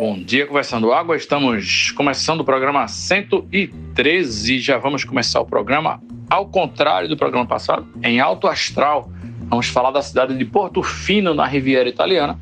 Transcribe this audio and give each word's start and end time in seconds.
Bom 0.00 0.18
dia, 0.18 0.46
Conversando 0.46 0.94
Água. 0.94 1.14
Estamos 1.14 1.90
começando 1.90 2.40
o 2.40 2.44
programa 2.44 2.88
113. 2.88 4.58
Já 4.58 4.78
vamos 4.78 5.04
começar 5.04 5.40
o 5.40 5.44
programa 5.44 6.02
ao 6.30 6.46
contrário 6.46 7.06
do 7.06 7.18
programa 7.18 7.44
passado, 7.44 7.86
em 8.02 8.18
alto 8.18 8.46
astral. 8.46 9.10
Vamos 9.50 9.68
falar 9.68 9.90
da 9.90 10.00
cidade 10.00 10.34
de 10.34 10.44
Porto 10.46 10.82
Fino, 10.82 11.34
na 11.34 11.44
Riviera 11.44 11.86
Italiana, 11.86 12.40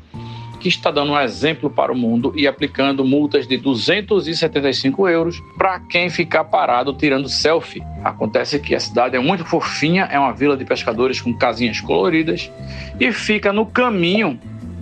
que 0.61 0.69
está 0.69 0.89
dando 0.89 1.11
um 1.11 1.19
exemplo 1.19 1.69
para 1.69 1.91
o 1.91 1.97
mundo 1.97 2.31
e 2.33 2.47
aplicando 2.47 3.03
multas 3.03 3.45
de 3.45 3.57
275 3.57 5.09
euros 5.09 5.43
para 5.57 5.81
quem 5.81 6.09
ficar 6.09 6.45
parado 6.45 6.93
tirando 6.93 7.27
selfie. 7.27 7.83
Acontece 8.05 8.57
que 8.59 8.73
a 8.73 8.79
cidade 8.79 9.17
é 9.17 9.19
muito 9.19 9.43
fofinha, 9.43 10.07
é 10.09 10.17
uma 10.17 10.31
vila 10.31 10.55
de 10.55 10.63
pescadores 10.63 11.19
com 11.19 11.37
casinhas 11.37 11.81
coloridas 11.81 12.49
e 12.97 13.11
fica 13.11 13.51
no 13.51 13.65
caminho 13.65 14.39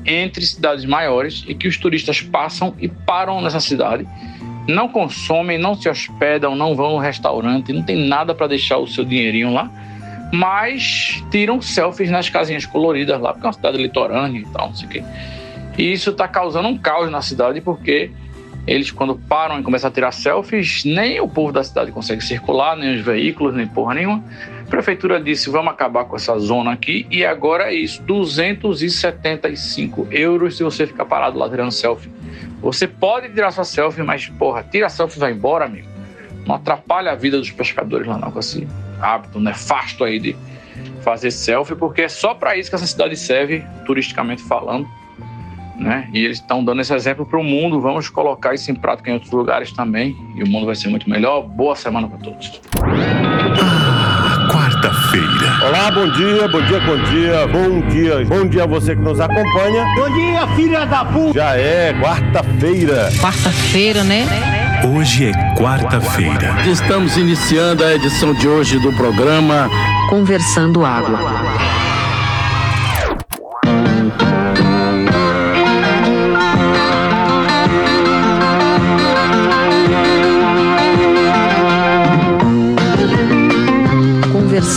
entre 0.08 0.46
cidades 0.46 0.86
maiores 0.86 1.44
e 1.48 1.54
que 1.54 1.68
os 1.68 1.78
turistas 1.78 2.22
passam 2.22 2.74
e 2.80 2.88
param 2.88 3.42
nessa 3.42 3.60
cidade, 3.60 4.08
não 4.68 4.88
consomem, 4.88 5.58
não 5.58 5.76
se 5.76 5.90
hospedam, 5.90 6.56
não 6.56 6.76
vão 6.76 6.94
no 6.94 6.98
restaurante, 6.98 7.74
não 7.74 7.84
tem 7.84 8.08
nada 8.08 8.34
para 8.34 8.48
deixar 8.48 8.78
o 8.78 8.88
seu 8.88 9.04
dinheirinho 9.04 9.54
lá, 9.54 9.70
mas 10.32 11.24
tiram 11.30 11.62
selfies 11.62 12.10
nas 12.10 12.30
casinhas 12.30 12.66
coloridas 12.66 13.20
lá, 13.20 13.34
porque 13.34 13.46
é 13.46 13.48
uma 13.48 13.54
cidade 13.54 13.78
litorânea 13.78 14.40
e 14.40 14.46
tal, 14.46 14.70
não 14.70 14.76
sei 14.76 14.88
o 14.88 14.90
quê. 14.90 15.04
E 15.78 15.92
isso 15.92 16.10
está 16.10 16.28
causando 16.28 16.68
um 16.68 16.78
caos 16.78 17.12
na 17.12 17.22
cidade 17.22 17.62
porque 17.62 18.12
eles, 18.68 18.92
quando 18.92 19.16
param 19.16 19.60
e 19.60 19.64
começam 19.64 19.90
a 19.90 19.92
tirar 19.92 20.12
selfies, 20.12 20.84
nem 20.84 21.22
o 21.22 21.28
povo 21.28 21.54
da 21.54 21.64
cidade 21.64 21.90
consegue 21.90 22.22
circular, 22.22 22.76
nem 22.76 22.96
os 22.96 23.02
veículos, 23.02 23.56
nem 23.56 23.66
porra 23.66 23.94
nenhuma. 23.94 24.22
A 24.62 24.70
prefeitura 24.70 25.22
disse: 25.22 25.50
vamos 25.50 25.72
acabar 25.72 26.04
com 26.04 26.18
essa 26.18 26.38
zona 26.38 26.74
aqui, 26.74 27.08
e 27.10 27.26
agora 27.26 27.72
é 27.72 27.74
isso: 27.74 28.04
275 28.04 30.10
euros 30.12 30.58
se 30.58 30.64
você 30.64 30.86
ficar 30.86 31.06
parado 31.06 31.40
lá 31.40 31.50
tirando 31.50 31.72
selfie. 31.72 32.12
Você 32.62 32.88
pode 32.88 33.30
tirar 33.30 33.52
sua 33.52 33.64
selfie, 33.64 34.04
mas, 34.04 34.28
porra, 34.28 34.64
tira 34.64 34.88
a 34.88 34.90
selfie 34.90 35.18
e 35.18 35.22
vai 35.22 35.32
embora, 35.32 35.64
amigo. 35.64 35.88
Não 36.46 36.56
atrapalha 36.56 37.14
a 37.14 37.16
vida 37.16 37.38
dos 37.38 37.52
pescadores 37.52 38.06
lá, 38.06 38.18
não, 38.18 38.32
com 38.32 38.40
esse 38.40 38.68
hábito 39.00 39.40
nefasto 39.40 40.04
aí 40.04 40.20
de 40.20 40.36
fazer 41.02 41.32
selfie, 41.32 41.76
porque 41.76 42.02
é 42.02 42.10
só 42.10 42.34
para 42.34 42.58
isso 42.58 42.70
que 42.70 42.76
essa 42.76 42.88
cidade 42.88 43.16
serve, 43.16 43.64
turisticamente 43.86 44.44
falando 44.44 44.86
né? 45.78 46.08
E 46.14 46.26
eles 46.26 46.38
estão 46.38 46.64
dando 46.64 46.82
esse 46.82 46.94
exemplo 46.94 47.26
para 47.26 47.40
o 47.40 47.44
mundo. 47.44 47.80
Vamos 47.80 48.10
colocar 48.10 48.54
isso 48.54 48.72
em 48.72 48.76
prática 48.76 49.10
em 49.10 49.14
outros 49.14 49.32
lugares 49.32 49.72
também 49.72 50.16
e 50.36 50.44
o 50.44 50.48
mundo 50.48 50.66
vai 50.66 50.76
ser 50.76 50.90
muito 50.90 51.10
melhor. 51.10 51.42
Boa 51.44 51.76
semana 51.76 52.08
para 52.08 52.18
todos. 52.18 52.62
Ah, 53.62 54.48
quarta-feira. 54.52 55.66
Olá, 55.68 55.92
bom 55.92 56.12
dia, 56.12 56.48
bom 56.48 56.62
dia, 56.62 56.80
bom 56.80 56.98
dia, 57.04 57.48
bom 57.48 57.88
dia, 57.88 58.26
bom 58.26 58.48
dia 58.48 58.64
a 58.64 58.68
você 58.68 58.96
que 58.96 59.02
nos 59.02 59.20
acompanha. 59.20 59.86
Bom 59.96 60.14
dia, 60.14 60.48
filha 60.56 60.86
da 60.86 61.06
puta. 61.06 61.34
Já 61.34 61.56
é 61.56 61.94
quarta-feira. 61.94 63.10
Quarta-feira, 63.22 64.04
né? 64.04 64.26
Hoje 64.86 65.32
é 65.32 65.56
quarta-feira. 65.56 66.56
Estamos 66.68 67.18
iniciando 67.18 67.84
a 67.84 67.96
edição 67.96 68.34
de 68.34 68.48
hoje 68.48 68.80
do 68.80 68.94
programa 68.94 69.70
Conversando 70.10 70.86
Água. 70.86 71.87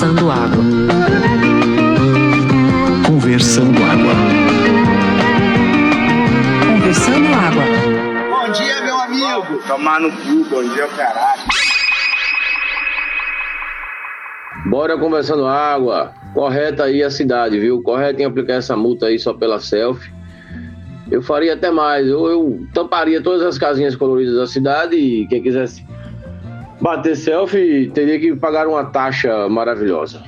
Conversando 0.00 0.30
Água. 0.30 0.64
Conversando 3.06 3.82
Água. 3.84 4.14
Conversando 6.66 7.34
Água. 7.34 7.64
Bom 8.30 8.52
dia, 8.52 8.80
meu 8.80 8.98
amigo. 8.98 9.62
Tomar 9.68 10.00
no 10.00 10.10
cu, 10.10 10.44
bom 10.48 10.62
dia, 10.62 10.86
caralho. 10.96 11.42
Bora 14.70 14.96
conversando 14.96 15.46
água. 15.46 16.14
Correta 16.32 16.84
aí 16.84 17.02
a 17.02 17.10
cidade, 17.10 17.60
viu? 17.60 17.82
Correto 17.82 18.22
em 18.22 18.24
aplicar 18.24 18.54
essa 18.54 18.74
multa 18.74 19.04
aí 19.04 19.18
só 19.18 19.34
pela 19.34 19.60
selfie. 19.60 20.10
Eu 21.10 21.20
faria 21.20 21.52
até 21.52 21.70
mais. 21.70 22.06
Eu, 22.06 22.26
eu 22.26 22.66
tamparia 22.72 23.22
todas 23.22 23.42
as 23.42 23.58
casinhas 23.58 23.94
coloridas 23.94 24.36
da 24.36 24.46
cidade 24.46 24.96
e 24.96 25.26
quem 25.28 25.42
quisesse 25.42 25.84
bater 26.80 27.16
selfie 27.16 27.90
teria 27.92 28.18
que 28.18 28.34
pagar 28.34 28.66
uma 28.66 28.84
taxa 28.84 29.48
maravilhosa. 29.48 30.22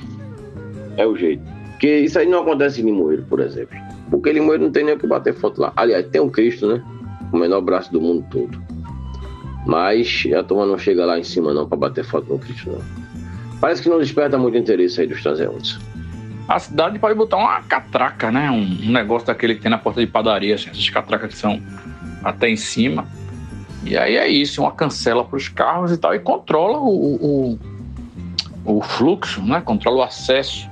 É 0.97 1.05
o 1.05 1.15
jeito. 1.15 1.43
Porque 1.71 1.99
isso 1.99 2.17
aí 2.19 2.27
não 2.27 2.41
acontece 2.41 2.81
em 2.81 2.85
Limoeiro, 2.85 3.23
por 3.23 3.39
exemplo. 3.39 3.77
Porque 4.09 4.31
Limoeiro 4.31 4.63
não 4.63 4.71
tem 4.71 4.85
nem 4.85 4.95
o 4.95 4.99
que 4.99 5.07
bater 5.07 5.33
foto 5.33 5.59
lá. 5.59 5.73
Aliás, 5.75 6.05
tem 6.07 6.21
um 6.21 6.29
Cristo, 6.29 6.67
né? 6.67 6.83
O 7.31 7.37
menor 7.37 7.61
braço 7.61 7.91
do 7.91 7.99
mundo 7.99 8.25
todo. 8.29 8.61
Mas 9.65 10.23
a 10.37 10.43
turma 10.43 10.65
não 10.65 10.77
chega 10.77 11.05
lá 11.05 11.17
em 11.17 11.23
cima 11.23 11.53
não 11.53 11.67
para 11.67 11.77
bater 11.77 12.03
foto 12.03 12.31
no 12.31 12.39
Cristo, 12.39 12.69
não. 12.69 12.81
Parece 13.59 13.81
que 13.81 13.89
não 13.89 13.97
desperta 13.97 14.37
muito 14.37 14.57
interesse 14.57 15.01
aí 15.01 15.07
dos 15.07 15.21
transeuntes. 15.23 15.79
A 16.47 16.59
cidade 16.59 16.99
pode 16.99 17.15
botar 17.15 17.37
uma 17.37 17.61
catraca, 17.61 18.29
né? 18.29 18.51
Um, 18.51 18.89
um 18.89 18.91
negócio 18.91 19.25
daquele 19.25 19.55
que 19.55 19.61
tem 19.61 19.71
na 19.71 19.77
porta 19.77 20.01
de 20.01 20.07
padaria, 20.07 20.55
assim, 20.55 20.69
essas 20.69 20.89
catracas 20.89 21.33
que 21.33 21.37
são 21.37 21.61
até 22.23 22.49
em 22.49 22.57
cima. 22.57 23.07
E 23.85 23.97
aí 23.97 24.15
é 24.15 24.27
isso, 24.27 24.61
uma 24.61 24.71
cancela 24.71 25.23
para 25.25 25.35
os 25.35 25.49
carros 25.49 25.91
e 25.91 25.97
tal, 25.97 26.15
e 26.15 26.19
controla 26.19 26.79
o, 26.79 27.57
o, 28.65 28.77
o 28.77 28.81
fluxo, 28.81 29.41
né? 29.41 29.61
controla 29.61 29.97
o 29.97 30.01
acesso 30.03 30.69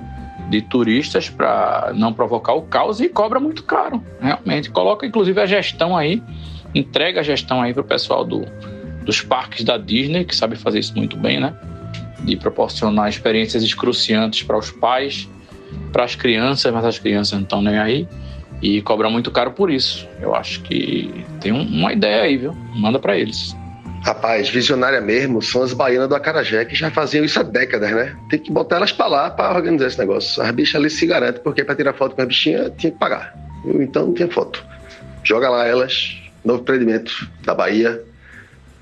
de 0.50 0.62
turistas 0.62 1.30
para 1.30 1.92
não 1.96 2.14
provocar 2.14 2.54
o 2.54 2.62
caos 2.64 3.00
e 3.00 3.10
cobra 3.10 3.40
muito 3.40 3.64
caro, 3.64 4.04
realmente. 4.20 4.70
Coloca 4.70 5.06
inclusive 5.06 5.40
a 5.40 5.46
gestão 5.46 5.96
aí, 5.96 6.22
entrega 6.74 7.20
a 7.20 7.24
gestão 7.24 7.62
aí 7.62 7.74
para 7.74 7.82
o 7.82 7.86
pessoal 7.86 8.24
do, 8.24 8.46
dos 9.04 9.22
parques 9.22 9.64
da 9.64 9.78
Disney, 9.78 10.26
que 10.26 10.36
sabe 10.36 10.56
fazer 10.56 10.80
isso 10.80 10.96
muito 10.96 11.18
bem, 11.18 11.40
né? 11.40 11.54
De 12.24 12.36
proporcionar 12.36 13.10
experiências 13.10 13.64
excruciantes 13.64 14.44
para 14.44 14.58
os 14.58 14.72
pais, 14.72 15.28
para 15.92 16.04
as 16.04 16.16
crianças, 16.16 16.72
mas 16.74 16.86
as 16.86 17.00
crianças 17.00 17.34
não 17.34 17.44
estão 17.44 17.62
nem 17.62 17.78
aí 17.78 18.08
e 18.62 18.82
cobra 18.82 19.10
muito 19.10 19.32
caro 19.32 19.52
por 19.52 19.72
isso. 19.72 20.08
Eu 20.20 20.36
acho 20.36 20.62
que 20.62 21.26
tem 21.40 21.52
um, 21.52 21.62
uma 21.62 21.94
ideia 21.94 22.24
aí, 22.24 22.38
viu? 22.38 22.54
Manda 22.76 23.00
para 23.00 23.18
eles. 23.18 23.56
Rapaz, 24.04 24.50
visionária 24.50 25.00
mesmo 25.00 25.42
são 25.42 25.62
as 25.62 25.74
baianas 25.74 26.10
do 26.10 26.16
Acarajé 26.16 26.66
que 26.66 26.76
já 26.76 26.90
faziam 26.90 27.24
isso 27.24 27.40
há 27.40 27.44
décadas, 27.44 27.92
né? 27.92 28.16
Tem 28.30 28.40
que 28.40 28.52
botar 28.52 28.78
elas 28.78 28.92
pra 28.92 29.06
lá 29.06 29.30
pra 29.30 29.54
organizar 29.54 29.88
esse 29.88 30.00
negócio. 30.00 30.42
As 30.42 30.52
bichas 30.52 30.76
ali 30.76 30.90
se 30.90 31.06
garantem, 31.06 31.42
porque 31.44 31.64
pra 31.64 31.76
tirar 31.76 31.94
foto 31.94 32.16
com 32.16 32.22
as 32.22 32.28
bichinhas 32.28 32.72
tinha 32.78 32.92
que 32.92 32.98
pagar. 32.98 33.36
Então 33.64 34.08
não 34.08 34.14
tinha 34.14 34.28
foto. 34.28 34.66
Joga 35.24 35.50
lá 35.50 35.68
elas, 35.68 36.18
novo 36.44 36.62
empreendimento 36.62 37.30
da 37.44 37.54
Bahia 37.54 38.04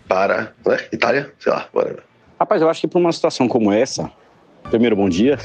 para 0.08 0.54
né? 0.66 0.78
Itália, 0.92 1.32
sei 1.38 1.52
lá, 1.52 1.68
bora. 1.74 2.00
Rapaz, 2.40 2.62
eu 2.62 2.70
acho 2.70 2.82
que 2.82 2.88
para 2.88 3.00
uma 3.00 3.12
situação 3.12 3.48
como 3.48 3.74
essa, 3.74 4.10
primeiro 4.70 4.96
bom 4.96 5.10
dia, 5.10 5.38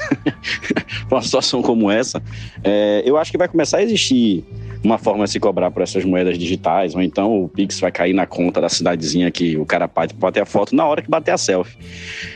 para 1.09 1.17
uma 1.17 1.21
situação 1.21 1.61
como 1.61 1.89
essa, 1.91 2.21
é, 2.63 3.03
eu 3.05 3.17
acho 3.17 3.31
que 3.31 3.37
vai 3.37 3.47
começar 3.47 3.77
a 3.77 3.83
existir 3.83 4.43
uma 4.83 4.97
forma 4.97 5.25
de 5.25 5.31
se 5.31 5.39
cobrar 5.39 5.71
por 5.71 5.81
essas 5.81 6.05
moedas 6.05 6.37
digitais, 6.37 6.93
ou 6.95 7.01
então 7.01 7.43
o 7.43 7.49
Pix 7.49 7.79
vai 7.79 7.91
cair 7.91 8.13
na 8.13 8.25
conta 8.25 8.61
da 8.61 8.69
cidadezinha 8.69 9.31
que 9.31 9.57
o 9.57 9.65
cara 9.65 9.87
pode 9.87 10.13
bater 10.13 10.43
a 10.43 10.45
foto 10.45 10.75
na 10.75 10.85
hora 10.85 11.01
que 11.01 11.09
bater 11.09 11.31
a 11.31 11.37
selfie. 11.37 11.77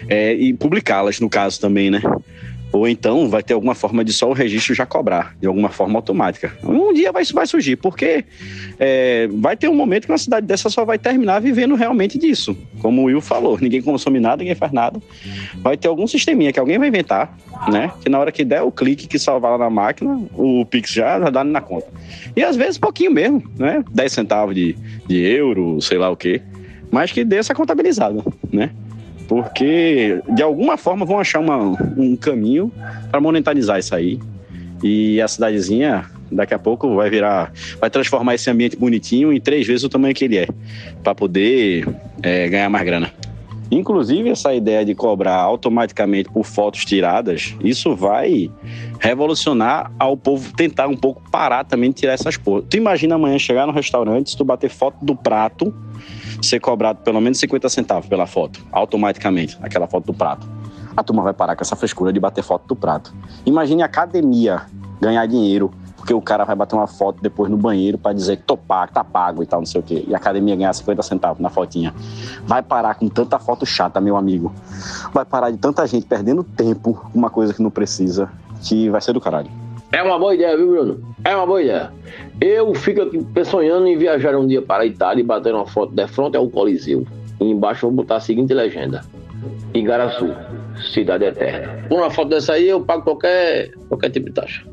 É, 0.07 0.33
e 0.33 0.53
publicá-las, 0.53 1.19
no 1.19 1.29
caso, 1.29 1.61
também, 1.61 1.91
né? 1.91 2.01
Ou 2.71 2.87
então 2.87 3.27
vai 3.27 3.41
ter 3.41 3.53
alguma 3.53 3.73
forma 3.73 4.03
de 4.03 4.13
só 4.13 4.29
o 4.29 4.33
registro 4.33 4.75
já 4.75 4.85
cobrar, 4.85 5.35
de 5.39 5.47
alguma 5.47 5.69
forma 5.69 5.97
automática. 5.97 6.55
Um 6.63 6.93
dia 6.93 7.11
vai, 7.11 7.23
vai 7.25 7.47
surgir, 7.47 7.75
porque 7.77 8.23
é, 8.79 9.27
vai 9.33 9.57
ter 9.57 9.67
um 9.67 9.73
momento 9.73 10.05
que 10.05 10.11
uma 10.11 10.17
cidade 10.17 10.45
dessa 10.45 10.69
só 10.69 10.85
vai 10.85 10.99
terminar 10.99 11.39
vivendo 11.41 11.73
realmente 11.73 12.17
disso. 12.19 12.55
Como 12.79 13.01
o 13.01 13.05
Will 13.05 13.21
falou, 13.21 13.57
ninguém 13.59 13.81
consome 13.81 14.19
nada, 14.19 14.37
ninguém 14.37 14.55
faz 14.55 14.71
nada. 14.71 15.01
Vai 15.55 15.77
ter 15.77 15.87
algum 15.87 16.05
sisteminha 16.05 16.53
que 16.53 16.59
alguém 16.59 16.77
vai 16.77 16.89
inventar, 16.89 17.35
né? 17.71 17.91
Que 18.01 18.09
na 18.09 18.19
hora 18.19 18.31
que 18.31 18.45
der 18.45 18.61
o 18.61 18.71
clique 18.71 19.07
que 19.07 19.17
salvar 19.17 19.51
lá 19.53 19.57
na 19.57 19.69
máquina, 19.69 20.21
o 20.37 20.63
Pix 20.65 20.91
já, 20.91 21.19
já 21.19 21.29
dá 21.31 21.43
na 21.43 21.61
conta. 21.61 21.87
E 22.35 22.43
às 22.43 22.55
vezes 22.55 22.77
pouquinho 22.77 23.11
mesmo, 23.11 23.43
né? 23.57 23.83
10 23.91 24.11
centavos 24.11 24.53
de, 24.53 24.75
de 25.07 25.17
euro, 25.17 25.81
sei 25.81 25.97
lá 25.97 26.09
o 26.09 26.15
quê. 26.15 26.41
Mas 26.91 27.11
que 27.11 27.23
dê 27.23 27.37
essa 27.37 27.55
contabilizada, 27.55 28.23
né? 28.51 28.71
Porque 29.29 30.19
de 30.27 30.41
alguma 30.41 30.75
forma 30.75 31.05
vão 31.05 31.19
achar 31.19 31.39
uma, 31.39 31.57
um 31.95 32.15
caminho 32.15 32.71
para 33.11 33.21
monetarizar 33.21 33.77
isso 33.77 33.93
aí. 33.93 34.19
E 34.81 35.21
a 35.21 35.27
cidadezinha 35.27 36.05
daqui 36.31 36.55
a 36.55 36.59
pouco 36.59 36.95
vai 36.95 37.11
virar, 37.11 37.53
vai 37.79 37.91
transformar 37.91 38.33
esse 38.33 38.49
ambiente 38.49 38.75
bonitinho 38.75 39.31
em 39.31 39.39
três 39.39 39.67
vezes 39.67 39.83
o 39.83 39.89
tamanho 39.89 40.15
que 40.15 40.25
ele 40.25 40.37
é, 40.37 40.47
para 41.03 41.13
poder 41.13 41.87
é, 42.23 42.49
ganhar 42.49 42.69
mais 42.69 42.83
grana. 42.83 43.11
Inclusive, 43.71 44.29
essa 44.29 44.51
ideia 44.51 44.83
de 44.83 44.95
cobrar 44.95 45.35
automaticamente 45.35 46.27
por 46.31 46.43
fotos 46.43 46.83
tiradas, 46.83 47.55
isso 47.63 47.95
vai 47.95 48.49
revolucionar 48.99 49.91
ao 49.99 50.17
povo 50.17 50.51
tentar 50.55 50.87
um 50.87 50.97
pouco 50.97 51.21
parar 51.29 51.63
também 51.65 51.91
de 51.91 51.97
tirar 51.97 52.13
essas 52.13 52.35
porras. 52.35 52.65
Tu 52.67 52.77
imagina 52.77 53.13
amanhã 53.13 53.37
chegar 53.37 53.67
no 53.67 53.73
restaurante, 53.73 54.31
se 54.31 54.37
tu 54.37 54.43
bater 54.43 54.71
foto 54.71 54.97
do 55.05 55.15
prato, 55.15 55.71
ser 56.41 56.59
cobrado 56.59 56.99
pelo 57.03 57.19
menos 57.19 57.39
50 57.39 57.69
centavos 57.69 58.07
pela 58.07 58.25
foto, 58.25 58.59
automaticamente, 58.71 59.57
aquela 59.61 59.87
foto 59.87 60.05
do 60.05 60.13
prato. 60.13 60.47
A 60.95 61.03
turma 61.03 61.23
vai 61.23 61.33
parar 61.33 61.55
com 61.55 61.61
essa 61.61 61.75
frescura 61.75 62.11
de 62.11 62.19
bater 62.19 62.43
foto 62.43 62.67
do 62.67 62.75
prato. 62.75 63.13
Imagine 63.45 63.83
a 63.83 63.85
academia 63.85 64.63
ganhar 64.99 65.25
dinheiro 65.25 65.71
porque 65.95 66.13
o 66.13 66.21
cara 66.21 66.45
vai 66.45 66.55
bater 66.55 66.75
uma 66.75 66.87
foto 66.87 67.21
depois 67.21 67.51
no 67.51 67.57
banheiro 67.57 67.97
para 67.97 68.13
dizer 68.13 68.37
que 68.37 68.43
tô 68.43 68.55
pago, 68.55 68.91
tá 68.93 69.03
pago 69.03 69.43
e 69.43 69.45
tal, 69.45 69.59
não 69.59 69.65
sei 69.65 69.81
o 69.81 69.83
quê. 69.83 70.05
E 70.07 70.13
a 70.13 70.17
academia 70.17 70.55
ganhar 70.55 70.73
50 70.73 71.03
centavos 71.03 71.41
na 71.41 71.49
fotinha. 71.49 71.93
Vai 72.45 72.63
parar 72.63 72.95
com 72.95 73.07
tanta 73.09 73.37
foto 73.37 73.65
chata, 73.65 73.99
meu 73.99 74.15
amigo. 74.15 74.51
Vai 75.13 75.25
parar 75.25 75.51
de 75.51 75.57
tanta 75.57 75.85
gente 75.85 76.05
perdendo 76.05 76.43
tempo 76.43 76.93
com 76.93 77.19
uma 77.19 77.29
coisa 77.29 77.53
que 77.53 77.61
não 77.61 77.69
precisa, 77.69 78.29
que 78.61 78.89
vai 78.89 79.01
ser 79.01 79.13
do 79.13 79.21
caralho. 79.21 79.51
É 79.91 80.03
uma 80.03 80.19
boa 80.19 80.35
ideia, 80.35 80.55
viu, 80.55 80.67
Bruno? 80.67 81.15
É 81.23 81.35
uma 81.35 81.45
boa 81.45 81.61
ideia. 81.61 81.91
Eu 82.39 82.73
fico 82.75 83.01
aqui 83.01 83.19
sonhando 83.43 83.87
em 83.87 83.97
viajar 83.97 84.35
um 84.35 84.45
dia 84.45 84.61
para 84.61 84.83
a 84.83 84.85
Itália 84.85 85.21
e 85.21 85.25
bater 85.25 85.53
uma 85.53 85.65
foto 85.65 85.93
de 85.93 86.07
frente 86.07 86.37
ao 86.37 86.47
Coliseu. 86.47 87.05
E 87.39 87.45
embaixo 87.45 87.85
eu 87.85 87.89
vou 87.89 87.97
botar 87.97 88.17
a 88.17 88.19
seguinte 88.19 88.53
legenda: 88.53 89.01
Igaraçu, 89.73 90.29
cidade 90.93 91.25
eterna. 91.25 91.87
Por 91.87 91.99
uma 91.99 92.11
foto 92.11 92.29
dessa 92.29 92.53
aí 92.53 92.69
eu 92.69 92.81
pago 92.81 93.03
qualquer, 93.03 93.71
qualquer 93.87 94.09
tipo 94.11 94.27
de 94.27 94.33
taxa. 94.33 94.63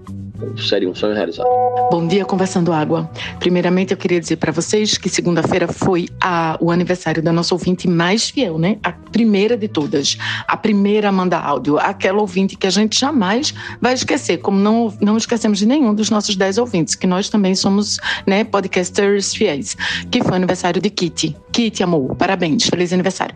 Seria 0.57 0.89
um 0.89 0.95
sonho 0.95 1.15
realizado. 1.15 1.47
Bom 1.91 2.07
dia, 2.07 2.25
Conversando 2.25 2.73
Água. 2.73 3.09
Primeiramente, 3.39 3.93
eu 3.93 3.97
queria 3.97 4.21
dizer 4.21 4.37
para 4.37 4.53
vocês 4.53 4.99
que 4.99 5.09
segunda-feira 5.09 5.69
foi 5.69 6.09
a, 6.21 6.59
o 6.61 6.71
aniversário 6.71 7.23
da 7.23 7.33
nossa 7.33 7.55
ouvinte 7.55 7.89
mais 7.89 8.29
fiel, 8.29 8.59
né? 8.59 8.79
A 8.83 8.93
primeira 8.93 9.57
de 9.57 9.69
todas. 9.69 10.19
A 10.47 10.57
primeira 10.57 11.09
a 11.09 11.13
mandar 11.13 11.45
áudio. 11.45 11.79
Aquela 11.79 12.21
ouvinte 12.21 12.57
que 12.57 12.67
a 12.67 12.71
gente 12.71 12.99
jamais 12.99 13.55
vai 13.81 13.95
esquecer, 13.95 14.39
como 14.39 14.59
não, 14.59 14.93
não 15.01 15.17
esquecemos 15.17 15.59
de 15.59 15.67
nenhum 15.67 15.95
dos 15.95 16.11
nossos 16.11 16.37
dez 16.37 16.59
ouvintes, 16.59 16.95
que 16.95 17.07
nós 17.07 17.29
também 17.29 17.55
somos 17.55 17.99
né, 18.27 18.45
podcasters 18.45 19.35
fiéis. 19.35 19.77
Que 20.11 20.23
foi 20.23 20.33
o 20.33 20.35
aniversário 20.35 20.83
de 20.83 20.91
Kitty. 20.91 21.37
Kitty, 21.53 21.83
amor, 21.83 22.15
parabéns, 22.17 22.65
feliz 22.67 22.93
aniversário. 22.93 23.35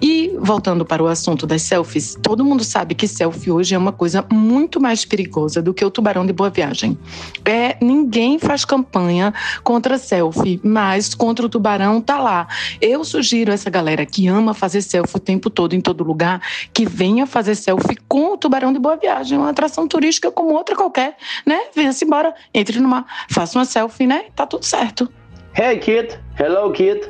E 0.00 0.32
voltando 0.38 0.84
para 0.84 1.02
o 1.02 1.06
assunto 1.08 1.46
das 1.46 1.62
selfies, 1.62 2.16
todo 2.22 2.44
mundo 2.44 2.62
sabe 2.62 2.94
que 2.94 3.08
selfie 3.08 3.50
hoje 3.50 3.74
é 3.74 3.78
uma 3.78 3.92
coisa 3.92 4.24
muito 4.32 4.80
mais 4.80 5.04
perigosa 5.04 5.60
do 5.60 5.74
que 5.74 5.84
o 5.84 5.90
tubarão 5.90 6.24
de 6.24 6.32
Boa 6.36 6.50
Viagem. 6.50 6.96
É, 7.44 7.76
ninguém 7.80 8.38
faz 8.38 8.64
campanha 8.64 9.32
contra 9.64 9.98
selfie, 9.98 10.60
mas 10.62 11.14
contra 11.14 11.46
o 11.46 11.48
tubarão 11.48 12.00
tá 12.00 12.20
lá. 12.20 12.46
Eu 12.80 13.04
sugiro 13.04 13.50
essa 13.50 13.70
galera 13.70 14.04
que 14.04 14.28
ama 14.28 14.54
fazer 14.54 14.82
selfie 14.82 15.16
o 15.16 15.20
tempo 15.20 15.50
todo, 15.50 15.74
em 15.74 15.80
todo 15.80 16.04
lugar, 16.04 16.40
que 16.72 16.86
venha 16.86 17.26
fazer 17.26 17.54
selfie 17.54 17.96
com 18.06 18.34
o 18.34 18.36
tubarão 18.36 18.72
de 18.72 18.78
Boa 18.78 18.96
Viagem, 18.96 19.38
uma 19.38 19.50
atração 19.50 19.88
turística 19.88 20.30
como 20.30 20.52
outra 20.54 20.76
qualquer, 20.76 21.16
né? 21.44 21.62
Venha-se 21.74 22.04
embora, 22.04 22.34
entre 22.52 22.78
no 22.78 22.88
mar, 22.88 23.06
faça 23.30 23.58
uma 23.58 23.64
selfie, 23.64 24.06
né? 24.06 24.26
Tá 24.36 24.46
tudo 24.46 24.64
certo. 24.64 25.08
Hey, 25.54 25.78
Kit. 25.78 26.18
Hello, 26.38 26.70
Kit. 26.70 27.08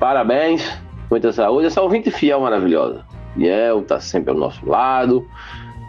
Parabéns. 0.00 0.66
Muita 1.10 1.30
saúde. 1.32 1.66
Essa 1.66 1.82
ouvinte 1.82 2.10
fiel 2.10 2.40
maravilhosa. 2.40 3.04
Biel 3.36 3.82
tá 3.82 4.00
sempre 4.00 4.30
ao 4.30 4.36
nosso 4.36 4.64
lado 4.66 5.28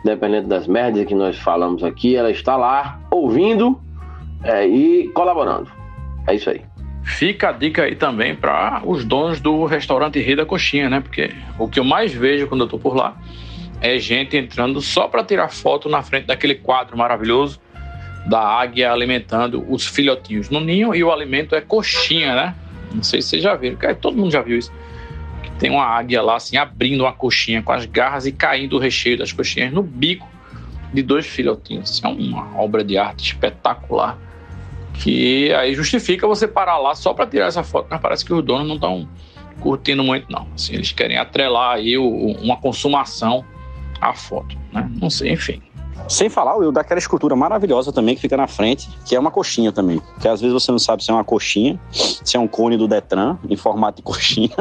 independente 0.04 0.48
das 0.48 0.68
merdas 0.68 1.06
que 1.06 1.16
nós 1.16 1.38
falamos 1.38 1.84
aqui, 1.84 2.16
ela 2.16 2.32
está 2.32 2.56
lá 2.56 3.00
ouvindo 3.12 3.80
é, 4.44 4.66
e 4.66 5.08
colaborando. 5.10 5.70
É 6.28 6.36
isso 6.36 6.50
aí. 6.50 6.62
Fica 7.04 7.50
a 7.50 7.52
dica 7.54 7.84
aí 7.84 7.96
também 7.96 8.36
para 8.36 8.82
os 8.86 9.06
donos 9.06 9.40
do 9.40 9.66
restaurante 9.66 10.20
Rei 10.20 10.36
da 10.36 10.46
Coxinha, 10.46 10.90
né? 10.90 11.00
Porque 11.00 11.32
o 11.58 11.68
que 11.68 11.80
eu 11.80 11.84
mais 11.84 12.14
vejo 12.14 12.48
quando 12.48 12.62
eu 12.62 12.68
tô 12.68 12.78
por 12.78 12.96
lá 12.96 13.18
é 13.80 13.98
gente 13.98 14.36
entrando 14.36 14.82
só 14.82 15.08
para 15.08 15.24
tirar 15.24 15.50
foto 15.50 15.88
na 15.88 16.02
frente 16.02 16.26
daquele 16.26 16.56
quadro 16.56 16.98
maravilhoso 16.98 17.62
da 18.28 18.42
águia 18.42 18.92
alimentando 18.92 19.66
os 19.70 19.88
filhotinhos 19.88 20.50
no 20.50 20.60
ninho 20.60 20.94
e 20.94 21.02
o 21.04 21.12
alimento 21.12 21.56
é 21.56 21.62
coxinha, 21.62 22.36
né? 22.36 22.56
Não 22.94 23.04
sei 23.04 23.22
se 23.22 23.30
vocês 23.30 23.44
já 23.44 23.56
viram, 23.56 23.78
todo 24.02 24.18
mundo 24.18 24.32
já 24.32 24.42
viu 24.42 24.58
isso 24.58 24.72
tem 25.60 25.70
uma 25.70 25.86
águia 25.86 26.22
lá, 26.22 26.36
assim, 26.36 26.58
abrindo 26.58 27.02
uma 27.02 27.14
coxinha 27.14 27.62
com 27.62 27.72
as 27.72 27.86
garras 27.86 28.26
e 28.26 28.32
caindo 28.32 28.76
o 28.76 28.80
recheio 28.80 29.18
das 29.18 29.32
coxinhas 29.32 29.74
no 29.74 29.82
bico 29.82 30.28
de 30.94 31.02
dois 31.02 31.26
filhotinhos. 31.26 32.02
É 32.04 32.08
uma 32.08 32.58
obra 32.60 32.84
de 32.84 32.98
arte 32.98 33.34
espetacular. 33.34 34.18
Que 34.94 35.54
aí 35.54 35.74
justifica 35.76 36.28
você 36.28 36.48
parar 36.48 36.78
lá 36.78 36.96
só 36.96 37.14
para 37.14 37.28
tirar 37.28 37.48
essa 37.48 37.64
foto, 37.64 37.88
mas 37.90 38.02
parece 38.02 38.26
que 38.26 38.34
os 38.34 38.44
donos 38.44 38.68
não 38.68 38.76
estão 38.76 39.08
curtindo 39.60 40.04
muito, 40.04 40.32
não. 40.32 40.48
Assim, 40.56 40.74
eles 40.74 40.92
querem 40.92 41.18
atrelar 41.18 41.76
aí 41.76 41.98
o, 41.98 42.08
uma 42.42 42.58
consumação 42.58 43.46
à 44.02 44.14
foto, 44.14 44.58
né? 44.72 44.90
Não 45.00 45.10
sei, 45.10 45.34
enfim. 45.34 45.62
Sem 46.08 46.30
falar, 46.30 46.56
Will, 46.56 46.72
daquela 46.72 47.00
escultura 47.00 47.36
maravilhosa 47.36 47.92
também 47.92 48.16
que 48.16 48.22
fica 48.22 48.38
na 48.38 48.48
frente, 48.48 48.88
que 49.06 49.16
é 49.16 49.20
uma 49.20 49.30
coxinha 49.30 49.72
também. 49.72 50.02
Que 50.22 50.28
às 50.28 50.40
vezes 50.40 50.54
você 50.54 50.72
não 50.72 50.80
sabe 50.80 51.04
se 51.04 51.12
é 51.12 51.14
uma 51.14 51.24
coxinha, 51.24 51.80
se 51.92 52.38
é 52.38 52.40
um 52.40 52.48
cone 52.48 52.78
do 52.78 52.88
Detran, 52.88 53.38
em 53.50 53.58
formato 53.58 53.98
de 53.98 54.04
coxinha, 54.04 54.56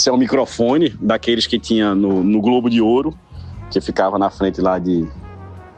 isso 0.00 0.08
é 0.08 0.12
um 0.12 0.16
microfone 0.16 0.94
daqueles 0.98 1.46
que 1.46 1.58
tinha 1.58 1.94
no, 1.94 2.24
no 2.24 2.40
Globo 2.40 2.70
de 2.70 2.80
Ouro, 2.80 3.14
que 3.70 3.80
ficava 3.82 4.18
na 4.18 4.30
frente 4.30 4.58
lá 4.58 4.78
de, 4.78 5.06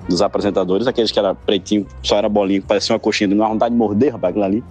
dos 0.09 0.23
apresentadores, 0.23 0.87
aqueles 0.87 1.11
que 1.11 1.19
era 1.19 1.35
pretinho, 1.35 1.87
só 2.05 2.17
era 2.17 2.29
bolinho, 2.29 2.63
parecia 2.63 2.95
uma 2.95 3.01
coxinha, 3.01 3.29
não 3.29 3.37
dá 3.37 3.49
vontade 3.49 3.75
de 3.75 3.79
morder, 3.79 4.13
rapaz, 4.13 4.31
aquilo 4.31 4.45
ali. 4.45 4.65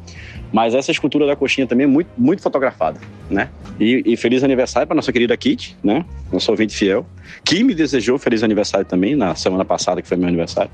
Mas 0.54 0.74
essa 0.74 0.90
escultura 0.90 1.26
da 1.26 1.36
coxinha 1.36 1.68
também 1.68 1.84
é 1.84 1.88
muito, 1.88 2.10
muito 2.18 2.42
fotografada, 2.42 3.00
né? 3.30 3.50
E, 3.78 4.02
e 4.06 4.18
feliz 4.18 4.42
aniversário 4.42 4.88
para 4.88 4.96
nossa 4.96 5.12
querida 5.12 5.36
Kit, 5.36 5.78
né? 5.84 6.06
Nosso 6.32 6.50
ouvinte 6.50 6.76
fiel, 6.76 7.06
que 7.44 7.62
me 7.62 7.74
desejou 7.74 8.18
feliz 8.18 8.44
aniversário 8.44 8.86
também 8.86 9.16
na 9.16 9.36
semana 9.36 9.66
passada, 9.66 10.02
que 10.02 10.08
foi 10.08 10.16
meu 10.16 10.28
aniversário. 10.28 10.72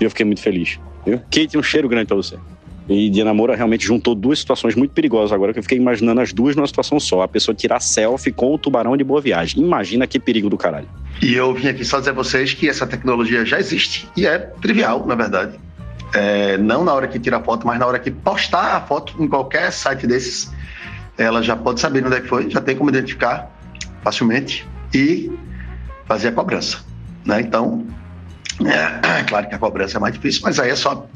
E 0.00 0.04
eu 0.04 0.10
fiquei 0.10 0.24
muito 0.24 0.40
feliz, 0.40 0.80
viu? 1.04 1.20
Kit, 1.30 1.58
um 1.58 1.62
cheiro 1.62 1.88
grande 1.88 2.06
para 2.06 2.16
você. 2.16 2.38
E 2.88 3.08
Diana 3.08 3.32
Moura 3.32 3.56
realmente 3.56 3.86
juntou 3.86 4.14
duas 4.14 4.38
situações 4.38 4.74
muito 4.74 4.90
perigosas 4.92 5.32
agora, 5.32 5.52
que 5.52 5.58
eu 5.58 5.62
fiquei 5.62 5.78
imaginando 5.78 6.20
as 6.20 6.32
duas 6.32 6.54
numa 6.54 6.66
situação 6.66 7.00
só. 7.00 7.22
A 7.22 7.28
pessoa 7.28 7.54
tirar 7.54 7.80
selfie 7.80 8.30
com 8.30 8.54
o 8.54 8.58
tubarão 8.58 8.96
de 8.96 9.02
boa 9.02 9.20
viagem. 9.20 9.62
Imagina 9.62 10.06
que 10.06 10.20
perigo 10.20 10.50
do 10.50 10.58
caralho. 10.58 10.88
E 11.22 11.34
eu 11.34 11.54
vim 11.54 11.68
aqui 11.68 11.84
só 11.84 11.98
dizer 11.98 12.10
a 12.10 12.14
vocês 12.14 12.52
que 12.52 12.68
essa 12.68 12.86
tecnologia 12.86 13.44
já 13.44 13.58
existe 13.58 14.08
e 14.16 14.26
é 14.26 14.38
trivial, 14.38 15.06
na 15.06 15.14
verdade. 15.14 15.58
É, 16.14 16.58
não 16.58 16.84
na 16.84 16.92
hora 16.92 17.08
que 17.08 17.18
tira 17.18 17.38
a 17.38 17.42
foto, 17.42 17.66
mas 17.66 17.78
na 17.78 17.86
hora 17.86 17.98
que 17.98 18.10
postar 18.10 18.76
a 18.76 18.80
foto 18.80 19.14
em 19.18 19.26
qualquer 19.26 19.72
site 19.72 20.06
desses, 20.06 20.52
ela 21.16 21.42
já 21.42 21.56
pode 21.56 21.80
saber 21.80 22.04
onde 22.04 22.16
é 22.16 22.20
que 22.20 22.28
foi, 22.28 22.50
já 22.50 22.60
tem 22.60 22.76
como 22.76 22.90
identificar 22.90 23.50
facilmente 24.02 24.66
e 24.94 25.32
fazer 26.06 26.28
a 26.28 26.32
cobrança. 26.32 26.78
Né? 27.24 27.40
Então, 27.40 27.86
é, 28.64 29.20
é 29.20 29.24
claro 29.26 29.48
que 29.48 29.54
a 29.54 29.58
cobrança 29.58 29.96
é 29.96 30.00
mais 30.00 30.14
difícil, 30.14 30.42
mas 30.44 30.60
aí 30.60 30.70
é 30.70 30.76
só 30.76 31.08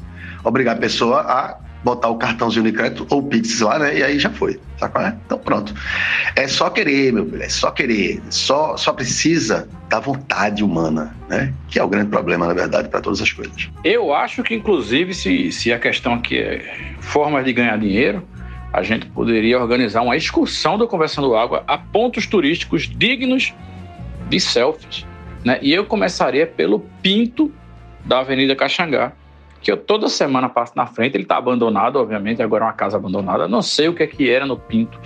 obrigar 0.43 0.75
a 0.75 0.79
pessoa 0.79 1.21
a 1.21 1.57
botar 1.83 2.09
o 2.09 2.17
cartãozinho 2.17 2.65
de 2.65 2.71
crédito 2.71 3.07
ou 3.09 3.23
Pix 3.23 3.61
lá, 3.61 3.79
né? 3.79 3.97
E 3.97 4.03
aí 4.03 4.19
já 4.19 4.29
foi. 4.29 4.59
Sabe 4.77 4.99
é? 4.99 5.15
Então 5.25 5.37
pronto. 5.37 5.73
É 6.35 6.47
só 6.47 6.69
querer, 6.69 7.13
meu 7.13 7.25
filho, 7.25 7.41
é 7.41 7.49
só 7.49 7.71
querer. 7.71 8.21
Só, 8.29 8.75
só 8.77 8.93
precisa 8.93 9.67
da 9.87 9.99
vontade 9.99 10.63
humana, 10.63 11.15
né? 11.29 11.53
Que 11.69 11.79
é 11.79 11.83
o 11.83 11.87
grande 11.87 12.09
problema, 12.09 12.47
na 12.47 12.53
verdade, 12.53 12.89
para 12.89 13.01
todas 13.01 13.21
as 13.21 13.31
coisas. 13.31 13.69
Eu 13.83 14.13
acho 14.13 14.43
que, 14.43 14.53
inclusive, 14.53 15.13
se, 15.13 15.51
se 15.51 15.71
a 15.71 15.79
questão 15.79 16.15
aqui 16.15 16.37
é 16.37 16.95
formas 16.99 17.45
de 17.45 17.53
ganhar 17.53 17.77
dinheiro, 17.77 18.27
a 18.71 18.83
gente 18.83 19.05
poderia 19.07 19.59
organizar 19.59 20.01
uma 20.01 20.15
excursão 20.15 20.77
do 20.77 20.87
Conversando 20.87 21.35
Água 21.35 21.63
a 21.67 21.77
pontos 21.77 22.27
turísticos 22.27 22.87
dignos 22.87 23.53
de 24.29 24.39
selfies. 24.39 25.05
Né? 25.43 25.57
E 25.61 25.73
eu 25.73 25.85
começaria 25.85 26.45
pelo 26.45 26.81
Pinto 27.01 27.51
da 28.05 28.19
Avenida 28.19 28.55
Caxangá, 28.55 29.13
que 29.61 29.71
eu 29.71 29.77
toda 29.77 30.07
semana 30.07 30.49
passo 30.49 30.73
na 30.75 30.85
frente. 30.85 31.15
Ele 31.15 31.23
está 31.23 31.37
abandonado, 31.37 31.97
obviamente, 31.97 32.41
agora 32.41 32.63
é 32.63 32.67
uma 32.67 32.73
casa 32.73 32.97
abandonada. 32.97 33.47
Não 33.47 33.61
sei 33.61 33.87
o 33.87 33.93
que 33.93 34.03
é 34.03 34.07
que 34.07 34.29
era 34.29 34.45
no 34.45 34.57
Pinto, 34.57 34.99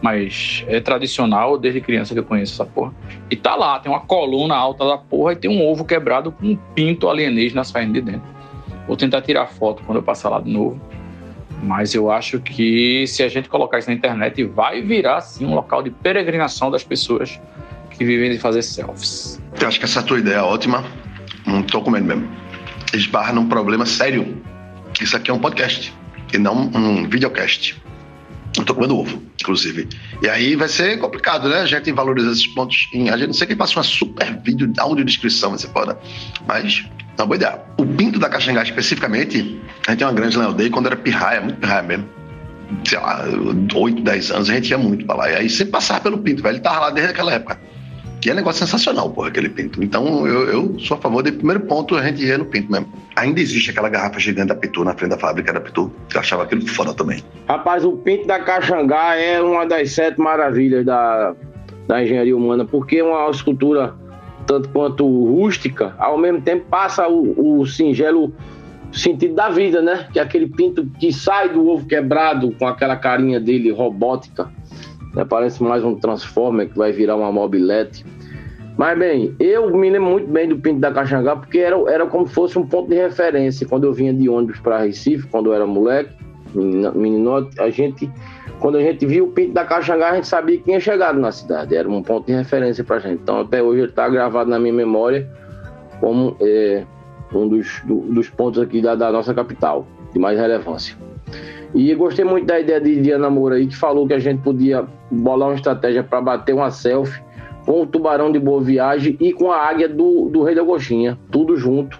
mas 0.00 0.64
é 0.66 0.80
tradicional 0.80 1.56
desde 1.56 1.80
criança 1.80 2.12
que 2.12 2.20
eu 2.20 2.24
conheço 2.24 2.54
essa 2.54 2.70
porra. 2.70 2.92
E 3.30 3.36
tá 3.36 3.54
lá, 3.54 3.78
tem 3.78 3.90
uma 3.90 4.00
coluna 4.00 4.56
alta 4.56 4.84
da 4.84 4.98
porra 4.98 5.32
e 5.32 5.36
tem 5.36 5.50
um 5.50 5.64
ovo 5.64 5.84
quebrado 5.84 6.32
com 6.32 6.46
um 6.46 6.56
pinto 6.74 7.08
alienígena 7.08 7.62
saindo 7.64 7.92
de 7.92 8.00
dentro. 8.00 8.32
Vou 8.86 8.96
tentar 8.96 9.22
tirar 9.22 9.46
foto 9.46 9.82
quando 9.84 9.98
eu 9.98 10.02
passar 10.02 10.28
lá 10.28 10.40
de 10.40 10.50
novo. 10.50 10.80
Mas 11.62 11.94
eu 11.94 12.10
acho 12.10 12.40
que 12.40 13.06
se 13.06 13.22
a 13.22 13.28
gente 13.28 13.48
colocar 13.48 13.78
isso 13.78 13.88
na 13.88 13.94
internet, 13.94 14.42
vai 14.42 14.82
virar 14.82 15.20
sim 15.20 15.46
um 15.46 15.54
local 15.54 15.80
de 15.80 15.90
peregrinação 15.90 16.72
das 16.72 16.82
pessoas 16.82 17.40
que 17.90 18.04
vivem 18.04 18.32
de 18.32 18.38
fazer 18.38 18.62
selfies. 18.62 19.40
Eu 19.60 19.68
acho 19.68 19.78
que 19.78 19.84
essa 19.84 20.02
tua 20.02 20.18
ideia 20.18 20.38
é 20.38 20.42
ótima. 20.42 20.82
Não 21.46 21.62
tô 21.62 21.80
comendo 21.80 22.06
mesmo 22.06 22.41
esbarra 22.92 23.32
num 23.32 23.48
problema 23.48 23.86
sério. 23.86 24.42
Isso 25.00 25.16
aqui 25.16 25.30
é 25.30 25.34
um 25.34 25.38
podcast 25.38 25.92
e 26.32 26.38
não 26.38 26.70
um 26.74 27.08
videocast. 27.08 27.80
Eu 28.56 28.64
tô 28.64 28.74
comendo 28.74 28.98
ovo, 28.98 29.22
inclusive. 29.40 29.88
E 30.20 30.28
aí 30.28 30.54
vai 30.54 30.68
ser 30.68 30.98
complicado, 30.98 31.48
né? 31.48 31.60
A 31.60 31.66
gente 31.66 31.90
valoriza 31.90 32.30
esses 32.30 32.46
pontos. 32.48 32.88
Em, 32.92 33.08
a 33.08 33.16
gente 33.16 33.28
não 33.28 33.34
sei 33.34 33.46
quem 33.46 33.56
passa 33.56 33.78
uma 33.78 33.82
super 33.82 34.38
vídeo, 34.42 34.70
audiodescrição, 34.78 35.56
ser 35.56 35.68
foda. 35.68 35.98
Mas 36.46 36.84
é 37.16 37.22
uma 37.22 37.26
boa 37.26 37.36
ideia. 37.36 37.60
O 37.78 37.86
Pinto 37.86 38.18
da 38.18 38.28
Caxangá, 38.28 38.62
especificamente, 38.62 39.58
a 39.86 39.90
gente 39.90 39.98
tem 39.98 40.06
uma 40.06 40.12
grande 40.12 40.38
aldeia 40.38 40.70
quando 40.70 40.86
era 40.86 40.96
pirraia, 40.96 41.40
muito 41.40 41.58
pirraia 41.60 41.82
mesmo. 41.82 42.08
Sei 42.84 42.98
lá, 42.98 43.24
8, 43.74 44.02
10 44.02 44.30
anos, 44.30 44.50
a 44.50 44.54
gente 44.54 44.70
ia 44.70 44.78
muito 44.78 45.06
pra 45.06 45.14
lá. 45.14 45.30
E 45.30 45.36
aí 45.36 45.48
sempre 45.48 45.72
passava 45.72 46.00
pelo 46.00 46.18
Pinto, 46.18 46.42
velho. 46.42 46.56
Ele 46.56 46.62
tava 46.62 46.80
lá 46.80 46.90
desde 46.90 47.12
aquela 47.12 47.32
época. 47.32 47.58
Que 48.22 48.30
é 48.30 48.32
um 48.32 48.36
negócio 48.36 48.60
sensacional, 48.64 49.10
porra, 49.10 49.28
aquele 49.28 49.48
pinto. 49.48 49.82
Então, 49.82 50.24
eu, 50.28 50.46
eu 50.46 50.78
sou 50.78 50.96
a 50.96 51.00
favor 51.00 51.24
de 51.24 51.32
primeiro 51.32 51.58
ponto 51.62 51.96
a 51.96 52.02
gente 52.04 52.24
ir 52.24 52.38
no 52.38 52.44
pinto 52.44 52.70
mesmo. 52.70 52.86
Ainda 53.16 53.40
existe 53.40 53.70
aquela 53.70 53.88
garrafa 53.88 54.20
gigante 54.20 54.46
da 54.46 54.54
Pitu 54.54 54.84
na 54.84 54.94
frente 54.94 55.10
da 55.10 55.18
fábrica 55.18 55.52
da 55.52 55.60
Pitu. 55.60 55.90
Eu 56.14 56.20
achava 56.20 56.44
aquilo 56.44 56.64
foda 56.68 56.94
também. 56.94 57.20
Rapaz, 57.48 57.84
o 57.84 57.96
pinto 57.96 58.28
da 58.28 58.38
Caxangá 58.38 59.16
é 59.16 59.42
uma 59.42 59.66
das 59.66 59.90
sete 59.90 60.20
maravilhas 60.20 60.86
da, 60.86 61.34
da 61.88 62.00
engenharia 62.00 62.36
humana, 62.36 62.64
porque 62.64 62.98
é 62.98 63.04
uma 63.04 63.28
escultura 63.28 63.92
tanto 64.46 64.68
quanto 64.68 65.04
rústica, 65.04 65.92
ao 65.98 66.16
mesmo 66.16 66.40
tempo 66.42 66.66
passa 66.70 67.08
o, 67.08 67.60
o 67.60 67.66
singelo 67.66 68.32
sentido 68.92 69.34
da 69.34 69.48
vida, 69.48 69.82
né? 69.82 70.06
Que 70.12 70.20
é 70.20 70.22
aquele 70.22 70.46
pinto 70.46 70.86
que 71.00 71.12
sai 71.12 71.48
do 71.48 71.66
ovo 71.68 71.86
quebrado 71.86 72.52
com 72.52 72.68
aquela 72.68 72.94
carinha 72.94 73.40
dele 73.40 73.72
robótica. 73.72 74.48
Né? 75.14 75.24
Parece 75.24 75.62
mais 75.62 75.84
um 75.84 75.94
Transformer 75.94 76.68
que 76.68 76.76
vai 76.76 76.92
virar 76.92 77.16
uma 77.16 77.32
mobilete. 77.32 78.04
Mas 78.76 78.98
bem, 78.98 79.34
eu 79.38 79.70
me 79.76 79.90
lembro 79.90 80.10
muito 80.10 80.28
bem 80.28 80.48
do 80.48 80.56
Pinto 80.56 80.80
da 80.80 80.90
Caxangá, 80.90 81.36
porque 81.36 81.58
era, 81.58 81.76
era 81.90 82.06
como 82.06 82.26
se 82.26 82.34
fosse 82.34 82.58
um 82.58 82.66
ponto 82.66 82.88
de 82.88 82.96
referência. 82.96 83.66
Quando 83.66 83.84
eu 83.84 83.92
vinha 83.92 84.14
de 84.14 84.28
ônibus 84.28 84.58
para 84.60 84.78
Recife, 84.78 85.28
quando 85.28 85.50
eu 85.50 85.54
era 85.54 85.66
moleque, 85.66 86.14
menino, 86.54 87.48
a 87.58 87.70
gente, 87.70 88.10
quando 88.60 88.78
a 88.78 88.80
gente 88.80 89.04
viu 89.06 89.26
o 89.26 89.28
Pinto 89.28 89.52
da 89.52 89.64
Caxangá, 89.64 90.10
a 90.10 90.14
gente 90.14 90.26
sabia 90.26 90.56
que 90.56 90.64
tinha 90.64 90.80
chegado 90.80 91.18
na 91.20 91.30
cidade. 91.30 91.76
Era 91.76 91.88
um 91.88 92.02
ponto 92.02 92.26
de 92.26 92.32
referência 92.32 92.82
para 92.82 92.96
a 92.96 93.00
gente. 93.00 93.20
Então, 93.22 93.40
até 93.40 93.62
hoje, 93.62 93.80
ele 93.80 93.88
está 93.88 94.08
gravado 94.08 94.48
na 94.48 94.58
minha 94.58 94.74
memória 94.74 95.28
como 96.00 96.36
é, 96.40 96.84
um 97.32 97.48
dos, 97.48 97.80
do, 97.84 98.00
dos 98.00 98.28
pontos 98.28 98.60
aqui 98.60 98.80
da, 98.80 98.94
da, 98.94 99.12
nossa 99.12 99.32
capital, 99.32 99.86
de 100.12 100.18
mais 100.18 100.38
relevância. 100.38 100.96
E 101.74 101.94
gostei 101.94 102.24
muito 102.24 102.46
da 102.46 102.60
ideia 102.60 102.80
de 102.80 103.00
Diana 103.00 103.30
Moura 103.30 103.56
aí, 103.56 103.66
que 103.66 103.76
falou 103.76 104.06
que 104.06 104.12
a 104.12 104.18
gente 104.18 104.42
podia 104.42 104.84
bolar 105.10 105.48
uma 105.48 105.54
estratégia 105.54 106.02
para 106.02 106.20
bater 106.20 106.54
uma 106.54 106.70
selfie 106.70 107.22
com 107.64 107.82
o 107.82 107.86
tubarão 107.86 108.30
de 108.30 108.38
boa 108.38 108.60
viagem 108.60 109.16
e 109.20 109.32
com 109.32 109.50
a 109.50 109.56
águia 109.56 109.88
do, 109.88 110.28
do 110.28 110.42
Rei 110.42 110.54
da 110.54 110.64
Coxinha, 110.64 111.18
tudo 111.30 111.56
junto, 111.56 111.98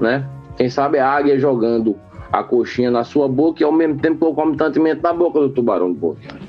né? 0.00 0.28
Quem 0.56 0.68
sabe 0.68 0.98
a 0.98 1.08
águia 1.08 1.38
jogando 1.38 1.96
a 2.32 2.42
coxinha 2.42 2.90
na 2.90 3.04
sua 3.04 3.26
boca 3.28 3.62
e 3.62 3.64
ao 3.64 3.72
mesmo 3.72 3.98
tempo 3.98 4.26
o 4.26 4.34
concomitantemente 4.34 5.02
na 5.02 5.12
boca 5.12 5.40
do 5.40 5.48
tubarão 5.48 5.92
de 5.92 5.98
boa 5.98 6.14
viagem. 6.14 6.48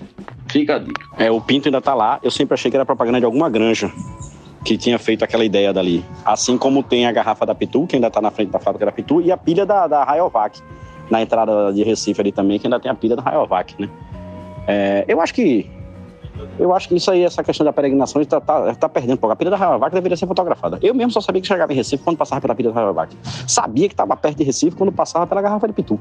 Fica 0.49 0.75
a 0.75 0.79
dica. 0.79 1.05
É, 1.17 1.31
o 1.31 1.39
pinto 1.39 1.67
ainda 1.67 1.79
tá 1.79 1.93
lá. 1.93 2.19
Eu 2.21 2.31
sempre 2.31 2.53
achei 2.53 2.69
que 2.69 2.75
era 2.75 2.85
propaganda 2.85 3.19
de 3.19 3.25
alguma 3.25 3.49
granja 3.49 3.91
que 4.65 4.77
tinha 4.77 4.99
feito 4.99 5.23
aquela 5.23 5.45
ideia 5.45 5.71
dali. 5.71 6.03
Assim 6.25 6.57
como 6.57 6.83
tem 6.83 7.05
a 7.05 7.11
garrafa 7.11 7.45
da 7.45 7.55
Pitu, 7.55 7.87
que 7.87 7.95
ainda 7.95 8.09
tá 8.09 8.19
na 8.19 8.31
frente 8.31 8.49
da 8.49 8.59
fábrica 8.59 8.85
da 8.85 8.91
Pitu, 8.91 9.21
e 9.21 9.31
a 9.31 9.37
pilha 9.37 9.65
da, 9.65 9.87
da 9.87 10.03
Rayovac, 10.03 10.59
na 11.09 11.21
entrada 11.21 11.71
de 11.73 11.83
Recife 11.83 12.21
ali 12.21 12.31
também, 12.31 12.59
que 12.59 12.67
ainda 12.67 12.79
tem 12.79 12.91
a 12.91 12.95
pilha 12.95 13.15
da 13.15 13.21
Rayovac, 13.21 13.75
né? 13.79 13.89
É, 14.67 15.05
eu 15.07 15.19
acho 15.19 15.33
que 15.33 15.69
eu 16.57 16.73
acho 16.73 16.87
que 16.87 16.95
isso 16.95 17.09
aí, 17.11 17.23
essa 17.23 17.43
questão 17.43 17.65
da 17.65 17.73
peregrinação, 17.73 18.21
está 18.21 18.39
tá, 18.39 18.73
tá 18.73 18.89
perdendo. 18.89 19.19
A 19.29 19.35
pilha 19.35 19.51
da 19.51 19.57
Rayovac 19.57 19.93
deveria 19.93 20.17
ser 20.17 20.27
fotografada. 20.27 20.79
Eu 20.81 20.93
mesmo 20.93 21.11
só 21.11 21.21
sabia 21.21 21.41
que 21.41 21.47
chegava 21.47 21.71
em 21.71 21.75
Recife 21.75 22.03
quando 22.03 22.17
passava 22.17 22.41
pela 22.41 22.55
pilha 22.55 22.71
da 22.71 22.75
Rayovac. 22.75 23.15
Sabia 23.47 23.87
que 23.87 23.93
estava 23.93 24.15
perto 24.15 24.37
de 24.37 24.43
Recife 24.43 24.75
quando 24.75 24.91
passava 24.91 25.27
pela 25.27 25.41
garrafa 25.41 25.67
de 25.67 25.73
Pitu. 25.73 25.99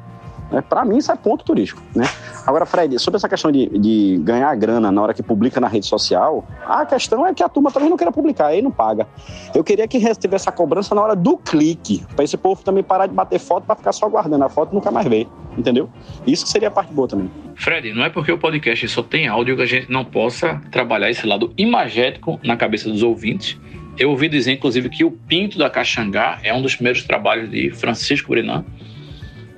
É, 0.51 0.63
para 0.63 0.85
mim, 0.85 0.97
isso 0.97 1.13
é 1.13 1.17
ponto 1.17 1.45
turístico. 1.45 1.83
Né? 1.95 2.09
Agora, 2.47 2.65
Fred, 2.65 2.99
sobre 2.99 3.19
essa 3.19 3.29
questão 3.29 3.53
de, 3.53 3.69
de, 3.79 4.19
ganhar 4.23 4.55
grana 4.57 4.91
na 4.91 5.03
hora 5.03 5.13
que 5.13 5.23
publica 5.23 5.61
na 5.61 5.69
rede 5.69 5.87
social, 5.87 6.47
a 6.67 6.87
questão 6.87 7.27
é 7.27 7.35
que 7.35 7.43
a 7.43 7.49
turma 7.49 7.71
também 7.71 7.91
não 7.91 7.97
queira 7.97 8.11
publicar, 8.11 8.47
aí 8.47 8.63
não 8.63 8.71
paga. 8.71 9.07
Eu 9.55 9.63
queria 9.63 9.87
que 9.87 9.99
tivesse 9.99 10.35
essa 10.35 10.53
cobrança 10.53 10.95
na 10.95 11.03
hora 11.03 11.15
do 11.15 11.37
clique, 11.37 12.05
para 12.15 12.25
esse 12.25 12.37
povo 12.37 12.63
também 12.63 12.83
parar 12.83 13.07
de 13.07 13.15
bater 13.15 13.39
foto 13.39 13.65
para 13.65 13.77
ficar 13.77 13.93
só 13.93 14.09
guardando 14.09 14.43
a 14.43 14.49
foto 14.49 14.73
e 14.73 14.75
nunca 14.75 14.91
mais 14.91 15.07
ver. 15.07 15.29
Entendeu? 15.57 15.91
Isso 16.27 16.47
seria 16.47 16.69
a 16.69 16.71
parte 16.71 16.93
boa 16.93 17.09
também. 17.09 17.31
Fred, 17.57 17.93
não 17.93 18.05
é 18.05 18.11
porque 18.11 18.31
o 18.31 18.39
podcast 18.39 18.89
só 18.89 19.03
tem 19.03 19.27
áudio 19.27 19.57
que 19.57 19.63
a 19.63 19.67
gente 19.67 19.91
não 19.91 20.05
possa 20.19 20.61
trabalhar 20.73 21.09
esse 21.09 21.25
lado 21.25 21.55
imagético 21.57 22.41
na 22.43 22.57
cabeça 22.57 22.91
dos 22.91 23.05
ouvintes. 23.05 23.57
Eu 23.97 24.11
ouvi 24.11 24.29
dizer, 24.29 24.51
inclusive, 24.51 24.89
que 24.89 25.05
o 25.05 25.13
Pinto 25.13 25.57
da 25.57 25.71
Caxangá 25.71 26.41
é 26.43 26.53
um 26.53 26.61
dos 26.61 26.75
primeiros 26.75 27.05
trabalhos 27.05 27.49
de 27.49 27.71
Francisco 27.71 28.31
Brenan 28.31 28.65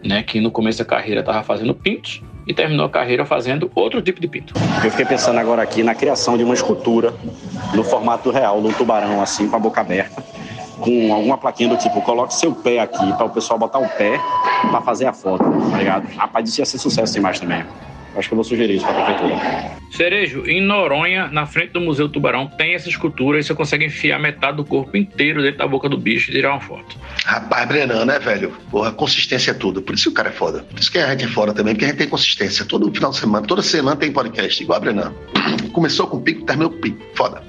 né, 0.05 0.23
que 0.23 0.39
no 0.39 0.51
começo 0.51 0.79
da 0.79 0.85
carreira 0.85 1.21
estava 1.21 1.43
fazendo 1.43 1.75
pintos 1.75 2.23
e 2.47 2.53
terminou 2.53 2.85
a 2.85 2.91
carreira 2.91 3.25
fazendo 3.25 3.73
outro 3.75 4.03
tipo 4.03 4.21
de 4.21 4.29
pinto. 4.29 4.53
Eu 4.85 4.91
fiquei 4.91 5.07
pensando 5.07 5.39
agora 5.39 5.63
aqui 5.63 5.83
na 5.83 5.95
criação 5.95 6.37
de 6.37 6.45
uma 6.45 6.53
escultura 6.53 7.15
no 7.73 7.83
formato 7.83 8.31
real, 8.31 8.61
de 8.61 8.69
um 8.69 8.73
tubarão 8.75 9.23
assim, 9.23 9.49
com 9.49 9.57
a 9.57 9.59
boca 9.59 9.81
aberta, 9.81 10.23
com 10.79 11.15
alguma 11.15 11.39
plaquinha 11.39 11.71
do 11.71 11.79
tipo, 11.79 12.03
coloque 12.03 12.35
seu 12.35 12.55
pé 12.55 12.81
aqui, 12.81 13.15
para 13.15 13.25
o 13.25 13.31
pessoal 13.31 13.59
botar 13.59 13.79
o 13.79 13.89
pé 13.89 14.21
para 14.71 14.83
fazer 14.83 15.07
a 15.07 15.13
foto, 15.15 15.43
tá 15.71 15.79
ligado? 15.79 16.07
Rapaz, 16.17 16.47
isso 16.51 16.61
ia 16.61 16.67
ser 16.67 16.77
sucesso 16.77 17.17
imagem 17.17 17.41
também. 17.41 17.65
Acho 18.17 18.29
que 18.29 18.35
eu 18.35 18.37
vou 18.37 18.45
sugerir 18.45 18.77
isso 18.77 18.87
para 18.87 19.03
a 19.03 19.05
prefeitura. 19.05 19.81
Cerejo, 19.91 20.45
em 20.47 20.61
Noronha, 20.61 21.29
na 21.29 21.47
frente 21.47 21.73
do 21.73 21.81
Museu 21.81 22.09
Tubarão, 22.09 22.47
tem 22.47 22.75
essa 22.75 22.89
escultura 22.89 23.39
e 23.39 23.43
você 23.43 23.55
consegue 23.55 23.85
enfiar 23.85 24.19
metade 24.19 24.57
do 24.57 24.65
corpo 24.65 24.97
inteiro 24.97 25.43
dentro 25.43 25.59
da 25.59 25.67
boca 25.67 25.89
do 25.89 25.99
bicho 25.99 26.31
e 26.31 26.35
tirar 26.35 26.53
uma 26.53 26.61
foto. 26.61 26.97
Rapaz, 27.25 27.69
Brenan, 27.69 28.05
né, 28.05 28.19
velho? 28.19 28.53
Porra, 28.71 28.93
consistência 28.93 29.51
é 29.51 29.55
tudo. 29.55 29.83
Por 29.83 29.95
isso 29.95 30.05
que 30.05 30.11
o 30.11 30.15
cara 30.15 30.29
é 30.29 30.33
foda. 30.33 30.61
Por 30.63 30.79
isso 30.79 30.91
que 30.91 30.99
a 30.99 31.11
gente 31.11 31.25
é 31.25 31.29
foda 31.29 31.53
também, 31.53 31.75
porque 31.75 31.85
a 31.85 31.89
gente 31.89 31.99
tem 31.99 32.09
consistência. 32.09 32.65
Todo 32.65 32.93
final 32.93 33.11
de 33.11 33.19
semana, 33.19 33.47
toda 33.47 33.63
semana 33.63 33.97
tem 33.97 34.13
podcast, 34.13 34.63
igual 34.63 34.77
a 34.79 34.81
Brenan. 34.81 35.13
Começou 35.73 36.07
com 36.07 36.21
pico, 36.21 36.45
terminou 36.45 36.71
com 36.71 36.79
pico. 36.79 36.99
Foda. 37.15 37.43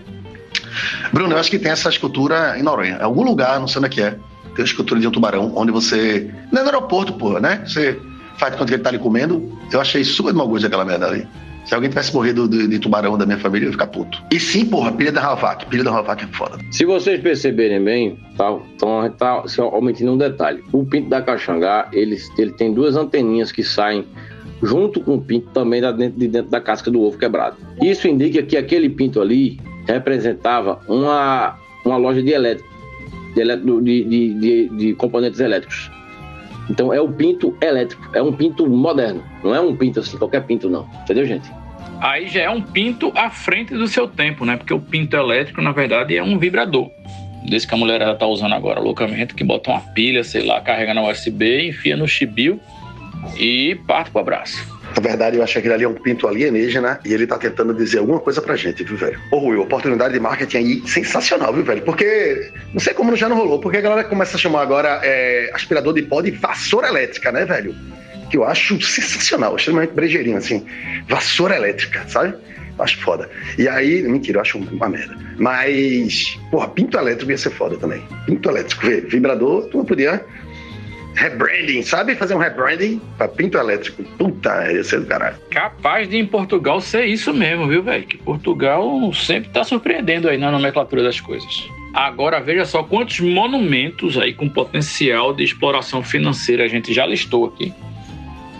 Bruno, 1.13 1.33
eu 1.33 1.37
acho 1.37 1.49
que 1.49 1.59
tem 1.59 1.71
essa 1.71 1.89
escultura 1.89 2.57
em 2.57 2.63
Noronha. 2.63 2.97
Em 2.99 3.03
algum 3.03 3.23
lugar, 3.23 3.59
não 3.59 3.67
sei 3.67 3.79
onde 3.79 3.87
é 3.87 3.89
que 3.89 4.01
é, 4.01 4.11
tem 4.11 4.59
uma 4.59 4.65
escultura 4.65 4.99
de 4.99 5.07
um 5.07 5.11
tubarão, 5.11 5.53
onde 5.55 5.71
você. 5.71 6.29
Não 6.51 6.61
é 6.61 6.63
no 6.63 6.69
aeroporto, 6.69 7.13
porra, 7.13 7.39
né? 7.39 7.63
Você 7.65 7.99
faz 8.41 8.55
quando 8.55 8.73
ele 8.73 8.81
tá 8.81 8.89
ali 8.89 8.97
comendo. 8.97 9.55
Eu 9.71 9.79
achei 9.79 10.03
super 10.03 10.33
mau 10.33 10.47
gosto 10.47 10.65
aquela 10.65 10.83
merda 10.83 11.05
ali. 11.05 11.27
Se 11.63 11.75
alguém 11.75 11.91
tivesse 11.91 12.11
morrido 12.11 12.49
de, 12.49 12.67
de, 12.67 12.79
tubarão 12.79 13.15
da 13.15 13.23
minha 13.23 13.37
família, 13.37 13.65
eu 13.65 13.69
ia 13.69 13.73
ficar 13.73 13.85
puto. 13.85 14.19
E 14.31 14.39
sim, 14.39 14.65
porra, 14.65 14.91
pilha 14.91 15.11
da 15.11 15.21
Ravac. 15.21 15.67
Pilha 15.67 15.83
da 15.83 15.91
Ravac 15.91 16.23
é 16.23 16.27
foda. 16.27 16.57
Se 16.71 16.83
vocês 16.83 17.21
perceberem 17.21 17.83
bem, 17.83 18.17
tá, 18.35 18.51
então 18.75 19.07
tá 19.11 19.47
se 19.47 19.61
aumentando 19.61 20.13
um 20.13 20.17
detalhe. 20.17 20.63
O 20.71 20.83
pinto 20.83 21.07
da 21.07 21.21
caxangá, 21.21 21.87
ele, 21.93 22.17
ele 22.35 22.51
tem 22.53 22.73
duas 22.73 22.95
anteninhas 22.95 23.51
que 23.51 23.63
saem 23.63 24.07
junto 24.63 25.01
com 25.01 25.15
o 25.15 25.21
pinto 25.21 25.49
também 25.53 25.81
da 25.81 25.91
dentro, 25.91 26.19
de 26.19 26.27
dentro 26.27 26.49
da 26.49 26.59
casca 26.59 26.89
do 26.89 26.99
ovo 26.99 27.19
quebrado. 27.19 27.57
Isso 27.79 28.07
indica 28.07 28.41
que 28.41 28.57
aquele 28.57 28.89
pinto 28.89 29.21
ali 29.21 29.59
representava 29.85 30.79
uma, 30.87 31.59
uma 31.85 31.97
loja 31.97 32.23
de 32.23 32.31
elétrico, 32.31 32.67
de, 33.35 34.03
de, 34.03 34.33
de, 34.33 34.69
de 34.69 34.93
componentes 34.95 35.39
elétricos. 35.39 35.91
Então 36.71 36.93
é 36.93 37.01
o 37.01 37.11
pinto 37.11 37.53
elétrico, 37.61 38.01
é 38.15 38.21
um 38.21 38.31
pinto 38.31 38.65
moderno, 38.65 39.21
não 39.43 39.53
é 39.53 39.59
um 39.59 39.75
pinto 39.75 39.99
assim, 39.99 40.17
qualquer 40.17 40.45
pinto 40.45 40.69
não. 40.69 40.87
Entendeu, 41.01 41.25
gente? 41.25 41.51
Aí 41.99 42.29
já 42.29 42.43
é 42.43 42.49
um 42.49 42.61
pinto 42.61 43.11
à 43.13 43.29
frente 43.29 43.73
do 43.73 43.89
seu 43.89 44.07
tempo, 44.07 44.45
né? 44.45 44.55
Porque 44.55 44.73
o 44.73 44.79
pinto 44.79 45.17
elétrico, 45.17 45.61
na 45.61 45.73
verdade, 45.73 46.15
é 46.15 46.23
um 46.23 46.39
vibrador. 46.39 46.89
Desse 47.43 47.67
que 47.67 47.73
a 47.73 47.77
mulherada 47.77 48.15
tá 48.15 48.25
usando 48.25 48.53
agora 48.53 48.79
loucamente, 48.79 49.35
que 49.35 49.43
bota 49.43 49.69
uma 49.69 49.81
pilha, 49.81 50.23
sei 50.23 50.45
lá, 50.45 50.61
carrega 50.61 50.93
na 50.93 51.05
USB, 51.05 51.67
enfia 51.67 51.97
no 51.97 52.07
chibio 52.07 52.57
e 53.37 53.75
parte 53.85 54.09
pro 54.09 54.21
abraço. 54.21 54.80
Na 54.95 55.01
verdade, 55.01 55.37
eu 55.37 55.43
acho 55.43 55.53
que 55.53 55.59
aquele 55.59 55.73
ali 55.73 55.83
é 55.83 55.87
um 55.87 55.93
pinto 55.93 56.27
alienígena 56.27 56.99
e 57.05 57.13
ele 57.13 57.25
tá 57.25 57.37
tentando 57.37 57.73
dizer 57.73 57.99
alguma 57.99 58.19
coisa 58.19 58.41
pra 58.41 58.55
gente, 58.55 58.83
viu, 58.83 58.97
velho? 58.97 59.19
Ô, 59.31 59.37
Rui, 59.37 59.57
oportunidade 59.57 60.13
de 60.13 60.19
marketing 60.19 60.57
aí 60.57 60.87
sensacional, 60.87 61.53
viu, 61.53 61.63
velho? 61.63 61.81
Porque 61.83 62.51
não 62.73 62.79
sei 62.79 62.93
como 62.93 63.15
já 63.15 63.29
não 63.29 63.37
rolou, 63.37 63.59
porque 63.59 63.77
a 63.77 63.81
galera 63.81 64.03
começa 64.03 64.35
a 64.35 64.39
chamar 64.39 64.61
agora 64.61 64.99
é, 65.03 65.49
aspirador 65.53 65.93
de 65.93 66.01
pó 66.01 66.21
de 66.21 66.31
vassoura 66.31 66.87
elétrica, 66.87 67.31
né, 67.31 67.45
velho? 67.45 67.73
Que 68.29 68.37
eu 68.37 68.43
acho 68.43 68.81
sensacional, 68.81 69.55
extremamente 69.55 69.93
brejeirinho, 69.93 70.37
assim. 70.37 70.65
Vassoura 71.07 71.55
elétrica, 71.55 72.03
sabe? 72.07 72.35
Acho 72.79 72.99
foda. 73.01 73.29
E 73.57 73.67
aí, 73.67 74.01
mentira, 74.03 74.37
eu 74.37 74.41
acho 74.41 74.57
uma 74.57 74.89
merda. 74.89 75.15
Mas, 75.37 76.37
porra, 76.49 76.67
pinto 76.69 76.97
elétrico 76.97 77.31
ia 77.31 77.37
ser 77.37 77.51
foda 77.51 77.77
também. 77.77 78.03
Pinto 78.25 78.49
elétrico, 78.49 78.85
vê, 78.85 79.01
vibrador, 79.01 79.67
tu 79.69 79.77
não 79.77 79.85
podia 79.85 80.23
rebranding, 81.15 81.81
sabe? 81.81 82.15
Fazer 82.15 82.35
um 82.35 82.37
rebranding 82.37 83.01
pra 83.17 83.27
pinto 83.27 83.57
elétrico. 83.57 84.03
Puta, 84.17 84.71
ia 84.71 84.83
ser 84.83 85.01
do 85.01 85.05
caralho. 85.05 85.37
Capaz 85.49 86.09
de 86.09 86.17
em 86.17 86.25
Portugal 86.25 86.79
ser 86.81 87.05
isso 87.05 87.33
mesmo, 87.33 87.67
viu, 87.67 87.83
velho? 87.83 88.05
Que 88.05 88.17
Portugal 88.17 89.13
sempre 89.13 89.49
tá 89.49 89.63
surpreendendo 89.63 90.29
aí 90.29 90.37
na 90.37 90.51
nomenclatura 90.51 91.03
das 91.03 91.19
coisas. 91.19 91.69
Agora 91.93 92.39
veja 92.39 92.65
só 92.65 92.83
quantos 92.83 93.19
monumentos 93.19 94.17
aí 94.17 94.33
com 94.33 94.47
potencial 94.47 95.33
de 95.33 95.43
exploração 95.43 96.01
financeira 96.01 96.63
a 96.63 96.67
gente 96.67 96.93
já 96.93 97.05
listou 97.05 97.45
aqui. 97.45 97.73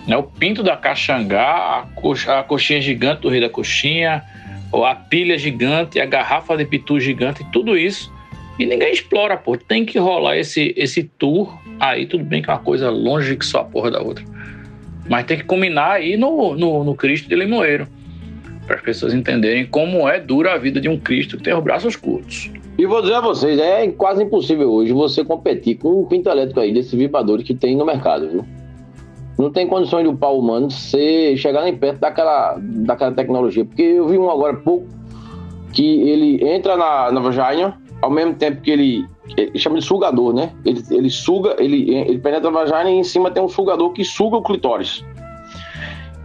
Né? 0.06 0.18
O 0.18 0.24
Pinto 0.24 0.62
da 0.62 0.76
Caxangá, 0.76 1.80
a, 1.80 1.88
coxa, 1.96 2.40
a 2.40 2.44
coxinha 2.44 2.82
gigante 2.82 3.22
do 3.22 3.30
Rei 3.30 3.40
da 3.40 3.50
Coxinha, 3.50 4.24
a 4.74 4.96
pilha 4.96 5.38
gigante, 5.38 6.00
a 6.00 6.06
garrafa 6.06 6.58
de 6.58 6.66
pitu 6.66 7.00
gigante, 7.00 7.46
tudo 7.52 7.78
isso 7.78 8.12
e 8.62 8.66
ninguém 8.66 8.92
explora, 8.92 9.38
pô. 9.38 9.58
Tem 9.58 9.86
que 9.86 9.98
rolar 9.98 10.38
esse, 10.38 10.74
esse 10.78 11.04
tour. 11.04 11.58
Aí 11.82 12.06
tudo 12.06 12.24
bem 12.24 12.44
que 12.44 12.50
é 12.52 12.54
uma 12.54 12.60
coisa 12.60 12.92
longe 12.92 13.36
que 13.36 13.44
só 13.44 13.62
a 13.62 13.64
porra 13.64 13.90
da 13.90 14.00
outra. 14.04 14.24
Mas 15.10 15.26
tem 15.26 15.38
que 15.38 15.44
combinar 15.44 15.94
aí 15.94 16.16
no, 16.16 16.56
no, 16.56 16.84
no 16.84 16.94
Cristo 16.94 17.28
de 17.28 17.34
Limoeiro. 17.36 17.88
Para 18.68 18.76
as 18.76 18.84
pessoas 18.84 19.16
entenderem 19.16 19.66
como 19.66 20.08
é 20.08 20.20
dura 20.20 20.54
a 20.54 20.58
vida 20.60 20.80
de 20.80 20.88
um 20.88 20.96
Cristo 20.96 21.38
que 21.38 21.44
tem 21.44 21.56
os 21.56 21.64
braços 21.64 21.96
curtos. 21.96 22.52
E 22.78 22.86
vou 22.86 23.02
dizer 23.02 23.16
a 23.16 23.22
vocês, 23.22 23.60
é 23.60 23.88
quase 23.88 24.24
impossível 24.24 24.72
hoje 24.72 24.94
você 24.94 25.26
competir 25.26 25.80
com 25.80 26.02
um 26.02 26.06
pinto 26.06 26.30
elétrico 26.30 26.60
aí 26.60 26.72
desses 26.72 26.94
vibradores 26.94 27.44
que 27.44 27.56
tem 27.56 27.76
no 27.76 27.84
mercado, 27.84 28.30
viu? 28.30 28.46
Não 29.40 29.50
tem 29.52 29.66
condições 29.66 30.04
do 30.04 30.16
pau 30.16 30.38
humano 30.38 30.70
ser, 30.70 31.36
chegar 31.36 31.64
nem 31.64 31.76
perto 31.76 32.00
daquela, 32.00 32.60
daquela 32.62 33.12
tecnologia. 33.12 33.66
Porque 33.66 33.82
eu 33.82 34.08
vi 34.08 34.20
um 34.20 34.30
agora 34.30 34.56
pouco 34.56 34.86
que 35.74 36.02
ele 36.08 36.48
entra 36.48 36.78
na, 36.78 37.12
na 37.12 37.20
vagina, 37.20 37.76
ao 38.04 38.12
mesmo 38.12 38.36
tempo 38.36 38.62
que 38.62 38.70
ele, 38.70 39.06
ele 39.38 39.58
chama 39.58 39.80
de 39.80 39.86
sugador, 39.86 40.34
né? 40.34 40.54
Ele, 40.66 40.84
ele 40.92 41.10
suga, 41.10 41.56
ele, 41.60 41.94
ele 41.94 42.20
penetra 42.20 42.50
a 42.50 42.52
vagina 42.52 42.90
e 42.90 42.96
em 42.96 43.04
cima 43.04 43.32
tem 43.32 43.42
um 43.42 43.48
sugador 43.50 43.92
que 43.92 44.04
suga 44.04 44.38
o 44.38 44.44
clitóris. 44.44 45.04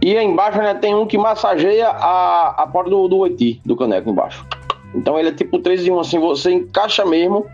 E 0.01 0.15
embaixo 0.15 0.59
né, 0.59 0.73
tem 0.75 0.93
um 0.93 1.05
que 1.05 1.17
massageia 1.17 1.87
a, 1.87 2.63
a 2.63 2.67
porta 2.67 2.89
do, 2.89 3.07
do 3.07 3.17
oiti, 3.17 3.61
do 3.65 3.75
caneco 3.75 4.09
embaixo. 4.09 4.45
Então 4.93 5.19
ele 5.19 5.29
é 5.29 5.31
tipo 5.31 5.59
3 5.59 5.87
em 5.87 5.91
1, 5.91 5.99
assim, 5.99 6.19
você 6.19 6.51
encaixa 6.51 7.05
mesmo, 7.05 7.45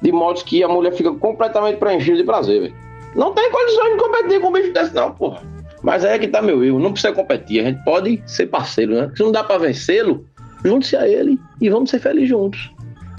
de 0.00 0.10
modo 0.10 0.42
que 0.42 0.62
a 0.62 0.68
mulher 0.68 0.92
fica 0.92 1.12
completamente 1.12 1.76
preenchida 1.76 2.16
de 2.16 2.24
prazer, 2.24 2.62
velho. 2.62 2.74
Não 3.14 3.32
tem 3.32 3.50
condições 3.50 3.92
de 3.92 3.98
competir 3.98 4.40
com 4.40 4.48
um 4.48 4.52
bicho 4.52 4.72
desse, 4.72 4.94
não, 4.94 5.12
porra. 5.12 5.42
Mas 5.82 6.04
aí 6.04 6.14
é 6.14 6.18
que 6.18 6.28
tá 6.28 6.42
meu 6.42 6.62
erro. 6.62 6.78
Não 6.78 6.92
precisa 6.92 7.12
competir. 7.12 7.60
A 7.60 7.64
gente 7.64 7.82
pode 7.84 8.22
ser 8.26 8.46
parceiro, 8.46 8.94
né? 8.94 9.10
Se 9.16 9.22
não 9.22 9.32
dá 9.32 9.42
pra 9.42 9.58
vencê-lo, 9.58 10.26
junte-se 10.64 10.96
a 10.96 11.08
ele 11.08 11.38
e 11.60 11.68
vamos 11.68 11.90
ser 11.90 12.00
felizes 12.00 12.28
juntos. 12.28 12.70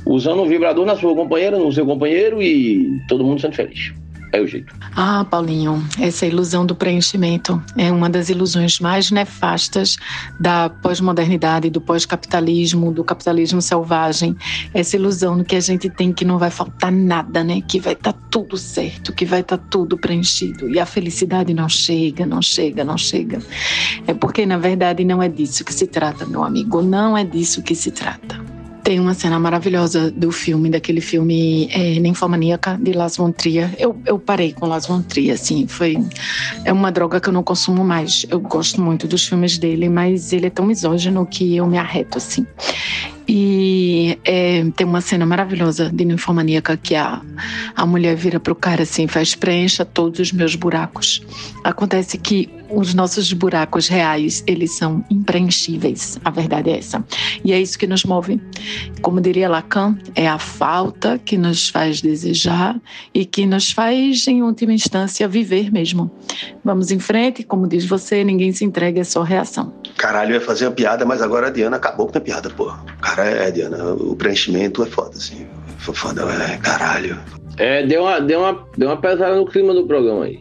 Usando 0.05 0.41
um 0.41 0.47
vibrador 0.47 0.85
na 0.85 0.95
sua 0.95 1.15
companheira, 1.15 1.57
no 1.57 1.71
seu 1.71 1.85
companheiro 1.85 2.41
e 2.41 2.99
todo 3.07 3.23
mundo 3.23 3.39
sendo 3.39 3.55
feliz. 3.55 3.93
É 4.33 4.39
o 4.39 4.47
jeito. 4.47 4.73
Ah, 4.95 5.25
Paulinho, 5.29 5.83
essa 5.99 6.25
ilusão 6.25 6.65
do 6.65 6.73
preenchimento 6.73 7.61
é 7.77 7.91
uma 7.91 8.09
das 8.09 8.29
ilusões 8.29 8.79
mais 8.79 9.11
nefastas 9.11 9.97
da 10.39 10.69
pós-modernidade, 10.69 11.69
do 11.69 11.81
pós-capitalismo, 11.81 12.93
do 12.93 13.03
capitalismo 13.03 13.61
selvagem. 13.61 14.35
Essa 14.73 14.95
ilusão 14.95 15.37
do 15.37 15.43
que 15.43 15.55
a 15.55 15.59
gente 15.59 15.89
tem 15.89 16.13
que 16.13 16.23
não 16.23 16.37
vai 16.37 16.49
faltar 16.49 16.93
nada, 16.93 17.43
né? 17.43 17.61
Que 17.61 17.77
vai 17.77 17.91
estar 17.91 18.13
tá 18.13 18.19
tudo 18.29 18.57
certo, 18.57 19.11
que 19.11 19.25
vai 19.25 19.41
estar 19.41 19.57
tá 19.57 19.65
tudo 19.69 19.97
preenchido. 19.97 20.69
E 20.69 20.79
a 20.79 20.85
felicidade 20.85 21.53
não 21.53 21.67
chega, 21.67 22.25
não 22.25 22.41
chega, 22.41 22.85
não 22.85 22.97
chega. 22.97 23.39
É 24.07 24.13
porque, 24.13 24.45
na 24.45 24.57
verdade, 24.57 25.03
não 25.03 25.21
é 25.21 25.27
disso 25.27 25.65
que 25.65 25.73
se 25.73 25.87
trata, 25.87 26.25
meu 26.25 26.43
amigo. 26.43 26.81
Não 26.81 27.17
é 27.17 27.25
disso 27.25 27.61
que 27.61 27.75
se 27.75 27.91
trata. 27.91 28.60
Tem 28.83 28.99
uma 28.99 29.13
cena 29.13 29.39
maravilhosa 29.39 30.09
do 30.11 30.31
filme, 30.31 30.69
daquele 30.69 31.01
filme 31.01 31.69
é, 31.71 31.99
Ninfomaníaca, 31.99 32.77
de 32.81 32.93
Las 32.93 33.17
Von. 33.17 33.33
Eu, 33.77 33.99
eu 34.05 34.17
parei 34.17 34.53
com 34.53 34.65
Las 34.65 34.87
Von 34.87 35.03
assim, 35.31 35.67
foi... 35.67 35.97
É 36.65 36.73
uma 36.73 36.91
droga 36.91 37.19
que 37.19 37.29
eu 37.29 37.33
não 37.33 37.43
consumo 37.43 37.83
mais. 37.83 38.25
Eu 38.29 38.39
gosto 38.39 38.81
muito 38.81 39.07
dos 39.07 39.27
filmes 39.27 39.57
dele, 39.57 39.87
mas 39.87 40.33
ele 40.33 40.47
é 40.47 40.49
tão 40.49 40.65
misógino 40.65 41.25
que 41.25 41.55
eu 41.55 41.67
me 41.67 41.77
arreto, 41.77 42.17
assim. 42.17 42.45
E 43.33 44.19
é, 44.25 44.61
tem 44.75 44.85
uma 44.85 44.99
cena 44.99 45.25
maravilhosa 45.25 45.89
de 45.89 46.03
ninfomaníaca 46.03 46.75
que 46.75 46.95
a, 46.95 47.21
a 47.73 47.85
mulher 47.85 48.13
vira 48.13 48.41
pro 48.41 48.53
cara 48.53 48.83
assim, 48.83 49.07
faz 49.07 49.33
preencha 49.35 49.85
todos 49.85 50.19
os 50.19 50.31
meus 50.33 50.53
buracos. 50.53 51.25
Acontece 51.63 52.17
que 52.17 52.49
os 52.69 52.93
nossos 52.93 53.31
buracos 53.31 53.87
reais, 53.87 54.43
eles 54.45 54.75
são 54.75 55.01
impreenchíveis. 55.09 56.19
A 56.25 56.29
verdade 56.29 56.71
é 56.71 56.79
essa. 56.79 57.05
E 57.41 57.53
é 57.53 57.61
isso 57.61 57.79
que 57.79 57.87
nos 57.87 58.03
move. 58.03 58.41
Como 59.01 59.21
diria 59.21 59.47
Lacan, 59.47 59.97
é 60.13 60.27
a 60.27 60.37
falta 60.37 61.17
que 61.17 61.37
nos 61.37 61.69
faz 61.69 62.01
desejar 62.01 62.81
e 63.13 63.23
que 63.23 63.45
nos 63.45 63.71
faz, 63.71 64.27
em 64.27 64.43
última 64.43 64.73
instância, 64.73 65.25
viver 65.25 65.71
mesmo. 65.71 66.11
Vamos 66.65 66.91
em 66.91 66.99
frente, 66.99 67.43
como 67.43 67.65
diz 67.65 67.85
você, 67.85 68.25
ninguém 68.25 68.51
se 68.51 68.65
entrega, 68.65 68.99
é 68.99 69.05
só 69.05 69.23
reação. 69.23 69.73
Caralho, 69.97 70.31
eu 70.31 70.39
ia 70.39 70.41
fazer 70.41 70.65
uma 70.65 70.73
piada, 70.73 71.05
mas 71.05 71.21
agora 71.21 71.47
a 71.47 71.49
Diana 71.49 71.77
acabou 71.77 72.07
com 72.07 72.17
a 72.17 72.21
piada, 72.21 72.49
pô. 72.49 72.71
Cara, 73.01 73.23
é, 73.23 73.51
Diana, 73.51 73.93
o 73.93 74.15
preenchimento 74.15 74.83
é 74.83 74.85
foda, 74.85 75.11
assim. 75.15 75.47
Foi 75.77 75.93
foda, 75.93 76.23
é, 76.23 76.57
caralho. 76.57 77.19
É, 77.57 77.85
deu 77.85 78.03
uma, 78.03 78.19
deu, 78.19 78.39
uma, 78.39 78.67
deu 78.77 78.89
uma 78.89 78.97
pesada 78.97 79.35
no 79.35 79.45
clima 79.45 79.73
do 79.73 79.85
programa 79.85 80.25
aí. 80.25 80.39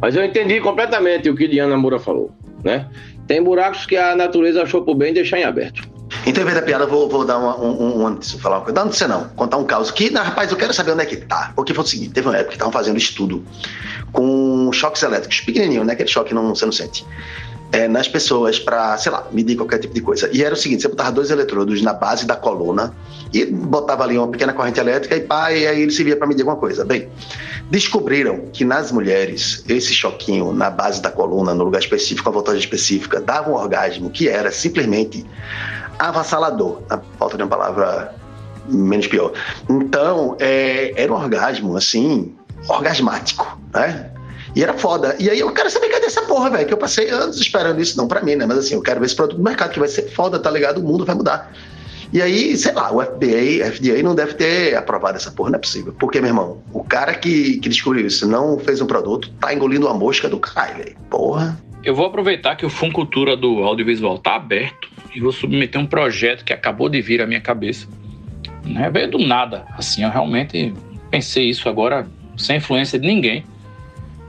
Mas 0.00 0.16
eu 0.16 0.24
entendi 0.24 0.60
completamente 0.60 1.28
o 1.28 1.36
que 1.36 1.46
Diana 1.46 1.76
Moura 1.76 1.98
falou, 1.98 2.30
né? 2.64 2.88
Tem 3.26 3.42
buracos 3.42 3.86
que 3.86 3.96
a 3.96 4.16
natureza 4.16 4.62
achou 4.62 4.82
por 4.82 4.94
bem 4.94 5.12
deixar 5.12 5.38
em 5.38 5.44
aberto. 5.44 5.88
Então, 6.26 6.42
em 6.42 6.46
vez 6.46 6.58
da 6.58 6.62
piada, 6.62 6.86
vou, 6.86 7.08
vou 7.08 7.24
dar 7.24 7.38
uma, 7.38 7.56
um, 7.58 8.06
um, 8.06 8.22
falar 8.22 8.58
uma 8.58 8.64
coisa. 8.64 8.78
Não, 8.78 8.86
não 8.86 8.92
sei 8.92 9.06
não, 9.06 9.28
contar 9.30 9.56
um 9.56 9.64
caso 9.64 9.92
que, 9.94 10.10
não, 10.10 10.22
rapaz, 10.22 10.50
eu 10.50 10.56
quero 10.56 10.74
saber 10.74 10.92
onde 10.92 11.02
é 11.02 11.06
que 11.06 11.16
tá. 11.16 11.52
Porque 11.54 11.72
foi 11.72 11.84
o 11.84 11.86
seguinte, 11.86 12.12
teve 12.12 12.28
uma 12.28 12.34
época 12.34 12.50
que 12.50 12.54
estavam 12.56 12.72
fazendo 12.72 12.98
estudo 12.98 13.44
com 14.12 14.70
choques 14.72 15.02
elétricos, 15.02 15.40
pequenininho, 15.40 15.84
né? 15.84 15.92
Aquele 15.92 16.08
choque 16.08 16.30
que 16.30 16.34
não, 16.34 16.54
você 16.54 16.64
não 16.64 16.72
sente 16.72 17.06
é, 17.72 17.86
nas 17.86 18.08
pessoas 18.08 18.58
para, 18.58 18.96
sei 18.98 19.12
lá, 19.12 19.26
medir 19.30 19.56
qualquer 19.56 19.78
tipo 19.78 19.94
de 19.94 20.00
coisa. 20.00 20.28
E 20.32 20.42
era 20.42 20.54
o 20.54 20.56
seguinte: 20.56 20.82
você 20.82 20.88
botava 20.88 21.12
dois 21.12 21.30
eletrodos 21.30 21.80
na 21.82 21.92
base 21.92 22.26
da 22.26 22.36
coluna 22.36 22.94
e 23.32 23.46
botava 23.46 24.04
ali 24.04 24.18
uma 24.18 24.28
pequena 24.28 24.52
corrente 24.52 24.80
elétrica 24.80 25.16
e 25.16 25.20
pá, 25.20 25.52
e 25.52 25.66
aí 25.66 25.82
ele 25.82 25.92
servia 25.92 26.16
para 26.16 26.26
medir 26.26 26.42
alguma 26.42 26.56
coisa. 26.56 26.84
Bem, 26.84 27.08
descobriram 27.70 28.46
que 28.52 28.64
nas 28.64 28.90
mulheres, 28.90 29.64
esse 29.68 29.94
choquinho 29.94 30.52
na 30.52 30.70
base 30.70 31.00
da 31.00 31.10
coluna, 31.10 31.54
no 31.54 31.64
lugar 31.64 31.80
específico, 31.80 32.28
a 32.28 32.32
voltagem 32.32 32.60
específica, 32.60 33.20
dava 33.20 33.50
um 33.50 33.54
orgasmo 33.54 34.10
que 34.10 34.28
era 34.28 34.50
simplesmente 34.50 35.24
avassalador, 35.98 36.82
na 36.88 37.00
falta 37.18 37.36
de 37.36 37.42
uma 37.42 37.48
palavra 37.48 38.14
menos 38.68 39.06
pior. 39.06 39.32
Então, 39.68 40.36
é, 40.40 40.92
era 40.96 41.12
um 41.12 41.16
orgasmo, 41.16 41.76
assim, 41.76 42.34
orgasmático, 42.68 43.58
né? 43.72 44.10
E 44.54 44.62
era 44.62 44.74
foda. 44.74 45.16
E 45.18 45.30
aí 45.30 45.38
eu 45.38 45.52
quero 45.52 45.70
saber 45.70 45.88
cadê 45.88 46.06
essa 46.06 46.22
porra, 46.22 46.50
velho? 46.50 46.66
Que 46.66 46.72
eu 46.74 46.78
passei 46.78 47.08
anos 47.08 47.40
esperando 47.40 47.80
isso, 47.80 47.96
não 47.96 48.08
pra 48.08 48.22
mim, 48.22 48.34
né? 48.34 48.46
Mas 48.46 48.58
assim, 48.58 48.74
eu 48.74 48.82
quero 48.82 49.00
ver 49.00 49.06
esse 49.06 49.16
produto 49.16 49.38
no 49.38 49.44
mercado, 49.44 49.72
que 49.72 49.78
vai 49.78 49.88
ser 49.88 50.10
foda, 50.10 50.38
tá 50.38 50.50
ligado? 50.50 50.78
O 50.78 50.82
mundo 50.82 51.04
vai 51.04 51.14
mudar. 51.14 51.52
E 52.12 52.20
aí, 52.20 52.56
sei 52.56 52.72
lá, 52.72 52.92
o 52.92 53.00
FDA, 53.00 53.70
FDA 53.70 54.02
não 54.02 54.16
deve 54.16 54.34
ter 54.34 54.74
aprovado 54.74 55.16
essa 55.16 55.30
porra, 55.30 55.50
não 55.50 55.56
é 55.58 55.60
possível. 55.60 55.94
Porque, 55.98 56.20
meu 56.20 56.30
irmão, 56.30 56.60
o 56.72 56.82
cara 56.82 57.14
que, 57.14 57.58
que 57.58 57.68
descobriu 57.68 58.04
isso 58.04 58.26
não 58.26 58.58
fez 58.58 58.80
um 58.80 58.86
produto, 58.86 59.30
tá 59.40 59.54
engolindo 59.54 59.86
uma 59.86 59.94
mosca 59.94 60.28
do 60.28 60.38
caralho, 60.38 60.78
velho. 60.78 60.96
Porra. 61.08 61.56
Eu 61.84 61.94
vou 61.94 62.06
aproveitar 62.06 62.56
que 62.56 62.66
o 62.66 62.70
Funcultura 62.70 63.36
do 63.36 63.62
audiovisual 63.62 64.18
tá 64.18 64.34
aberto 64.34 64.88
e 65.14 65.20
vou 65.20 65.30
submeter 65.30 65.80
um 65.80 65.86
projeto 65.86 66.44
que 66.44 66.52
acabou 66.52 66.88
de 66.88 67.00
vir 67.00 67.22
à 67.22 67.26
minha 67.26 67.40
cabeça. 67.40 67.86
Não 68.64 68.84
é 68.84 68.90
veio 68.90 69.10
do 69.10 69.18
nada, 69.18 69.64
assim, 69.78 70.02
eu 70.02 70.10
realmente 70.10 70.74
pensei 71.10 71.48
isso 71.48 71.68
agora 71.68 72.06
sem 72.36 72.56
influência 72.56 72.98
de 72.98 73.06
ninguém 73.06 73.44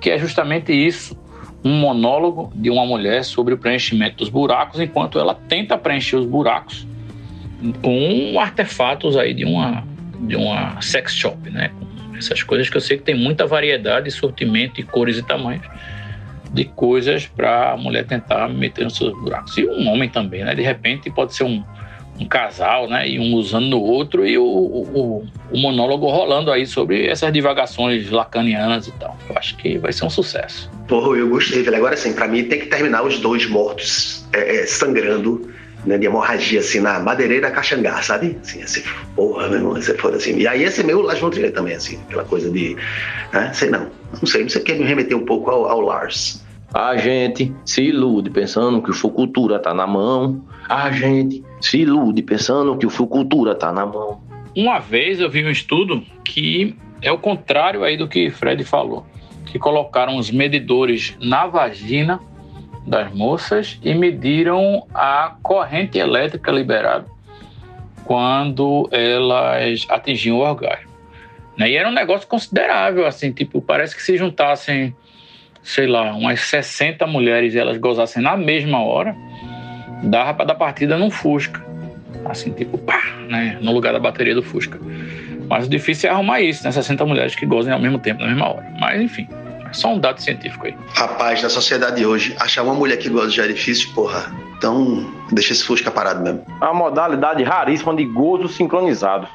que 0.02 0.10
é 0.10 0.18
justamente 0.18 0.74
isso, 0.74 1.16
um 1.64 1.80
monólogo 1.80 2.52
de 2.56 2.70
uma 2.70 2.86
mulher 2.86 3.24
sobre 3.24 3.54
o 3.54 3.58
preenchimento 3.58 4.18
dos 4.18 4.30
buracos, 4.30 4.80
enquanto 4.80 5.20
ela 5.20 5.36
tenta 5.36 5.78
preencher 5.78 6.16
os 6.16 6.26
buracos 6.26 6.88
com 7.84 8.40
artefatos 8.40 9.16
aí 9.16 9.34
de 9.34 9.46
uma 9.46 9.84
de 10.22 10.36
uma 10.36 10.80
sex 10.82 11.14
shop, 11.16 11.50
né? 11.50 11.72
Essas 12.18 12.44
coisas 12.44 12.70
que 12.70 12.78
eu 12.78 12.82
sei 12.82 12.98
que 12.98 13.04
tem 13.04 13.16
muita 13.16 13.48
variedade, 13.48 14.10
sortimento 14.12 14.80
e 14.80 14.84
cores 14.84 15.18
e 15.18 15.24
tamanhos 15.24 15.66
de 16.52 16.66
coisas 16.66 17.26
para 17.26 17.72
a 17.72 17.78
mulher 17.78 18.06
tentar 18.06 18.48
meter 18.50 18.84
nos 18.84 18.98
seus 18.98 19.14
buracos. 19.20 19.58
E 19.58 19.66
um 19.66 19.88
homem 19.88 20.10
também, 20.10 20.44
né? 20.44 20.54
De 20.54 20.62
repente 20.62 21.10
pode 21.10 21.34
ser 21.34 21.44
um 21.44 21.64
um 22.20 22.26
casal, 22.26 22.88
né? 22.88 23.08
E 23.08 23.20
um 23.20 23.36
usando 23.36 23.68
no 23.68 23.82
outro, 23.82 24.26
e 24.26 24.38
o, 24.38 24.44
o, 24.44 25.28
o, 25.52 25.58
monólogo 25.58 26.08
rolando 26.08 26.52
aí 26.52 26.66
sobre 26.66 27.08
essas 27.08 27.32
divagações 27.34 28.10
lacanianas 28.10 28.88
e 28.88 28.92
tal. 28.92 29.18
Eu 29.30 29.38
acho 29.38 29.58
que 29.58 29.78
vai 29.78 29.92
ser 29.92 30.06
um 30.06 30.10
sucesso. 30.10 30.70
Porra, 30.88 31.18
eu 31.18 31.30
gostei, 31.30 31.64
velho. 31.64 31.78
Agora 31.78 31.98
sim, 31.98 32.14
pra 32.14 32.28
mim 32.28 32.44
tem 32.44 32.60
que 32.60 32.68
terminar 32.68 33.04
os 33.04 33.20
dois 33.20 33.48
mortos 33.48 34.26
é, 34.34 34.58
é, 34.58 34.66
sangrando. 34.66 35.50
Né, 35.84 35.98
de 35.98 36.06
hemorragia, 36.06 36.60
assim, 36.60 36.80
na 36.80 37.00
madeireira 37.00 37.50
caxangá, 37.50 38.00
sabe? 38.04 38.38
Assim, 38.40 38.62
assim, 38.62 38.84
porra, 39.16 39.48
meu 39.48 39.58
irmão, 39.58 39.74
você 39.74 39.98
foda 39.98 40.18
assim. 40.18 40.38
E 40.38 40.48
aí 40.48 40.62
esse 40.62 40.84
meu 40.84 41.02
Lars 41.02 41.20
von 41.20 41.32
Trier 41.32 41.52
também, 41.52 41.74
assim, 41.74 42.00
aquela 42.08 42.24
coisa 42.24 42.52
de, 42.52 42.78
né, 43.34 43.52
sei 43.52 43.72
não, 43.72 43.88
não 44.12 44.28
sei, 44.28 44.44
não 44.44 44.50
sei 44.50 44.62
quer 44.62 44.78
me 44.78 44.86
remeter 44.86 45.18
um 45.18 45.26
pouco 45.26 45.50
ao, 45.50 45.66
ao 45.66 45.82
Lars. 45.82 46.40
A 46.74 46.96
gente 46.96 47.54
se 47.66 47.82
ilude 47.82 48.30
pensando 48.30 48.82
que 48.82 48.92
o 48.92 48.94
Fucultura 48.94 49.60
tá 49.60 49.74
na 49.74 49.86
mão, 49.86 50.42
a 50.72 50.90
gente 50.90 51.44
se 51.60 51.80
ilude 51.80 52.22
pensando 52.22 52.78
que 52.78 52.86
o 52.86 52.90
Fucultura 52.90 53.54
tá 53.54 53.74
na 53.74 53.86
mão. 53.86 54.22
Uma 54.56 54.80
vez 54.80 55.20
eu 55.20 55.30
vi 55.30 55.44
um 55.46 55.50
estudo 55.50 56.02
que 56.24 56.78
é 57.02 57.12
o 57.12 57.18
contrário 57.18 57.84
aí 57.84 57.98
do 57.98 58.08
que 58.08 58.30
Fred 58.30 58.64
falou, 58.64 59.06
que 59.48 59.60
colocaram 59.60 60.16
os 60.16 60.32
medidores 60.32 61.14
na 61.20 61.46
vagina 61.46 62.22
das 62.88 63.14
moças 63.14 63.78
e 63.84 63.94
mediram 63.94 64.88
a 64.94 65.36
corrente 65.44 66.00
elétrica 66.00 66.50
liberada 66.52 67.06
quando 68.06 68.88
elas 68.94 69.86
atingiam 69.90 70.38
o 70.38 70.40
orgasmo. 70.40 70.90
Né? 71.58 71.72
E 71.72 71.76
era 71.76 71.90
um 71.90 71.94
negócio 71.94 72.26
considerável, 72.30 73.06
assim, 73.06 73.34
tipo, 73.34 73.62
parece 73.62 73.94
que 73.94 74.02
se 74.02 74.16
juntassem, 74.16 74.96
sei 75.62 75.86
lá, 75.86 76.14
umas 76.14 76.40
60 76.40 77.06
mulheres 77.08 77.54
e 77.54 77.60
elas 77.60 77.78
gozassem 77.78 78.24
na 78.24 78.38
mesma 78.38 78.82
hora, 78.82 79.14
dava 80.04 80.34
para 80.34 80.46
dar 80.46 80.56
partida 80.56 80.98
num 80.98 81.10
Fusca. 81.10 81.62
Assim, 82.26 82.52
tipo, 82.52 82.78
pá, 82.78 83.02
né? 83.28 83.58
No 83.62 83.72
lugar 83.72 83.94
da 83.94 84.00
bateria 84.00 84.36
do 84.36 84.44
Fusca. 84.44 84.80
Mas 85.50 85.66
o 85.66 85.70
difícil 85.70 86.10
é 86.10 86.14
arrumar 86.14 86.42
isso, 86.42 86.64
né? 86.64 86.72
60 86.72 87.06
mulheres 87.06 87.36
que 87.36 87.46
gozem 87.46 87.74
ao 87.74 87.80
mesmo 87.80 88.00
tempo, 88.00 88.22
na 88.22 88.28
mesma 88.28 88.50
hora. 88.50 88.66
Mas, 88.80 89.02
enfim, 89.02 89.28
é 89.70 89.74
só 89.74 89.94
um 89.94 90.00
dado 90.00 90.22
científico 90.22 90.68
aí. 90.68 90.76
Rapaz, 90.94 91.42
na 91.42 91.50
sociedade 91.50 91.98
de 91.98 92.06
hoje, 92.06 92.36
achar 92.40 92.64
uma 92.64 92.74
mulher 92.74 92.98
que 92.98 93.10
goza 93.10 93.32
já 93.32 93.46
é 93.46 93.48
difícil, 93.48 93.90
porra. 93.94 94.32
Então, 94.58 95.12
deixa 95.32 95.54
esse 95.54 95.64
Fusca 95.64 95.90
parado 95.90 96.22
mesmo. 96.22 96.46
É 96.62 96.66
uma 96.66 96.74
modalidade 96.74 97.44
raríssima 97.44 97.96
de 97.96 98.06
gozo 98.06 98.48
sincronizado. 98.48 99.28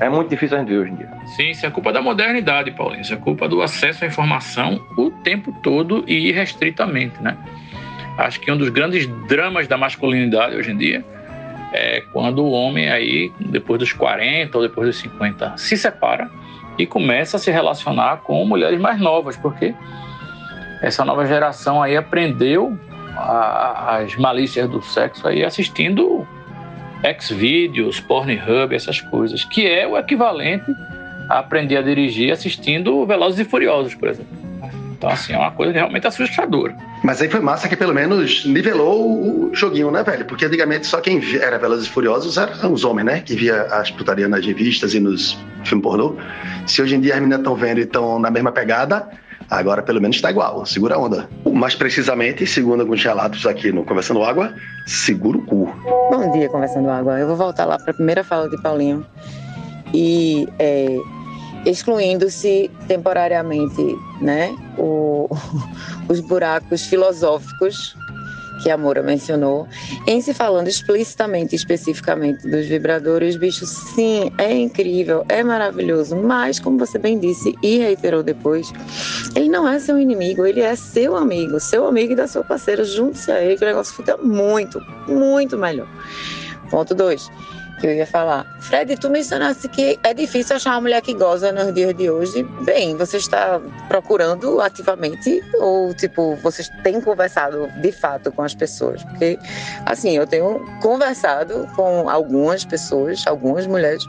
É 0.00 0.08
muito 0.08 0.28
difícil 0.30 0.56
a 0.56 0.60
gente 0.60 0.68
ver 0.68 0.78
hoje 0.78 0.90
em 0.92 0.96
dia. 0.96 1.10
Sim, 1.36 1.50
isso 1.50 1.64
é 1.64 1.70
culpa 1.70 1.92
da 1.92 2.02
modernidade, 2.02 2.70
Paulinho. 2.72 3.02
Isso 3.02 3.14
é 3.14 3.16
culpa 3.16 3.48
do 3.48 3.62
acesso 3.62 4.04
à 4.04 4.06
informação 4.06 4.80
o 4.96 5.10
tempo 5.10 5.52
todo 5.62 6.04
e 6.08 6.28
irrestritamente, 6.28 7.22
né? 7.22 7.36
Acho 8.22 8.38
que 8.38 8.52
um 8.52 8.56
dos 8.56 8.68
grandes 8.68 9.08
dramas 9.26 9.66
da 9.66 9.76
masculinidade 9.76 10.54
hoje 10.54 10.70
em 10.70 10.76
dia 10.76 11.04
é 11.72 12.02
quando 12.12 12.44
o 12.44 12.52
homem 12.52 12.88
aí, 12.88 13.32
depois 13.40 13.80
dos 13.80 13.92
40 13.92 14.56
ou 14.56 14.62
depois 14.62 14.86
dos 14.86 14.96
50, 14.98 15.56
se 15.56 15.76
separa 15.76 16.30
e 16.78 16.86
começa 16.86 17.36
a 17.36 17.40
se 17.40 17.50
relacionar 17.50 18.18
com 18.18 18.44
mulheres 18.44 18.80
mais 18.80 19.00
novas, 19.00 19.36
porque 19.36 19.74
essa 20.80 21.04
nova 21.04 21.26
geração 21.26 21.82
aí 21.82 21.96
aprendeu 21.96 22.78
a, 23.16 23.96
as 23.96 24.14
malícias 24.16 24.70
do 24.70 24.80
sexo 24.82 25.26
aí 25.26 25.44
assistindo 25.44 26.24
Xvideos, 27.20 27.98
Pornhub, 27.98 28.72
essas 28.72 29.00
coisas, 29.00 29.44
que 29.44 29.66
é 29.66 29.84
o 29.84 29.98
equivalente 29.98 30.72
aprender 31.28 31.76
a 31.76 31.82
dirigir 31.82 32.32
assistindo 32.32 33.04
Velozes 33.04 33.40
e 33.40 33.44
Furiosos, 33.44 33.96
por 33.96 34.08
exemplo. 34.08 34.41
Então, 35.02 35.10
assim, 35.10 35.32
é 35.32 35.36
uma 35.36 35.50
coisa 35.50 35.72
realmente 35.72 36.06
assustadora. 36.06 36.76
Mas 37.02 37.20
aí 37.20 37.28
foi 37.28 37.40
massa 37.40 37.68
que 37.68 37.74
pelo 37.74 37.92
menos 37.92 38.46
nivelou 38.46 39.48
o 39.48 39.50
joguinho, 39.52 39.90
né, 39.90 40.04
velho? 40.04 40.24
Porque 40.26 40.44
antigamente 40.44 40.86
só 40.86 41.00
quem 41.00 41.20
era 41.40 41.58
Velozes 41.58 41.86
e 41.86 41.90
Furiosos 41.90 42.36
eram 42.36 42.72
os 42.72 42.84
homens, 42.84 43.06
né? 43.06 43.20
Que 43.20 43.34
via 43.34 43.62
as 43.62 43.90
putarias 43.90 44.30
nas 44.30 44.46
revistas 44.46 44.94
e 44.94 45.00
nos 45.00 45.36
filmes 45.64 45.82
pornô. 45.82 46.14
Se 46.68 46.80
hoje 46.80 46.94
em 46.94 47.00
dia 47.00 47.14
as 47.14 47.18
meninas 47.18 47.40
estão 47.40 47.56
vendo 47.56 47.78
e 47.78 47.82
estão 47.82 48.20
na 48.20 48.30
mesma 48.30 48.52
pegada, 48.52 49.08
agora 49.50 49.82
pelo 49.82 50.00
menos 50.00 50.14
está 50.14 50.30
igual. 50.30 50.64
Segura 50.64 50.94
a 50.94 50.98
onda. 50.98 51.28
Mais 51.52 51.74
precisamente, 51.74 52.46
segundo 52.46 52.82
alguns 52.82 53.02
relatos 53.02 53.44
aqui 53.44 53.72
no 53.72 53.82
Conversando 53.84 54.22
Água, 54.22 54.54
segura 54.86 55.36
o 55.36 55.42
cu. 55.44 55.64
Bom 56.12 56.30
dia, 56.30 56.48
Conversando 56.48 56.88
Água. 56.88 57.18
Eu 57.18 57.26
vou 57.26 57.34
voltar 57.34 57.64
lá 57.64 57.76
para 57.76 57.90
a 57.90 57.94
primeira 57.94 58.22
fala 58.22 58.48
de 58.48 58.56
Paulinho. 58.62 59.04
E 59.92 60.48
é, 60.60 60.96
excluindo-se 61.64 62.70
temporariamente 62.88 63.82
né, 64.20 64.54
o, 64.78 65.28
os 66.08 66.20
buracos 66.20 66.84
filosóficos 66.86 67.94
que 68.62 68.70
a 68.70 68.78
Moura 68.78 69.02
mencionou, 69.02 69.66
em 70.06 70.20
se 70.20 70.32
falando 70.32 70.68
explicitamente, 70.68 71.56
especificamente 71.56 72.48
dos 72.48 72.66
vibradores, 72.66 73.36
bicho, 73.36 73.66
sim, 73.66 74.30
é 74.38 74.54
incrível, 74.54 75.24
é 75.28 75.42
maravilhoso, 75.42 76.14
mas, 76.16 76.60
como 76.60 76.78
você 76.78 76.96
bem 76.96 77.18
disse 77.18 77.56
e 77.60 77.78
reiterou 77.78 78.22
depois, 78.22 78.72
ele 79.34 79.48
não 79.48 79.68
é 79.68 79.80
seu 79.80 79.98
inimigo, 79.98 80.46
ele 80.46 80.60
é 80.60 80.76
seu 80.76 81.16
amigo, 81.16 81.58
seu 81.58 81.86
amigo 81.86 82.12
e 82.12 82.16
da 82.16 82.28
sua 82.28 82.44
parceira, 82.44 82.84
junte-se 82.84 83.32
a 83.32 83.42
ele 83.42 83.56
que 83.56 83.64
o 83.64 83.68
negócio 83.68 83.94
fica 83.96 84.16
muito, 84.16 84.80
muito 85.08 85.58
melhor. 85.58 85.88
Ponto 86.70 86.94
2 86.94 87.30
que 87.82 87.88
eu 87.88 87.94
ia 87.94 88.06
falar. 88.06 88.46
Fred, 88.60 88.96
tu 88.96 89.10
mencionaste 89.10 89.68
que 89.68 89.98
é 90.04 90.14
difícil 90.14 90.54
achar 90.54 90.70
uma 90.70 90.82
mulher 90.82 91.02
que 91.02 91.12
goza 91.14 91.50
nos 91.50 91.74
dias 91.74 91.92
de 91.96 92.08
hoje. 92.08 92.44
Bem, 92.62 92.96
você 92.96 93.16
está 93.16 93.60
procurando 93.88 94.60
ativamente 94.60 95.42
ou, 95.58 95.92
tipo, 95.92 96.36
vocês 96.36 96.70
têm 96.84 97.00
conversado 97.00 97.68
de 97.80 97.90
fato 97.90 98.30
com 98.30 98.42
as 98.42 98.54
pessoas? 98.54 99.02
Porque, 99.02 99.36
assim, 99.84 100.16
eu 100.16 100.28
tenho 100.28 100.64
conversado 100.80 101.68
com 101.74 102.08
algumas 102.08 102.64
pessoas, 102.64 103.26
algumas 103.26 103.66
mulheres, 103.66 104.04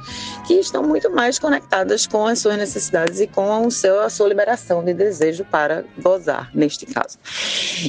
que 0.45 0.53
estão 0.53 0.83
muito 0.83 1.09
mais 1.09 1.39
conectadas 1.39 2.05
com 2.05 2.27
as 2.27 2.37
suas 2.37 2.57
necessidades 2.57 3.19
e 3.19 3.25
com 3.25 3.65
o 3.65 3.71
seu, 3.71 4.01
a 4.01 4.09
sua 4.09 4.29
liberação 4.29 4.83
de 4.83 4.93
desejo 4.93 5.43
para 5.45 5.83
gozar, 5.99 6.51
neste 6.53 6.85
caso. 6.85 7.17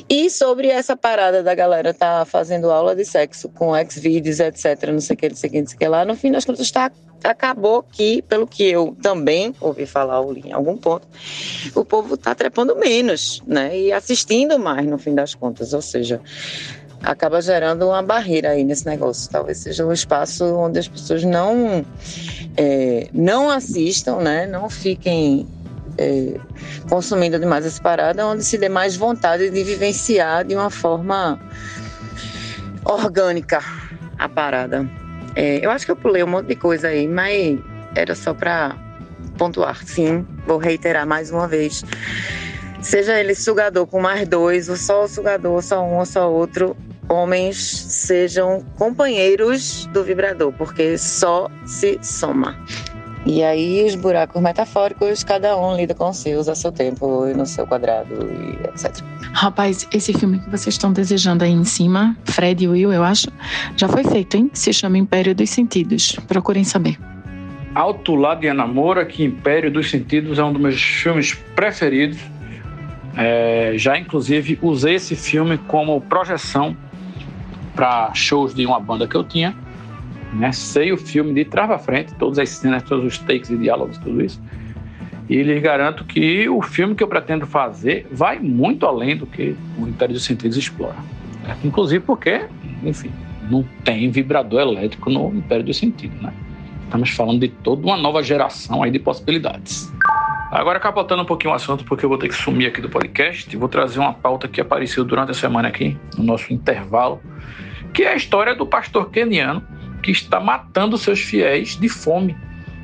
E 0.08 0.30
sobre 0.30 0.68
essa 0.68 0.96
parada 0.96 1.42
da 1.42 1.54
galera 1.54 1.92
tá 1.92 2.24
fazendo 2.24 2.70
aula 2.70 2.96
de 2.96 3.04
sexo 3.04 3.50
com 3.50 3.74
Xvideos, 3.86 4.40
etc., 4.40 4.90
não 4.90 5.00
sei 5.00 5.14
o 5.14 5.16
que, 5.18 5.28
não 5.28 5.36
sei 5.36 5.50
o 5.50 5.52
que, 5.52 5.60
não 5.60 5.66
sei 5.66 5.73
lá, 5.88 6.04
no 6.04 6.14
fim 6.14 6.30
das 6.30 6.44
contas 6.44 6.70
tá, 6.70 6.90
acabou 7.22 7.82
que, 7.82 8.22
pelo 8.22 8.46
que 8.46 8.64
eu 8.64 8.96
também 9.02 9.54
ouvi 9.60 9.86
falar 9.86 10.22
em 10.44 10.52
algum 10.52 10.76
ponto, 10.76 11.06
o 11.74 11.84
povo 11.84 12.16
tá 12.16 12.34
trepando 12.34 12.76
menos, 12.76 13.42
né? 13.46 13.78
E 13.78 13.92
assistindo 13.92 14.58
mais, 14.58 14.86
no 14.86 14.98
fim 14.98 15.14
das 15.14 15.34
contas, 15.34 15.72
ou 15.72 15.82
seja, 15.82 16.20
acaba 17.02 17.40
gerando 17.40 17.86
uma 17.86 18.02
barreira 18.02 18.50
aí 18.50 18.64
nesse 18.64 18.86
negócio. 18.86 19.30
Talvez 19.30 19.58
seja 19.58 19.84
um 19.84 19.92
espaço 19.92 20.44
onde 20.44 20.78
as 20.78 20.88
pessoas 20.88 21.24
não, 21.24 21.84
é, 22.56 23.08
não 23.12 23.50
assistam, 23.50 24.16
né? 24.16 24.46
Não 24.46 24.68
fiquem 24.68 25.46
é, 25.98 26.38
consumindo 26.88 27.38
demais 27.38 27.64
essa 27.64 27.82
parada, 27.82 28.26
onde 28.26 28.44
se 28.44 28.58
dê 28.58 28.68
mais 28.68 28.96
vontade 28.96 29.50
de 29.50 29.64
vivenciar 29.64 30.44
de 30.44 30.54
uma 30.54 30.70
forma 30.70 31.38
orgânica 32.84 33.62
a 34.18 34.28
parada. 34.28 34.88
É, 35.36 35.64
eu 35.64 35.70
acho 35.70 35.84
que 35.84 35.90
eu 35.90 35.96
pulei 35.96 36.22
um 36.22 36.28
monte 36.28 36.46
de 36.46 36.56
coisa 36.56 36.88
aí, 36.88 37.08
mas 37.08 37.58
era 37.94 38.14
só 38.14 38.32
para 38.32 38.76
pontuar. 39.36 39.84
Sim, 39.84 40.26
vou 40.46 40.58
reiterar 40.58 41.06
mais 41.06 41.30
uma 41.30 41.48
vez. 41.48 41.84
Seja 42.80 43.18
ele 43.18 43.34
sugador 43.34 43.86
com 43.86 44.00
mais 44.00 44.28
dois, 44.28 44.68
ou 44.68 44.76
só 44.76 45.04
o 45.04 45.08
sugador, 45.08 45.52
ou 45.52 45.62
só 45.62 45.82
um, 45.82 45.98
ou 45.98 46.06
só 46.06 46.30
outro, 46.30 46.76
homens 47.08 47.56
sejam 47.56 48.64
companheiros 48.76 49.86
do 49.86 50.04
vibrador, 50.04 50.52
porque 50.52 50.98
só 50.98 51.50
se 51.64 51.98
soma. 52.02 52.56
E 53.26 53.42
aí 53.42 53.84
os 53.86 53.94
buracos 53.94 54.40
metafóricos, 54.42 55.24
cada 55.24 55.56
um 55.56 55.74
lida 55.74 55.94
com 55.94 56.10
os 56.10 56.18
seus 56.18 56.46
a 56.46 56.54
seu 56.54 56.70
tempo 56.70 57.26
e 57.26 57.32
no 57.32 57.46
seu 57.46 57.66
quadrado 57.66 58.14
e 58.30 58.66
etc. 58.68 59.02
Rapaz, 59.32 59.88
esse 59.92 60.12
filme 60.12 60.38
que 60.40 60.50
vocês 60.50 60.74
estão 60.74 60.92
desejando 60.92 61.42
aí 61.42 61.50
em 61.50 61.64
cima, 61.64 62.14
Fred 62.24 62.64
e 62.64 62.68
Will, 62.68 62.92
eu 62.92 63.02
acho, 63.02 63.28
já 63.76 63.88
foi 63.88 64.04
feito, 64.04 64.36
hein? 64.36 64.50
Se 64.52 64.72
chama 64.74 64.98
Império 64.98 65.34
dos 65.34 65.48
Sentidos. 65.48 66.16
Procurem 66.28 66.64
saber. 66.64 66.98
Alto 67.74 68.14
Lá 68.14 68.34
de 68.34 68.46
Anamora, 68.46 69.06
que 69.06 69.24
Império 69.24 69.70
dos 69.70 69.90
Sentidos 69.90 70.38
é 70.38 70.44
um 70.44 70.52
dos 70.52 70.60
meus 70.60 70.80
filmes 70.80 71.32
preferidos. 71.56 72.18
É, 73.16 73.72
já 73.76 73.98
inclusive 73.98 74.58
usei 74.60 74.96
esse 74.96 75.16
filme 75.16 75.56
como 75.56 75.98
projeção 76.02 76.76
para 77.74 78.12
shows 78.12 78.54
de 78.54 78.66
uma 78.66 78.78
banda 78.78 79.08
que 79.08 79.16
eu 79.16 79.24
tinha 79.24 79.63
né? 80.34 80.52
Sei 80.52 80.92
o 80.92 80.96
filme 80.96 81.32
de 81.32 81.44
trás 81.44 81.68
para 81.68 81.78
frente, 81.78 82.14
todas 82.14 82.38
as 82.38 82.48
cenas, 82.50 82.82
todos 82.82 83.04
os 83.04 83.18
takes 83.18 83.50
e 83.50 83.56
diálogos, 83.56 83.98
tudo 83.98 84.22
isso. 84.22 84.42
E 85.28 85.42
lhes 85.42 85.62
garanto 85.62 86.04
que 86.04 86.48
o 86.48 86.60
filme 86.60 86.94
que 86.94 87.02
eu 87.02 87.08
pretendo 87.08 87.46
fazer 87.46 88.06
vai 88.10 88.38
muito 88.38 88.86
além 88.86 89.16
do 89.16 89.26
que 89.26 89.56
o 89.78 89.86
Império 89.88 90.14
dos 90.14 90.24
Sentidos 90.24 90.56
explora. 90.56 90.96
Né? 91.42 91.56
Inclusive 91.64 92.04
porque, 92.04 92.46
enfim, 92.82 93.10
não 93.50 93.64
tem 93.84 94.10
vibrador 94.10 94.60
elétrico 94.60 95.08
no 95.08 95.34
Império 95.34 95.64
dos 95.64 95.76
Sentidos, 95.76 96.20
né? 96.20 96.32
Estamos 96.84 97.10
falando 97.10 97.40
de 97.40 97.48
toda 97.48 97.84
uma 97.84 97.96
nova 97.96 98.22
geração 98.22 98.82
aí 98.82 98.90
de 98.90 98.98
possibilidades. 98.98 99.92
Agora, 100.50 100.78
capotando 100.78 101.22
um 101.22 101.26
pouquinho 101.26 101.52
o 101.52 101.56
assunto, 101.56 101.84
porque 101.84 102.04
eu 102.04 102.08
vou 102.08 102.18
ter 102.18 102.28
que 102.28 102.34
sumir 102.34 102.68
aqui 102.68 102.80
do 102.80 102.88
podcast, 102.88 103.56
vou 103.56 103.68
trazer 103.68 103.98
uma 103.98 104.12
pauta 104.12 104.46
que 104.46 104.60
apareceu 104.60 105.04
durante 105.04 105.32
a 105.32 105.34
semana 105.34 105.66
aqui, 105.66 105.96
no 106.16 106.22
nosso 106.22 106.52
intervalo, 106.52 107.20
que 107.92 108.04
é 108.04 108.12
a 108.12 108.14
história 108.14 108.54
do 108.54 108.64
pastor 108.64 109.10
keniano 109.10 109.66
que 110.04 110.10
está 110.10 110.38
matando 110.38 110.98
seus 110.98 111.20
fiéis 111.20 111.78
de 111.78 111.88
fome, 111.88 112.36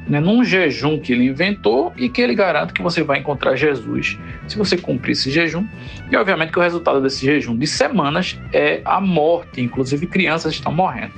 né, 0.08 0.18
num 0.18 0.42
jejum 0.42 0.98
que 0.98 1.12
ele 1.12 1.26
inventou 1.26 1.92
e 1.98 2.08
que 2.08 2.22
ele 2.22 2.34
garante 2.34 2.72
que 2.72 2.82
você 2.82 3.02
vai 3.02 3.18
encontrar 3.18 3.54
Jesus 3.56 4.18
se 4.48 4.56
você 4.56 4.76
cumprir 4.78 5.12
esse 5.12 5.30
jejum. 5.30 5.66
E 6.10 6.16
obviamente 6.16 6.50
que 6.50 6.58
o 6.58 6.62
resultado 6.62 7.00
desse 7.00 7.24
jejum 7.24 7.56
de 7.56 7.66
semanas 7.66 8.38
é 8.54 8.80
a 8.86 9.00
morte, 9.00 9.60
inclusive 9.60 10.06
crianças 10.06 10.54
estão 10.54 10.72
morrendo. 10.72 11.12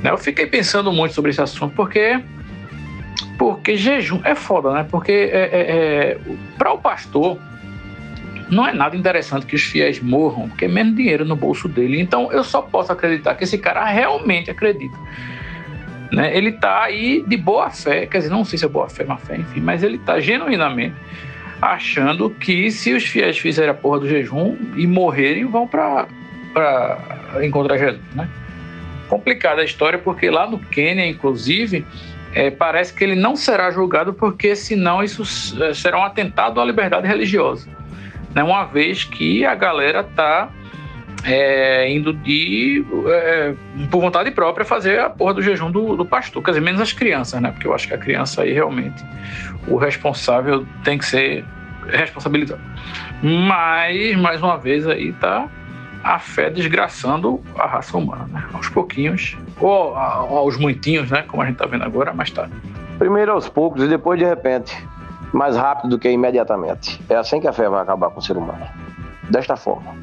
Né, 0.00 0.10
eu 0.10 0.18
fiquei 0.18 0.46
pensando 0.46 0.92
muito 0.92 1.12
sobre 1.12 1.32
esse 1.32 1.42
assunto 1.42 1.74
porque 1.74 2.22
porque 3.36 3.76
jejum 3.76 4.20
é 4.24 4.36
foda, 4.36 4.72
né? 4.72 4.86
Porque 4.88 5.10
é, 5.10 5.50
é, 5.52 5.60
é 5.60 6.18
para 6.56 6.72
o 6.72 6.78
pastor 6.78 7.38
não 8.50 8.66
é 8.66 8.72
nada 8.72 8.96
interessante 8.96 9.46
que 9.46 9.54
os 9.54 9.62
fiéis 9.62 10.00
morram, 10.00 10.48
porque 10.48 10.64
é 10.64 10.68
menos 10.68 10.94
dinheiro 10.94 11.24
no 11.24 11.36
bolso 11.36 11.68
dele. 11.68 12.00
Então 12.00 12.32
eu 12.32 12.44
só 12.44 12.62
posso 12.62 12.92
acreditar 12.92 13.34
que 13.34 13.44
esse 13.44 13.58
cara 13.58 13.84
realmente 13.84 14.50
acredita. 14.50 14.96
Né? 16.12 16.36
Ele 16.36 16.50
está 16.50 16.82
aí 16.84 17.24
de 17.26 17.36
boa 17.36 17.70
fé, 17.70 18.06
quer 18.06 18.18
dizer, 18.18 18.30
não 18.30 18.44
sei 18.44 18.58
se 18.58 18.64
é 18.64 18.68
boa 18.68 18.88
fé, 18.88 19.04
má 19.04 19.16
fé, 19.16 19.36
enfim, 19.36 19.60
mas 19.60 19.82
ele 19.82 19.96
está 19.96 20.20
genuinamente 20.20 20.94
achando 21.60 22.28
que 22.28 22.70
se 22.70 22.92
os 22.92 23.04
fiéis 23.04 23.38
fizerem 23.38 23.70
a 23.70 23.74
porra 23.74 24.00
do 24.00 24.08
jejum 24.08 24.56
e 24.76 24.86
morrerem, 24.86 25.44
vão 25.46 25.66
para 25.66 26.06
encontrar 27.42 27.78
Jesus, 27.78 28.00
né? 28.14 28.28
Complicada 29.08 29.62
a 29.62 29.64
história, 29.64 29.98
porque 29.98 30.28
lá 30.28 30.50
no 30.50 30.58
Quênia, 30.58 31.06
inclusive, 31.06 31.86
é, 32.34 32.50
parece 32.50 32.92
que 32.92 33.04
ele 33.04 33.14
não 33.14 33.36
será 33.36 33.70
julgado, 33.70 34.12
porque 34.12 34.56
senão 34.56 35.02
isso 35.02 35.22
é, 35.62 35.72
será 35.72 36.00
um 36.00 36.02
atentado 36.02 36.60
à 36.60 36.64
liberdade 36.64 37.06
religiosa 37.06 37.68
né? 38.34 38.42
uma 38.42 38.64
vez 38.64 39.04
que 39.04 39.44
a 39.44 39.54
galera 39.54 40.00
está 40.00 40.50
é, 41.24 41.90
indo 41.90 42.12
de 42.12 42.84
é, 43.06 43.54
por 43.90 44.00
vontade 44.00 44.30
própria 44.30 44.64
fazer 44.64 44.98
a 44.98 45.08
porra 45.08 45.34
do 45.34 45.42
jejum 45.42 45.70
do, 45.70 45.96
do, 45.96 46.04
pastor, 46.04 46.42
quer 46.42 46.52
dizer, 46.52 46.60
menos 46.60 46.80
as 46.80 46.92
crianças, 46.92 47.40
né? 47.40 47.50
Porque 47.50 47.66
eu 47.66 47.74
acho 47.74 47.86
que 47.86 47.94
a 47.94 47.98
criança 47.98 48.42
aí 48.42 48.52
realmente 48.52 49.04
o 49.68 49.76
responsável 49.76 50.66
tem 50.82 50.98
que 50.98 51.06
ser 51.06 51.44
responsabilizado. 51.88 52.60
Mas, 53.22 54.16
mais 54.16 54.42
uma 54.42 54.58
vez, 54.58 54.86
aí 54.86 55.12
tá 55.12 55.48
a 56.02 56.18
fé 56.18 56.50
desgraçando 56.50 57.40
a 57.56 57.66
raça 57.66 57.96
humana, 57.96 58.26
né? 58.28 58.44
Aos 58.52 58.68
pouquinhos, 58.68 59.36
ou 59.60 59.94
aos 59.96 60.56
muitinhos, 60.56 61.10
né? 61.10 61.22
Como 61.28 61.42
a 61.42 61.46
gente 61.46 61.56
tá 61.56 61.66
vendo 61.66 61.84
agora, 61.84 62.12
mas 62.12 62.30
tá. 62.30 62.48
Primeiro 62.98 63.32
aos 63.32 63.48
poucos 63.48 63.82
e 63.82 63.86
depois 63.86 64.18
de 64.18 64.24
repente 64.24 64.76
mais 65.32 65.56
rápido 65.56 65.90
do 65.90 65.98
que 65.98 66.10
imediatamente. 66.10 67.00
É 67.08 67.16
assim 67.16 67.40
que 67.40 67.48
a 67.48 67.52
fé 67.52 67.68
vai 67.68 67.82
acabar 67.82 68.10
com 68.10 68.20
o 68.20 68.22
ser 68.22 68.36
humano. 68.36 68.66
Desta 69.30 69.56
forma. 69.56 69.94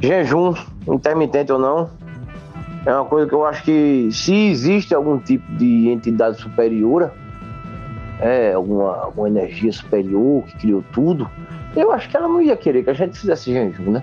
Jejum, 0.00 0.54
intermitente 0.86 1.52
ou 1.52 1.58
não, 1.58 1.90
é 2.86 2.94
uma 2.94 3.04
coisa 3.04 3.28
que 3.28 3.34
eu 3.34 3.44
acho 3.44 3.62
que 3.64 4.08
se 4.12 4.34
existe 4.34 4.94
algum 4.94 5.18
tipo 5.18 5.50
de 5.52 5.88
entidade 5.88 6.40
superior, 6.40 7.12
é, 8.20 8.52
alguma, 8.54 8.96
alguma 8.96 9.28
energia 9.28 9.72
superior 9.72 10.44
que 10.44 10.58
criou 10.58 10.84
tudo, 10.92 11.28
eu 11.76 11.92
acho 11.92 12.08
que 12.08 12.16
ela 12.16 12.28
não 12.28 12.40
ia 12.40 12.56
querer 12.56 12.82
que 12.82 12.90
a 12.90 12.94
gente 12.94 13.18
fizesse 13.18 13.52
jejum, 13.52 13.90
né? 13.90 14.02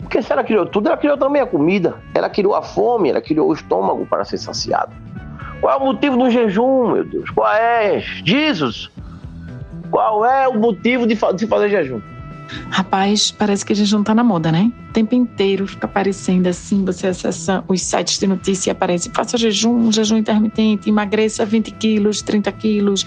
Porque 0.00 0.20
se 0.20 0.32
ela 0.32 0.44
criou 0.44 0.66
tudo, 0.66 0.88
ela 0.88 0.96
criou 0.96 1.16
também 1.16 1.40
a 1.40 1.46
comida, 1.46 1.94
ela 2.14 2.28
criou 2.28 2.54
a 2.54 2.62
fome, 2.62 3.10
ela 3.10 3.22
criou 3.22 3.48
o 3.48 3.52
estômago 3.52 4.04
para 4.04 4.24
ser 4.24 4.38
saciado. 4.38 4.92
Qual 5.60 5.72
é 5.72 5.76
o 5.82 5.86
motivo 5.86 6.16
do 6.16 6.30
jejum, 6.30 6.92
meu 6.92 7.04
Deus? 7.04 7.30
Qual 7.30 7.50
é? 7.50 8.00
Jesus! 8.00 8.90
Qual 9.90 10.24
é 10.24 10.48
o 10.48 10.58
motivo 10.58 11.06
de, 11.06 11.14
de 11.14 11.46
fazer 11.46 11.68
jejum? 11.70 12.00
Rapaz, 12.70 13.30
parece 13.30 13.64
que 13.64 13.72
a 13.72 13.76
gente 13.76 13.92
não 13.92 14.02
tá 14.02 14.14
na 14.14 14.22
moda, 14.22 14.52
né? 14.52 14.70
O 14.90 14.92
tempo 14.92 15.14
inteiro 15.14 15.66
fica 15.66 15.86
aparecendo 15.86 16.46
assim, 16.46 16.84
você 16.84 17.08
acessa 17.08 17.64
os 17.66 17.80
sites 17.80 18.18
de 18.18 18.26
notícia 18.26 18.70
e 18.70 18.72
aparece, 18.72 19.10
faça 19.10 19.36
jejum, 19.36 19.90
jejum 19.90 20.16
intermitente, 20.18 20.88
emagreça 20.88 21.44
20 21.44 21.70
quilos, 21.72 22.22
30 22.22 22.52
quilos, 22.52 23.06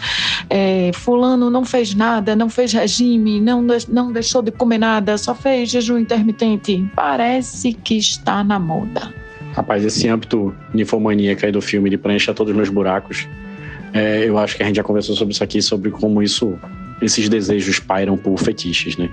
é, 0.50 0.92
fulano 0.94 1.50
não 1.50 1.64
fez 1.64 1.94
nada, 1.94 2.36
não 2.36 2.50
fez 2.50 2.74
regime, 2.74 3.40
não, 3.40 3.66
não 3.90 4.12
deixou 4.12 4.42
de 4.42 4.52
comer 4.52 4.80
nada, 4.80 5.18
só 5.18 5.34
fez 5.36 5.70
jejum 5.70 5.98
intermitente. 5.98 6.90
Parece 6.96 7.74
que 7.74 7.98
está 7.98 8.44
na 8.44 8.60
moda. 8.60 9.14
Rapaz, 9.54 9.84
esse 9.84 10.08
âmbito 10.08 10.54
ninfomaníaco 10.74 11.46
aí 11.46 11.52
do 11.52 11.62
filme 11.62 11.90
de 11.90 11.98
preencher 11.98 12.34
todos 12.34 12.52
os 12.52 12.58
meus 12.58 12.70
buracos, 12.70 13.28
é, 13.98 14.30
eu 14.30 14.38
acho 14.38 14.56
que 14.56 14.64
a 14.64 14.66
gente 14.66 14.76
já 14.76 14.84
conversou 14.84 15.16
sobre 15.16 15.34
isso 15.34 15.44
aqui, 15.44 15.62
sobre 15.62 15.92
como 15.92 16.22
isso 16.22 16.58
esses 17.02 17.30
desejos 17.30 17.80
pairam 17.80 18.18
por 18.18 18.38
fetiches, 18.40 18.98
né? 18.98 19.10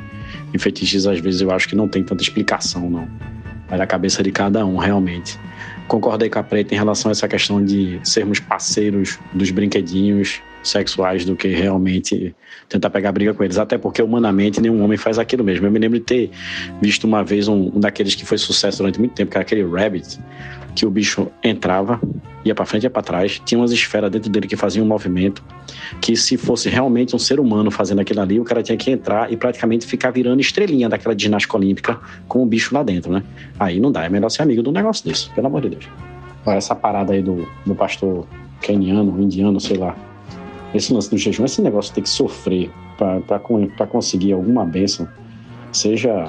E 0.52 0.58
fetiches, 0.58 1.06
às 1.06 1.20
vezes, 1.20 1.40
eu 1.40 1.50
acho 1.50 1.68
que 1.68 1.76
não 1.76 1.88
tem 1.88 2.02
tanta 2.02 2.22
explicação, 2.22 2.88
não. 2.88 3.08
Vai 3.68 3.78
da 3.78 3.86
cabeça 3.86 4.22
de 4.22 4.30
cada 4.30 4.64
um, 4.64 4.76
realmente. 4.76 5.38
Concordei 5.86 6.30
com 6.30 6.38
a 6.38 6.42
Preta 6.42 6.74
em 6.74 6.78
relação 6.78 7.10
a 7.10 7.12
essa 7.12 7.28
questão 7.28 7.62
de 7.62 8.00
sermos 8.02 8.40
parceiros 8.40 9.18
dos 9.32 9.50
brinquedinhos 9.50 10.40
sexuais 10.62 11.26
do 11.26 11.36
que 11.36 11.48
realmente 11.48 12.34
tentar 12.68 12.88
pegar 12.88 13.12
briga 13.12 13.34
com 13.34 13.44
eles. 13.44 13.58
Até 13.58 13.76
porque, 13.76 14.02
humanamente, 14.02 14.60
nenhum 14.60 14.82
homem 14.82 14.96
faz 14.96 15.18
aquilo 15.18 15.44
mesmo. 15.44 15.66
Eu 15.66 15.70
me 15.70 15.78
lembro 15.78 15.98
de 15.98 16.04
ter 16.04 16.30
visto 16.80 17.04
uma 17.04 17.22
vez 17.22 17.48
um, 17.48 17.70
um 17.74 17.80
daqueles 17.80 18.14
que 18.14 18.24
foi 18.24 18.38
sucesso 18.38 18.78
durante 18.78 18.98
muito 18.98 19.12
tempo, 19.12 19.30
que 19.30 19.36
era 19.36 19.42
aquele 19.42 19.62
Rabbit, 19.62 20.18
que 20.74 20.84
o 20.84 20.90
bicho 20.90 21.28
entrava, 21.42 22.00
ia 22.44 22.54
para 22.54 22.66
frente 22.66 22.86
e 22.86 22.90
para 22.90 23.02
trás, 23.02 23.40
tinha 23.44 23.58
umas 23.58 23.72
esferas 23.72 24.10
dentro 24.10 24.30
dele 24.30 24.46
que 24.46 24.56
faziam 24.56 24.84
um 24.84 24.88
movimento, 24.88 25.42
que 26.00 26.16
se 26.16 26.36
fosse 26.36 26.68
realmente 26.68 27.14
um 27.14 27.18
ser 27.18 27.40
humano 27.40 27.70
fazendo 27.70 28.00
aquilo 28.00 28.20
ali, 28.20 28.40
o 28.40 28.44
cara 28.44 28.62
tinha 28.62 28.76
que 28.76 28.90
entrar 28.90 29.32
e 29.32 29.36
praticamente 29.36 29.86
ficar 29.86 30.10
virando 30.10 30.40
estrelinha 30.40 30.88
daquela 30.88 31.16
ginástica 31.16 31.56
olímpica 31.56 32.00
com 32.28 32.42
o 32.42 32.46
bicho 32.46 32.74
lá 32.74 32.82
dentro, 32.82 33.12
né? 33.12 33.22
Aí 33.58 33.80
não 33.80 33.90
dá, 33.90 34.04
é 34.04 34.08
melhor 34.08 34.28
ser 34.28 34.42
amigo 34.42 34.62
de 34.62 34.68
um 34.68 34.72
negócio 34.72 35.08
desse, 35.08 35.30
pelo 35.30 35.46
amor 35.46 35.62
de 35.62 35.70
Deus. 35.70 35.88
Olha 36.44 36.56
essa 36.56 36.74
parada 36.74 37.12
aí 37.12 37.22
do, 37.22 37.48
do 37.64 37.74
pastor 37.74 38.26
keniano, 38.60 39.20
indiano, 39.22 39.60
sei 39.60 39.76
lá. 39.76 39.96
Esse 40.74 40.92
lance 40.92 41.08
do 41.08 41.16
jejum, 41.16 41.44
esse 41.44 41.62
negócio 41.62 41.94
ter 41.94 42.02
que 42.02 42.08
sofrer 42.08 42.70
para 42.96 43.86
conseguir 43.86 44.32
alguma 44.32 44.64
bênção, 44.64 45.08
seja 45.72 46.26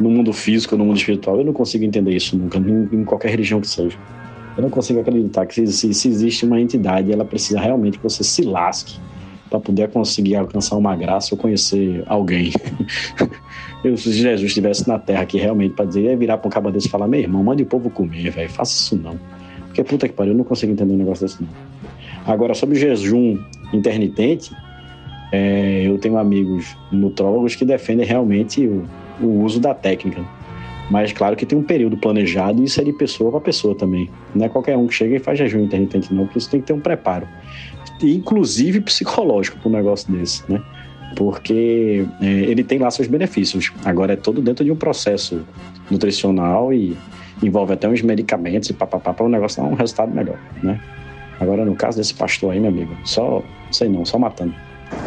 no 0.00 0.10
mundo 0.10 0.32
físico, 0.32 0.76
no 0.76 0.84
mundo 0.84 0.96
espiritual, 0.96 1.38
eu 1.38 1.44
não 1.44 1.52
consigo 1.52 1.84
entender 1.84 2.14
isso 2.14 2.36
nunca, 2.36 2.58
em, 2.58 3.04
qualquer 3.04 3.30
religião 3.30 3.60
que 3.60 3.68
seja. 3.68 3.96
Eu 4.56 4.62
não 4.62 4.70
consigo 4.70 5.00
acreditar 5.00 5.46
que 5.46 5.66
se, 5.66 5.94
se 5.94 6.08
existe 6.08 6.44
uma 6.44 6.60
entidade, 6.60 7.12
ela 7.12 7.24
precisa 7.24 7.60
realmente 7.60 7.98
que 7.98 8.04
você 8.04 8.22
se 8.22 8.42
lasque 8.42 8.98
para 9.48 9.60
poder 9.60 9.88
conseguir 9.90 10.36
alcançar 10.36 10.76
uma 10.76 10.96
graça 10.96 11.34
ou 11.34 11.38
conhecer 11.38 12.02
alguém. 12.06 12.52
eu, 13.84 13.96
se 13.96 14.12
Jesus 14.12 14.42
estivesse 14.42 14.88
na 14.88 14.98
terra 14.98 15.22
aqui 15.22 15.38
realmente 15.38 15.74
para 15.74 15.84
dizer, 15.84 16.02
ia 16.02 16.16
virar 16.16 16.38
para 16.38 16.48
um 16.48 16.50
cabo 16.50 16.70
desse 16.70 16.86
e 16.88 16.90
falar: 16.90 17.06
meu 17.06 17.20
irmão, 17.20 17.42
mande 17.44 17.62
o 17.62 17.66
povo 17.66 17.90
comer, 17.90 18.30
velho, 18.30 18.50
faça 18.50 18.72
isso 18.72 18.96
não. 18.96 19.18
Porque 19.66 19.84
puta 19.84 20.08
que 20.08 20.14
pariu, 20.14 20.32
eu 20.32 20.36
não 20.38 20.44
consigo 20.44 20.72
entender 20.72 20.92
um 20.92 20.98
negócio 20.98 21.26
desse 21.26 21.42
não. 21.42 21.48
Agora, 22.26 22.54
sobre 22.54 22.76
o 22.76 22.78
jejum 22.78 23.38
intermitente, 23.72 24.54
é, 25.32 25.84
eu 25.86 25.98
tenho 25.98 26.16
amigos 26.16 26.76
nutrólogos 26.90 27.54
que 27.54 27.64
defendem 27.64 28.06
realmente 28.06 28.66
o, 28.66 28.84
o 29.26 29.42
uso 29.42 29.60
da 29.60 29.74
técnica. 29.74 30.24
Mas 30.90 31.12
claro 31.12 31.36
que 31.36 31.46
tem 31.46 31.58
um 31.58 31.62
período 31.62 31.96
planejado 31.96 32.60
e 32.60 32.64
isso 32.64 32.80
é 32.80 32.84
de 32.84 32.92
pessoa 32.92 33.30
para 33.30 33.40
pessoa 33.40 33.74
também. 33.74 34.10
Não 34.34 34.44
é 34.44 34.48
qualquer 34.48 34.76
um 34.76 34.86
que 34.86 34.94
chega 34.94 35.16
e 35.16 35.18
faz 35.18 35.38
jejum 35.38 35.60
intermitente, 35.60 36.12
não, 36.12 36.24
porque 36.24 36.38
isso 36.38 36.50
tem 36.50 36.60
que 36.60 36.66
ter 36.66 36.72
um 36.72 36.80
preparo. 36.80 37.26
Inclusive 38.02 38.80
psicológico 38.80 39.58
para 39.58 39.68
um 39.68 39.72
negócio 39.72 40.12
desse, 40.12 40.42
né? 40.50 40.60
Porque 41.16 42.04
é, 42.20 42.26
ele 42.26 42.64
tem 42.64 42.78
lá 42.78 42.90
seus 42.90 43.06
benefícios. 43.06 43.72
Agora 43.84 44.14
é 44.14 44.16
todo 44.16 44.42
dentro 44.42 44.64
de 44.64 44.70
um 44.70 44.76
processo 44.76 45.46
nutricional 45.90 46.72
e 46.72 46.96
envolve 47.42 47.72
até 47.72 47.88
uns 47.88 48.02
medicamentos 48.02 48.70
e 48.70 48.72
papapá 48.72 49.12
para 49.12 49.24
o 49.24 49.28
negócio 49.28 49.62
dar 49.62 49.68
um 49.68 49.74
resultado 49.74 50.12
melhor, 50.12 50.38
né? 50.62 50.80
Agora, 51.40 51.64
no 51.64 51.74
caso 51.74 51.98
desse 51.98 52.14
pastor 52.14 52.52
aí, 52.52 52.60
meu 52.60 52.70
amigo, 52.70 52.94
só, 53.04 53.42
sei 53.70 53.88
não, 53.88 54.04
só 54.04 54.18
matando. 54.18 54.54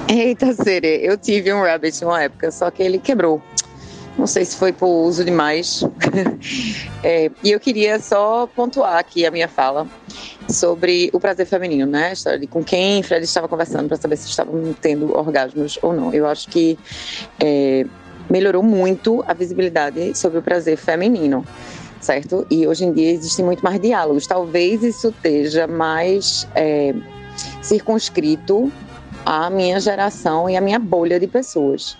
Eita, 0.09 0.53
Sere, 0.53 0.99
eu 1.01 1.17
tive 1.17 1.53
um 1.53 1.61
rabbit 1.61 2.03
uma 2.03 2.23
época, 2.23 2.51
só 2.51 2.69
que 2.69 2.83
ele 2.83 2.97
quebrou. 2.97 3.41
Não 4.17 4.27
sei 4.27 4.45
se 4.45 4.55
foi 4.55 4.71
por 4.71 4.87
uso 4.87 5.25
demais. 5.25 5.83
é, 7.03 7.29
e 7.43 7.51
eu 7.51 7.59
queria 7.59 7.99
só 7.99 8.47
pontuar 8.47 8.97
aqui 8.97 9.25
a 9.25 9.31
minha 9.31 9.47
fala 9.47 9.87
sobre 10.49 11.09
o 11.11 11.19
prazer 11.19 11.45
feminino, 11.45 11.85
né? 11.85 12.13
De 12.39 12.47
com 12.47 12.63
quem 12.63 13.03
Fred 13.03 13.25
estava 13.25 13.47
conversando 13.47 13.87
para 13.87 13.97
saber 13.97 14.15
se 14.17 14.29
estavam 14.29 14.73
tendo 14.81 15.15
orgasmos 15.15 15.77
ou 15.81 15.93
não. 15.93 16.13
Eu 16.13 16.27
acho 16.27 16.47
que 16.49 16.77
é, 17.39 17.85
melhorou 18.29 18.63
muito 18.63 19.23
a 19.27 19.33
visibilidade 19.33 20.17
sobre 20.17 20.39
o 20.39 20.41
prazer 20.41 20.77
feminino, 20.77 21.45
certo? 21.99 22.47
E 22.49 22.65
hoje 22.65 22.85
em 22.85 22.93
dia 22.93 23.11
existem 23.11 23.43
muito 23.43 23.63
mais 23.63 23.79
diálogos. 23.79 24.25
Talvez 24.25 24.81
isso 24.81 25.09
esteja 25.09 25.67
mais 25.67 26.47
é, 26.55 26.93
circunscrito 27.61 28.71
à 29.25 29.49
minha 29.49 29.79
geração 29.79 30.49
e 30.49 30.55
à 30.55 30.61
minha 30.61 30.79
bolha 30.79 31.19
de 31.19 31.27
pessoas. 31.27 31.97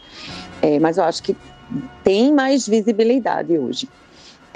É, 0.61 0.79
mas 0.79 0.97
eu 0.97 1.03
acho 1.03 1.21
que 1.21 1.35
tem 2.03 2.33
mais 2.33 2.67
visibilidade 2.67 3.57
hoje. 3.57 3.87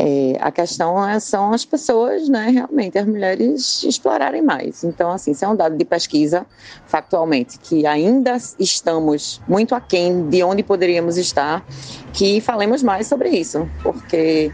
É, 0.02 0.38
a 0.40 0.50
questão 0.50 1.06
é, 1.06 1.20
são 1.20 1.52
as 1.52 1.66
pessoas, 1.66 2.30
né, 2.30 2.50
realmente, 2.50 2.98
as 2.98 3.06
mulheres 3.06 3.84
explorarem 3.84 4.42
mais. 4.42 4.82
Então, 4.86 5.12
assim, 5.12 5.32
isso 5.32 5.44
é 5.44 5.48
um 5.50 5.56
dado 5.58 5.76
de 5.76 5.84
pesquisa, 5.84 6.46
factualmente, 6.88 7.60
que 7.60 7.86
ainda 7.86 8.38
estamos 8.58 9.42
muito 9.46 9.76
aquém 9.76 10.30
de 10.30 10.42
onde 10.42 10.64
poderíamos 10.64 11.18
estar, 11.18 11.66
que 12.14 12.40
falemos 12.40 12.82
mais 12.82 13.08
sobre 13.08 13.28
isso, 13.30 13.70
porque 13.84 14.50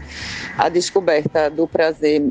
a 0.58 0.68
descoberta 0.68 1.48
do 1.48 1.68
prazer 1.68 2.28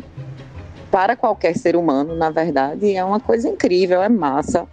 para 0.91 1.15
qualquer 1.15 1.57
ser 1.57 1.77
humano, 1.77 2.17
na 2.17 2.29
verdade, 2.29 2.95
é 2.95 3.03
uma 3.03 3.21
coisa 3.21 3.47
incrível, 3.47 4.03
é 4.03 4.09
massa. 4.09 4.67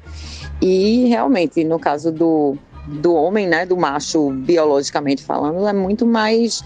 E 0.61 1.07
realmente, 1.07 1.63
no 1.63 1.79
caso 1.79 2.11
do 2.11 2.57
do 2.87 3.15
homem, 3.15 3.47
né, 3.47 3.65
do 3.65 3.77
macho 3.77 4.31
biologicamente 4.31 5.23
falando, 5.23 5.67
é 5.67 5.73
muito 5.73 6.05
mais 6.05 6.65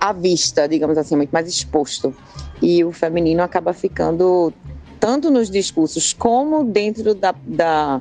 à 0.00 0.12
vista, 0.12 0.66
digamos 0.66 0.96
assim, 0.96 1.16
muito 1.16 1.30
mais 1.30 1.48
exposto. 1.48 2.14
E 2.60 2.84
o 2.84 2.92
feminino 2.92 3.42
acaba 3.42 3.72
ficando 3.72 4.52
tanto 4.98 5.30
nos 5.30 5.50
discursos 5.50 6.12
como 6.12 6.64
dentro 6.64 7.14
da, 7.14 7.34
da, 7.44 8.00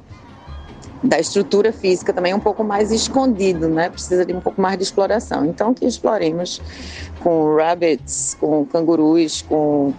da 1.03 1.19
estrutura 1.19 1.73
física 1.73 2.13
também 2.13 2.33
um 2.33 2.39
pouco 2.39 2.63
mais 2.63 2.91
escondido, 2.91 3.67
né? 3.67 3.89
Precisa 3.89 4.23
de 4.23 4.33
um 4.33 4.39
pouco 4.39 4.61
mais 4.61 4.77
de 4.77 4.83
exploração. 4.83 5.45
Então 5.45 5.73
que 5.73 5.85
exploremos 5.85 6.61
com 7.21 7.55
rabbits, 7.55 8.37
com 8.39 8.65
cangurus, 8.65 9.41
com 9.41 9.93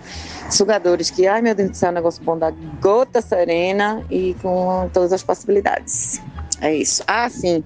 sugadores 0.48 1.10
que, 1.10 1.26
ai 1.26 1.42
meu 1.42 1.54
Deus 1.54 1.70
do 1.70 1.76
céu, 1.76 1.88
é 1.88 1.90
um 1.90 1.94
negócio 1.94 2.22
bom 2.22 2.38
da 2.38 2.52
gota 2.80 3.20
serena 3.20 4.04
e 4.08 4.36
com 4.40 4.88
todas 4.92 5.12
as 5.12 5.22
possibilidades. 5.22 6.20
É 6.62 6.76
isso. 6.76 7.02
Ah, 7.08 7.28
sim. 7.28 7.64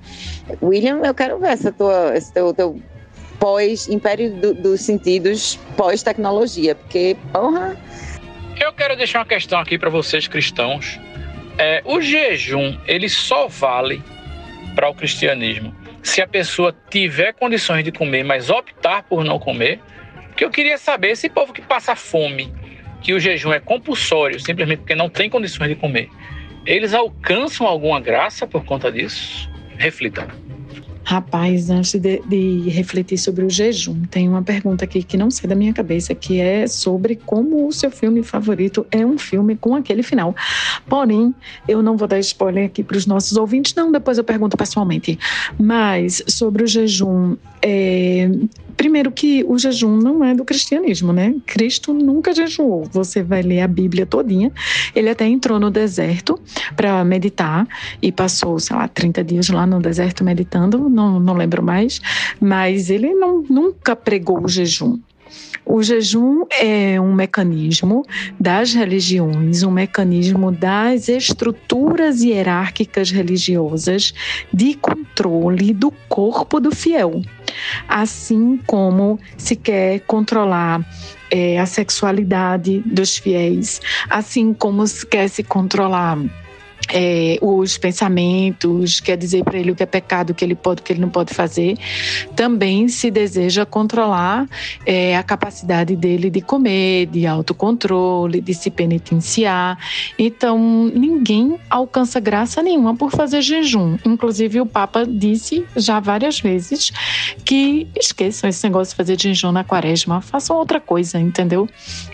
William, 0.63 1.03
eu 1.05 1.15
quero 1.15 1.39
ver 1.39 1.49
essa 1.49 1.71
tua, 1.71 2.17
esse 2.17 2.33
teu, 2.33 2.53
teu 2.55 2.81
pós-império 3.39 4.35
do, 4.35 4.55
dos 4.55 4.81
sentidos, 4.81 5.57
pós-tecnologia, 5.77 6.75
porque, 6.75 7.15
porra. 7.31 7.77
Eu 8.59 8.73
quero 8.73 8.97
deixar 8.97 9.19
uma 9.19 9.27
questão 9.27 9.61
aqui 9.61 9.79
para 9.79 9.91
vocês 9.91 10.27
cristãos. 10.27 10.99
É, 11.59 11.83
o 11.85 12.01
jejum, 12.01 12.79
ele 12.87 13.09
só 13.09 13.47
vale 13.47 14.03
para 14.75 14.89
o 14.89 14.95
cristianismo 14.95 15.75
se 16.03 16.23
a 16.23 16.27
pessoa 16.27 16.75
tiver 16.89 17.35
condições 17.35 17.85
de 17.85 17.93
comer, 17.93 18.25
mas 18.25 18.49
optar 18.49 19.03
por 19.03 19.23
não 19.23 19.39
comer. 19.39 19.79
Porque 20.29 20.45
eu 20.45 20.51
queria 20.51 20.79
saber 20.79 21.11
esse 21.11 21.29
povo 21.29 21.53
que 21.53 21.61
passa 21.61 21.95
fome, 21.95 22.51
que 23.03 23.13
o 23.13 23.21
jejum 23.21 23.53
é 23.53 23.61
compulsório, 23.61 24.41
simplesmente 24.41 24.79
porque 24.79 24.95
não 24.95 25.11
tem 25.11 25.29
condições 25.29 25.69
de 25.69 25.75
comer 25.75 26.09
eles 26.67 26.93
alcançam 26.93 27.67
alguma 27.67 28.01
graça 28.01 28.47
por 28.47 28.65
conta 28.65 28.91
disso? 28.91 29.49
Reflita. 29.79 30.29
Rapaz, 31.09 31.71
antes 31.71 31.95
de, 31.95 32.21
de, 32.27 32.69
refletir 32.69 33.17
sobre 33.17 33.45
o 33.45 33.49
jejum, 33.49 34.03
tem 34.11 34.29
uma 34.29 34.43
pergunta 34.43 34.85
aqui 34.85 35.05
que 35.05 35.17
não 35.17 35.31
sai 35.31 35.47
da 35.49 35.55
minha 35.55 35.73
cabeça, 35.73 36.17
que 36.17 36.41
é 36.41 36.67
sobre 36.67 37.15
como 37.15 37.69
o 37.69 37.71
seu 37.71 37.93
filme 37.93 38.25
favorito 38.25 38.85
é 38.91 39.07
um 39.07 39.17
filme 39.17 39.55
com 39.55 39.77
aquele 39.77 40.03
final. 40.03 40.35
Porém, 40.89 41.33
eu 41.69 41.81
não 41.81 41.97
vou 41.97 42.09
dar 42.09 42.19
spoiler 42.19 42.67
aqui 42.67 42.83
para 42.83 42.97
os 42.97 43.07
nossos 43.07 43.37
ouvintes, 43.37 43.73
não, 43.77 43.93
depois 43.93 44.19
eu 44.19 44.25
pergunto 44.25 44.57
pessoalmente. 44.57 45.17
Mas 45.57 46.25
sobre 46.27 46.65
o 46.65 46.67
jejum, 46.67 47.37
é, 47.63 48.29
Primeiro 48.77 49.11
que 49.11 49.45
o 49.45 49.59
jejum 49.59 49.97
não 49.97 50.23
é 50.23 50.35
do 50.35 50.45
cristianismo, 50.45 51.13
né? 51.13 51.35
Cristo 51.47 51.95
nunca 51.95 52.35
jejuou. 52.35 52.85
Você 52.93 53.23
vai 53.23 53.43
ler 53.43 53.61
a 53.63 53.69
Bíblia 53.69 54.05
todinha. 54.05 54.53
Ele 54.95 55.09
até 55.09 55.27
entrou 55.27 55.59
no 55.59 55.71
deserto 55.71 56.39
para 56.77 57.05
meditar 57.05 57.67
e 58.03 58.13
passou, 58.13 58.59
sei 58.59 58.77
lá, 58.77 58.87
30 58.89 59.25
dias 59.25 59.49
lá 59.49 59.67
no 59.67 59.81
deserto 59.81 60.23
meditando, 60.23 60.89
não, 60.89 61.19
não 61.19 61.35
lembro 61.35 61.63
mais. 61.63 62.01
Mas 62.41 62.91
ele 62.91 63.15
não, 63.15 63.43
nunca 63.49 63.97
pregou 63.97 64.45
o 64.45 64.49
jejum. 64.49 64.99
O 65.65 65.83
jejum 65.83 66.45
é 66.61 67.01
um 67.01 67.13
mecanismo 67.13 68.05
das 68.39 68.73
religiões, 68.73 69.63
um 69.63 69.71
mecanismo 69.71 70.53
das 70.53 71.09
estruturas 71.09 72.23
hierárquicas 72.23 73.11
religiosas 73.11 74.15
de 74.53 74.75
controle 74.75 75.75
do 75.75 75.91
corpo 76.09 76.61
do 76.61 76.75
fiel. 76.75 77.21
Assim 77.89 78.61
como 78.67 79.19
se 79.37 79.57
quer 79.57 80.01
controlar 80.01 80.87
é, 81.31 81.59
a 81.59 81.67
sexualidade 81.67 82.81
dos 82.87 83.17
fiéis, 83.17 83.81
assim 84.09 84.55
como 84.55 84.87
se 84.87 85.05
quer 85.07 85.29
se 85.29 85.43
controlar 85.43 86.19
é, 86.93 87.39
os 87.41 87.77
pensamentos, 87.79 89.01
quer 89.01 89.17
dizer 89.17 89.45
para 89.45 89.59
ele 89.59 89.73
o 89.73 89.75
que 89.75 89.83
é 89.83 89.87
pecado, 89.87 90.31
o 90.31 90.35
que 90.35 90.45
ele 90.45 90.55
pode, 90.55 90.81
o 90.81 90.85
que 90.85 90.93
ele 90.93 91.01
não 91.01 91.09
pode 91.09 91.35
fazer. 91.35 91.77
Também 92.35 92.89
se 92.89 93.11
deseja 93.11 93.67
controlar 93.67 94.49
é, 94.85 95.17
a 95.17 95.23
capacidade 95.23 95.97
dele 95.97 96.31
de 96.31 96.41
comer, 96.41 97.07
de 97.07 97.27
autocontrole, 97.27 98.41
de 98.41 98.55
se 98.55 98.71
penitenciar. 98.71 99.79
Então, 100.19 100.91
ninguém 100.95 101.59
alcança 101.69 102.21
graça 102.21 102.63
nenhuma 102.63 102.95
por 102.95 103.11
fazer 103.11 103.43
jejum. 103.43 103.99
Inclusive, 104.05 104.61
o 104.61 104.67
Papa 104.67 105.05
disse 105.07 105.65
já 105.77 105.99
várias 106.01 106.41
vezes 106.41 106.93
que 107.45 107.87
esqueçam 107.97 108.49
esse 108.49 108.65
negócio 108.65 108.93
de 108.93 108.97
fazer 108.97 109.21
jejum 109.21 109.53
na 109.53 109.65
quaresma, 109.65 110.21
façam 110.21 110.57
outra 110.57 110.81
coisa, 110.81 111.19
entendeu? 111.19 111.69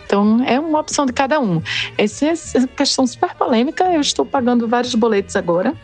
Então, 0.05 0.42
é 0.44 0.59
uma 0.59 0.81
opção 0.81 1.07
de 1.07 1.12
cada 1.12 1.40
um. 1.40 1.62
Essa 1.96 2.27
é 2.27 2.35
uma 2.59 2.68
questão 2.68 3.07
super 3.07 3.35
polêmica, 3.35 3.85
eu 3.85 4.01
estou 4.01 4.25
pagando 4.25 4.51
vários 4.58 4.94
boletos 4.94 5.36
agora, 5.36 5.74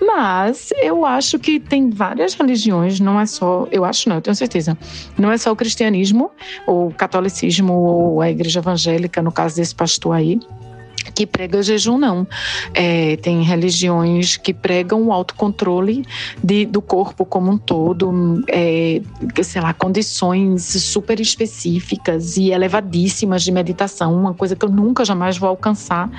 mas 0.00 0.72
eu 0.82 1.04
acho 1.04 1.38
que 1.38 1.60
tem 1.60 1.90
várias 1.90 2.34
religiões, 2.34 3.00
não 3.00 3.20
é 3.20 3.26
só, 3.26 3.66
eu 3.70 3.84
acho 3.84 4.08
não, 4.08 4.16
eu 4.16 4.22
tenho 4.22 4.34
certeza, 4.34 4.76
não 5.18 5.30
é 5.30 5.38
só 5.38 5.52
o 5.52 5.56
cristianismo, 5.56 6.30
ou 6.66 6.88
o 6.88 6.94
catolicismo, 6.94 7.72
ou 7.72 8.20
a 8.20 8.30
igreja 8.30 8.60
evangélica, 8.60 9.22
no 9.22 9.32
caso 9.32 9.56
desse 9.56 9.74
pastor 9.74 10.14
aí, 10.14 10.40
que 11.14 11.26
prega 11.26 11.62
jejum, 11.62 11.98
não. 11.98 12.26
É, 12.74 13.16
tem 13.16 13.42
religiões 13.42 14.36
que 14.36 14.52
pregam 14.52 15.02
o 15.02 15.12
autocontrole 15.12 16.04
de, 16.42 16.64
do 16.66 16.80
corpo 16.80 17.24
como 17.24 17.50
um 17.50 17.58
todo, 17.58 18.42
é, 18.48 19.00
sei 19.42 19.60
lá, 19.60 19.72
condições 19.72 20.62
super 20.62 21.20
específicas 21.20 22.36
e 22.36 22.50
elevadíssimas 22.50 23.42
de 23.42 23.52
meditação, 23.52 24.14
uma 24.14 24.34
coisa 24.34 24.56
que 24.56 24.64
eu 24.64 24.70
nunca 24.70 25.04
jamais 25.04 25.36
vou 25.38 25.48
alcançar, 25.48 26.10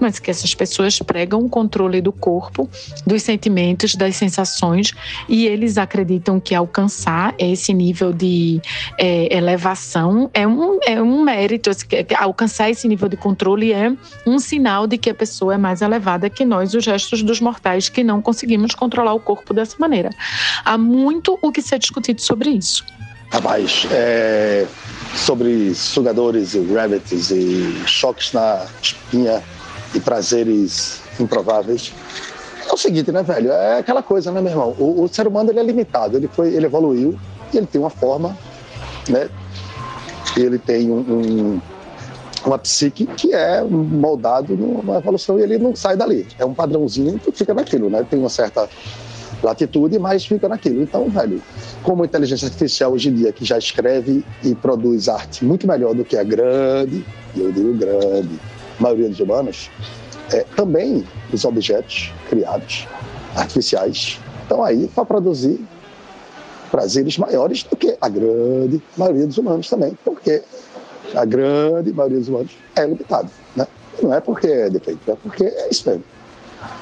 mas 0.00 0.18
que 0.18 0.30
essas 0.30 0.54
pessoas 0.54 0.98
pregam 0.98 1.40
o 1.44 1.48
controle 1.48 2.00
do 2.00 2.12
corpo, 2.12 2.68
dos 3.06 3.22
sentimentos, 3.22 3.94
das 3.94 4.16
sensações, 4.16 4.92
e 5.28 5.46
eles 5.46 5.78
acreditam 5.78 6.38
que 6.40 6.54
alcançar 6.54 7.34
esse 7.38 7.72
nível 7.72 8.12
de 8.12 8.60
é, 8.98 9.34
elevação 9.36 10.30
é 10.32 10.46
um, 10.46 10.78
é 10.84 11.00
um 11.00 11.22
mérito, 11.22 11.70
alcançar 12.18 12.70
esse 12.70 12.86
nível 12.88 13.08
de 13.08 13.16
controle 13.16 13.72
é 13.72 13.92
um 14.26 14.35
sinal 14.38 14.86
de 14.86 14.98
que 14.98 15.10
a 15.10 15.14
pessoa 15.14 15.54
é 15.54 15.58
mais 15.58 15.82
elevada 15.82 16.28
que 16.30 16.44
nós, 16.44 16.74
os 16.74 16.86
restos 16.86 17.22
dos 17.22 17.40
mortais, 17.40 17.88
que 17.88 18.02
não 18.02 18.20
conseguimos 18.20 18.74
controlar 18.74 19.14
o 19.14 19.20
corpo 19.20 19.52
dessa 19.54 19.76
maneira. 19.78 20.10
Há 20.64 20.76
muito 20.78 21.38
o 21.42 21.52
que 21.52 21.62
ser 21.62 21.78
discutido 21.78 22.20
sobre 22.20 22.50
isso. 22.50 22.84
Rapaz, 23.30 23.86
é, 23.90 24.66
sobre 25.14 25.74
sugadores 25.74 26.54
e 26.54 26.64
rabbits 26.72 27.30
e 27.30 27.82
choques 27.86 28.32
na 28.32 28.64
espinha 28.80 29.42
e 29.94 30.00
prazeres 30.00 31.02
improváveis. 31.18 31.92
É 32.68 32.72
o 32.72 32.76
seguinte, 32.76 33.10
né, 33.12 33.22
velho? 33.22 33.50
É 33.52 33.78
aquela 33.78 34.02
coisa, 34.02 34.30
né, 34.32 34.40
meu 34.40 34.50
irmão? 34.50 34.74
O, 34.78 35.02
o 35.02 35.08
ser 35.08 35.26
humano 35.26 35.50
ele 35.50 35.58
é 35.60 35.62
limitado, 35.62 36.16
ele 36.16 36.28
foi, 36.28 36.54
ele 36.54 36.66
evoluiu, 36.66 37.18
ele 37.52 37.66
tem 37.66 37.80
uma 37.80 37.90
forma, 37.90 38.36
né? 39.08 39.28
Ele 40.36 40.58
tem 40.58 40.90
um, 40.90 40.98
um 40.98 41.60
uma 42.46 42.58
psique 42.58 43.06
que 43.06 43.34
é 43.34 43.62
moldado 43.62 44.56
numa 44.56 44.98
evolução 44.98 45.38
e 45.38 45.42
ele 45.42 45.58
não 45.58 45.74
sai 45.74 45.96
dali. 45.96 46.26
É 46.38 46.44
um 46.44 46.54
padrãozinho 46.54 47.18
que 47.18 47.32
fica 47.32 47.52
naquilo, 47.52 47.90
né? 47.90 48.06
Tem 48.08 48.18
uma 48.18 48.28
certa 48.28 48.68
latitude, 49.42 49.98
mas 49.98 50.24
fica 50.24 50.48
naquilo. 50.48 50.82
Então, 50.82 51.08
velho, 51.08 51.42
como 51.82 52.02
a 52.02 52.06
inteligência 52.06 52.46
artificial 52.46 52.92
hoje 52.92 53.08
em 53.08 53.14
dia, 53.14 53.32
que 53.32 53.44
já 53.44 53.58
escreve 53.58 54.24
e 54.42 54.54
produz 54.54 55.08
arte 55.08 55.44
muito 55.44 55.66
melhor 55.66 55.94
do 55.94 56.04
que 56.04 56.16
a 56.16 56.22
grande, 56.22 57.04
e 57.34 57.40
eu 57.40 57.52
digo 57.52 57.74
grande, 57.74 58.40
maioria 58.78 59.08
dos 59.08 59.20
humanos, 59.20 59.70
é, 60.32 60.44
também 60.56 61.04
os 61.32 61.44
objetos 61.44 62.12
criados, 62.28 62.86
artificiais, 63.34 64.18
estão 64.42 64.62
aí 64.62 64.88
para 64.94 65.04
produzir 65.04 65.60
prazeres 66.70 67.16
maiores 67.18 67.62
do 67.62 67.76
que 67.76 67.96
a 68.00 68.08
grande 68.08 68.82
maioria 68.96 69.26
dos 69.26 69.38
humanos 69.38 69.68
também, 69.68 69.96
porque 70.04 70.42
a 71.14 71.24
grande 71.24 71.92
maioria 71.92 72.18
dos 72.18 72.28
humanos 72.28 72.56
é 72.74 72.86
limitado. 72.86 73.30
Né? 73.54 73.66
Não 74.02 74.12
é 74.12 74.20
porque 74.20 74.46
é 74.46 74.70
defeito, 74.70 75.10
é 75.10 75.14
porque 75.14 75.44
é 75.44 75.68
isso. 75.70 76.00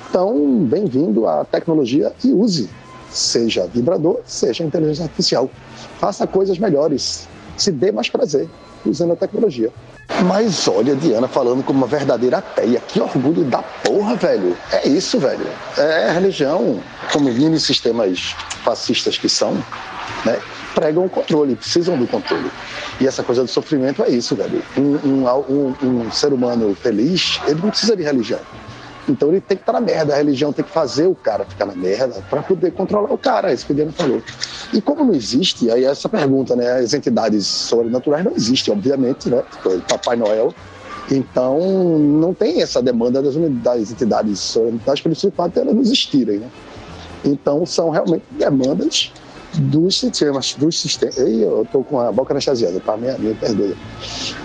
Então, 0.09 0.65
bem-vindo 0.65 1.27
à 1.27 1.45
tecnologia 1.45 2.13
e 2.25 2.33
use, 2.33 2.71
seja 3.11 3.67
vibrador, 3.67 4.21
seja 4.25 4.65
inteligência 4.65 5.05
artificial. 5.05 5.51
Faça 5.99 6.27
coisas 6.27 6.59
melhores, 6.59 7.29
se 7.57 7.71
dê 7.71 7.91
mais 7.91 8.09
prazer 8.09 8.49
usando 8.87 9.13
a 9.13 9.17
tecnologia. 9.17 9.73
Mas 10.27 10.69
olha, 10.69 10.95
Diana 10.95 11.27
falando 11.27 11.65
como 11.65 11.79
uma 11.79 11.87
verdadeira 11.87 12.39
ateia. 12.39 12.81
Que 12.81 13.01
orgulho 13.01 13.45
da 13.45 13.63
porra, 13.63 14.15
velho. 14.17 14.57
É 14.71 14.87
isso, 14.87 15.19
velho. 15.19 15.47
É 15.79 16.13
religião, 16.13 16.79
como 17.13 17.33
mini 17.33 17.59
sistemas 17.59 18.35
fascistas 18.63 19.17
que 19.17 19.29
são, 19.29 19.55
né? 20.25 20.39
Pregam 20.75 21.07
o 21.07 21.09
controle, 21.09 21.57
precisam 21.57 21.97
do 21.97 22.07
controle. 22.07 22.51
E 23.01 23.07
essa 23.07 23.23
coisa 23.23 23.43
do 23.43 23.49
sofrimento 23.49 24.03
é 24.03 24.11
isso, 24.11 24.35
velho. 24.35 24.63
Um, 24.77 24.97
um, 25.07 25.27
um, 25.27 25.75
um 25.83 26.11
ser 26.11 26.33
humano 26.33 26.75
feliz, 26.75 27.41
ele 27.47 27.61
não 27.63 27.71
precisa 27.71 27.97
de 27.97 28.03
religião. 28.03 28.41
Então 29.09 29.29
ele 29.29 29.41
tem 29.41 29.57
que 29.57 29.63
estar 29.63 29.73
na 29.73 29.81
merda, 29.81 30.15
a 30.15 30.17
religião 30.17 30.53
tem 30.53 30.65
que 30.65 30.71
fazer 30.71 31.07
o 31.07 31.15
cara 31.15 31.45
ficar 31.45 31.67
na 31.67 31.75
merda 31.75 32.23
para 32.31 32.43
poder 32.43 32.73
controlar 32.73 33.13
o 33.13 33.19
cara, 33.19 33.51
é 33.51 33.55
isso 33.55 33.67
que 33.67 33.73
o 33.73 33.75
Diana 33.75 33.93
falou. 33.93 34.23
E 34.73 34.81
como 34.81 35.05
não 35.05 35.15
existe, 35.15 35.71
aí 35.71 35.85
essa 35.85 36.09
pergunta, 36.09 36.57
né? 36.57 36.79
As 36.79 36.95
entidades 36.95 37.47
sobrenaturais 37.47 38.25
não 38.25 38.33
existem, 38.35 38.73
obviamente, 38.73 39.29
né? 39.29 39.43
Tipo, 39.53 39.79
Papai 39.83 40.17
Noel. 40.17 40.55
Então 41.11 41.59
não 41.99 42.33
tem 42.33 42.63
essa 42.63 42.83
demanda 42.83 43.21
das, 43.21 43.35
das 43.37 43.91
entidades 43.91 44.41
sobrenaturais 44.41 45.01
pelo 45.03 45.15
fato 45.33 45.53
de 45.53 45.61
elas 45.61 45.75
não 45.75 45.83
existirem, 45.83 46.39
né? 46.39 46.49
Então 47.23 47.67
são 47.67 47.91
realmente 47.91 48.25
demandas 48.31 49.13
dos 49.59 49.99
sistemas, 49.99 50.55
dos 50.55 50.81
sistemas. 50.81 51.17
Eu 51.19 51.63
estou 51.63 51.85
com 51.85 52.01
a 52.01 52.11
boca 52.11 52.33
anestesiada, 52.33 52.81
tá? 52.81 52.97
Me, 52.97 53.13
me 53.19 53.35
perdoa. 53.35 53.75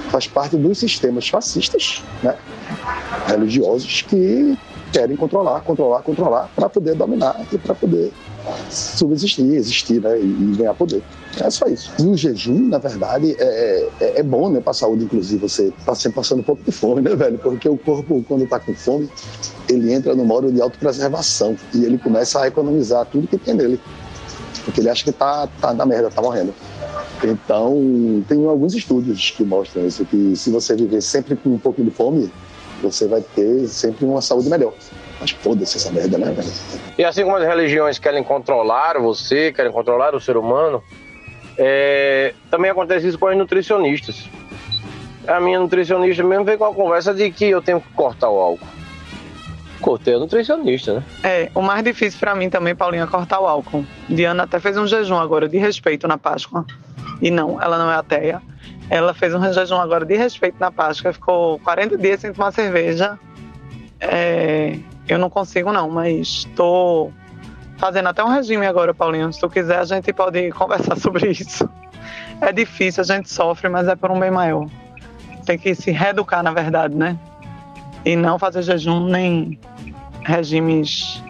Faz 0.10 0.28
parte 0.28 0.56
dos 0.56 0.78
sistemas 0.78 1.28
fascistas, 1.28 2.04
né? 2.24 2.36
religiosos, 3.28 4.02
que 4.04 4.58
querem 4.92 5.16
controlar, 5.16 5.62
controlar, 5.62 6.02
controlar, 6.02 6.50
para 6.56 6.68
poder 6.68 6.96
dominar 6.96 7.46
e 7.52 7.58
para 7.58 7.76
poder 7.76 8.12
subsistir, 8.70 9.54
existir 9.54 10.02
né? 10.02 10.20
e, 10.20 10.56
ganhar 10.58 10.74
poder. 10.74 11.04
É 11.40 11.50
só 11.50 11.68
isso. 11.68 11.92
E 12.00 12.04
o 12.04 12.18
jejum, 12.18 12.68
na 12.68 12.80
verdade, 12.80 13.36
é, 13.38 13.90
é, 14.00 14.20
é 14.20 14.24
bom 14.24 14.50
né, 14.50 14.60
para 14.60 14.72
a 14.72 14.74
saúde, 14.74 15.04
inclusive. 15.04 15.48
Você 15.48 15.72
está 15.78 15.94
sempre 15.94 16.16
passando 16.16 16.40
um 16.40 16.44
pouco 16.44 16.64
de 16.64 16.72
fome, 16.72 17.02
né, 17.02 17.16
velho? 17.16 17.38
Porque 17.38 17.70
o 17.70 17.78
corpo, 17.78 18.24
quando 18.28 18.44
está 18.44 18.60
com 18.60 18.74
fome, 18.74 19.10
ele 19.70 19.94
entra 19.94 20.16
no 20.16 20.26
modo 20.26 20.52
de 20.52 20.60
autopreservação 20.60 21.56
e 21.74 21.86
ele 21.86 21.98
começa 21.98 22.42
a 22.42 22.48
economizar 22.48 23.06
tudo 23.06 23.28
que 23.28 23.38
tem 23.38 23.54
nele 23.54 23.80
porque 24.66 24.80
ele 24.82 24.90
acha 24.90 25.04
que 25.04 25.12
tá, 25.12 25.48
tá 25.60 25.74
na 25.74 25.86
merda, 25.86 26.10
tá 26.10 26.22
morrendo. 26.22 26.54
Então, 27.24 28.24
tem 28.28 28.46
alguns 28.46 28.74
estudos 28.74 29.32
que 29.32 29.44
mostram 29.44 29.86
isso, 29.86 30.06
que 30.06 30.36
se 30.36 30.50
você 30.50 30.76
viver 30.76 31.02
sempre 31.02 31.36
com 31.36 31.50
um 31.50 31.60
pouquinho 31.60 31.90
de 31.90 31.96
fome, 31.96 32.32
você 32.82 33.08
vai 33.08 33.22
ter 33.22 33.68
sempre 33.68 34.06
uma 34.06 34.22
saúde 34.22 34.50
melhor. 34.50 34.74
Mas 35.20 35.32
foda-se 35.32 35.78
essa 35.78 35.92
merda, 35.92 36.18
né? 36.18 36.34
E 36.98 37.04
assim 37.04 37.24
como 37.24 37.36
as 37.36 37.46
religiões 37.46 38.00
querem 38.00 38.24
controlar 38.24 38.98
você, 39.00 39.52
querem 39.52 39.72
controlar 39.72 40.16
o 40.16 40.22
ser 40.22 40.38
humano, 40.38 40.82
é... 41.58 42.34
também 42.50 42.72
acontece 42.72 43.08
isso 43.08 43.20
com 43.20 43.28
as 43.28 43.38
nutricionistas. 43.38 44.30
A 45.28 45.40
minha 45.40 45.60
nutricionista 45.60 46.24
mesmo 46.24 46.46
veio 46.46 46.58
com 46.58 46.66
a 46.66 46.74
conversa 46.74 47.14
de 47.14 47.30
que 47.32 47.46
eu 47.46 47.62
tenho 47.62 47.82
que 47.82 47.92
cortar 47.94 48.30
o 48.30 48.40
álcool. 48.40 48.79
Cortei 49.82 50.16
a 50.16 50.20
nutricionista, 50.20 50.96
né? 50.96 51.04
É, 51.24 51.52
o 51.56 51.62
mais 51.62 51.84
difícil 51.84 52.20
para 52.20 52.36
mim 52.36 52.50
também, 52.50 52.76
Paulinha, 52.76 53.04
é 53.04 53.08
cortar 53.08 53.40
o 53.40 53.48
álcool. 53.48 53.86
Diana 54.10 54.44
até 54.44 54.60
fez 54.60 54.78
um 54.78 54.86
jejum 54.86 55.18
agora 55.18 55.48
de 55.48 55.58
respeito 55.58 56.08
na 56.08 56.18
Páscoa. 56.18 56.66
E 57.22 57.32
não, 57.32 57.62
ela 57.62 57.78
não 57.78 57.92
é 57.92 57.96
ateia. 57.96 58.42
Ela 58.90 59.14
fez 59.14 59.34
um 59.34 59.54
jejum 59.54 59.78
agora 59.78 60.06
de 60.06 60.16
respeito 60.16 60.58
na 60.60 60.72
Páscoa, 60.72 61.14
ficou 61.14 61.60
40 61.60 61.98
dias 61.98 62.20
sem 62.20 62.34
tomar 62.34 62.52
cerveja. 62.52 63.20
É, 64.00 64.80
eu 65.08 65.18
não 65.18 65.30
consigo 65.30 65.72
não, 65.72 65.90
mas 65.90 66.46
estou 66.48 67.14
fazendo 67.78 68.10
até 68.10 68.24
um 68.24 68.30
regime 68.30 68.66
agora, 68.66 68.94
Paulinho. 68.94 69.32
Se 69.32 69.40
tu 69.40 69.50
quiser, 69.50 69.80
a 69.80 69.86
gente 69.86 70.12
pode 70.12 70.52
conversar 70.52 70.98
sobre 71.00 71.32
isso. 71.32 71.70
É 72.42 72.52
difícil, 72.52 73.02
a 73.02 73.06
gente 73.06 73.32
sofre, 73.32 73.70
mas 73.70 73.88
é 73.88 73.96
por 73.96 74.12
um 74.12 74.20
bem 74.20 74.32
maior. 74.32 74.68
Tem 75.46 75.58
que 75.58 75.74
se 75.76 75.92
reeducar, 75.92 76.44
na 76.44 76.52
verdade, 76.52 76.96
né? 76.96 77.18
E 78.06 78.16
não 78.16 78.40
fazer 78.40 78.64
jejum 78.64 79.06
nem 79.06 79.60
regimes 80.24 81.22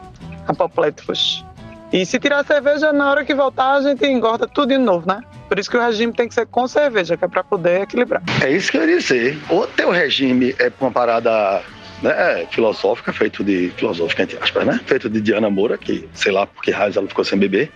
apopléticos. 0.47 1.43
E 1.91 2.05
se 2.05 2.20
tirar 2.20 2.39
a 2.39 2.43
cerveja, 2.43 2.93
na 2.93 3.09
hora 3.09 3.26
que 3.26 3.34
voltar, 3.34 3.74
a 3.74 3.82
gente 3.82 4.05
engorda 4.05 4.47
tudo 4.47 4.70
de 4.70 4.78
novo, 4.78 5.07
né? 5.07 5.22
Por 5.47 5.57
isso 5.57 5.70
que 5.70 5.78
o 5.78 5.82
regime 5.82 6.13
tem 6.13 6.28
que 6.28 6.36
ser 6.36 6.45
com 6.45 6.67
cerveja, 6.67 7.17
que 7.17 7.26
é 7.26 7.28
para 7.28 7.43
poder 7.43 7.82
equilibrar. 7.82 8.22
É 8.43 8.51
isso 8.51 8.72
que 8.72 8.78
eu 8.78 8.88
ia 8.88 8.99
dizer. 8.99 9.38
Ou 9.49 9.65
teu 9.65 9.89
regime 9.89 10.55
é 10.59 10.72
uma 10.80 10.91
parada 10.91 11.63
né, 12.03 12.45
filosófica, 12.51 13.11
feito 13.11 13.43
de. 13.43 13.72
filosófica, 13.76 14.22
entre 14.22 14.38
aspas, 14.38 14.65
né? 14.65 14.80
Feito 14.86 15.09
de 15.09 15.20
Diana 15.20 15.49
Moura, 15.49 15.78
que 15.78 16.07
sei 16.13 16.32
lá 16.32 16.45
por 16.45 16.61
que 16.61 16.72
ela 16.72 17.07
ficou 17.07 17.26
sem 17.26 17.39
beber. 17.39 17.72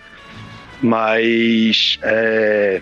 Mas. 0.80 1.98
É, 2.02 2.80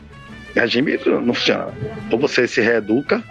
regime 0.54 0.98
não 1.06 1.32
funciona. 1.32 1.68
Ou 2.10 2.18
você 2.18 2.46
se 2.46 2.60
reeduca, 2.60 3.24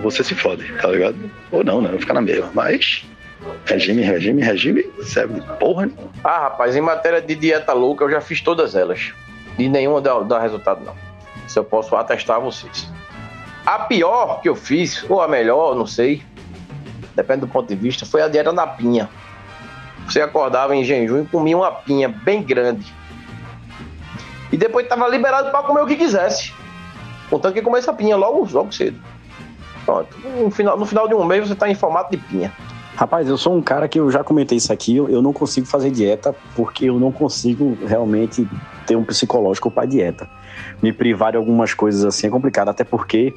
você 0.00 0.22
se 0.22 0.34
fode, 0.34 0.70
tá 0.80 0.88
ligado? 0.88 1.16
Ou 1.50 1.64
não, 1.64 1.80
né? 1.80 1.96
Fica 1.98 2.14
na 2.14 2.20
mesma. 2.20 2.50
Mas. 2.54 3.04
Regime, 3.64 4.02
regime, 4.02 4.42
regime, 4.42 4.84
serve 5.02 5.40
de 5.40 5.46
porra. 5.58 5.86
Né? 5.86 5.92
Ah, 6.24 6.40
rapaz, 6.40 6.74
em 6.74 6.80
matéria 6.80 7.20
de 7.20 7.34
dieta 7.34 7.72
louca, 7.72 8.04
eu 8.04 8.10
já 8.10 8.20
fiz 8.20 8.40
todas 8.40 8.74
elas. 8.74 9.12
E 9.58 9.68
nenhuma 9.68 10.00
dá, 10.00 10.18
dá 10.20 10.40
resultado, 10.40 10.84
não. 10.84 10.94
Isso 11.46 11.58
eu 11.58 11.64
posso 11.64 11.94
atestar 11.94 12.36
a 12.36 12.40
vocês. 12.40 12.90
A 13.64 13.80
pior 13.80 14.40
que 14.40 14.48
eu 14.48 14.56
fiz, 14.56 15.04
ou 15.08 15.20
a 15.20 15.28
melhor, 15.28 15.74
não 15.74 15.86
sei, 15.86 16.22
depende 17.14 17.40
do 17.40 17.48
ponto 17.48 17.68
de 17.68 17.74
vista, 17.74 18.04
foi 18.04 18.22
a 18.22 18.28
dieta 18.28 18.52
da 18.52 18.66
pinha. 18.66 19.08
Você 20.06 20.20
acordava 20.20 20.74
em 20.74 20.84
jejum 20.84 21.22
e 21.22 21.26
comia 21.26 21.56
uma 21.56 21.72
pinha 21.72 22.08
bem 22.08 22.42
grande. 22.42 22.92
E 24.52 24.56
depois 24.56 24.86
estava 24.86 25.08
liberado 25.08 25.50
para 25.50 25.62
comer 25.62 25.82
o 25.82 25.86
que 25.86 25.96
quisesse. 25.96 26.52
Contanto 27.28 27.54
que 27.54 27.62
comer 27.62 27.78
essa 27.78 27.92
pinha 27.92 28.16
logo, 28.16 28.48
logo 28.52 28.72
cedo. 28.72 29.00
Pronto. 29.86 30.18
No 30.38 30.50
final, 30.50 30.76
no 30.76 30.84
final 30.84 31.08
de 31.08 31.14
um 31.14 31.24
mês 31.24 31.46
você 31.46 31.54
está 31.54 31.70
em 31.70 31.74
formato 31.74 32.10
de 32.10 32.18
pinha. 32.18 32.52
Rapaz, 32.96 33.28
eu 33.28 33.36
sou 33.36 33.54
um 33.54 33.62
cara 33.62 33.86
que 33.88 34.00
eu 34.00 34.10
já 34.10 34.24
comentei 34.24 34.58
isso 34.58 34.72
aqui, 34.72 34.96
eu 34.96 35.20
não 35.22 35.32
consigo 35.32 35.66
fazer 35.66 35.90
dieta 35.90 36.34
porque 36.54 36.86
eu 36.86 36.98
não 36.98 37.12
consigo 37.12 37.76
realmente 37.86 38.48
ter 38.86 38.96
um 38.96 39.04
psicológico 39.04 39.70
para 39.70 39.86
dieta. 39.86 40.28
Me 40.82 40.92
privar 40.92 41.32
de 41.32 41.36
algumas 41.36 41.74
coisas 41.74 42.04
assim 42.04 42.26
é 42.26 42.30
complicado, 42.30 42.70
até 42.70 42.84
porque 42.84 43.34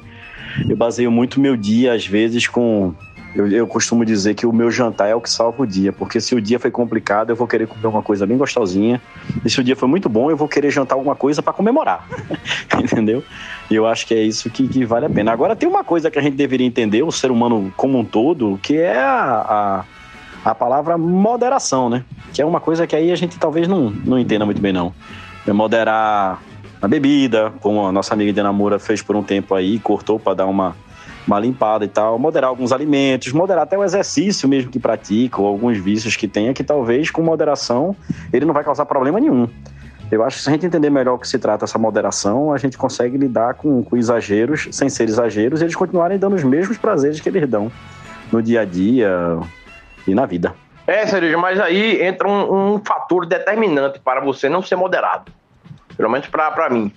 eu 0.68 0.76
baseio 0.76 1.10
muito 1.10 1.38
meu 1.38 1.56
dia, 1.56 1.92
às 1.92 2.06
vezes, 2.06 2.48
com 2.48 2.94
eu, 3.34 3.46
eu, 3.48 3.66
costumo 3.66 4.04
dizer 4.04 4.34
que 4.34 4.44
o 4.44 4.52
meu 4.52 4.70
jantar 4.70 5.08
é 5.08 5.14
o 5.14 5.20
que 5.20 5.30
salva 5.30 5.62
o 5.62 5.66
dia, 5.66 5.92
porque 5.92 6.20
se 6.20 6.34
o 6.34 6.40
dia 6.40 6.58
foi 6.58 6.70
complicado, 6.70 7.30
eu 7.30 7.36
vou 7.36 7.46
querer 7.46 7.66
comer 7.68 7.86
uma 7.86 8.02
coisa 8.02 8.26
bem 8.26 8.36
gostosinha. 8.36 9.00
E 9.44 9.48
se 9.48 9.60
o 9.60 9.64
dia 9.64 9.76
foi 9.76 9.88
muito 9.88 10.08
bom, 10.08 10.30
eu 10.30 10.36
vou 10.36 10.48
querer 10.48 10.70
jantar 10.70 10.96
alguma 10.96 11.14
coisa 11.14 11.40
para 11.40 11.52
comemorar. 11.52 12.08
Entendeu? 12.82 13.22
E 13.70 13.74
eu 13.74 13.86
acho 13.86 14.06
que 14.06 14.14
é 14.14 14.22
isso 14.22 14.50
que, 14.50 14.66
que, 14.66 14.84
vale 14.84 15.06
a 15.06 15.10
pena. 15.10 15.32
Agora, 15.32 15.54
tem 15.54 15.68
uma 15.68 15.84
coisa 15.84 16.10
que 16.10 16.18
a 16.18 16.22
gente 16.22 16.36
deveria 16.36 16.66
entender, 16.66 17.02
o 17.04 17.12
ser 17.12 17.30
humano 17.30 17.72
como 17.76 17.98
um 17.98 18.04
todo, 18.04 18.58
que 18.62 18.76
é 18.76 18.98
a, 18.98 19.84
a, 20.44 20.50
a 20.50 20.54
palavra 20.54 20.98
moderação, 20.98 21.88
né? 21.88 22.04
Que 22.34 22.42
é 22.42 22.44
uma 22.44 22.60
coisa 22.60 22.84
que 22.86 22.96
aí 22.96 23.12
a 23.12 23.16
gente 23.16 23.38
talvez 23.38 23.68
não, 23.68 23.90
não 23.90 24.18
entenda 24.18 24.44
muito 24.44 24.60
bem, 24.60 24.72
não. 24.72 24.92
É 25.46 25.52
moderar 25.52 26.42
a 26.82 26.88
bebida, 26.88 27.52
como 27.60 27.86
a 27.86 27.92
nossa 27.92 28.12
amiga 28.12 28.32
Diana 28.32 28.52
Moura 28.52 28.80
fez 28.80 29.02
por 29.02 29.14
um 29.14 29.22
tempo 29.22 29.54
aí, 29.54 29.78
cortou 29.78 30.18
para 30.18 30.34
dar 30.34 30.46
uma 30.46 30.74
uma 31.26 31.38
limpada 31.38 31.84
e 31.84 31.88
tal, 31.88 32.18
moderar 32.18 32.48
alguns 32.48 32.72
alimentos, 32.72 33.32
moderar 33.32 33.64
até 33.64 33.76
o 33.76 33.84
exercício 33.84 34.48
mesmo 34.48 34.70
que 34.70 34.78
pratica, 34.78 35.40
ou 35.40 35.46
alguns 35.46 35.78
vícios 35.78 36.16
que 36.16 36.26
tenha, 36.26 36.52
que 36.52 36.64
talvez 36.64 37.10
com 37.10 37.22
moderação 37.22 37.94
ele 38.32 38.44
não 38.44 38.54
vai 38.54 38.64
causar 38.64 38.84
problema 38.86 39.20
nenhum. 39.20 39.48
Eu 40.10 40.24
acho 40.24 40.38
que 40.38 40.42
se 40.42 40.48
a 40.48 40.52
gente 40.52 40.66
entender 40.66 40.90
melhor 40.90 41.14
o 41.14 41.18
que 41.18 41.28
se 41.28 41.38
trata 41.38 41.64
essa 41.64 41.78
moderação, 41.78 42.52
a 42.52 42.58
gente 42.58 42.76
consegue 42.76 43.16
lidar 43.16 43.54
com, 43.54 43.84
com 43.84 43.96
exageros 43.96 44.68
sem 44.72 44.88
ser 44.88 45.04
exageros 45.04 45.60
e 45.60 45.64
eles 45.64 45.76
continuarem 45.76 46.18
dando 46.18 46.34
os 46.34 46.42
mesmos 46.42 46.76
prazeres 46.78 47.20
que 47.20 47.28
eles 47.28 47.48
dão 47.48 47.70
no 48.32 48.42
dia 48.42 48.62
a 48.62 48.64
dia 48.64 49.38
e 50.06 50.14
na 50.14 50.26
vida. 50.26 50.52
É, 50.84 51.06
Cereja, 51.06 51.38
mas 51.38 51.60
aí 51.60 52.02
entra 52.02 52.26
um, 52.26 52.74
um 52.74 52.84
fator 52.84 53.24
determinante 53.24 54.00
para 54.00 54.20
você 54.20 54.48
não 54.48 54.60
ser 54.60 54.74
moderado. 54.74 55.30
Pelo 55.96 56.10
menos 56.10 56.26
para 56.26 56.68
mim, 56.68 56.92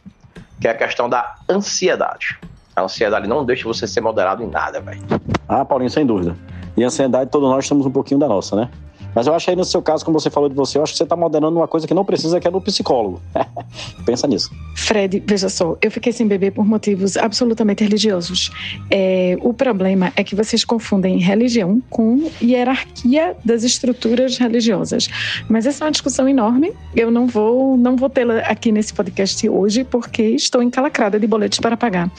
que 0.59 0.67
é 0.67 0.71
a 0.71 0.75
questão 0.75 1.07
da 1.07 1.35
ansiedade. 1.47 2.39
A 2.75 2.81
ansiedade 2.81 3.27
não 3.27 3.45
deixa 3.45 3.67
você 3.67 3.87
ser 3.87 4.01
moderado 4.01 4.43
em 4.43 4.47
nada, 4.47 4.81
velho. 4.81 5.01
Ah, 5.47 5.63
Paulinho, 5.63 5.89
sem 5.89 6.05
dúvida. 6.05 6.35
E 6.75 6.83
a 6.83 6.87
ansiedade, 6.87 7.29
todos 7.29 7.47
nós 7.49 7.67
temos 7.67 7.85
um 7.85 7.91
pouquinho 7.91 8.19
da 8.19 8.27
nossa, 8.27 8.55
né? 8.55 8.69
Mas 9.15 9.27
eu 9.27 9.33
acho 9.33 9.49
aí 9.49 9.55
no 9.55 9.63
seu 9.63 9.81
caso, 9.81 10.03
como 10.03 10.19
você 10.19 10.29
falou 10.29 10.49
de 10.49 10.55
você, 10.55 10.77
eu 10.77 10.83
acho 10.83 10.93
que 10.93 10.97
você 10.97 11.03
está 11.03 11.15
moderando 11.15 11.57
uma 11.57 11.67
coisa 11.67 11.87
que 11.87 11.93
não 11.93 12.03
precisa, 12.03 12.39
que 12.39 12.47
é 12.47 12.51
do 12.51 12.59
psicólogo. 12.61 13.21
Pensa 14.05 14.27
nisso. 14.27 14.51
Fred, 14.75 15.23
veja 15.25 15.49
só, 15.49 15.77
eu 15.81 15.91
fiquei 15.91 16.11
sem 16.11 16.27
beber 16.27 16.51
por 16.51 16.65
motivos 16.65 17.15
absolutamente 17.15 17.83
religiosos. 17.83 18.51
É, 18.89 19.37
o 19.41 19.53
problema 19.53 20.11
é 20.15 20.23
que 20.23 20.35
vocês 20.35 20.65
confundem 20.65 21.19
religião 21.19 21.81
com 21.89 22.29
hierarquia 22.41 23.35
das 23.45 23.63
estruturas 23.63 24.37
religiosas. 24.37 25.09
Mas 25.47 25.65
essa 25.65 25.83
é 25.83 25.85
uma 25.85 25.91
discussão 25.91 26.27
enorme. 26.27 26.73
Eu 26.95 27.11
não 27.11 27.27
vou, 27.27 27.77
não 27.77 27.95
vou 27.95 28.09
tê-la 28.09 28.39
aqui 28.39 28.71
nesse 28.71 28.93
podcast 28.93 29.47
hoje, 29.47 29.83
porque 29.83 30.23
estou 30.23 30.61
encalacrada 30.63 31.19
de 31.19 31.27
boletos 31.27 31.59
para 31.59 31.77
pagar. 31.77 32.11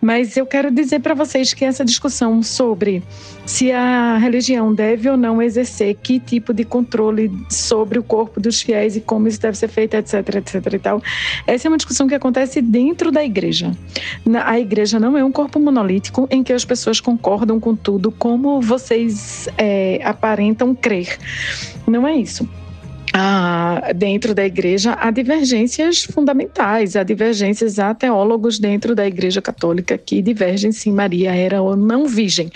Mas 0.00 0.36
eu 0.36 0.46
quero 0.46 0.70
dizer 0.70 1.00
para 1.00 1.14
vocês 1.14 1.52
que 1.52 1.64
essa 1.64 1.84
discussão 1.84 2.42
sobre 2.42 3.02
se 3.44 3.70
a 3.72 4.16
religião 4.18 4.74
deve 4.74 5.08
ou 5.08 5.16
não 5.16 5.40
exercer 5.40 5.96
que 6.02 6.18
tipo 6.18 6.37
tipo 6.38 6.54
de 6.54 6.64
controle 6.64 7.30
sobre 7.50 7.98
o 7.98 8.02
corpo 8.02 8.40
dos 8.40 8.62
fiéis 8.62 8.96
e 8.96 9.00
como 9.00 9.26
isso 9.28 9.40
deve 9.40 9.58
ser 9.58 9.68
feito, 9.68 9.94
etc, 9.94 10.14
etc 10.36 10.72
e 10.72 10.78
tal. 10.78 11.02
Essa 11.46 11.66
é 11.66 11.68
uma 11.68 11.76
discussão 11.76 12.06
que 12.06 12.14
acontece 12.14 12.62
dentro 12.62 13.10
da 13.10 13.24
igreja. 13.24 13.72
A 14.44 14.58
igreja 14.58 14.98
não 15.00 15.16
é 15.16 15.24
um 15.24 15.32
corpo 15.32 15.58
monolítico 15.58 16.28
em 16.30 16.42
que 16.42 16.52
as 16.52 16.64
pessoas 16.64 17.00
concordam 17.00 17.58
com 17.58 17.74
tudo 17.74 18.10
como 18.10 18.60
vocês 18.60 19.48
é, 19.58 20.00
aparentam 20.04 20.74
crer. 20.74 21.18
Não 21.86 22.06
é 22.06 22.16
isso 22.16 22.48
ah, 23.20 23.92
dentro 23.96 24.32
da 24.32 24.46
igreja 24.46 24.96
há 25.00 25.10
divergências 25.10 26.04
fundamentais, 26.04 26.94
há 26.94 27.02
divergências, 27.02 27.80
há 27.80 27.92
teólogos 27.92 28.60
dentro 28.60 28.94
da 28.94 29.04
igreja 29.04 29.42
católica 29.42 29.98
que 29.98 30.22
divergem 30.22 30.70
se 30.70 30.88
Maria 30.92 31.34
era 31.34 31.60
ou 31.60 31.74
não 31.74 32.06
virgem. 32.06 32.48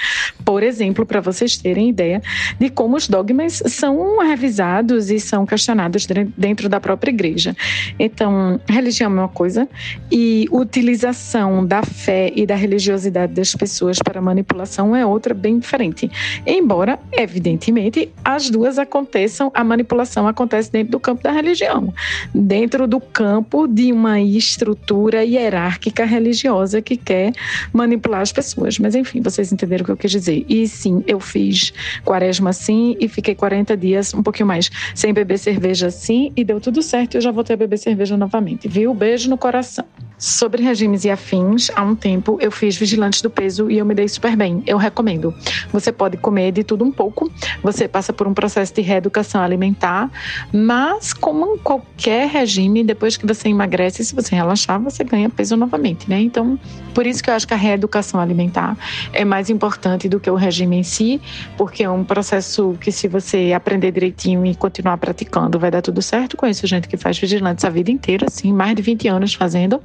Por 0.44 0.62
exemplo, 0.62 1.04
para 1.04 1.20
vocês 1.20 1.56
terem 1.56 1.88
ideia 1.88 2.22
de 2.60 2.70
como 2.70 2.96
os 2.96 3.08
dogmas 3.08 3.60
são 3.66 4.20
revisados 4.20 5.10
e 5.10 5.18
são 5.18 5.44
questionados 5.44 6.06
dentro 6.38 6.68
da 6.68 6.78
própria 6.78 7.10
igreja. 7.10 7.56
Então, 7.98 8.60
religião 8.68 9.10
é 9.10 9.14
uma 9.14 9.28
coisa 9.28 9.68
e 10.12 10.46
utilização 10.52 11.66
da 11.66 11.82
fé 11.82 12.30
e 12.36 12.46
da 12.46 12.54
religiosidade 12.54 13.32
das 13.34 13.52
pessoas 13.52 13.98
para 13.98 14.22
manipulação 14.22 14.94
é 14.94 15.04
outra 15.04 15.34
bem 15.34 15.58
diferente. 15.58 16.08
Embora, 16.46 17.00
evidentemente, 17.10 18.12
as 18.24 18.48
duas 18.48 18.78
aconteçam, 18.78 19.50
a 19.52 19.64
manipulação 19.64 20.28
acontece 20.28 20.51
acontece 20.52 20.70
dentro 20.70 20.92
do 20.92 21.00
campo 21.00 21.22
da 21.22 21.32
religião, 21.32 21.92
dentro 22.34 22.86
do 22.86 23.00
campo 23.00 23.66
de 23.66 23.90
uma 23.92 24.20
estrutura 24.20 25.24
hierárquica 25.24 26.04
religiosa 26.04 26.82
que 26.82 26.96
quer 26.96 27.32
manipular 27.72 28.20
as 28.20 28.32
pessoas. 28.32 28.78
Mas 28.78 28.94
enfim, 28.94 29.20
vocês 29.22 29.50
entenderam 29.52 29.82
o 29.82 29.86
que 29.86 29.92
eu 29.92 29.96
quis 29.96 30.10
dizer. 30.10 30.44
E 30.48 30.68
sim, 30.68 31.02
eu 31.06 31.18
fiz 31.18 31.72
quaresma 32.04 32.50
assim 32.50 32.96
e 33.00 33.08
fiquei 33.08 33.34
40 33.34 33.76
dias, 33.76 34.12
um 34.12 34.22
pouquinho 34.22 34.46
mais, 34.46 34.70
sem 34.94 35.12
beber 35.12 35.38
cerveja 35.38 35.86
assim 35.86 36.32
e 36.36 36.44
deu 36.44 36.60
tudo 36.60 36.82
certo 36.82 37.14
eu 37.14 37.20
já 37.20 37.30
voltei 37.30 37.54
a 37.54 37.56
beber 37.56 37.78
cerveja 37.78 38.16
novamente, 38.16 38.68
viu? 38.68 38.92
Beijo 38.92 39.30
no 39.30 39.38
coração. 39.38 39.84
Sobre 40.18 40.62
regimes 40.62 41.04
e 41.04 41.10
afins, 41.10 41.68
há 41.74 41.82
um 41.82 41.96
tempo 41.96 42.38
eu 42.40 42.52
fiz 42.52 42.76
Vigilantes 42.76 43.20
do 43.22 43.28
Peso 43.28 43.68
e 43.68 43.78
eu 43.78 43.84
me 43.84 43.92
dei 43.92 44.06
super 44.06 44.36
bem. 44.36 44.62
Eu 44.66 44.76
recomendo. 44.76 45.34
Você 45.72 45.90
pode 45.90 46.16
comer 46.16 46.52
de 46.52 46.62
tudo 46.62 46.84
um 46.84 46.92
pouco, 46.92 47.28
você 47.60 47.88
passa 47.88 48.12
por 48.12 48.28
um 48.28 48.32
processo 48.32 48.72
de 48.72 48.82
reeducação 48.82 49.42
alimentar, 49.42 50.08
mas 50.52 51.12
como 51.12 51.54
em 51.54 51.58
qualquer 51.58 52.28
regime, 52.28 52.84
depois 52.84 53.16
que 53.16 53.26
você 53.26 53.48
emagrece, 53.48 54.04
se 54.04 54.14
você 54.14 54.34
relaxar, 54.34 54.80
você 54.80 55.04
ganha 55.04 55.28
peso 55.28 55.56
novamente, 55.56 56.08
né? 56.08 56.20
Então, 56.20 56.58
por 56.94 57.06
isso 57.06 57.22
que 57.22 57.30
eu 57.30 57.34
acho 57.34 57.46
que 57.46 57.54
a 57.54 57.56
reeducação 57.56 58.20
alimentar 58.20 58.76
é 59.12 59.24
mais 59.24 59.50
importante 59.50 60.08
do 60.08 60.20
que 60.20 60.30
o 60.30 60.34
regime 60.34 60.76
em 60.76 60.82
si, 60.82 61.20
porque 61.56 61.82
é 61.82 61.90
um 61.90 62.04
processo 62.04 62.76
que 62.80 62.92
se 62.92 63.08
você 63.08 63.52
aprender 63.54 63.92
direitinho 63.92 64.44
e 64.44 64.54
continuar 64.54 64.98
praticando, 64.98 65.58
vai 65.58 65.70
dar 65.70 65.82
tudo 65.82 66.02
certo. 66.02 66.36
Conheço 66.36 66.66
gente 66.66 66.88
que 66.88 66.96
faz 66.96 67.18
vigilantes 67.18 67.64
a 67.64 67.70
vida 67.70 67.90
inteira, 67.90 68.26
assim, 68.26 68.52
mais 68.52 68.74
de 68.74 68.82
20 68.82 69.08
anos 69.08 69.34
fazendo 69.34 69.80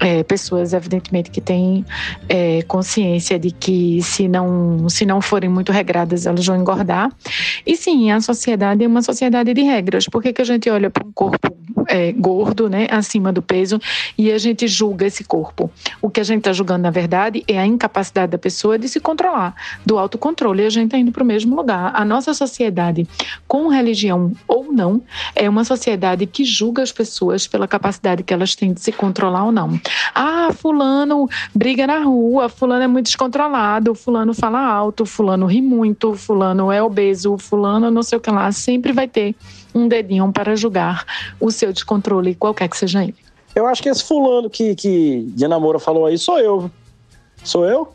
é, 0.00 0.22
pessoas, 0.22 0.72
evidentemente, 0.72 1.30
que 1.30 1.40
têm 1.40 1.84
é, 2.28 2.62
consciência 2.62 3.38
de 3.38 3.50
que 3.50 4.00
se 4.02 4.28
não, 4.28 4.88
se 4.88 5.04
não 5.04 5.20
forem 5.20 5.50
muito 5.50 5.72
regradas, 5.72 6.26
elas 6.26 6.46
vão 6.46 6.56
engordar. 6.56 7.10
E 7.66 7.76
sim, 7.76 8.10
a 8.10 8.20
sociedade 8.20 8.84
é 8.84 8.86
uma 8.86 9.02
sociedade 9.02 9.52
de 9.52 9.62
regras. 9.62 9.77
Por 10.10 10.22
que, 10.22 10.32
que 10.32 10.42
a 10.42 10.44
gente 10.44 10.68
olha 10.70 10.90
para 10.90 11.06
um 11.06 11.12
corpo 11.12 11.56
é, 11.86 12.12
gordo, 12.12 12.68
né, 12.68 12.86
acima 12.90 13.32
do 13.32 13.40
peso, 13.40 13.80
e 14.16 14.30
a 14.32 14.38
gente 14.38 14.66
julga 14.66 15.06
esse 15.06 15.24
corpo? 15.24 15.70
O 16.00 16.10
que 16.10 16.20
a 16.20 16.24
gente 16.24 16.38
está 16.38 16.52
julgando, 16.52 16.82
na 16.82 16.90
verdade, 16.90 17.44
é 17.46 17.58
a 17.58 17.66
incapacidade 17.66 18.32
da 18.32 18.38
pessoa 18.38 18.78
de 18.78 18.88
se 18.88 19.00
controlar, 19.00 19.54
do 19.84 19.98
autocontrole. 19.98 20.62
E 20.62 20.66
a 20.66 20.70
gente 20.70 20.86
está 20.86 20.98
indo 20.98 21.12
para 21.12 21.22
o 21.22 21.26
mesmo 21.26 21.56
lugar. 21.56 21.92
A 21.94 22.04
nossa 22.04 22.34
sociedade, 22.34 23.06
com 23.46 23.68
religião 23.68 24.32
ou 24.46 24.72
não, 24.72 25.02
é 25.34 25.48
uma 25.48 25.64
sociedade 25.64 26.26
que 26.26 26.44
julga 26.44 26.82
as 26.82 26.92
pessoas 26.92 27.46
pela 27.46 27.66
capacidade 27.66 28.22
que 28.22 28.32
elas 28.32 28.54
têm 28.54 28.72
de 28.72 28.80
se 28.80 28.92
controlar 28.92 29.44
ou 29.44 29.52
não. 29.52 29.80
Ah, 30.14 30.50
fulano 30.52 31.28
briga 31.54 31.86
na 31.86 32.00
rua, 32.00 32.48
fulano 32.48 32.82
é 32.82 32.86
muito 32.86 33.06
descontrolado, 33.06 33.94
fulano 33.94 34.34
fala 34.34 34.60
alto, 34.60 35.04
fulano 35.04 35.46
ri 35.46 35.60
muito, 35.60 36.14
fulano 36.14 36.70
é 36.70 36.82
obeso, 36.82 37.36
fulano 37.38 37.90
não 37.90 38.02
sei 38.02 38.18
o 38.18 38.20
que 38.20 38.30
lá, 38.30 38.50
sempre 38.52 38.92
vai 38.92 39.08
ter 39.08 39.34
um 39.74 39.88
dedinho 39.88 40.30
para 40.32 40.56
julgar 40.56 41.04
o 41.40 41.50
seu 41.50 41.72
descontrole, 41.72 42.34
qualquer 42.34 42.68
que 42.68 42.76
seja 42.76 43.02
ele. 43.02 43.16
Eu 43.54 43.66
acho 43.66 43.82
que 43.82 43.88
esse 43.88 44.04
fulano 44.04 44.48
que, 44.48 44.74
que 44.74 45.24
Diana 45.34 45.58
Moura 45.58 45.78
falou 45.78 46.06
aí 46.06 46.18
sou 46.18 46.38
eu. 46.38 46.70
Sou 47.42 47.64
eu? 47.64 47.88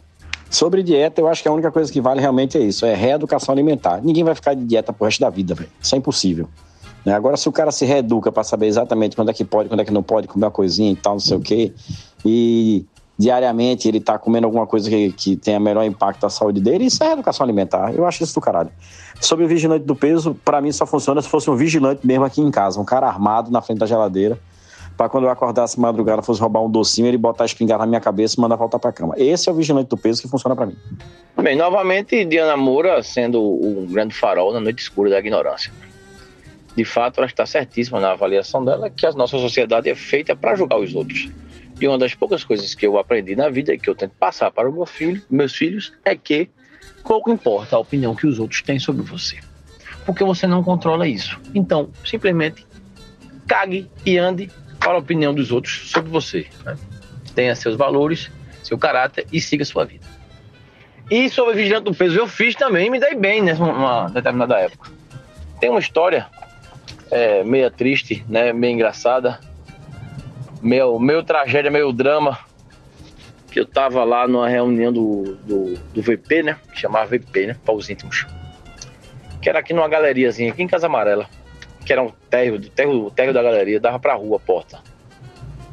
Sobre 0.50 0.84
dieta, 0.84 1.20
eu 1.20 1.28
acho 1.28 1.42
que 1.42 1.48
a 1.48 1.52
única 1.52 1.72
coisa 1.72 1.92
que 1.92 2.00
vale 2.00 2.22
realmente 2.22 2.58
é 2.58 2.62
isso, 2.62 2.86
é 2.86 2.94
reeducação 2.94 3.54
alimentar. 3.54 4.02
Ninguém 4.04 4.24
vai 4.24 4.36
ficar 4.36 4.54
de 4.54 4.64
dieta 4.64 4.94
pro 4.94 5.06
resto 5.06 5.20
da 5.20 5.30
vida, 5.30 5.56
velho. 5.56 5.70
Isso 5.82 5.96
é 5.96 5.98
impossível. 5.98 6.48
Né? 7.06 7.14
Agora, 7.14 7.36
se 7.38 7.50
o 7.50 7.52
cara 7.52 7.72
se 7.72 7.86
reeduca 7.86 8.32
para 8.32 8.44
saber 8.44 8.68
exatamente 8.68 9.16
quando 9.16 9.30
é 9.30 9.34
que 9.34 9.44
pode, 9.44 9.68
quando 9.68 9.82
é 9.82 9.86
que 9.86 9.92
não 9.92 10.04
pode 10.04 10.28
comer 10.28 10.46
uma 10.46 10.52
coisinha 10.52 10.92
e 10.92 10.96
tal, 10.96 11.14
não 11.14 11.20
sei 11.20 11.38
o 11.38 11.40
quê, 11.40 11.74
e 12.26 12.86
diariamente 13.18 13.88
ele 13.88 14.00
tá 14.00 14.18
comendo 14.18 14.48
alguma 14.48 14.66
coisa 14.66 14.90
que, 14.90 15.12
que 15.12 15.36
tenha 15.36 15.60
melhor 15.60 15.84
impacto 15.84 16.24
na 16.24 16.30
saúde 16.30 16.60
dele, 16.60 16.86
isso 16.86 17.04
é 17.04 17.08
reeducação 17.08 17.44
alimentar. 17.44 17.94
Eu 17.94 18.06
acho 18.06 18.24
isso 18.24 18.34
do 18.34 18.42
caralho. 18.42 18.70
Sobre 19.22 19.46
o 19.46 19.48
vigilante 19.48 19.86
do 19.86 19.96
peso, 19.96 20.36
para 20.44 20.60
mim 20.60 20.72
só 20.72 20.86
funciona 20.86 21.22
se 21.22 21.30
fosse 21.30 21.50
um 21.50 21.56
vigilante 21.56 22.06
mesmo 22.06 22.26
aqui 22.26 22.42
em 22.42 22.52
casa, 22.52 22.80
um 22.80 22.86
cara 22.86 23.08
armado 23.08 23.52
na 23.52 23.62
frente 23.62 23.80
da 23.80 23.86
geladeira, 23.86 24.40
para 24.98 25.10
quando 25.10 25.24
eu 25.26 25.30
acordasse 25.30 25.80
madrugada, 25.80 26.22
fosse 26.22 26.40
roubar 26.40 26.62
um 26.62 26.70
docinho, 26.70 27.08
ele 27.08 27.18
botar 27.18 27.44
a 27.44 27.46
espingarda 27.46 27.84
na 27.84 27.90
minha 27.90 28.02
cabeça 28.02 28.36
e 28.38 28.42
mandar 28.42 28.56
voltar 28.56 28.80
para 28.80 28.92
cama. 28.92 29.16
Esse 29.18 29.50
é 29.50 29.52
o 29.52 29.56
vigilante 29.56 29.90
do 29.90 29.98
peso 29.98 30.22
que 30.22 30.28
funciona 30.28 30.56
para 30.56 30.66
mim. 30.66 30.76
Bem, 31.42 31.56
novamente, 31.56 32.24
Diana 32.26 32.56
Moura 32.56 33.02
sendo 33.02 33.42
um 33.42 33.88
grande 33.88 34.14
farol 34.14 34.54
na 34.54 34.60
noite 34.60 34.80
escura 34.80 35.10
da 35.10 35.20
ignorância. 35.20 35.72
De 36.76 36.86
fato, 36.86 37.20
ela 37.20 37.28
está 37.28 37.46
certíssima 37.46 38.00
na 38.00 38.12
avaliação 38.12 38.64
dela 38.64 38.90
que 38.90 39.06
a 39.06 39.12
nossa 39.12 39.38
sociedade 39.38 39.90
é 39.90 39.96
feita 39.96 40.36
para 40.36 40.56
julgar 40.56 40.80
os 40.80 40.94
outros. 40.94 41.30
E 41.84 41.88
uma 41.88 41.98
das 41.98 42.16
poucas 42.16 42.46
coisas 42.46 42.74
que 42.74 42.88
eu 42.88 42.98
aprendi 42.98 43.36
na 43.36 43.50
vida 43.50 43.74
e 43.74 43.78
que 43.78 43.90
eu 43.90 43.94
tento 43.94 44.14
passar 44.18 44.50
para 44.50 44.70
o 44.70 44.72
meu 44.72 44.86
filho, 44.86 45.22
meus 45.30 45.54
filhos 45.54 45.92
é 46.06 46.16
que 46.16 46.50
pouco 47.06 47.30
importa 47.30 47.76
a 47.76 47.80
opinião 47.80 48.16
que 48.16 48.26
os 48.26 48.40
outros 48.40 48.62
têm 48.62 48.80
sobre 48.80 49.02
você. 49.02 49.38
Porque 50.06 50.24
você 50.24 50.48
não 50.48 50.64
controla 50.64 51.06
isso. 51.06 51.38
Então, 51.54 51.92
simplesmente 52.06 52.66
cague 53.46 53.92
e 54.06 54.18
ande 54.18 54.50
para 54.80 54.94
a 54.94 54.98
opinião 55.00 55.34
dos 55.34 55.52
outros 55.52 55.92
sobre 55.92 56.10
você. 56.10 56.48
Né? 56.64 56.78
Tenha 57.36 57.54
seus 57.54 57.76
valores, 57.76 58.32
seu 58.64 58.78
caráter 58.78 59.28
e 59.30 59.42
siga 59.42 59.66
sua 59.66 59.84
vida. 59.84 60.08
E 61.12 61.30
sobre 61.30 61.54
vigilante 61.56 61.84
do 61.84 61.94
peso, 61.94 62.18
eu 62.18 62.30
fiz 62.30 62.56
também 62.56 62.90
me 62.90 62.98
dei 62.98 63.14
bem 63.14 63.42
nessa 63.42 63.62
uma 63.62 64.08
determinada 64.08 64.58
época. 64.58 64.90
Tem 65.60 65.70
uma 65.70 65.82
história 65.82 66.28
é, 67.12 67.44
meio 67.44 67.70
triste, 67.70 68.24
né, 68.30 68.54
meio 68.54 68.74
engraçada, 68.74 69.38
meio, 70.64 71.00
meio 71.00 71.24
tragédia, 71.24 71.70
meio 71.70 71.92
drama, 71.92 72.40
que 73.52 73.60
eu 73.60 73.66
tava 73.66 74.04
lá 74.04 74.28
numa 74.28 74.50
reunião 74.50 74.92
do, 74.92 75.36
do, 75.44 75.74
do 75.94 76.02
VP, 76.02 76.44
né, 76.44 76.58
que 76.72 76.80
chamava 76.80 77.06
VP, 77.06 77.48
né, 77.48 77.56
para 77.64 77.74
os 77.74 77.90
íntimos, 77.90 78.26
que 79.42 79.50
era 79.50 79.60
aqui 79.60 79.74
numa 79.74 79.88
galeriazinha, 79.88 80.52
aqui 80.52 80.64
em 80.64 80.68
Casa 80.68 80.88
Amarela 80.88 81.30
que 81.84 81.92
era 81.92 82.02
um 82.02 82.12
térreo, 82.30 82.60
térreo, 82.60 83.06
o 83.06 83.12
térreo 83.12 83.34
da 83.34 83.44
galeria, 83.44 83.80
dava 83.80 84.00
para 84.00 84.14
a 84.14 84.16
rua 84.16 84.38
a 84.38 84.40
porta. 84.40 84.80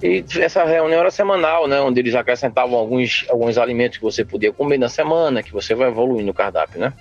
E 0.03 0.25
essa 0.39 0.65
reunião 0.65 1.01
era 1.01 1.11
semanal, 1.11 1.69
né? 1.69 1.81
Onde 1.81 2.01
eles 2.01 2.15
acrescentavam 2.15 2.79
alguns, 2.79 3.27
alguns 3.29 3.59
alimentos 3.59 3.99
que 3.99 4.05
você 4.05 4.25
podia 4.25 4.53
comer 4.53 4.79
na 4.79 4.89
semana, 4.89 5.43
que 5.43 5.53
você 5.53 5.75
vai 5.75 5.89
evoluindo 5.89 6.27
no 6.27 6.35
cardápio, 6.35 6.81
né? 6.81 6.93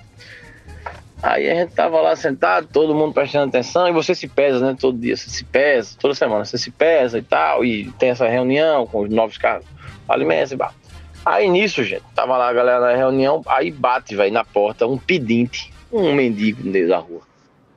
Aí 1.21 1.49
a 1.49 1.55
gente 1.55 1.73
tava 1.73 1.99
lá 1.99 2.15
sentado, 2.15 2.67
todo 2.71 2.95
mundo 2.95 3.13
prestando 3.13 3.49
atenção, 3.49 3.87
e 3.87 3.91
você 3.91 4.15
se 4.15 4.27
pesa, 4.27 4.65
né? 4.65 4.77
Todo 4.79 4.97
dia 4.97 5.17
você 5.17 5.29
se 5.29 5.43
pesa, 5.43 5.97
toda 5.99 6.13
semana 6.13 6.45
você 6.45 6.57
se 6.57 6.71
pesa 6.71 7.17
e 7.17 7.21
tal, 7.21 7.65
e 7.65 7.91
tem 7.93 8.09
essa 8.09 8.27
reunião 8.27 8.87
com 8.87 9.01
os 9.01 9.09
novos 9.09 9.37
carros, 9.37 9.65
alimentos 10.07 10.51
e 10.53 10.55
bate. 10.55 10.75
Aí 11.25 11.49
nisso, 11.49 11.83
gente, 11.83 12.03
tava 12.15 12.37
lá 12.37 12.49
a 12.49 12.53
galera 12.53 12.79
na 12.79 12.95
reunião, 12.95 13.41
aí 13.45 13.69
bate, 13.69 14.15
velho, 14.15 14.31
na 14.31 14.45
porta 14.45 14.87
um 14.87 14.97
pedinte, 14.97 15.73
um 15.91 16.13
mendigo 16.13 16.63
no 16.63 16.71
meio 16.71 16.87
da 16.87 16.97
rua 16.97 17.29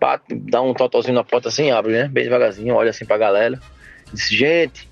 bate, 0.03 0.35
dá 0.35 0.61
um 0.61 0.75
totalzinho 0.75 1.15
na 1.15 1.23
porta 1.23 1.49
assim, 1.49 1.71
abre, 1.71 1.93
né? 1.93 2.09
Bem 2.09 2.25
devagarzinho, 2.25 2.75
olha 2.75 2.91
assim 2.91 3.05
pra 3.05 3.17
galera. 3.17 3.61
Disse, 4.13 4.37
gente, 4.37 4.91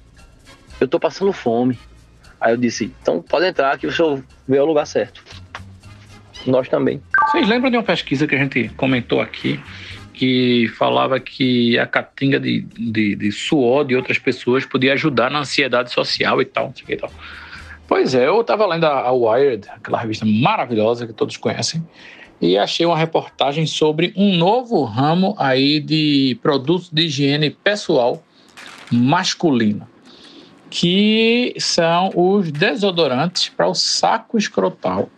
eu 0.81 0.87
tô 0.87 1.01
passando 1.01 1.33
fome. 1.33 1.77
Aí 2.41 2.53
eu 2.53 2.57
disse, 2.57 2.95
então 3.03 3.21
pode 3.21 3.45
entrar 3.45 3.77
que 3.77 3.89
o 3.89 3.93
senhor 3.93 4.23
veio 4.47 4.63
ao 4.63 4.69
lugar 4.69 4.87
certo. 4.87 5.25
Nós 6.47 6.69
também. 6.69 7.03
Vocês 7.31 7.49
lembram 7.49 7.71
de 7.71 7.77
uma 7.77 7.83
pesquisa 7.83 8.27
que 8.27 8.35
a 8.35 8.39
gente 8.39 8.69
comentou 8.77 9.21
aqui, 9.21 9.61
que 10.15 10.69
falava 10.77 11.19
que 11.21 11.79
a 11.79 11.87
catinga 11.87 12.39
de, 12.41 12.61
de, 12.61 13.17
de 13.17 13.33
suor 13.33 13.85
de 13.85 13.97
outras 13.97 14.19
pessoas 14.19 14.65
podia 14.65 14.93
ajudar 14.95 15.31
na 15.31 15.41
ansiedade 15.41 15.93
social 15.93 16.41
e 16.41 16.45
tal, 16.45 16.73
e 16.89 16.97
tal. 16.97 17.11
Pois 17.87 18.15
é, 18.15 18.29
eu 18.29 18.41
estava 18.41 18.67
lendo 18.67 18.85
a 18.85 19.11
Wired, 19.11 19.69
aquela 19.69 19.99
revista 19.99 20.25
maravilhosa 20.25 21.07
que 21.07 21.13
todos 21.13 21.37
conhecem, 21.37 21.85
e 22.41 22.57
achei 22.57 22.87
uma 22.87 22.97
reportagem 22.97 23.67
sobre 23.67 24.15
um 24.17 24.37
novo 24.37 24.83
ramo 24.85 25.35
aí 25.39 25.81
de 25.81 26.39
produtos 26.43 26.89
de 26.89 27.03
higiene 27.03 27.51
pessoal 27.51 28.23
masculino, 28.91 29.87
que 30.71 31.53
são 31.59 32.11
os 32.15 32.51
desodorantes 32.51 33.49
para 33.49 33.67
o 33.67 33.75
saco 33.75 34.39
escrotal. 34.39 35.11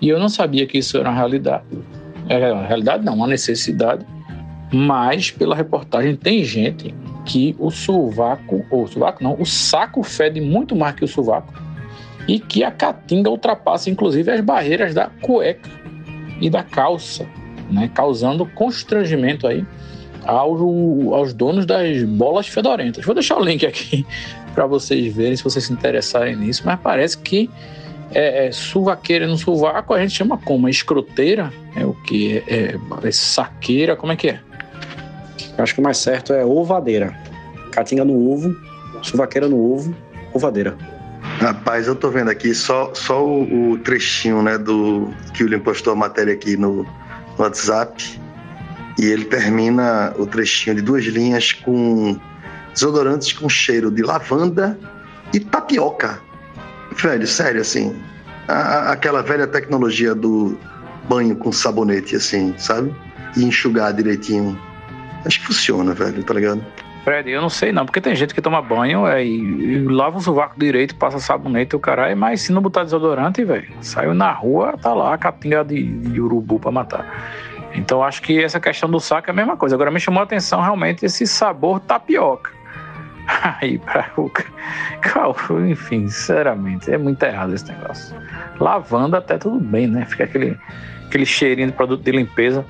E 0.00 0.08
eu 0.08 0.18
não 0.18 0.28
sabia 0.28 0.66
que 0.66 0.78
isso 0.78 0.96
era 0.96 1.08
uma 1.08 1.16
realidade. 1.16 1.64
É 2.28 2.52
uma 2.52 2.66
realidade 2.66 3.04
não, 3.04 3.14
uma 3.14 3.26
necessidade. 3.26 4.04
Mas 4.72 5.30
pela 5.30 5.56
reportagem 5.56 6.14
tem 6.14 6.44
gente 6.44 6.94
que 7.24 7.54
o 7.58 7.70
sovaco, 7.70 8.64
ou 8.70 8.86
sovaco 8.86 9.22
não, 9.22 9.34
o 9.40 9.44
saco 9.44 10.02
fede 10.02 10.40
muito 10.40 10.76
mais 10.76 10.94
que 10.94 11.04
o 11.04 11.08
sovaco 11.08 11.52
e 12.26 12.38
que 12.38 12.62
a 12.62 12.70
caatinga 12.70 13.30
ultrapassa 13.30 13.88
inclusive 13.88 14.30
as 14.30 14.40
barreiras 14.42 14.94
da 14.94 15.06
cueca 15.22 15.70
e 16.40 16.50
da 16.50 16.62
calça, 16.62 17.26
né, 17.70 17.90
causando 17.92 18.46
constrangimento 18.46 19.46
aí 19.46 19.64
aos, 20.24 20.60
aos 21.12 21.32
donos 21.32 21.64
das 21.64 22.02
bolas 22.04 22.46
fedorentas. 22.46 23.04
Vou 23.04 23.14
deixar 23.14 23.38
o 23.38 23.44
link 23.44 23.64
aqui 23.66 24.06
para 24.54 24.66
vocês 24.66 25.14
verem 25.14 25.36
se 25.36 25.42
vocês 25.42 25.64
se 25.64 25.72
interessarem 25.72 26.36
nisso, 26.36 26.62
mas 26.64 26.78
parece 26.80 27.16
que 27.18 27.50
é, 28.14 28.46
é, 28.46 28.52
suvaqueira 28.52 29.26
no 29.26 29.36
sovaco 29.36 29.92
a 29.92 30.00
gente 30.00 30.14
chama 30.14 30.38
como? 30.38 30.68
Escroteira? 30.68 31.52
É 31.76 31.84
o 31.84 31.92
que? 31.92 32.42
É, 32.46 32.76
é, 33.02 33.10
saqueira? 33.10 33.96
Como 33.96 34.12
é 34.12 34.16
que 34.16 34.28
é? 34.28 34.40
Eu 35.56 35.64
acho 35.64 35.74
que 35.74 35.80
o 35.80 35.82
mais 35.82 35.98
certo 35.98 36.32
é 36.32 36.44
ovadeira. 36.44 37.16
Catinga 37.72 38.04
no 38.04 38.30
ovo, 38.30 38.54
suvaqueira 39.02 39.48
no 39.48 39.72
ovo, 39.72 39.94
ovadeira. 40.32 40.76
Rapaz, 41.40 41.86
eu 41.86 41.94
tô 41.94 42.10
vendo 42.10 42.30
aqui 42.30 42.54
só, 42.54 42.92
só 42.94 43.24
o, 43.24 43.72
o 43.72 43.78
trechinho, 43.78 44.42
né, 44.42 44.58
do 44.58 45.08
que 45.34 45.42
o 45.42 45.46
William 45.46 45.60
postou 45.60 45.92
a 45.92 45.96
matéria 45.96 46.34
aqui 46.34 46.56
no, 46.56 46.82
no 46.82 46.86
WhatsApp. 47.38 48.20
E 48.98 49.04
ele 49.04 49.24
termina 49.24 50.12
o 50.18 50.26
trechinho 50.26 50.74
de 50.74 50.82
duas 50.82 51.04
linhas 51.04 51.52
com 51.52 52.18
desodorantes 52.72 53.32
com 53.32 53.48
cheiro 53.48 53.90
de 53.90 54.02
lavanda 54.02 54.78
e 55.32 55.38
tapioca. 55.38 56.20
Velho, 57.00 57.26
sério, 57.26 57.60
assim. 57.60 57.96
A, 58.48 58.92
aquela 58.92 59.22
velha 59.22 59.46
tecnologia 59.46 60.14
do 60.14 60.58
banho 61.08 61.36
com 61.36 61.52
sabonete, 61.52 62.16
assim, 62.16 62.54
sabe? 62.58 62.94
E 63.36 63.44
enxugar 63.44 63.92
direitinho. 63.92 64.58
Acho 65.24 65.40
que 65.40 65.46
funciona, 65.46 65.92
velho, 65.94 66.22
tá 66.22 66.34
ligado? 66.34 66.64
Fred, 67.04 67.30
eu 67.30 67.40
não 67.40 67.48
sei 67.48 67.72
não, 67.72 67.86
porque 67.86 68.00
tem 68.00 68.14
gente 68.14 68.34
que 68.34 68.42
toma 68.42 68.60
banho 68.60 69.06
é, 69.06 69.24
e, 69.24 69.38
e, 69.38 69.84
lava 69.84 70.18
o 70.18 70.20
sovaco 70.20 70.58
direito, 70.58 70.94
passa 70.96 71.18
sabonete 71.18 71.74
o 71.74 71.80
caralho, 71.80 72.16
mas 72.16 72.42
se 72.42 72.52
não 72.52 72.60
botar 72.60 72.84
desodorante, 72.84 73.42
velho, 73.44 73.72
saiu 73.80 74.12
na 74.12 74.30
rua, 74.30 74.76
tá 74.76 74.92
lá 74.92 75.14
a 75.14 75.18
catinga 75.18 75.64
de, 75.64 75.84
de 75.84 76.20
urubu 76.20 76.58
pra 76.58 76.70
matar. 76.70 77.06
Então 77.74 78.02
acho 78.02 78.20
que 78.20 78.42
essa 78.42 78.58
questão 78.58 78.90
do 78.90 79.00
saco 79.00 79.30
é 79.30 79.32
a 79.32 79.34
mesma 79.34 79.56
coisa. 79.56 79.74
Agora 79.74 79.90
me 79.90 80.00
chamou 80.00 80.20
a 80.20 80.24
atenção 80.24 80.60
realmente 80.60 81.06
esse 81.06 81.26
sabor 81.26 81.80
tapioca. 81.80 82.57
Aí, 83.60 83.78
pra 83.78 84.10
o. 84.16 84.30
Enfim, 85.68 86.08
sinceramente, 86.08 86.90
é 86.90 86.98
muito 86.98 87.22
errado 87.22 87.54
esse 87.54 87.66
negócio. 87.66 88.16
Lavanda 88.58 89.18
até 89.18 89.36
tudo 89.36 89.60
bem, 89.60 89.86
né? 89.86 90.04
Fica 90.06 90.24
aquele, 90.24 90.58
aquele 91.06 91.26
cheirinho 91.26 91.68
de 91.68 91.74
produto 91.74 92.02
de 92.02 92.10
limpeza. 92.10 92.64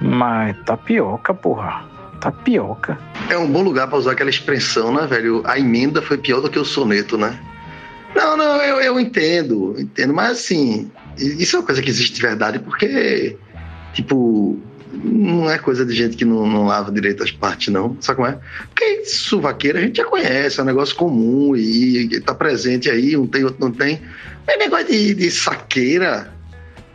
Mas 0.00 0.56
tapioca, 0.64 1.34
porra 1.34 1.90
tapioca. 2.20 2.98
É 3.28 3.36
um 3.36 3.50
bom 3.50 3.62
lugar 3.62 3.88
para 3.88 3.98
usar 3.98 4.12
aquela 4.12 4.30
expressão, 4.30 4.92
né, 4.92 5.06
velho? 5.06 5.42
A 5.46 5.58
emenda 5.58 6.02
foi 6.02 6.18
pior 6.18 6.40
do 6.40 6.50
que 6.50 6.58
o 6.58 6.64
soneto, 6.64 7.16
né? 7.16 7.38
Não, 8.14 8.36
não, 8.36 8.56
eu, 8.62 8.80
eu 8.80 9.00
entendo, 9.00 9.74
entendo, 9.78 10.12
mas 10.12 10.32
assim, 10.32 10.90
isso 11.16 11.56
é 11.56 11.58
uma 11.60 11.66
coisa 11.66 11.80
que 11.80 11.88
existe 11.88 12.16
de 12.16 12.22
verdade, 12.22 12.58
porque, 12.58 13.36
tipo, 13.94 14.58
não 14.92 15.50
é 15.50 15.58
coisa 15.58 15.84
de 15.84 15.94
gente 15.94 16.16
que 16.16 16.24
não, 16.24 16.46
não 16.46 16.66
lava 16.66 16.90
direito 16.90 17.22
as 17.22 17.30
partes, 17.30 17.72
não. 17.72 17.96
Sabe 18.00 18.16
como 18.16 18.28
é? 18.28 18.38
Porque 18.68 19.04
suvaqueira 19.04 19.78
a 19.78 19.82
gente 19.82 19.96
já 19.96 20.04
conhece, 20.04 20.60
é 20.60 20.62
um 20.62 20.66
negócio 20.66 20.94
comum 20.96 21.54
e, 21.56 22.06
e 22.06 22.20
tá 22.20 22.34
presente 22.34 22.90
aí, 22.90 23.16
um 23.16 23.26
tem, 23.26 23.44
outro 23.44 23.60
não 23.60 23.70
tem. 23.70 24.00
Mas 24.46 24.58
negócio 24.58 24.86
de, 24.86 25.14
de 25.14 25.30
saqueira, 25.30 26.32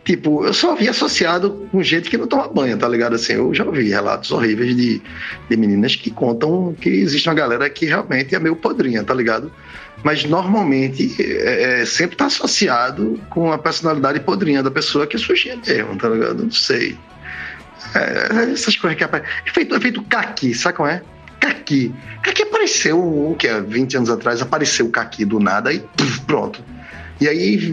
Tipo, 0.06 0.46
eu 0.46 0.54
só 0.54 0.76
vi 0.76 0.88
associado 0.88 1.66
com 1.72 1.82
gente 1.82 2.08
que 2.08 2.16
não 2.16 2.28
toma 2.28 2.46
banho, 2.46 2.78
tá 2.78 2.88
ligado? 2.88 3.16
Assim, 3.16 3.32
eu 3.32 3.52
já 3.52 3.64
ouvi 3.64 3.88
relatos 3.88 4.30
horríveis 4.30 4.76
de, 4.76 5.02
de 5.50 5.56
meninas 5.56 5.96
que 5.96 6.12
contam 6.12 6.76
que 6.80 6.88
existe 6.88 7.28
uma 7.28 7.34
galera 7.34 7.68
que 7.68 7.86
realmente 7.86 8.32
é 8.32 8.38
meio 8.38 8.54
podrinha, 8.54 9.02
tá 9.02 9.12
ligado? 9.12 9.50
Mas 10.04 10.24
normalmente 10.24 11.12
é, 11.18 11.80
é, 11.80 11.84
sempre 11.84 12.16
tá 12.16 12.26
associado 12.26 13.20
com 13.28 13.50
a 13.50 13.58
personalidade 13.58 14.20
podrinha 14.20 14.62
da 14.62 14.70
pessoa 14.70 15.08
que 15.08 15.16
é 15.16 15.18
sujinha 15.18 15.58
mesmo, 15.66 15.96
tá 15.96 16.08
ligado? 16.08 16.44
Não 16.44 16.52
sei. 16.52 16.96
É, 17.94 18.52
essas 18.52 18.76
coisas 18.76 18.96
que 18.96 19.04
aparecem. 19.04 19.32
É 19.46 19.50
feito, 19.50 19.74
é 19.74 19.80
feito 19.80 20.02
caqui, 20.02 20.54
sabe 20.54 20.76
como 20.76 20.88
é? 20.88 21.02
Caqui. 21.40 21.94
Caqui 22.22 22.42
apareceu, 22.42 22.98
o 22.98 23.36
que 23.38 23.46
é, 23.46 23.60
20 23.60 23.96
anos 23.98 24.10
atrás, 24.10 24.40
apareceu 24.42 24.86
o 24.86 24.90
Caqui 24.90 25.24
do 25.24 25.38
nada 25.38 25.72
e 25.72 25.82
pronto. 26.26 26.62
E 27.20 27.26
aí 27.26 27.72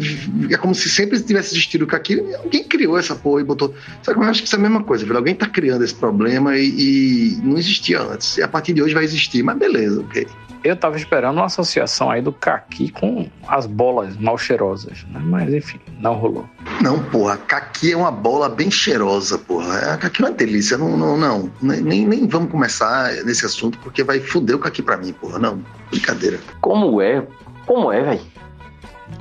é 0.52 0.58
como 0.58 0.74
se 0.74 0.90
sempre 0.90 1.20
tivesse 1.20 1.54
existido 1.54 1.84
o 1.84 1.88
Caqui, 1.88 2.24
alguém 2.36 2.64
criou 2.64 2.98
essa 2.98 3.16
porra 3.16 3.42
e 3.42 3.44
botou. 3.44 3.74
Só 4.02 4.14
que 4.14 4.20
eu 4.20 4.24
acho 4.24 4.42
que 4.42 4.48
isso 4.48 4.56
é 4.56 4.60
a 4.60 4.62
mesma 4.62 4.84
coisa, 4.84 5.06
velho. 5.06 5.18
Alguém 5.18 5.36
tá 5.36 5.48
criando 5.48 5.84
esse 5.84 5.96
problema 5.96 6.58
e, 6.58 6.68
e 6.68 7.42
não 7.44 7.58
existia 7.58 8.02
antes. 8.02 8.38
E 8.38 8.44
a 8.44 8.48
partir 8.48 8.74
de 8.74 8.82
hoje 8.82 8.94
vai 8.94 9.04
existir, 9.04 9.44
mas 9.44 9.58
beleza, 9.58 10.00
ok. 10.00 10.28
Eu 10.64 10.78
tava 10.78 10.96
esperando 10.96 11.38
uma 11.38 11.46
associação 11.46 12.10
aí 12.10 12.22
do 12.22 12.32
caqui 12.32 12.90
com 12.90 13.30
as 13.48 13.66
bolas 13.66 14.16
mal 14.16 14.38
cheirosas, 14.38 15.04
né? 15.10 15.20
Mas 15.22 15.54
enfim, 15.54 15.80
não 16.00 16.14
rolou. 16.14 16.46
Não, 16.82 17.04
porra, 17.04 17.38
caqui 17.38 17.92
é 17.92 17.98
uma 17.98 18.12
bola 18.12 18.48
bem 18.48 18.72
cheirosa, 18.72 19.38
porra. 19.38 19.94
A 19.94 19.98
caqui 19.98 20.24
é 20.24 20.26
uma 20.26 20.32
delícia. 20.32 20.78
Não, 20.78 20.96
não, 20.96 21.18
não. 21.18 21.52
Nem, 21.62 22.06
nem 22.06 22.28
vamos 22.28 22.50
começar 22.50 23.12
nesse 23.26 23.46
assunto, 23.46 23.78
porque 23.80 24.04
vai 24.04 24.22
foder 24.22 24.56
o 24.56 24.60
caqui 24.60 24.82
pra 24.82 24.96
mim, 24.96 25.12
porra. 25.12 25.38
Não, 25.38 25.62
brincadeira. 25.90 26.40
Como 26.62 27.02
é? 27.02 27.28
Como 27.66 27.92
é, 27.92 28.02
velho? 28.02 28.22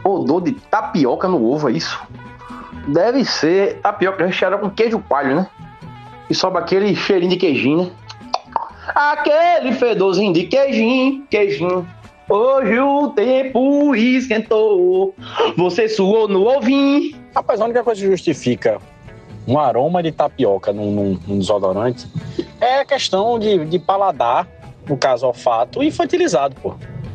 Odor 0.05 0.43
de 0.43 0.53
tapioca 0.53 1.27
no 1.27 1.45
ovo, 1.45 1.69
é 1.69 1.73
isso? 1.73 2.01
Deve 2.87 3.25
ser 3.25 3.81
tapioca 3.81 4.25
recheada 4.25 4.59
com 4.59 4.71
queijo 4.71 5.01
coalho, 5.01 5.37
né? 5.37 5.47
E 6.31 6.35
sobe 6.35 6.59
aquele 6.59 6.95
cheirinho 6.95 7.31
de 7.31 7.37
queijinho, 7.37 7.85
né? 7.85 7.91
Aquele 8.95 9.73
fedorzinho 9.73 10.33
de 10.33 10.45
queijinho, 10.45 11.25
queijinho. 11.31 11.89
Hoje 12.29 12.79
o 12.79 13.09
tempo 13.11 13.95
esquentou. 13.95 15.15
Você 15.57 15.89
suou 15.89 16.29
no 16.29 16.47
ovinho. 16.47 17.17
Rapaz, 17.35 17.61
a 17.61 17.65
única 17.65 17.83
coisa 17.83 18.01
que 18.01 18.07
justifica 18.07 18.79
um 19.47 19.59
aroma 19.59 20.03
de 20.03 20.13
tapioca 20.13 20.73
num, 20.73 20.91
num, 20.93 21.19
num 21.27 21.39
desodorante 21.39 22.07
é 22.61 22.81
a 22.81 22.85
questão 22.85 23.39
de, 23.39 23.65
de 23.65 23.79
paladar, 23.79 24.47
no 24.87 24.97
caso 24.97 25.27
olfato, 25.27 25.83
infantilizado, 25.83 26.55
pô. 26.63 26.75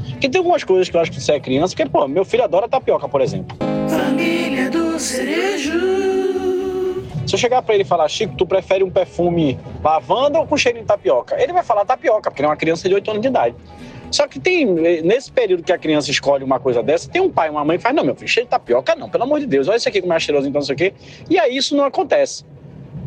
Porque 0.09 0.30
tem 0.30 0.39
algumas 0.39 0.63
coisas 0.63 0.89
que 0.89 0.97
eu 0.97 1.01
acho 1.01 1.11
que 1.11 1.21
você 1.21 1.34
é 1.34 1.39
criança, 1.39 1.75
porque, 1.75 1.89
pô, 1.89 2.07
meu 2.07 2.25
filho 2.25 2.43
adora 2.43 2.67
tapioca, 2.67 3.07
por 3.07 3.21
exemplo. 3.21 3.55
Família 3.88 4.69
do 4.69 4.99
Cerejo. 4.99 6.46
Se 7.28 7.36
eu 7.36 7.38
chegar 7.38 7.61
pra 7.61 7.73
ele 7.75 7.84
e 7.84 7.86
falar, 7.86 8.07
Chico, 8.07 8.36
tu 8.38 8.45
prefere 8.45 8.86
um 8.86 8.89
perfume 8.89 9.59
lavanda 9.84 10.39
ou 10.39 10.47
com 10.47 10.55
cheiro 10.55 10.80
de 10.80 10.86
tapioca? 10.86 11.36
Ele 11.38 11.51
vai 11.51 11.61
falar 11.61 11.84
tapioca, 11.84 12.32
porque 12.32 12.41
ele 12.41 12.47
é 12.47 12.49
uma 12.49 12.55
criança 12.55 12.88
de 12.88 12.95
8 12.95 13.11
anos 13.11 13.21
de 13.21 13.28
idade. 13.28 13.55
Só 14.09 14.25
que 14.25 14.39
tem, 14.39 14.65
nesse 14.65 15.30
período 15.30 15.61
que 15.61 15.73
a 15.73 15.78
criança 15.78 16.09
escolhe 16.09 16.41
uma 16.41 16.57
coisa 16.57 16.82
dessa, 16.82 17.09
tem 17.09 17.21
um 17.21 17.30
pai, 17.30 17.49
uma 17.49 17.65
mãe 17.65 17.75
que 17.75 17.84
faz, 17.84 17.93
não, 17.93 18.05
meu 18.05 18.15
filho, 18.15 18.30
cheiro 18.30 18.47
de 18.47 18.51
tapioca, 18.51 18.95
não, 18.95 19.09
pelo 19.09 19.25
amor 19.25 19.41
de 19.41 19.45
Deus, 19.45 19.67
olha 19.67 19.75
isso 19.75 19.89
aqui 19.89 19.99
como 19.99 20.13
é 20.13 20.19
cheiroso, 20.19 20.47
então 20.47 20.59
não 20.59 20.65
sei 20.65 20.75
o 20.75 20.78
quê. 20.78 20.93
E 21.30 21.38
aí 21.38 21.57
isso 21.57 21.75
não 21.75 21.84
acontece. 21.84 22.45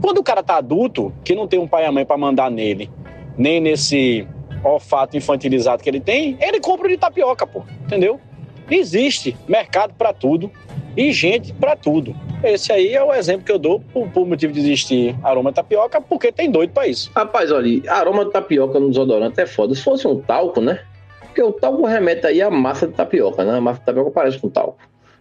Quando 0.02 0.18
o 0.18 0.22
cara 0.22 0.42
tá 0.42 0.56
adulto, 0.56 1.10
que 1.24 1.34
não 1.34 1.48
tem 1.48 1.58
um 1.58 1.66
pai 1.66 1.84
e 1.84 1.86
uma 1.86 1.92
mãe 1.92 2.04
para 2.04 2.18
mandar 2.18 2.50
nele, 2.50 2.90
nem 3.38 3.58
nesse 3.58 4.28
olfato 4.62 5.16
infantilizado 5.16 5.82
que 5.82 5.88
ele 5.88 6.00
tem, 6.00 6.36
ele 6.42 6.60
compra 6.60 6.90
de 6.90 6.98
tapioca, 6.98 7.46
pô, 7.46 7.62
entendeu? 7.84 8.20
Existe 8.70 9.36
mercado 9.48 9.94
para 9.94 10.12
tudo 10.12 10.50
e 10.96 11.12
gente 11.12 11.52
para 11.52 11.76
tudo. 11.76 12.14
Esse 12.42 12.72
aí 12.72 12.94
é 12.94 13.02
o 13.02 13.12
exemplo 13.12 13.44
que 13.44 13.52
eu 13.52 13.58
dou 13.58 13.80
por, 13.92 14.08
por 14.08 14.26
motivo 14.26 14.52
de 14.52 14.60
existir 14.60 15.14
aroma 15.22 15.50
de 15.50 15.56
tapioca, 15.56 16.00
porque 16.00 16.32
tem 16.32 16.50
doido 16.50 16.72
pra 16.72 16.86
isso. 16.86 17.10
Rapaz, 17.14 17.50
olha, 17.52 17.82
aroma 17.92 18.24
de 18.24 18.32
tapioca 18.32 18.78
no 18.80 18.88
desodorante 18.88 19.40
é 19.40 19.46
foda. 19.46 19.74
Se 19.74 19.82
fosse 19.82 20.06
um 20.06 20.20
talco, 20.20 20.60
né? 20.60 20.80
Porque 21.20 21.42
o 21.42 21.52
talco 21.52 21.84
remete 21.86 22.26
aí 22.26 22.40
à 22.40 22.50
massa 22.50 22.86
de 22.86 22.94
tapioca, 22.94 23.44
né? 23.44 23.58
A 23.58 23.60
massa 23.60 23.80
de 23.80 23.86
tapioca 23.86 24.10
parece 24.10 24.38
com 24.38 24.48
talco. 24.48 24.78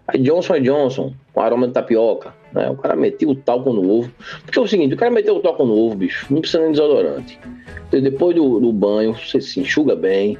Aí 0.07 0.19
Johnson 0.21 0.59
Johnson, 0.61 1.13
com 1.33 1.41
aroma 1.41 1.67
de 1.67 1.73
tapioca, 1.73 2.33
né? 2.51 2.69
O 2.69 2.75
cara 2.75 2.95
meteu 2.95 3.29
o 3.29 3.35
talco 3.35 3.71
no 3.71 3.99
ovo. 3.99 4.11
Porque 4.43 4.57
é 4.57 4.61
o 4.61 4.67
seguinte, 4.67 4.95
o 4.95 4.97
cara 4.97 5.11
meteu 5.11 5.35
o 5.35 5.39
talco 5.39 5.65
no 5.65 5.77
ovo, 5.77 5.95
bicho, 5.95 6.25
não 6.29 6.41
precisa 6.41 6.63
nem 6.63 6.71
de 6.71 6.79
desodorante. 6.79 7.39
Então, 7.87 8.01
depois 8.01 8.35
do, 8.35 8.59
do 8.59 8.71
banho, 8.71 9.13
você 9.13 9.39
se 9.39 9.59
enxuga 9.59 9.95
bem, 9.95 10.37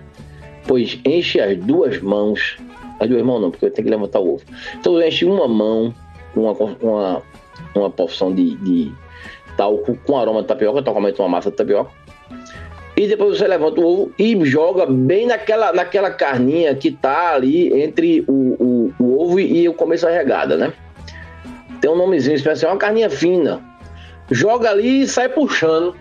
pois 0.68 1.00
enche 1.06 1.40
as 1.40 1.58
duas 1.58 2.02
mãos. 2.02 2.58
As 3.00 3.08
duas 3.08 3.24
mãos 3.24 3.42
não, 3.42 3.52
porque 3.52 3.66
eu 3.66 3.72
tenho 3.72 3.86
que 3.86 3.92
levantar 3.92 4.20
o 4.20 4.36
ovo. 4.36 4.44
Então 4.78 5.02
enche 5.02 5.26
uma 5.26 5.48
mão 5.48 5.94
uma, 6.36 6.52
uma, 6.52 7.22
uma 7.76 7.90
porção 7.90 8.34
de, 8.34 8.56
de 8.58 8.92
talco 9.58 9.98
com 10.06 10.18
aroma 10.18 10.42
de 10.42 10.48
tapioca, 10.48 10.82
totalmente 10.82 11.20
uma 11.20 11.30
massa 11.30 11.52
de 11.52 11.58
tapioca. 11.58 11.92
E 12.96 13.08
depois 13.08 13.38
você 13.38 13.48
levanta 13.48 13.80
o 13.80 13.86
ovo 13.86 14.12
e 14.20 14.46
joga 14.46 14.86
bem 14.86 15.26
naquela, 15.26 15.72
naquela 15.72 16.12
carninha 16.12 16.76
que 16.76 16.92
tá 16.92 17.34
ali 17.34 17.82
entre 17.82 18.26
o, 18.28 18.34
o, 18.60 18.94
o 19.00 19.22
ovo 19.22 19.40
e 19.40 19.70
o 19.70 19.74
começo 19.74 20.06
da 20.06 20.12
regada, 20.12 20.58
né? 20.58 20.74
Tem 21.80 21.90
um 21.90 21.96
nomezinho 21.96 22.36
especial, 22.36 22.74
uma 22.74 22.78
carninha 22.78 23.10
fina. 23.10 23.62
Joga 24.30 24.70
ali 24.70 25.04
e 25.04 25.08
sai 25.08 25.30
puxando, 25.30 25.96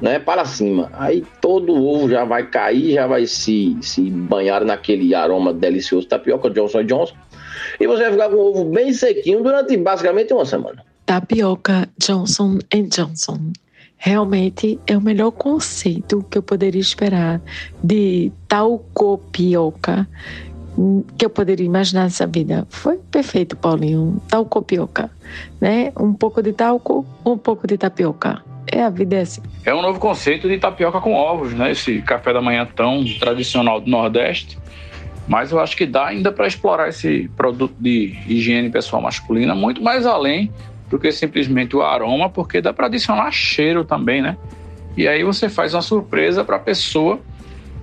né? 0.00 0.18
Para 0.18 0.44
cima. 0.44 0.90
Aí 0.94 1.24
todo 1.40 1.72
o 1.72 1.86
ovo 1.86 2.08
já 2.08 2.24
vai 2.24 2.46
cair, 2.46 2.94
já 2.94 3.06
vai 3.06 3.26
se, 3.26 3.76
se 3.80 4.02
banhar 4.10 4.64
naquele 4.64 5.14
aroma 5.14 5.52
delicioso 5.52 6.08
tapioca 6.08 6.50
Johnson 6.50 6.84
Johnson 6.84 7.14
e 7.78 7.86
você 7.86 8.02
vai 8.02 8.12
ficar 8.12 8.28
com 8.30 8.36
o 8.36 8.50
ovo 8.50 8.64
bem 8.64 8.92
sequinho 8.92 9.42
durante 9.42 9.76
basicamente 9.76 10.32
uma 10.32 10.44
semana. 10.44 10.84
Tapioca 11.04 11.88
Johnson 11.98 12.58
Johnson. 12.88 13.52
Realmente 13.96 14.78
é 14.86 14.96
o 14.96 15.00
melhor 15.00 15.30
conceito 15.30 16.24
que 16.30 16.38
eu 16.38 16.42
poderia 16.42 16.80
esperar 16.80 17.40
de 17.84 18.32
talcopioca 18.48 20.08
que 21.18 21.26
eu 21.26 21.30
poderia 21.30 21.66
imaginar 21.66 22.04
nessa 22.04 22.26
vida. 22.26 22.66
Foi 22.70 22.96
perfeito, 23.10 23.56
Paulinho. 23.56 24.20
Talcopioca, 24.28 25.10
né? 25.60 25.92
Um 25.98 26.14
pouco 26.14 26.42
de 26.42 26.52
talco, 26.52 27.04
um 27.26 27.36
pouco 27.36 27.66
de 27.66 27.76
tapioca. 27.76 28.42
É 28.72 28.82
a 28.82 28.90
vida 28.90 29.16
é 29.16 29.20
assim. 29.22 29.42
É 29.64 29.74
um 29.74 29.82
novo 29.82 29.98
conceito 29.98 30.48
de 30.48 30.58
tapioca 30.58 31.00
com 31.00 31.14
ovos, 31.14 31.52
né? 31.52 31.72
Esse 31.72 32.00
café 32.02 32.32
da 32.32 32.40
manhã 32.40 32.66
tão 32.66 33.04
tradicional 33.18 33.80
do 33.80 33.90
Nordeste. 33.90 34.58
Mas 35.26 35.52
eu 35.52 35.60
acho 35.60 35.76
que 35.76 35.86
dá 35.86 36.06
ainda 36.06 36.32
para 36.32 36.46
explorar 36.46 36.88
esse 36.88 37.28
produto 37.36 37.74
de 37.78 38.16
higiene 38.26 38.70
pessoal 38.70 39.00
masculina 39.02 39.54
muito 39.54 39.82
mais 39.82 40.06
além 40.06 40.52
do 40.88 40.98
que 40.98 41.12
simplesmente 41.12 41.76
o 41.76 41.82
aroma, 41.82 42.28
porque 42.28 42.60
dá 42.60 42.72
para 42.72 42.86
adicionar 42.86 43.30
cheiro 43.30 43.84
também, 43.84 44.20
né? 44.22 44.36
E 44.96 45.06
aí 45.06 45.22
você 45.22 45.48
faz 45.48 45.72
uma 45.74 45.82
surpresa 45.82 46.44
para 46.44 46.56
a 46.56 46.58
pessoa 46.58 47.20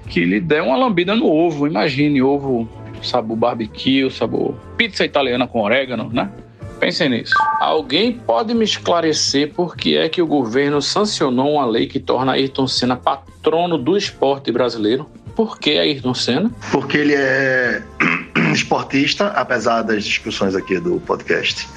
que 0.07 0.25
lhe 0.25 0.39
der 0.39 0.61
uma 0.61 0.75
lambida 0.77 1.15
no 1.15 1.25
ovo. 1.25 1.67
Imagine 1.67 2.21
ovo 2.21 2.67
sabor 3.01 3.37
barbecue, 3.37 4.09
sabor 4.11 4.55
pizza 4.75 5.05
italiana 5.05 5.47
com 5.47 5.61
orégano, 5.61 6.09
né? 6.11 6.29
Pensem 6.79 7.09
nisso. 7.09 7.33
Alguém 7.59 8.13
pode 8.13 8.53
me 8.53 8.63
esclarecer 8.63 9.51
por 9.53 9.75
que 9.75 9.97
é 9.97 10.07
que 10.07 10.21
o 10.21 10.27
governo 10.27 10.81
sancionou 10.81 11.53
uma 11.53 11.65
lei 11.65 11.87
que 11.87 11.99
torna 11.99 12.33
Ayrton 12.33 12.67
Senna 12.67 12.95
patrono 12.95 13.77
do 13.77 13.97
esporte 13.97 14.51
brasileiro? 14.51 15.09
Por 15.35 15.59
que 15.59 15.77
Ayrton 15.77 16.13
Senna? 16.13 16.51
Porque 16.71 16.97
ele 16.97 17.15
é 17.15 17.83
esportista, 18.53 19.27
apesar 19.27 19.81
das 19.81 20.03
discussões 20.03 20.55
aqui 20.55 20.79
do 20.79 20.99
podcast, 21.01 21.67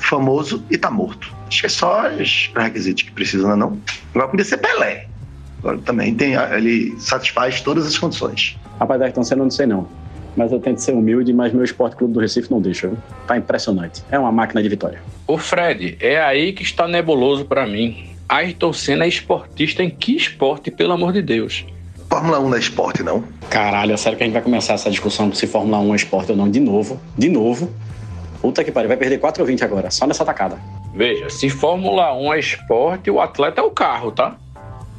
famoso 0.00 0.62
e 0.70 0.76
tá 0.76 0.90
morto. 0.90 1.34
Acho 1.48 1.60
que 1.60 1.66
é 1.66 1.70
só 1.70 2.08
os 2.08 2.50
requisitos 2.54 3.02
que 3.02 3.12
precisam, 3.12 3.56
não. 3.56 3.78
Agora 4.14 4.28
podia 4.28 4.44
ser 4.44 4.58
Pelé. 4.58 5.06
Agora 5.58 5.78
também 5.78 6.14
tem, 6.14 6.34
ele 6.34 6.94
satisfaz 6.98 7.60
todas 7.60 7.86
as 7.86 7.98
condições. 7.98 8.58
Rapaz, 8.78 9.00
Ayrton 9.02 9.24
Senna 9.24 9.42
não 9.42 9.50
sei 9.50 9.66
não. 9.66 9.86
Mas 10.36 10.52
eu 10.52 10.60
tento 10.60 10.78
ser 10.78 10.92
humilde, 10.92 11.32
mas 11.32 11.52
meu 11.52 11.64
Esporte 11.64 11.96
Clube 11.96 12.14
do 12.14 12.20
Recife 12.20 12.50
não 12.50 12.60
deixa. 12.60 12.88
Viu? 12.88 12.98
Tá 13.26 13.36
impressionante. 13.36 14.02
É 14.10 14.18
uma 14.18 14.32
máquina 14.32 14.62
de 14.62 14.68
vitória. 14.68 15.00
Ô 15.26 15.36
Fred, 15.36 15.96
é 16.00 16.20
aí 16.20 16.52
que 16.52 16.62
está 16.62 16.86
nebuloso 16.86 17.44
para 17.44 17.66
mim. 17.66 18.10
Ayrton 18.28 18.72
Senna 18.72 19.04
é 19.04 19.08
esportista 19.08 19.82
em 19.82 19.90
que 19.90 20.14
esporte, 20.14 20.70
pelo 20.70 20.92
amor 20.92 21.12
de 21.12 21.20
Deus? 21.20 21.66
Fórmula 22.08 22.40
1 22.40 22.48
não 22.48 22.56
é 22.56 22.60
esporte, 22.60 23.02
não? 23.02 23.24
Caralho, 23.48 23.92
é 23.92 23.96
sério 23.96 24.16
que 24.16 24.24
a 24.24 24.26
gente 24.26 24.34
vai 24.34 24.42
começar 24.42 24.74
essa 24.74 24.90
discussão 24.90 25.32
se 25.32 25.46
Fórmula 25.46 25.78
1 25.78 25.92
é 25.92 25.96
esporte 25.96 26.30
ou 26.30 26.36
não 26.36 26.50
de 26.50 26.60
novo. 26.60 27.00
De 27.16 27.28
novo. 27.28 27.70
Puta 28.40 28.64
que 28.64 28.72
pariu, 28.72 28.88
vai 28.88 28.96
perder 28.96 29.18
4 29.18 29.42
ou 29.42 29.46
20 29.46 29.64
agora, 29.64 29.90
só 29.90 30.06
nessa 30.06 30.24
tacada. 30.24 30.58
Veja, 30.94 31.28
se 31.28 31.48
Fórmula 31.48 32.14
1 32.14 32.34
é 32.34 32.38
esporte, 32.40 33.10
o 33.10 33.20
atleta 33.20 33.60
é 33.60 33.64
o 33.64 33.70
carro, 33.70 34.10
tá? 34.10 34.36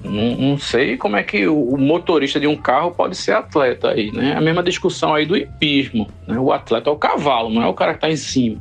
Não, 0.03 0.35
não, 0.35 0.57
sei 0.57 0.97
como 0.97 1.15
é 1.15 1.23
que 1.23 1.47
o 1.47 1.77
motorista 1.77 2.39
de 2.39 2.47
um 2.47 2.55
carro 2.55 2.91
pode 2.91 3.15
ser 3.15 3.33
atleta 3.33 3.89
aí, 3.89 4.11
né? 4.11 4.35
A 4.35 4.41
mesma 4.41 4.63
discussão 4.63 5.13
aí 5.13 5.25
do 5.25 5.37
hipismo. 5.37 6.07
Né? 6.27 6.39
O 6.39 6.51
atleta 6.51 6.89
é 6.89 6.93
o 6.93 6.97
cavalo, 6.97 7.49
não 7.49 7.61
é 7.61 7.67
o 7.67 7.73
cara 7.73 7.93
que 7.93 8.01
tá 8.01 8.09
em 8.09 8.15
cima. 8.15 8.57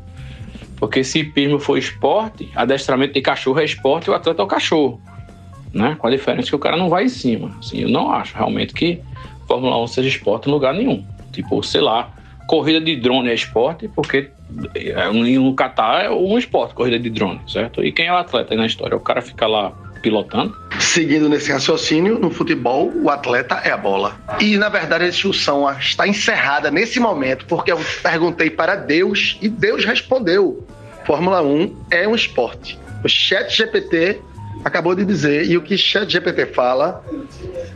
Porque 0.76 1.02
se 1.02 1.20
hipismo 1.20 1.58
for 1.58 1.78
esporte, 1.78 2.50
adestramento 2.54 3.14
de 3.14 3.22
cachorro 3.22 3.60
é 3.60 3.64
esporte 3.64 4.08
e 4.08 4.10
o 4.10 4.14
atleta 4.14 4.42
é 4.42 4.44
o 4.44 4.48
cachorro 4.48 5.00
né? 5.72 5.96
Com 5.98 6.06
a 6.06 6.10
diferença 6.10 6.48
que 6.48 6.56
o 6.56 6.58
cara 6.58 6.76
não 6.76 6.88
vai 6.88 7.04
em 7.04 7.08
cima. 7.08 7.56
Assim, 7.58 7.80
eu 7.80 7.88
não 7.88 8.10
acho 8.10 8.36
realmente 8.36 8.74
que 8.74 9.00
Fórmula 9.46 9.80
1 9.82 9.86
seja 9.88 10.08
esporte 10.08 10.48
em 10.48 10.52
lugar 10.52 10.74
nenhum. 10.74 11.04
Tipo, 11.32 11.62
sei 11.62 11.80
lá, 11.80 12.12
corrida 12.46 12.80
de 12.80 12.96
drone 12.96 13.30
é 13.30 13.34
esporte, 13.34 13.88
porque 13.88 14.30
é, 14.74 15.10
no 15.10 15.54
Catar 15.54 16.04
é 16.04 16.10
um 16.10 16.36
esporte, 16.36 16.74
corrida 16.74 16.98
de 16.98 17.08
drone, 17.10 17.40
certo? 17.46 17.84
E 17.84 17.92
quem 17.92 18.06
é 18.06 18.12
o 18.12 18.16
atleta 18.16 18.54
aí 18.54 18.58
na 18.58 18.66
história? 18.66 18.96
O 18.96 19.00
cara 19.00 19.22
fica 19.22 19.46
lá 19.46 19.72
pilotando. 20.00 20.56
Seguindo 20.78 21.28
nesse 21.28 21.52
raciocínio, 21.52 22.18
no 22.18 22.30
futebol, 22.30 22.92
o 23.02 23.10
atleta 23.10 23.56
é 23.64 23.70
a 23.70 23.76
bola. 23.76 24.18
E, 24.40 24.56
na 24.56 24.68
verdade, 24.68 25.04
a 25.04 25.10
discussão 25.10 25.70
está 25.78 26.06
encerrada 26.06 26.70
nesse 26.70 26.98
momento, 26.98 27.46
porque 27.46 27.70
eu 27.72 27.80
perguntei 28.02 28.50
para 28.50 28.76
Deus 28.76 29.38
e 29.40 29.48
Deus 29.48 29.84
respondeu. 29.84 30.66
Fórmula 31.06 31.42
1 31.42 31.76
é 31.90 32.08
um 32.08 32.14
esporte. 32.14 32.78
O 33.04 33.08
chat 33.08 33.54
GPT 33.54 34.20
acabou 34.64 34.94
de 34.94 35.04
dizer, 35.04 35.46
e 35.46 35.56
o 35.56 35.62
que 35.62 35.76
ChatGPT 35.76 36.46
fala 36.46 37.04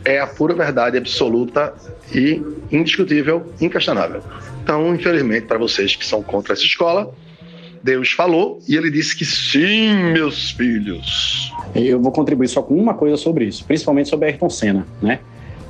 é 0.03 0.19
a 0.19 0.27
pura 0.27 0.53
verdade 0.53 0.97
absoluta 0.97 1.73
e 2.13 2.41
indiscutível, 2.71 3.51
inquestionável. 3.59 4.21
Então, 4.63 4.93
infelizmente, 4.93 5.47
para 5.47 5.57
vocês 5.57 5.95
que 5.95 6.05
são 6.05 6.21
contra 6.21 6.53
essa 6.53 6.63
escola, 6.63 7.13
Deus 7.85 8.13
falou 8.13 8.59
e 8.67 8.75
ele 8.75 8.89
disse 8.89 9.15
que 9.15 9.23
sim, 9.23 9.93
meus 10.11 10.49
filhos. 10.49 11.53
Eu 11.75 12.01
vou 12.01 12.11
contribuir 12.11 12.47
só 12.47 12.63
com 12.63 12.73
uma 12.73 12.95
coisa 12.95 13.15
sobre 13.15 13.45
isso, 13.45 13.63
principalmente 13.63 14.09
sobre 14.09 14.25
Ayrton 14.25 14.49
Senna, 14.49 14.87
né? 14.99 15.19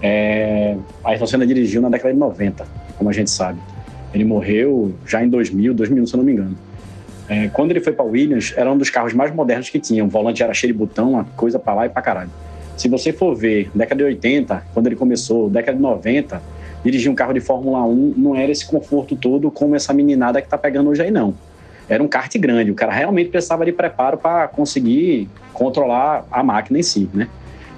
É, 0.02 0.78
Ayrton 1.04 1.28
Senna 1.28 1.46
dirigiu 1.46 1.82
na 1.82 1.90
década 1.90 2.14
de 2.14 2.20
90, 2.20 2.66
como 2.98 3.10
a 3.10 3.14
gente 3.14 3.30
sabe. 3.30 3.60
Ele 4.14 4.24
morreu 4.24 4.96
já 5.06 5.22
em 5.22 5.28
2000, 5.28 5.74
2001, 5.74 6.08
se 6.08 6.14
eu 6.14 6.18
não 6.20 6.24
me 6.24 6.32
engano. 6.32 6.58
É, 7.28 7.50
quando 7.50 7.72
ele 7.72 7.82
foi 7.82 7.92
para 7.92 8.06
Williams, 8.06 8.54
era 8.56 8.72
um 8.72 8.78
dos 8.78 8.90
carros 8.90 9.14
mais 9.14 9.36
modernos 9.36 9.70
que 9.70 9.78
tinha. 9.78 10.06
O 10.06 10.08
volante 10.08 10.42
era 10.42 10.54
cheio 10.54 10.72
de 10.72 10.80
botão, 10.80 11.12
uma 11.12 11.26
coisa 11.26 11.60
para 11.60 11.74
lá 11.74 11.86
e 11.86 11.90
para 11.90 12.02
caralho. 12.02 12.32
Se 12.78 12.88
você 12.88 13.12
for 13.12 13.36
ver, 13.36 13.70
década 13.76 13.98
de 13.98 14.04
80, 14.06 14.68
quando 14.74 14.88
ele 14.88 14.96
começou, 14.96 15.50
década 15.50 15.76
de 15.76 15.84
90, 15.84 16.42
dirigir 16.82 17.12
um 17.12 17.16
carro 17.16 17.34
de 17.34 17.42
Fórmula 17.42 17.84
1 17.84 18.14
não 18.16 18.38
era 18.38 18.50
esse 18.54 18.66
conforto 18.66 19.18
todo 19.18 19.52
como 19.52 19.76
essa 19.76 19.94
meninada 19.94 20.42
que 20.42 20.48
tá 20.48 20.58
pegando 20.58 20.90
hoje 20.90 21.02
aí, 21.02 21.12
não. 21.12 21.34
Era 21.88 22.02
um 22.02 22.08
kart 22.08 22.36
grande, 22.38 22.72
o 22.72 22.76
cara 22.76 22.92
realmente 22.92 23.30
precisava 23.30 23.64
de 23.66 23.72
preparo 23.72 24.18
para 24.18 24.48
conseguir 24.48 25.30
controlar 25.54 26.26
a 26.32 26.44
máquina 26.44 26.80
em 26.80 26.84
si, 26.84 27.10
né? 27.14 27.28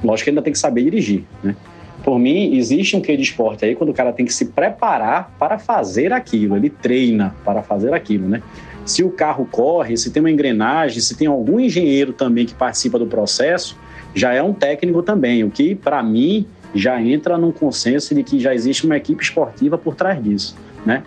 Lógico 0.03 0.25
que 0.25 0.29
ainda 0.29 0.41
tem 0.41 0.53
que 0.53 0.59
saber 0.59 0.83
dirigir, 0.83 1.23
né? 1.43 1.55
Por 2.03 2.17
mim, 2.17 2.55
existe 2.55 2.95
um 2.95 3.01
quê 3.01 3.17
de 3.17 3.23
esporte 3.23 3.65
aí 3.65 3.75
quando 3.75 3.89
o 3.89 3.93
cara 3.93 4.13
tem 4.13 4.25
que 4.25 4.33
se 4.33 4.45
preparar 4.45 5.35
para 5.37 5.57
fazer 5.57 6.13
aquilo, 6.13 6.55
ele 6.55 6.69
treina 6.69 7.35
para 7.43 7.61
fazer 7.61 7.93
aquilo, 7.93 8.29
né? 8.29 8.41
Se 8.85 9.03
o 9.03 9.09
carro 9.09 9.45
corre, 9.51 9.97
se 9.97 10.11
tem 10.11 10.21
uma 10.21 10.31
engrenagem, 10.31 11.01
se 11.01 11.17
tem 11.17 11.27
algum 11.27 11.59
engenheiro 11.59 12.13
também 12.13 12.45
que 12.45 12.53
participa 12.53 12.97
do 12.97 13.07
processo, 13.07 13.77
já 14.15 14.33
é 14.33 14.41
um 14.41 14.53
técnico 14.53 15.03
também, 15.03 15.43
o 15.43 15.51
que 15.51 15.75
para 15.75 16.01
mim 16.01 16.45
já 16.73 17.01
entra 17.01 17.37
num 17.37 17.51
consenso 17.51 18.15
de 18.15 18.23
que 18.23 18.39
já 18.39 18.53
existe 18.53 18.85
uma 18.85 18.95
equipe 18.95 19.21
esportiva 19.21 19.77
por 19.77 19.95
trás 19.95 20.23
disso, 20.23 20.55
né? 20.85 21.03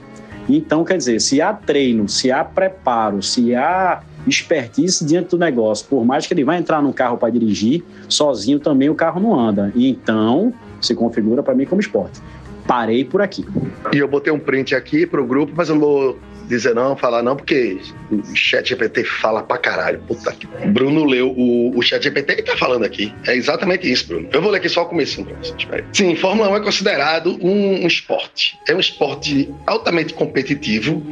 Então, 0.56 0.84
quer 0.84 0.96
dizer, 0.96 1.20
se 1.20 1.40
há 1.40 1.52
treino, 1.52 2.08
se 2.08 2.30
há 2.30 2.44
preparo, 2.44 3.22
se 3.22 3.54
há 3.54 4.02
expertise 4.26 5.04
diante 5.04 5.30
do 5.30 5.38
negócio, 5.38 5.86
por 5.88 6.04
mais 6.04 6.26
que 6.26 6.34
ele 6.34 6.44
vá 6.44 6.56
entrar 6.56 6.82
num 6.82 6.92
carro 6.92 7.16
para 7.16 7.30
dirigir, 7.30 7.84
sozinho 8.08 8.58
também 8.58 8.90
o 8.90 8.94
carro 8.94 9.20
não 9.20 9.38
anda. 9.38 9.72
Então, 9.74 10.52
se 10.80 10.94
configura 10.94 11.42
para 11.42 11.54
mim 11.54 11.64
como 11.64 11.80
esporte. 11.80 12.20
Parei 12.66 13.04
por 13.04 13.22
aqui. 13.22 13.44
E 13.92 13.98
eu 13.98 14.06
botei 14.06 14.32
um 14.32 14.38
print 14.38 14.74
aqui 14.74 15.06
pro 15.06 15.26
grupo, 15.26 15.52
mas 15.56 15.68
eu 15.68 15.78
vou 15.78 16.18
dizer 16.50 16.74
não, 16.74 16.96
falar 16.96 17.22
não, 17.22 17.36
porque 17.36 17.78
o 18.10 18.36
chat 18.36 18.68
GPT 18.68 19.04
fala 19.04 19.42
pra 19.42 19.56
caralho. 19.56 20.00
Puta 20.06 20.32
que. 20.32 20.46
Bruno 20.68 21.04
leu 21.04 21.30
o, 21.30 21.76
o 21.76 21.82
chat 21.82 22.02
GPT 22.02 22.36
que 22.36 22.42
tá 22.42 22.56
falando 22.56 22.84
aqui. 22.84 23.14
É 23.26 23.34
exatamente 23.34 23.90
isso, 23.90 24.08
Bruno. 24.08 24.28
Eu 24.32 24.42
vou 24.42 24.50
ler 24.50 24.58
aqui 24.58 24.68
só 24.68 24.82
o 24.82 24.86
começo 24.86 25.24
pra 25.24 25.36
vocês. 25.36 25.84
Sim, 25.92 26.14
Fórmula 26.16 26.50
1 26.50 26.56
é 26.56 26.60
considerado 26.60 27.38
um, 27.40 27.84
um 27.84 27.86
esporte. 27.86 28.58
É 28.68 28.74
um 28.74 28.80
esporte 28.80 29.48
altamente 29.66 30.12
competitivo 30.12 31.02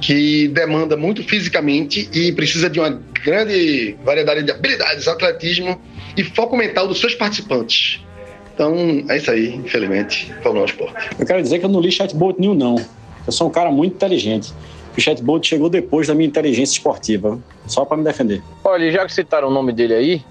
que 0.00 0.48
demanda 0.48 0.96
muito 0.96 1.22
fisicamente 1.22 2.08
e 2.12 2.32
precisa 2.32 2.70
de 2.70 2.80
uma 2.80 2.90
grande 3.24 3.96
variedade 4.04 4.42
de 4.42 4.50
habilidades, 4.50 5.06
atletismo 5.06 5.80
e 6.16 6.24
foco 6.24 6.56
mental 6.56 6.86
dos 6.86 7.00
seus 7.00 7.14
participantes. 7.14 8.00
Então, 8.54 9.04
é 9.08 9.16
isso 9.16 9.30
aí, 9.30 9.54
infelizmente, 9.54 10.32
Fórmula 10.42 10.64
1 10.64 10.68
esporte. 10.68 11.10
Eu 11.18 11.26
quero 11.26 11.42
dizer 11.42 11.58
que 11.58 11.64
eu 11.64 11.68
não 11.68 11.80
li 11.80 11.92
chatbot 11.92 12.40
nenhum, 12.40 12.54
não. 12.54 12.76
Eu 13.26 13.32
sou 13.32 13.46
um 13.46 13.50
cara 13.50 13.70
muito 13.70 13.94
inteligente. 13.94 14.52
O 14.98 15.00
chatbot 15.00 15.46
chegou 15.46 15.70
depois 15.70 16.08
da 16.08 16.14
minha 16.14 16.26
inteligência 16.26 16.72
esportiva, 16.72 17.38
só 17.68 17.84
para 17.84 17.96
me 17.96 18.02
defender. 18.02 18.42
Olha, 18.64 18.90
já 18.90 19.06
que 19.06 19.14
citaram 19.14 19.46
o 19.46 19.50
nome 19.52 19.72
dele 19.72 19.94
aí, 19.94 20.24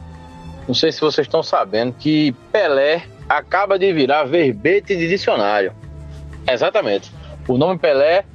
não 0.67 0.75
sei 0.75 0.91
se 0.91 0.99
vocês 0.99 1.25
estão 1.25 1.41
sabendo 1.41 1.93
que 1.93 2.33
Pelé 2.51 3.03
acaba 3.29 3.79
de 3.79 3.93
virar 3.93 4.25
verbete 4.25 4.93
de 4.93 5.07
dicionário. 5.07 5.71
Exatamente. 6.45 7.09
O 7.47 7.57
nome 7.57 7.79
Pelé 7.79 8.25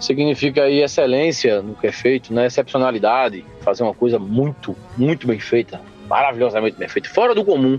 significa 0.00 0.62
aí 0.62 0.82
excelência 0.82 1.60
no 1.60 1.74
que 1.74 1.88
é 1.88 1.92
feito, 1.92 2.32
né? 2.32 2.46
excepcionalidade, 2.46 3.44
fazer 3.60 3.82
uma 3.82 3.92
coisa 3.92 4.18
muito, 4.18 4.74
muito 4.96 5.26
bem 5.26 5.38
feita, 5.38 5.78
maravilhosamente 6.08 6.78
bem 6.78 6.88
feita, 6.88 7.10
fora 7.10 7.34
do 7.34 7.44
comum. 7.44 7.78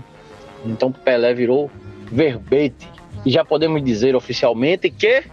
Então 0.64 0.92
Pelé 0.92 1.34
virou 1.34 1.68
verbete. 2.12 2.88
E 3.26 3.30
já 3.32 3.44
podemos 3.44 3.82
dizer 3.82 4.14
oficialmente 4.14 4.88
que 4.88 5.24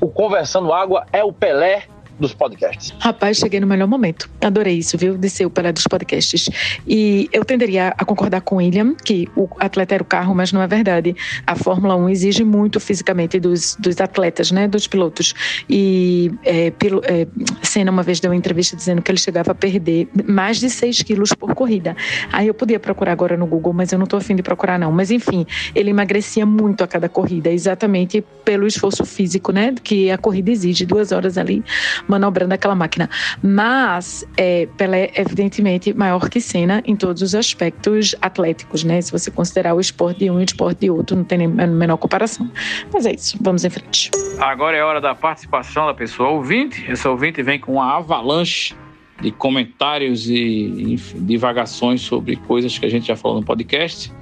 o 0.00 0.08
Conversando 0.08 0.72
Água 0.72 1.06
é 1.12 1.22
o 1.24 1.32
Pelé 1.32 1.84
dos 2.18 2.34
podcasts. 2.34 2.94
Rapaz, 2.98 3.36
cheguei 3.38 3.60
no 3.60 3.66
melhor 3.66 3.86
momento. 3.86 4.28
Adorei 4.40 4.78
isso, 4.78 4.96
viu? 4.96 5.16
De 5.16 5.28
ser 5.28 5.46
o 5.46 5.50
dos 5.50 5.84
podcasts. 5.84 6.48
E 6.86 7.28
eu 7.32 7.44
tenderia 7.44 7.94
a 7.96 8.04
concordar 8.04 8.40
com 8.40 8.56
William, 8.56 8.94
que 8.94 9.28
o 9.36 9.48
atleta 9.58 9.94
era 9.94 10.02
o 10.02 10.06
carro, 10.06 10.34
mas 10.34 10.52
não 10.52 10.62
é 10.62 10.66
verdade. 10.66 11.14
A 11.46 11.54
Fórmula 11.54 11.96
1 11.96 12.08
exige 12.08 12.44
muito 12.44 12.78
fisicamente 12.80 13.38
dos, 13.38 13.76
dos 13.78 14.00
atletas, 14.00 14.50
né? 14.50 14.68
Dos 14.68 14.86
pilotos. 14.86 15.34
E 15.68 16.30
é, 16.44 16.70
pilo, 16.70 17.00
é, 17.04 17.26
Senna 17.62 17.90
uma 17.90 18.02
vez 18.02 18.20
deu 18.20 18.30
uma 18.30 18.36
entrevista 18.36 18.76
dizendo 18.76 19.02
que 19.02 19.10
ele 19.10 19.18
chegava 19.18 19.52
a 19.52 19.54
perder 19.54 20.08
mais 20.26 20.58
de 20.58 20.70
6 20.70 21.02
quilos 21.02 21.32
por 21.32 21.54
corrida. 21.54 21.96
Aí 22.32 22.46
eu 22.46 22.54
podia 22.54 22.78
procurar 22.78 23.12
agora 23.12 23.36
no 23.36 23.46
Google, 23.46 23.72
mas 23.72 23.92
eu 23.92 23.98
não 23.98 24.04
estou 24.04 24.18
afim 24.18 24.34
de 24.34 24.42
procurar, 24.42 24.78
não. 24.78 24.92
Mas 24.92 25.10
enfim, 25.10 25.46
ele 25.74 25.90
emagrecia 25.90 26.46
muito 26.46 26.82
a 26.82 26.86
cada 26.86 27.08
corrida, 27.08 27.50
exatamente 27.50 28.24
pelo 28.44 28.66
esforço 28.66 29.04
físico, 29.04 29.52
né? 29.52 29.74
Que 29.82 30.10
a 30.10 30.18
corrida 30.18 30.50
exige, 30.50 30.86
duas 30.86 31.12
horas 31.12 31.36
ali 31.36 31.62
manobrando 32.08 32.54
aquela 32.54 32.74
máquina. 32.74 33.08
Mas 33.42 34.26
é, 34.36 34.66
Pelé, 34.76 35.10
evidentemente, 35.14 35.92
maior 35.92 36.28
que 36.28 36.40
Senna 36.40 36.82
em 36.84 36.96
todos 36.96 37.22
os 37.22 37.34
aspectos 37.34 38.14
atléticos, 38.20 38.84
né? 38.84 39.00
Se 39.00 39.12
você 39.12 39.30
considerar 39.30 39.74
o 39.74 39.80
esporte 39.80 40.20
de 40.20 40.30
um 40.30 40.38
e 40.40 40.42
o 40.42 40.44
esporte 40.44 40.80
de 40.80 40.90
outro, 40.90 41.16
não 41.16 41.24
tem 41.24 41.38
nem 41.38 41.48
a 41.48 41.66
menor 41.66 41.96
comparação. 41.96 42.50
Mas 42.92 43.06
é 43.06 43.14
isso, 43.14 43.36
vamos 43.40 43.64
em 43.64 43.70
frente. 43.70 44.10
Agora 44.38 44.76
é 44.76 44.82
hora 44.82 45.00
da 45.00 45.14
participação 45.14 45.86
da 45.86 45.94
pessoa 45.94 46.30
ouvinte. 46.30 46.84
Essa 46.88 47.10
ouvinte 47.10 47.42
vem 47.42 47.58
com 47.58 47.74
uma 47.74 47.96
avalanche 47.96 48.74
de 49.20 49.30
comentários 49.30 50.28
e 50.28 50.96
divagações 51.14 52.02
sobre 52.02 52.36
coisas 52.36 52.78
que 52.78 52.84
a 52.84 52.90
gente 52.90 53.06
já 53.06 53.16
falou 53.16 53.40
no 53.40 53.46
podcast. 53.46 54.12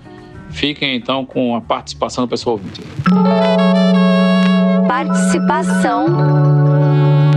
Fiquem 0.50 0.94
então 0.94 1.26
com 1.26 1.56
a 1.56 1.60
participação 1.60 2.24
da 2.24 2.30
pessoa 2.30 2.54
ouvinte. 2.54 2.80
Participação 4.88 6.06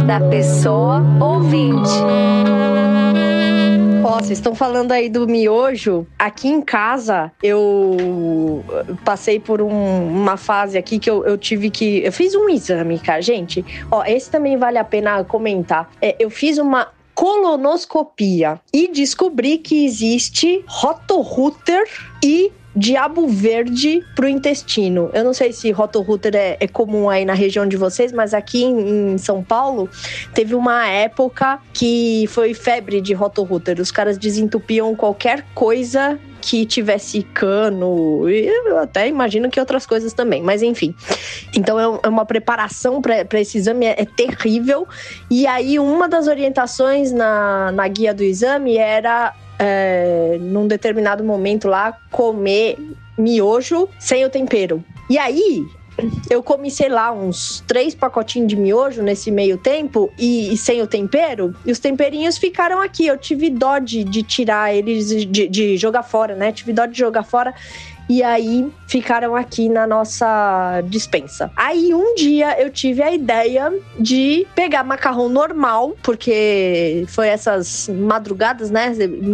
da 0.06 0.20
pessoa 0.30 1.02
ouvinte. 1.22 1.90
Ó, 4.04 4.14
vocês 4.20 4.32
estão 4.38 4.54
falando 4.56 4.92
aí 4.92 5.10
do 5.10 5.28
miojo. 5.28 6.06
Aqui 6.20 6.48
em 6.50 6.62
casa, 6.62 7.32
eu 7.42 8.64
passei 9.04 9.40
por 9.40 9.62
um- 9.62 10.08
uma 10.10 10.38
fase 10.38 10.78
aqui 10.78 11.00
que 11.00 11.10
eu, 11.10 11.26
eu 11.26 11.38
tive 11.38 11.70
que. 11.70 12.00
Eu 12.04 12.12
fiz 12.12 12.36
um 12.36 12.50
exame, 12.50 13.00
cara. 13.00 13.22
Gente, 13.22 13.66
ó, 13.92 14.04
esse 14.06 14.30
também 14.30 14.58
vale 14.58 14.78
a 14.78 14.84
pena 14.84 15.24
comentar. 15.24 15.90
É, 16.02 16.16
eu 16.20 16.30
fiz 16.30 16.58
uma 16.58 16.88
colonoscopia 17.16 18.60
e 18.74 18.88
descobri 18.90 19.58
que 19.58 19.84
existe 19.86 20.64
rotorruter 20.68 21.84
e 22.24 22.52
diabo 22.78 23.28
verde 23.28 24.04
pro 24.16 24.28
intestino. 24.28 25.10
Eu 25.14 25.24
não 25.24 25.34
sei 25.34 25.52
se 25.52 25.72
rotorruter 25.72 26.36
é, 26.36 26.58
é 26.60 26.68
comum 26.68 27.10
aí 27.10 27.26
na 27.26 27.34
região 27.34 27.68
de 27.68 27.76
vocês, 27.76 28.12
mas 28.12 28.34
aqui 28.34 28.64
em, 28.64 29.14
em 29.14 29.18
São 29.18 29.44
Paulo 29.44 29.90
teve 30.34 30.56
uma 30.56 30.88
época 30.88 31.60
que 31.74 32.26
foi 32.30 32.54
febre 32.54 33.02
de 33.02 33.14
rotorruter. 33.14 33.82
Os 33.82 33.92
caras 33.92 34.18
desentupiam 34.18 34.96
qualquer 34.96 35.46
coisa 35.54 36.20
que 36.40 36.66
tivesse 36.66 37.24
cano, 37.24 38.30
e 38.30 38.46
eu 38.46 38.78
até 38.78 39.08
imagino 39.08 39.50
que 39.50 39.60
outras 39.60 39.86
coisas 39.86 40.14
também, 40.14 40.42
mas 40.42 40.62
enfim. 40.62 40.96
Então 41.54 41.78
é 41.78 41.88
é 42.04 42.10
uma 42.10 42.26
preparação 42.26 43.02
para 43.02 43.40
esse 43.40 43.58
exame, 43.58 43.86
é, 43.86 44.02
é 44.02 44.06
terrível. 44.06 44.88
E 45.30 45.48
aí, 45.48 45.80
uma 45.80 46.08
das 46.08 46.28
orientações 46.28 47.12
na, 47.12 47.72
na 47.72 47.88
guia 47.88 48.14
do 48.14 48.24
exame 48.24 48.78
era, 48.78 49.34
é, 49.60 50.38
num 50.40 50.68
determinado 50.68 51.24
momento 51.24 51.68
lá, 51.68 51.98
comer 52.12 52.78
miojo 53.18 53.90
sem 54.00 54.24
o 54.26 54.30
tempero. 54.30 54.84
E 55.10 55.18
aí, 55.18 55.66
eu 56.30 56.44
comi, 56.44 56.70
sei 56.70 56.90
lá, 56.90 57.12
uns 57.12 57.64
três 57.68 57.96
pacotinhos 57.96 58.48
de 58.48 58.56
miojo 58.56 59.02
nesse 59.02 59.32
meio 59.32 59.58
tempo 59.58 60.12
e, 60.18 60.54
e 60.54 60.58
sem 60.58 60.82
o 60.82 60.88
tempero, 60.88 61.56
e 61.66 61.72
os 61.72 61.80
temperinhos 61.80 62.38
ficaram 62.38 62.82
aqui. 62.82 63.08
Eu 63.08 63.18
tive 63.18 63.50
dó 63.50 63.80
de, 63.80 64.04
de 64.04 64.22
tirar 64.22 64.74
eles, 64.74 65.10
de, 65.10 65.48
de 65.48 65.78
jogar 65.78 66.04
fora, 66.04 66.36
né? 66.36 66.52
Tive 66.52 66.74
dó 66.74 66.86
de 66.86 66.98
jogar 66.98 67.24
fora. 67.24 67.54
E 68.10 68.24
aí 68.24 68.72
ficaram 68.88 69.36
aqui 69.36 69.68
na 69.68 69.86
nossa 69.86 70.82
dispensa. 70.86 71.52
Aí 71.56 71.94
um 71.94 72.16
dia 72.16 72.60
eu 72.62 72.70
tive 72.70 73.04
a 73.04 73.12
ideia 73.12 73.74
de 74.00 74.48
pegar 74.56 74.84
macarrão 74.84 75.28
normal, 75.28 75.96
porque 76.02 77.06
foi 77.10 77.28
essas 77.28 77.90
madrugadas, 77.90 78.72
né? 78.72 78.94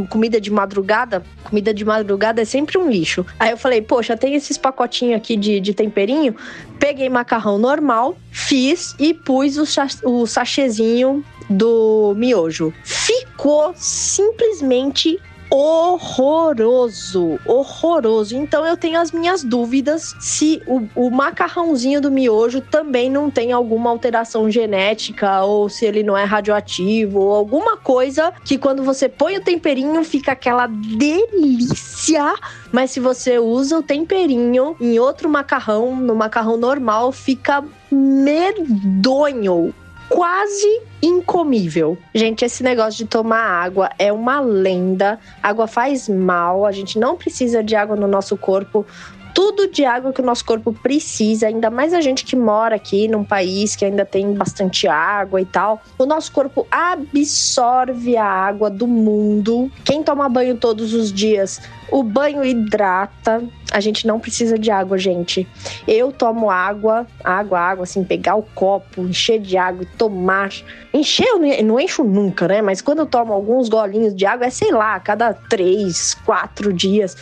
Comida 0.09 0.41
de 0.41 0.51
madrugada. 0.51 1.23
Comida 1.43 1.73
de 1.73 1.85
madrugada 1.85 2.41
é 2.41 2.45
sempre 2.45 2.77
um 2.77 2.89
lixo. 2.89 3.25
Aí 3.39 3.51
eu 3.51 3.57
falei, 3.57 3.81
poxa, 3.81 4.17
tem 4.17 4.33
esses 4.33 4.57
pacotinhos 4.57 5.17
aqui 5.17 5.35
de, 5.35 5.59
de 5.59 5.73
temperinho. 5.73 6.35
Peguei 6.79 7.09
macarrão 7.09 7.59
normal, 7.59 8.17
fiz 8.31 8.95
e 8.99 9.13
pus 9.13 9.57
o, 9.57 9.65
o 10.09 10.25
sachêzinho 10.25 11.23
do 11.49 12.13
miojo. 12.15 12.73
Ficou 12.83 13.73
simplesmente 13.75 15.19
horroroso, 15.53 17.39
horroroso. 17.45 18.35
Então 18.35 18.65
eu 18.65 18.75
tenho 18.75 18.99
as 18.99 19.11
minhas 19.11 19.43
dúvidas 19.43 20.15
se 20.19 20.59
o, 20.65 20.81
o, 20.95 21.11
macarrãozinho 21.11 22.01
do 22.01 22.09
miojo 22.09 22.59
também 22.59 23.07
não 23.07 23.29
tem 23.29 23.51
alguma 23.51 23.91
alteração 23.91 24.49
genética 24.49 25.43
ou 25.43 25.69
se 25.69 25.85
ele 25.85 26.01
não 26.01 26.17
é 26.17 26.23
radioativo 26.23 27.19
ou 27.19 27.35
alguma 27.35 27.77
coisa 27.77 28.33
que 28.43 28.57
quando 28.57 28.81
você 28.81 29.07
põe 29.07 29.37
o 29.37 29.43
temperinho 29.43 30.03
fica 30.03 30.31
aquela 30.31 30.65
delícia. 30.65 32.33
Mas 32.71 32.89
se 32.89 32.99
você 32.99 33.37
usa 33.37 33.77
o 33.77 33.83
temperinho 33.83 34.75
em 34.81 34.97
outro 34.97 35.29
macarrão, 35.29 35.95
no 35.95 36.15
macarrão 36.15 36.57
normal, 36.57 37.11
fica 37.11 37.63
medonho 37.91 39.71
quase 40.09 40.81
incomível. 41.01 41.97
Gente, 42.13 42.45
esse 42.45 42.63
negócio 42.63 43.03
de 43.03 43.05
tomar 43.05 43.41
água 43.41 43.89
é 43.97 44.11
uma 44.11 44.39
lenda. 44.39 45.19
Água 45.41 45.67
faz 45.67 46.07
mal, 46.07 46.65
a 46.65 46.71
gente 46.71 46.99
não 46.99 47.17
precisa 47.17 47.63
de 47.63 47.75
água 47.75 47.95
no 47.95 48.07
nosso 48.07 48.37
corpo 48.37 48.85
tudo 49.33 49.67
de 49.67 49.83
água 49.83 50.13
que 50.13 50.21
o 50.21 50.25
nosso 50.25 50.45
corpo 50.45 50.71
precisa, 50.71 51.47
ainda 51.47 51.69
mais 51.69 51.93
a 51.93 52.01
gente 52.01 52.23
que 52.23 52.35
mora 52.35 52.75
aqui 52.75 53.07
num 53.07 53.23
país 53.23 53.75
que 53.75 53.83
ainda 53.83 54.05
tem 54.05 54.33
bastante 54.33 54.87
água 54.87 55.41
e 55.41 55.45
tal. 55.45 55.81
O 55.97 56.05
nosso 56.05 56.31
corpo 56.31 56.67
absorve 56.69 58.15
a 58.15 58.25
água 58.25 58.69
do 58.69 58.87
mundo. 58.87 59.71
Quem 59.83 60.03
toma 60.03 60.29
banho 60.29 60.55
todos 60.57 60.93
os 60.93 61.11
dias, 61.11 61.61
o 61.91 62.03
banho 62.03 62.43
hidrata. 62.43 63.43
A 63.71 63.79
gente 63.79 64.05
não 64.05 64.19
precisa 64.19 64.57
de 64.57 64.69
água, 64.69 64.97
gente. 64.97 65.47
Eu 65.87 66.11
tomo 66.11 66.49
água, 66.49 67.07
água, 67.23 67.59
água, 67.59 67.83
assim, 67.83 68.03
pegar 68.03 68.35
o 68.35 68.43
copo, 68.43 69.01
encher 69.01 69.39
de 69.39 69.57
água 69.57 69.83
e 69.83 69.97
tomar. 69.97 70.51
Encher 70.93 71.27
eu 71.27 71.63
não 71.63 71.79
encho 71.79 72.03
nunca, 72.03 72.47
né? 72.47 72.61
Mas 72.61 72.81
quando 72.81 72.99
eu 72.99 73.05
tomo 73.07 73.33
alguns 73.33 73.67
golinhos 73.67 74.15
de 74.15 74.25
água, 74.25 74.45
é 74.45 74.49
sei 74.51 74.71
lá, 74.71 74.99
cada 74.99 75.33
três, 75.33 76.13
quatro 76.25 76.71
dias. 76.71 77.17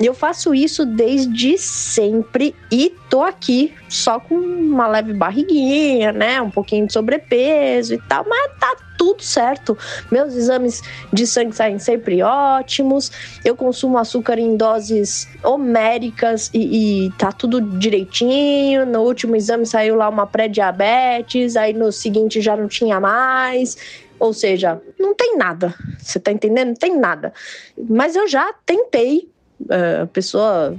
Eu 0.00 0.14
faço 0.14 0.54
isso 0.54 0.86
desde 0.86 1.58
sempre 1.58 2.56
e 2.72 2.94
tô 3.10 3.22
aqui 3.22 3.74
só 3.86 4.18
com 4.18 4.34
uma 4.34 4.88
leve 4.88 5.12
barriguinha, 5.12 6.10
né? 6.10 6.40
Um 6.40 6.50
pouquinho 6.50 6.86
de 6.86 6.92
sobrepeso 6.94 7.92
e 7.92 7.98
tal, 8.08 8.24
mas 8.26 8.50
tá 8.58 8.76
tudo 8.96 9.22
certo. 9.22 9.76
Meus 10.10 10.34
exames 10.34 10.80
de 11.12 11.26
sangue 11.26 11.54
saem 11.54 11.78
sempre 11.78 12.22
ótimos. 12.22 13.12
Eu 13.44 13.54
consumo 13.54 13.98
açúcar 13.98 14.38
em 14.38 14.56
doses 14.56 15.28
homéricas 15.44 16.50
e, 16.54 17.06
e 17.06 17.10
tá 17.18 17.30
tudo 17.30 17.60
direitinho. 17.60 18.86
No 18.86 19.02
último 19.02 19.36
exame 19.36 19.66
saiu 19.66 19.96
lá 19.96 20.08
uma 20.08 20.26
pré-diabetes, 20.26 21.56
aí 21.56 21.74
no 21.74 21.92
seguinte 21.92 22.40
já 22.40 22.56
não 22.56 22.68
tinha 22.68 22.98
mais. 22.98 23.76
Ou 24.18 24.32
seja, 24.32 24.80
não 24.98 25.14
tem 25.14 25.36
nada. 25.36 25.74
Você 25.98 26.18
tá 26.18 26.32
entendendo? 26.32 26.68
Não 26.68 26.74
tem 26.74 26.98
nada. 26.98 27.34
Mas 27.76 28.16
eu 28.16 28.26
já 28.26 28.50
tentei 28.64 29.28
a 29.68 30.06
pessoa, 30.06 30.74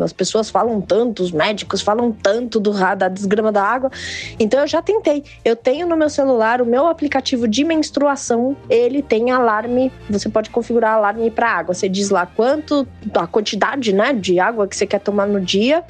as 0.00 0.12
pessoas 0.12 0.50
falam 0.50 0.80
tanto, 0.80 1.22
os 1.22 1.32
médicos 1.32 1.80
falam 1.80 2.12
tanto 2.12 2.60
do, 2.60 2.72
da 2.96 3.08
desgrama 3.08 3.50
da 3.50 3.62
água. 3.62 3.90
Então 4.38 4.60
eu 4.60 4.66
já 4.66 4.82
tentei. 4.82 5.24
Eu 5.44 5.56
tenho 5.56 5.86
no 5.86 5.96
meu 5.96 6.10
celular 6.10 6.60
o 6.60 6.66
meu 6.66 6.86
aplicativo 6.86 7.48
de 7.48 7.64
menstruação, 7.64 8.56
ele 8.68 9.02
tem 9.02 9.30
alarme. 9.30 9.92
Você 10.08 10.28
pode 10.28 10.50
configurar 10.50 10.94
alarme 10.94 11.30
para 11.30 11.50
água. 11.50 11.74
Você 11.74 11.88
diz 11.88 12.10
lá 12.10 12.26
quanto, 12.26 12.86
a 13.14 13.26
quantidade, 13.26 13.92
né, 13.92 14.12
de 14.12 14.38
água 14.38 14.66
que 14.68 14.76
você 14.76 14.86
quer 14.86 15.00
tomar 15.00 15.26
no 15.26 15.40
dia, 15.40 15.84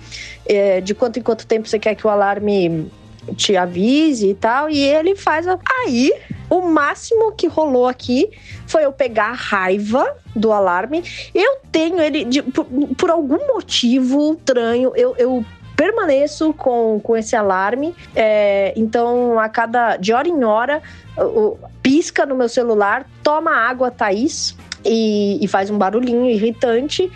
é, 0.46 0.80
de 0.80 0.94
quanto 0.94 1.18
em 1.18 1.22
quanto 1.22 1.46
tempo 1.46 1.68
você 1.68 1.78
quer 1.78 1.94
que 1.94 2.06
o 2.06 2.10
alarme 2.10 2.90
te 3.34 3.56
avise 3.56 4.30
e 4.30 4.34
tal, 4.34 4.68
e 4.68 4.78
ele 4.78 5.14
faz. 5.16 5.46
A... 5.46 5.58
Aí, 5.84 6.12
o 6.48 6.62
máximo 6.62 7.32
que 7.32 7.46
rolou 7.46 7.86
aqui 7.86 8.30
foi 8.66 8.84
eu 8.84 8.92
pegar 8.92 9.30
a 9.30 9.34
raiva 9.34 10.16
do 10.34 10.52
alarme. 10.52 11.02
Eu 11.34 11.58
tenho 11.70 12.00
ele, 12.00 12.24
de, 12.24 12.42
por, 12.42 12.66
por, 12.96 13.10
algum 13.10 13.54
motivo 13.54 14.34
estranho, 14.34 14.92
eu, 14.94 15.14
eu 15.16 15.44
permaneço 15.76 16.52
com, 16.52 17.00
com 17.02 17.16
esse 17.16 17.34
alarme. 17.34 17.94
É, 18.14 18.72
então, 18.76 19.38
a 19.38 19.48
cada. 19.48 19.96
de 19.96 20.12
hora 20.12 20.28
em 20.28 20.44
hora, 20.44 20.82
o, 21.16 21.56
pisca 21.82 22.26
no 22.26 22.34
meu 22.34 22.48
celular, 22.48 23.06
toma 23.22 23.52
água, 23.52 23.90
Thaís, 23.90 24.56
e, 24.84 25.42
e 25.42 25.48
faz 25.48 25.70
um 25.70 25.78
barulhinho 25.78 26.28
irritante. 26.28 27.10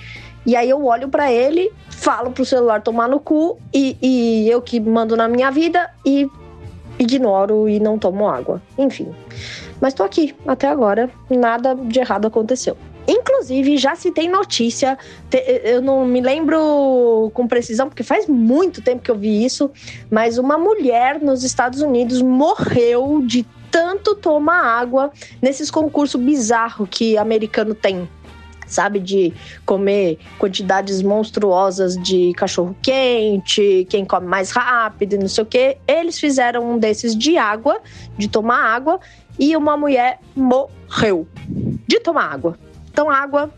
E 0.47 0.57
aí 0.57 0.69
eu 0.69 0.85
olho 0.85 1.09
para 1.09 1.33
ele, 1.33 1.73
falo 1.97 2.31
pro 2.31 2.45
celular 2.45 2.83
tomar 2.83 3.09
no 3.09 3.21
cu 3.21 3.59
e, 3.73 3.97
e 4.03 4.51
eu 4.51 4.61
que 4.61 4.79
mando 4.81 5.17
na 5.17 5.29
minha 5.29 5.51
vida 5.51 5.91
e 6.05 6.29
ignoro 6.99 7.69
e 7.69 7.81
não 7.81 7.99
tomo 7.99 8.29
água. 8.29 8.61
Enfim. 8.77 9.15
Mas 9.81 9.95
tô 9.95 10.03
aqui 10.03 10.35
até 10.47 10.69
agora, 10.69 11.11
nada 11.31 11.75
de 11.75 11.99
errado 11.99 12.27
aconteceu. 12.27 12.77
Inclusive, 13.07 13.77
já 13.77 13.95
se 13.95 14.11
tem 14.11 14.31
notícia, 14.31 14.97
eu 15.63 15.83
não 15.83 16.07
me 16.07 16.23
lembro 16.23 17.31
com 17.35 17.47
precisão, 17.47 17.87
porque 17.89 18.03
faz 18.03 18.27
muito 18.27 18.81
tempo 18.81 19.03
que 19.03 19.11
eu 19.11 19.17
vi 19.17 19.45
isso, 19.45 19.71
mas 20.11 20.39
uma 20.39 20.57
mulher 20.57 21.21
nos 21.21 21.45
Estados 21.45 21.83
Unidos 21.83 22.23
morreu 22.23 23.23
de 23.27 23.47
tanto 23.71 24.15
tomar 24.15 24.65
água 24.65 25.11
nesses 25.43 25.71
concursos 25.71 26.19
bizarros 26.19 26.89
que 26.91 27.19
americano 27.19 27.75
tem 27.75 28.09
sabe? 28.67 28.99
De 28.99 29.33
comer 29.65 30.19
quantidades 30.39 31.03
monstruosas 31.03 31.97
de 31.97 32.33
cachorro 32.35 32.77
quente, 32.83 33.87
quem 33.89 34.05
come 34.05 34.27
mais 34.27 34.51
rápido 34.51 35.17
não 35.19 35.29
sei 35.29 35.45
o 35.45 35.47
quê. 35.47 35.79
Eles 35.87 36.19
fizeram 36.19 36.73
um 36.73 36.79
desses 36.79 37.17
de 37.17 37.37
água, 37.37 37.81
de 38.17 38.29
tomar 38.29 38.62
água, 38.65 39.01
e 39.39 39.57
uma 39.57 39.77
mulher 39.77 40.21
morreu 40.35 41.27
de 41.89 42.01
tomar 42.01 42.33
água. 42.33 42.59
Então, 42.91 43.11
água 43.11 43.51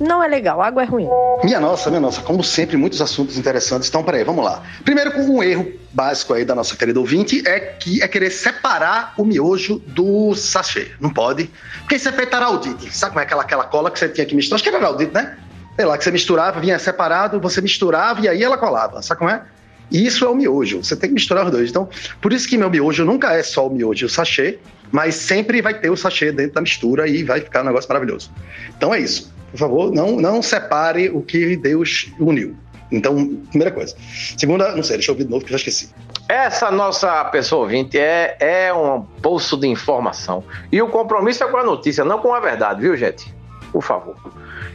não 0.00 0.22
é 0.22 0.26
legal, 0.26 0.60
água 0.60 0.82
é 0.82 0.86
ruim. 0.86 1.08
Minha 1.44 1.60
nossa, 1.60 1.88
minha 1.90 2.00
nossa, 2.00 2.20
como 2.22 2.42
sempre, 2.42 2.76
muitos 2.76 3.00
assuntos 3.00 3.38
interessantes. 3.38 3.88
Então, 3.88 4.02
peraí, 4.02 4.24
vamos 4.24 4.44
lá. 4.44 4.62
Primeiro, 4.84 5.16
um 5.20 5.42
erro 5.42 5.72
básico 5.92 6.32
aí 6.32 6.44
da 6.44 6.54
nossa 6.54 6.76
querida 6.76 6.98
ouvinte 6.98 7.46
é 7.46 7.60
que 7.60 8.02
é 8.02 8.08
querer 8.08 8.30
separar 8.30 9.14
o 9.16 9.24
miojo 9.24 9.78
do 9.86 10.34
sachê. 10.34 10.92
Não 11.00 11.10
pode. 11.10 11.50
Porque 11.80 11.96
isso 11.96 12.08
é 12.08 12.12
feito 12.12 12.34
araudite. 12.34 12.96
Sabe 12.96 13.12
como 13.12 13.20
é 13.20 13.24
aquela, 13.24 13.42
aquela 13.42 13.64
cola 13.64 13.90
que 13.90 13.98
você 13.98 14.08
tinha 14.08 14.26
que 14.26 14.34
misturar? 14.34 14.56
Acho 14.56 14.64
que 14.64 14.68
era 14.70 14.78
araudite, 14.78 15.12
né? 15.12 15.36
Sei 15.76 15.84
lá, 15.84 15.96
que 15.96 16.04
você 16.04 16.10
misturava, 16.10 16.60
vinha 16.60 16.78
separado, 16.78 17.40
você 17.40 17.60
misturava 17.60 18.20
e 18.20 18.28
aí 18.28 18.42
ela 18.42 18.58
colava. 18.58 19.02
Sabe 19.02 19.18
como 19.18 19.30
é? 19.30 19.42
Isso 19.90 20.24
é 20.24 20.28
o 20.28 20.34
miojo. 20.34 20.82
Você 20.82 20.96
tem 20.96 21.10
que 21.10 21.14
misturar 21.14 21.44
os 21.44 21.50
dois. 21.50 21.70
Então, 21.70 21.88
por 22.20 22.32
isso 22.32 22.48
que 22.48 22.56
meu 22.56 22.70
miojo 22.70 23.04
nunca 23.04 23.32
é 23.32 23.42
só 23.42 23.66
o 23.66 23.70
miojo 23.70 24.04
e 24.04 24.06
o 24.06 24.08
sachê, 24.08 24.58
mas 24.90 25.14
sempre 25.14 25.60
vai 25.60 25.78
ter 25.78 25.90
o 25.90 25.96
sachê 25.96 26.32
dentro 26.32 26.54
da 26.54 26.60
mistura 26.62 27.06
e 27.06 27.22
vai 27.22 27.40
ficar 27.40 27.62
um 27.62 27.66
negócio 27.66 27.88
maravilhoso. 27.88 28.30
Então 28.76 28.94
é 28.94 29.00
isso. 29.00 29.32
Por 29.50 29.58
favor, 29.58 29.92
não, 29.92 30.16
não 30.16 30.40
separe 30.40 31.10
o 31.10 31.20
que 31.20 31.56
Deus 31.56 32.10
uniu. 32.18 32.56
Então, 32.92 33.36
primeira 33.48 33.72
coisa. 33.72 33.96
Segunda, 34.36 34.76
não 34.76 34.82
sei, 34.82 34.96
deixa 34.96 35.10
eu 35.10 35.14
ouvir 35.14 35.24
de 35.24 35.30
novo 35.30 35.44
que 35.44 35.52
eu 35.52 35.58
já 35.58 35.64
esqueci. 35.64 35.90
Essa 36.28 36.70
nossa 36.70 37.24
pessoa 37.26 37.62
ouvinte 37.62 37.98
é, 37.98 38.36
é 38.38 38.72
um 38.72 39.00
bolso 39.00 39.56
de 39.56 39.66
informação. 39.66 40.44
E 40.70 40.80
o 40.80 40.88
compromisso 40.88 41.42
é 41.42 41.48
com 41.48 41.56
a 41.56 41.64
notícia, 41.64 42.04
não 42.04 42.18
com 42.18 42.34
a 42.34 42.40
verdade, 42.40 42.82
viu, 42.82 42.96
gente? 42.96 43.34
Por 43.72 43.82
favor. 43.82 44.16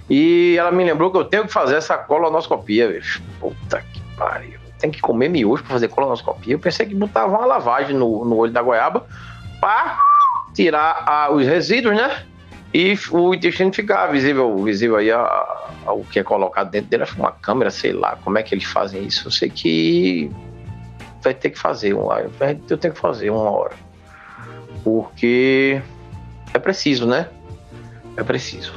E 0.09 0.55
ela 0.57 0.71
me 0.71 0.83
lembrou 0.83 1.11
que 1.11 1.17
eu 1.17 1.25
tenho 1.25 1.45
que 1.45 1.53
fazer 1.53 1.75
essa 1.75 1.97
colonoscopia, 1.97 2.87
bicho. 2.89 3.21
Puta 3.39 3.83
que 3.93 4.01
pariu. 4.17 4.59
Tem 4.79 4.89
que 4.89 4.99
comer 5.01 5.29
miojo 5.29 5.63
para 5.63 5.73
fazer 5.73 5.87
colonoscopia. 5.87 6.53
Eu 6.53 6.59
pensei 6.59 6.85
que 6.85 6.95
botava 6.95 7.37
uma 7.37 7.45
lavagem 7.45 7.95
no, 7.95 8.25
no 8.25 8.35
olho 8.37 8.51
da 8.51 8.61
goiaba 8.61 9.05
para 9.59 9.99
tirar 10.53 11.03
a, 11.05 11.31
os 11.31 11.45
resíduos, 11.45 11.95
né? 11.95 12.23
E 12.73 12.97
o 13.11 13.33
intestino 13.33 13.73
fica 13.73 14.05
visível, 14.07 14.55
visível 14.57 14.97
aí 14.97 15.09
o 15.87 16.03
que 16.03 16.19
é 16.19 16.23
colocado 16.23 16.69
dentro 16.69 16.89
dele, 16.89 17.05
uma 17.17 17.31
câmera, 17.31 17.71
sei 17.71 17.93
lá, 17.93 18.17
como 18.23 18.37
é 18.37 18.43
que 18.43 18.53
eles 18.53 18.65
fazem 18.65 19.03
isso. 19.05 19.27
Eu 19.27 19.31
sei 19.31 19.49
que 19.49 20.29
vai 21.23 21.33
ter 21.33 21.49
que 21.49 21.57
fazer, 21.57 21.93
eu 21.93 22.77
tenho 22.77 22.93
que 22.93 22.99
fazer 22.99 23.29
uma 23.29 23.49
hora. 23.49 23.75
Porque 24.83 25.81
é 26.53 26.59
preciso, 26.59 27.07
né? 27.07 27.29
É 28.15 28.23
preciso. 28.23 28.73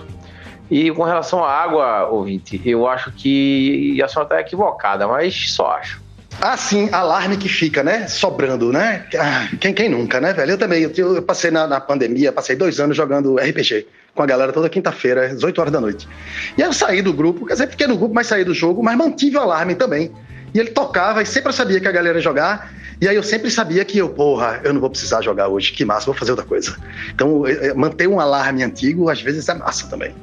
E 0.70 0.90
com 0.92 1.02
relação 1.02 1.44
à 1.44 1.50
água, 1.50 2.06
ouvinte, 2.08 2.60
eu 2.64 2.86
acho 2.86 3.10
que 3.12 4.00
a 4.02 4.06
senhora 4.06 4.26
está 4.26 4.40
equivocada, 4.40 5.06
mas 5.08 5.52
só 5.52 5.72
acho. 5.72 5.99
Ah, 6.42 6.56
sim, 6.56 6.88
alarme 6.90 7.36
que 7.36 7.50
fica, 7.50 7.82
né? 7.82 8.08
Sobrando, 8.08 8.72
né? 8.72 9.06
Ah, 9.18 9.46
quem, 9.60 9.74
quem 9.74 9.90
nunca, 9.90 10.18
né, 10.22 10.32
velho? 10.32 10.52
Eu 10.52 10.58
também, 10.58 10.82
eu, 10.82 10.90
eu 10.96 11.22
passei 11.22 11.50
na, 11.50 11.66
na, 11.66 11.78
pandemia, 11.78 12.32
passei 12.32 12.56
dois 12.56 12.80
anos 12.80 12.96
jogando 12.96 13.36
RPG 13.36 13.86
com 14.14 14.22
a 14.22 14.26
galera 14.26 14.50
toda 14.50 14.68
quinta-feira, 14.68 15.26
às 15.26 15.42
8 15.42 15.60
horas 15.60 15.72
da 15.72 15.80
noite. 15.80 16.08
E 16.56 16.62
aí 16.62 16.68
eu 16.68 16.72
saí 16.72 17.02
do 17.02 17.12
grupo, 17.12 17.44
quer 17.44 17.52
dizer, 17.52 17.68
fiquei 17.68 17.86
no 17.86 17.96
grupo, 17.96 18.14
mas 18.14 18.26
saí 18.26 18.42
do 18.42 18.54
jogo, 18.54 18.82
mas 18.82 18.96
mantive 18.96 19.36
o 19.36 19.40
alarme 19.40 19.74
também. 19.74 20.10
E 20.52 20.58
ele 20.58 20.70
tocava 20.70 21.22
e 21.22 21.26
sempre 21.26 21.52
sabia 21.52 21.80
que 21.80 21.88
a 21.88 21.92
galera 21.92 22.18
ia 22.18 22.22
jogar. 22.22 22.72
E 23.00 23.08
aí 23.08 23.16
eu 23.16 23.22
sempre 23.22 23.50
sabia 23.50 23.82
que 23.82 23.96
eu, 23.96 24.10
porra, 24.10 24.60
eu 24.62 24.74
não 24.74 24.80
vou 24.80 24.90
precisar 24.90 25.22
jogar 25.22 25.48
hoje, 25.48 25.72
que 25.72 25.86
massa, 25.86 26.04
vou 26.04 26.14
fazer 26.14 26.32
outra 26.32 26.44
coisa. 26.44 26.76
Então, 27.14 27.46
é, 27.46 27.68
é, 27.68 27.74
manter 27.74 28.06
um 28.06 28.20
alarme 28.20 28.62
antigo, 28.62 29.08
às 29.08 29.22
vezes, 29.22 29.48
é 29.48 29.54
massa 29.54 29.86
também. 29.86 30.14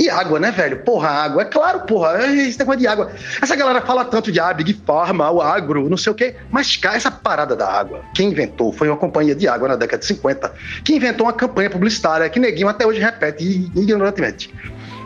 E 0.00 0.10
água, 0.10 0.40
né, 0.40 0.50
velho? 0.50 0.78
Porra, 0.78 1.10
água, 1.10 1.42
é 1.42 1.44
claro, 1.44 1.82
porra, 1.82 2.26
esse 2.26 2.58
negócio 2.58 2.80
de 2.80 2.88
água. 2.88 3.12
Essa 3.40 3.54
galera 3.54 3.80
fala 3.82 4.04
tanto 4.04 4.32
de 4.32 4.40
ah, 4.40 4.52
Big 4.52 4.74
Pharma, 4.84 5.30
o 5.30 5.40
agro, 5.40 5.88
não 5.88 5.96
sei 5.96 6.10
o 6.10 6.14
quê, 6.14 6.34
mas 6.50 6.76
cá, 6.76 6.96
essa 6.96 7.08
parada 7.08 7.54
da 7.54 7.70
água, 7.70 8.00
quem 8.12 8.30
inventou 8.30 8.72
foi 8.72 8.88
uma 8.88 8.96
companhia 8.96 9.36
de 9.36 9.46
água 9.46 9.68
na 9.68 9.76
década 9.76 10.00
de 10.00 10.06
50, 10.06 10.52
que 10.82 10.92
inventou 10.92 11.26
uma 11.26 11.32
campanha 11.32 11.70
publicitária 11.70 12.28
que 12.28 12.40
neguinho 12.40 12.68
até 12.68 12.84
hoje 12.84 12.98
repete 12.98 13.70
ignorantemente. 13.76 14.52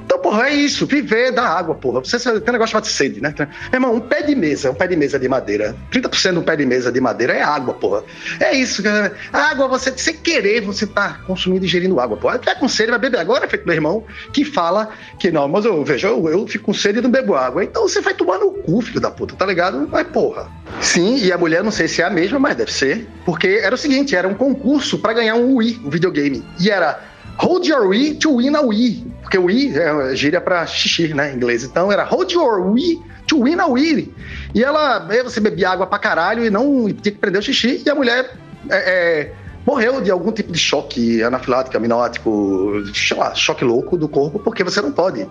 Então, 0.08 0.18
porra, 0.20 0.48
é 0.48 0.54
isso, 0.54 0.86
viver 0.86 1.32
da 1.32 1.46
água, 1.46 1.74
porra. 1.74 2.00
Você 2.00 2.18
tem 2.18 2.32
um 2.32 2.52
negócio 2.52 2.72
chamado 2.72 2.86
sede, 2.86 3.20
né? 3.20 3.34
Meu 3.38 3.48
irmão, 3.74 3.94
um 3.94 4.00
pé 4.00 4.22
de 4.22 4.34
mesa, 4.34 4.70
um 4.70 4.74
pé 4.74 4.86
de 4.86 4.96
mesa 4.96 5.18
de 5.18 5.28
madeira. 5.28 5.76
30% 5.92 6.32
de 6.32 6.38
um 6.38 6.42
pé 6.42 6.56
de 6.56 6.64
mesa 6.64 6.90
de 6.90 6.98
madeira 6.98 7.34
é 7.34 7.42
água, 7.42 7.74
porra. 7.74 8.02
É 8.40 8.56
isso, 8.56 8.82
água, 9.30 9.68
você, 9.68 9.92
sem 9.98 10.16
querer, 10.16 10.62
você 10.62 10.86
tá 10.86 11.20
consumindo 11.26 11.66
e 11.66 11.68
ingerindo 11.68 12.00
água, 12.00 12.16
porra. 12.16 12.38
Tiver 12.38 12.58
com 12.58 12.66
sede, 12.66 12.88
vai 12.90 12.98
beber 12.98 13.20
agora, 13.20 13.46
feito 13.46 13.66
meu 13.66 13.74
irmão, 13.74 14.02
que 14.32 14.46
fala 14.46 14.88
que 15.18 15.30
não, 15.30 15.46
mas 15.46 15.66
eu 15.66 15.84
vejo, 15.84 16.06
eu, 16.06 16.26
eu 16.30 16.46
fico 16.46 16.64
com 16.64 16.72
sede 16.72 17.00
e 17.00 17.02
não 17.02 17.10
bebo 17.10 17.34
água. 17.34 17.62
Então 17.62 17.82
você 17.86 18.00
vai 18.00 18.14
tomar 18.14 18.38
no 18.38 18.50
cu, 18.50 18.80
filho 18.80 19.00
da 19.02 19.10
puta, 19.10 19.36
tá 19.36 19.44
ligado? 19.44 19.86
Mas, 19.92 20.06
porra. 20.06 20.50
Sim, 20.80 21.18
e 21.18 21.30
a 21.30 21.36
mulher, 21.36 21.62
não 21.62 21.70
sei 21.70 21.86
se 21.86 22.00
é 22.00 22.06
a 22.06 22.10
mesma, 22.10 22.38
mas 22.38 22.56
deve 22.56 22.72
ser. 22.72 23.06
Porque 23.26 23.60
era 23.62 23.74
o 23.74 23.78
seguinte, 23.78 24.16
era 24.16 24.26
um 24.26 24.34
concurso 24.34 24.98
para 24.98 25.12
ganhar 25.12 25.34
um 25.34 25.56
Wii, 25.56 25.82
um 25.84 25.90
videogame. 25.90 26.42
E 26.58 26.70
era 26.70 26.98
Hold 27.38 27.66
your 27.66 27.88
Wii 27.88 28.18
to 28.18 28.36
win 28.36 28.56
a 28.56 28.62
Wii. 28.62 29.12
Porque 29.22 29.38
Wii 29.38 29.78
é 29.78 30.16
gíria 30.16 30.40
pra 30.40 30.66
xixi, 30.66 31.14
né, 31.14 31.32
em 31.32 31.36
inglês. 31.36 31.62
Então 31.62 31.92
era 31.92 32.02
Hold 32.04 32.32
your 32.32 32.72
Wii 32.72 33.00
to 33.26 33.44
win 33.44 33.60
a 33.60 33.66
Wii. 33.66 34.12
E 34.54 34.64
ela, 34.64 35.06
aí 35.08 35.22
você 35.22 35.38
bebia 35.38 35.70
água 35.70 35.86
pra 35.86 35.98
caralho 35.98 36.44
e 36.44 36.50
não 36.50 36.88
e 36.88 36.92
tinha 36.92 37.12
que 37.12 37.18
prender 37.18 37.40
o 37.40 37.44
xixi. 37.44 37.82
E 37.84 37.90
a 37.90 37.94
mulher 37.94 38.34
é, 38.68 38.76
é, 38.76 39.32
morreu 39.64 40.00
de 40.00 40.10
algum 40.10 40.32
tipo 40.32 40.50
de 40.50 40.58
choque 40.58 41.22
anafilático, 41.22 41.76
aminoático, 41.76 42.82
sei 42.92 43.16
lá, 43.16 43.34
choque 43.34 43.64
louco 43.64 43.96
do 43.96 44.08
corpo, 44.08 44.38
porque 44.40 44.64
você 44.64 44.80
não 44.80 44.90
pode. 44.90 45.28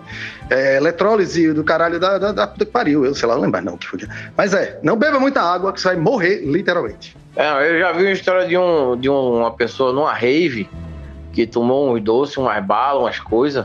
É, 0.48 0.76
eletrólise 0.76 1.52
do 1.52 1.62
caralho 1.62 2.00
da, 2.00 2.16
da, 2.16 2.32
da 2.32 2.46
que 2.46 2.64
pariu. 2.64 3.04
Eu 3.04 3.14
sei 3.14 3.28
lá, 3.28 3.34
não 3.34 3.42
lembro 3.42 3.60
não 3.60 3.76
que 3.76 3.86
foi. 3.86 4.00
Mas 4.34 4.54
é, 4.54 4.78
não 4.82 4.96
beba 4.96 5.20
muita 5.20 5.42
água 5.42 5.72
que 5.72 5.80
você 5.80 5.88
vai 5.88 5.96
morrer, 5.96 6.42
literalmente. 6.46 7.14
É, 7.36 7.70
eu 7.70 7.80
já 7.80 7.92
vi 7.92 8.04
uma 8.04 8.12
história 8.12 8.46
de, 8.46 8.56
um, 8.56 8.96
de 8.96 9.10
uma 9.10 9.50
pessoa 9.50 9.92
numa 9.92 10.14
rave 10.14 10.70
que 11.38 11.46
tomou 11.46 11.94
uns 11.94 12.02
doces, 12.02 12.36
umas 12.36 12.64
balas, 12.64 13.00
umas 13.00 13.20
coisas, 13.20 13.64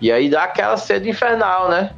e 0.00 0.10
aí 0.10 0.28
dá 0.28 0.42
aquela 0.42 0.76
sede 0.76 1.08
infernal, 1.08 1.68
né? 1.68 1.92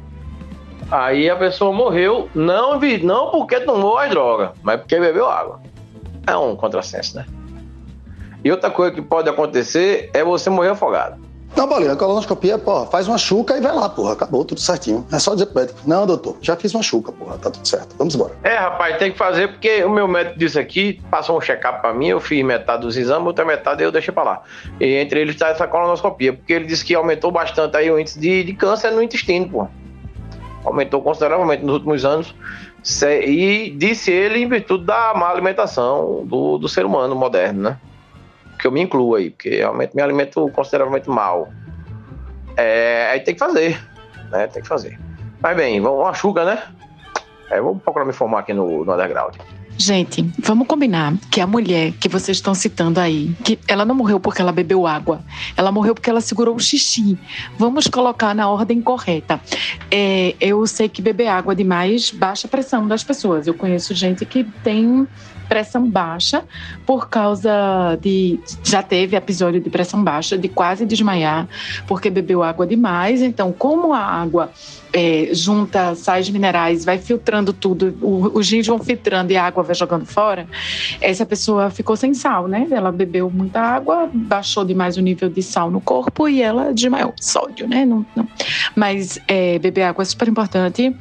Aí 0.91 1.27
a 1.27 1.35
pessoa 1.35 1.73
morreu, 1.73 2.29
não, 2.35 2.79
não 3.01 3.31
porque 3.31 3.59
tomou 3.61 3.97
as 3.97 4.11
drogas, 4.11 4.51
mas 4.61 4.79
porque 4.79 4.99
bebeu 4.99 5.27
água. 5.27 5.59
É 6.27 6.37
um 6.37 6.55
contrassenso, 6.55 7.17
né? 7.17 7.25
E 8.43 8.51
outra 8.51 8.69
coisa 8.69 8.93
que 8.93 9.01
pode 9.01 9.27
acontecer 9.27 10.11
é 10.13 10.23
você 10.23 10.47
morrer 10.51 10.69
afogado. 10.69 11.19
Não, 11.55 11.69
Paulinho, 11.69 11.93
a 11.93 11.95
colonoscopia, 11.95 12.57
porra, 12.57 12.85
faz 12.87 13.07
uma 13.07 13.17
chuca 13.17 13.57
e 13.57 13.61
vai 13.61 13.73
lá, 13.73 13.87
porra. 13.87 14.11
Acabou, 14.11 14.43
tudo 14.43 14.59
certinho. 14.59 15.07
É 15.11 15.17
só 15.17 15.33
dizer 15.33 15.45
pro 15.45 15.61
médico. 15.61 15.79
Não, 15.85 16.05
doutor, 16.05 16.35
já 16.41 16.55
fiz 16.55 16.73
uma 16.73 16.83
chuca, 16.83 17.13
porra, 17.13 17.37
tá 17.37 17.49
tudo 17.49 17.65
certo. 17.65 17.95
Vamos 17.97 18.13
embora. 18.13 18.33
É, 18.43 18.55
rapaz, 18.55 18.97
tem 18.97 19.11
que 19.11 19.17
fazer 19.17 19.47
porque 19.47 19.83
o 19.85 19.89
meu 19.89 20.05
médico 20.05 20.37
disse 20.37 20.59
aqui, 20.59 21.01
passou 21.09 21.37
um 21.37 21.41
check-up 21.41 21.79
pra 21.79 21.93
mim, 21.93 22.07
eu 22.07 22.19
fiz 22.19 22.43
metade 22.43 22.81
dos 22.81 22.97
exames, 22.97 23.25
outra 23.25 23.45
metade 23.45 23.81
eu 23.81 23.91
deixei 23.91 24.13
pra 24.13 24.23
lá. 24.23 24.41
E 24.81 24.95
entre 24.95 25.21
eles 25.21 25.37
tá 25.37 25.47
essa 25.47 25.65
colonoscopia, 25.65 26.33
porque 26.33 26.51
ele 26.51 26.65
disse 26.65 26.83
que 26.83 26.93
aumentou 26.93 27.31
bastante 27.31 27.77
aí 27.77 27.89
o 27.89 27.97
índice 27.97 28.19
de, 28.19 28.43
de 28.43 28.53
câncer 28.53 28.91
no 28.91 29.01
intestino, 29.01 29.47
porra. 29.47 29.71
Aumentou 30.65 31.01
consideravelmente 31.01 31.63
nos 31.63 31.75
últimos 31.75 32.03
anos. 32.03 32.35
E 33.01 33.73
disse 33.77 34.11
ele 34.11 34.39
em 34.39 34.47
virtude 34.47 34.85
da 34.85 35.13
má 35.15 35.29
alimentação 35.29 36.23
do, 36.25 36.57
do 36.57 36.67
ser 36.67 36.85
humano 36.85 37.15
moderno, 37.15 37.61
né? 37.61 37.77
Que 38.65 38.67
eu 38.67 38.71
me 38.71 38.81
incluo 38.81 39.13
aí, 39.13 39.29
porque 39.29 39.57
realmente 39.57 39.95
me 39.95 40.01
alimento 40.01 40.49
consideravelmente 40.49 41.07
mal. 41.07 41.49
É, 42.57 43.09
aí 43.11 43.19
tem 43.19 43.35
que 43.35 43.39
fazer, 43.39 43.79
né? 44.31 44.47
Tem 44.47 44.59
que 44.59 44.67
fazer. 44.67 44.99
Mas 45.39 45.55
bem, 45.55 45.79
vamos 45.79 45.99
uma 45.99 46.13
chuga, 46.15 46.43
né? 46.43 46.63
É, 47.51 47.61
vou 47.61 47.75
procurar 47.75 48.05
me 48.05 48.13
formar 48.13 48.39
aqui 48.39 48.53
no, 48.53 48.83
no 48.83 48.91
underground. 48.91 49.35
Gente, 49.77 50.27
vamos 50.39 50.67
combinar 50.67 51.13
que 51.29 51.39
a 51.41 51.45
mulher 51.45 51.91
que 51.99 52.09
vocês 52.09 52.37
estão 52.37 52.55
citando 52.55 52.99
aí, 52.99 53.35
que 53.43 53.59
ela 53.67 53.85
não 53.85 53.93
morreu 53.93 54.19
porque 54.19 54.41
ela 54.41 54.51
bebeu 54.51 54.87
água, 54.87 55.21
ela 55.55 55.71
morreu 55.71 55.93
porque 55.93 56.09
ela 56.09 56.21
segurou 56.21 56.55
o 56.55 56.59
xixi. 56.59 57.19
Vamos 57.59 57.87
colocar 57.87 58.33
na 58.33 58.49
ordem 58.49 58.81
correta. 58.81 59.39
É, 59.91 60.33
eu 60.39 60.65
sei 60.65 60.89
que 60.89 61.03
beber 61.03 61.27
água 61.27 61.53
demais 61.53 62.09
baixa 62.09 62.47
a 62.47 62.49
pressão 62.49 62.87
das 62.87 63.03
pessoas. 63.03 63.45
Eu 63.45 63.53
conheço 63.53 63.93
gente 63.93 64.25
que 64.25 64.43
tem 64.63 65.07
pressão 65.47 65.89
baixa 65.89 66.43
por 66.85 67.09
causa 67.09 67.97
de. 68.01 68.39
Já 68.63 68.81
teve 68.83 69.15
episódio 69.15 69.59
de 69.59 69.69
pressão 69.69 70.03
baixa, 70.03 70.37
de 70.37 70.47
quase 70.47 70.85
desmaiar, 70.85 71.47
porque 71.87 72.09
bebeu 72.09 72.43
água 72.43 72.65
demais. 72.65 73.21
Então, 73.21 73.51
como 73.51 73.93
a 73.93 73.99
água 73.99 74.51
é, 74.95 75.29
junta 75.33 75.93
sais 75.93 76.29
minerais, 76.29 76.85
vai 76.85 76.97
filtrando 76.97 77.51
tudo, 77.51 77.97
os 78.01 78.49
rins 78.49 78.65
vão 78.65 78.79
filtrando 78.79 79.33
e 79.33 79.35
a 79.35 79.45
água 79.45 79.61
vai 79.61 79.75
jogando 79.75 80.05
fora, 80.05 80.47
essa 81.01 81.25
pessoa 81.25 81.69
ficou 81.69 81.97
sem 81.97 82.13
sal, 82.13 82.47
né? 82.47 82.65
Ela 82.71 82.91
bebeu 82.93 83.29
muita 83.29 83.59
água, 83.59 84.09
baixou 84.13 84.63
demais 84.63 84.95
o 84.95 85.01
nível 85.01 85.29
de 85.29 85.43
sal 85.43 85.69
no 85.69 85.81
corpo 85.81 86.29
e 86.29 86.41
ela 86.41 86.73
desmaiou. 86.73 87.13
Sódio, 87.19 87.67
né? 87.67 87.85
Não, 87.85 88.05
não. 88.15 88.27
Mas 88.73 89.19
é, 89.27 89.59
beber 89.59 89.83
água 89.83 90.01
é 90.01 90.05
super 90.05 90.29
importante 90.29 90.95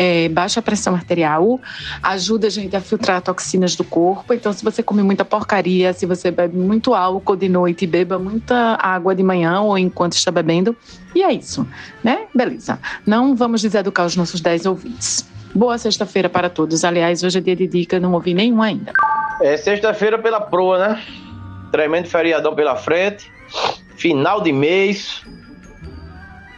é, 0.00 0.30
baixa 0.30 0.62
pressão 0.62 0.94
arterial, 0.94 1.60
ajuda 2.02 2.46
a 2.46 2.50
gente 2.50 2.74
a 2.74 2.80
filtrar 2.80 3.20
toxinas 3.20 3.76
do 3.76 3.84
corpo. 3.84 4.32
Então, 4.32 4.50
se 4.50 4.64
você 4.64 4.82
come 4.82 5.02
muita 5.02 5.26
porcaria, 5.26 5.92
se 5.92 6.06
você 6.06 6.30
bebe 6.30 6.56
muito 6.56 6.94
álcool 6.94 7.36
de 7.36 7.50
noite, 7.50 7.86
beba 7.86 8.18
muita 8.18 8.78
água 8.80 9.14
de 9.14 9.22
manhã 9.22 9.60
ou 9.60 9.76
enquanto 9.76 10.14
está 10.14 10.30
bebendo. 10.30 10.74
E 11.14 11.22
é 11.22 11.30
isso, 11.30 11.68
né? 12.02 12.20
Beleza. 12.34 12.78
Não 13.04 13.36
vamos 13.36 13.60
deseducar 13.60 14.06
os 14.06 14.16
nossos 14.16 14.40
10 14.40 14.64
ouvintes. 14.64 15.28
Boa 15.54 15.76
sexta-feira 15.76 16.30
para 16.30 16.48
todos. 16.48 16.82
Aliás, 16.82 17.22
hoje 17.22 17.36
é 17.36 17.40
dia 17.42 17.56
de 17.56 17.66
dica, 17.66 18.00
não 18.00 18.14
ouvi 18.14 18.32
nenhum 18.32 18.62
ainda. 18.62 18.94
É 19.42 19.54
sexta-feira 19.58 20.18
pela 20.18 20.40
proa, 20.40 20.78
né? 20.78 21.02
Tremendo 21.70 22.06
feriadão 22.06 22.54
pela 22.54 22.74
frente. 22.74 23.30
Final 23.96 24.40
de 24.40 24.50
mês. 24.50 25.20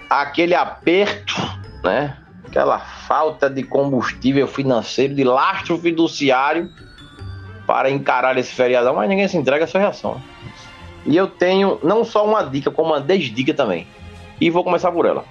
Aquele 0.08 0.54
aperto, 0.54 1.34
né? 1.82 2.21
Aquela 2.52 2.78
falta 2.78 3.48
de 3.48 3.62
combustível 3.62 4.46
financeiro, 4.46 5.14
de 5.14 5.24
lastro 5.24 5.78
fiduciário 5.78 6.70
para 7.66 7.90
encarar 7.90 8.36
esse 8.36 8.52
feriadão, 8.52 8.94
mas 8.94 9.08
ninguém 9.08 9.26
se 9.26 9.38
entrega 9.38 9.64
a 9.64 9.66
sua 9.66 9.80
reação. 9.80 10.20
E 11.06 11.16
eu 11.16 11.26
tenho 11.26 11.80
não 11.82 12.04
só 12.04 12.26
uma 12.26 12.42
dica, 12.42 12.70
como 12.70 12.92
uma 12.92 13.00
desdica 13.00 13.54
também. 13.54 13.86
E 14.38 14.50
vou 14.50 14.62
começar 14.62 14.92
por 14.92 15.06
ela. 15.06 15.24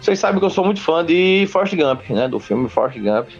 Vocês 0.00 0.18
sabem 0.18 0.38
que 0.38 0.44
eu 0.44 0.50
sou 0.50 0.64
muito 0.64 0.80
fã 0.80 1.04
de 1.04 1.48
Forrest 1.50 1.74
Gump, 1.74 2.10
né? 2.10 2.28
Do 2.28 2.38
filme 2.38 2.68
Forrest 2.68 2.98
Gump. 2.98 3.30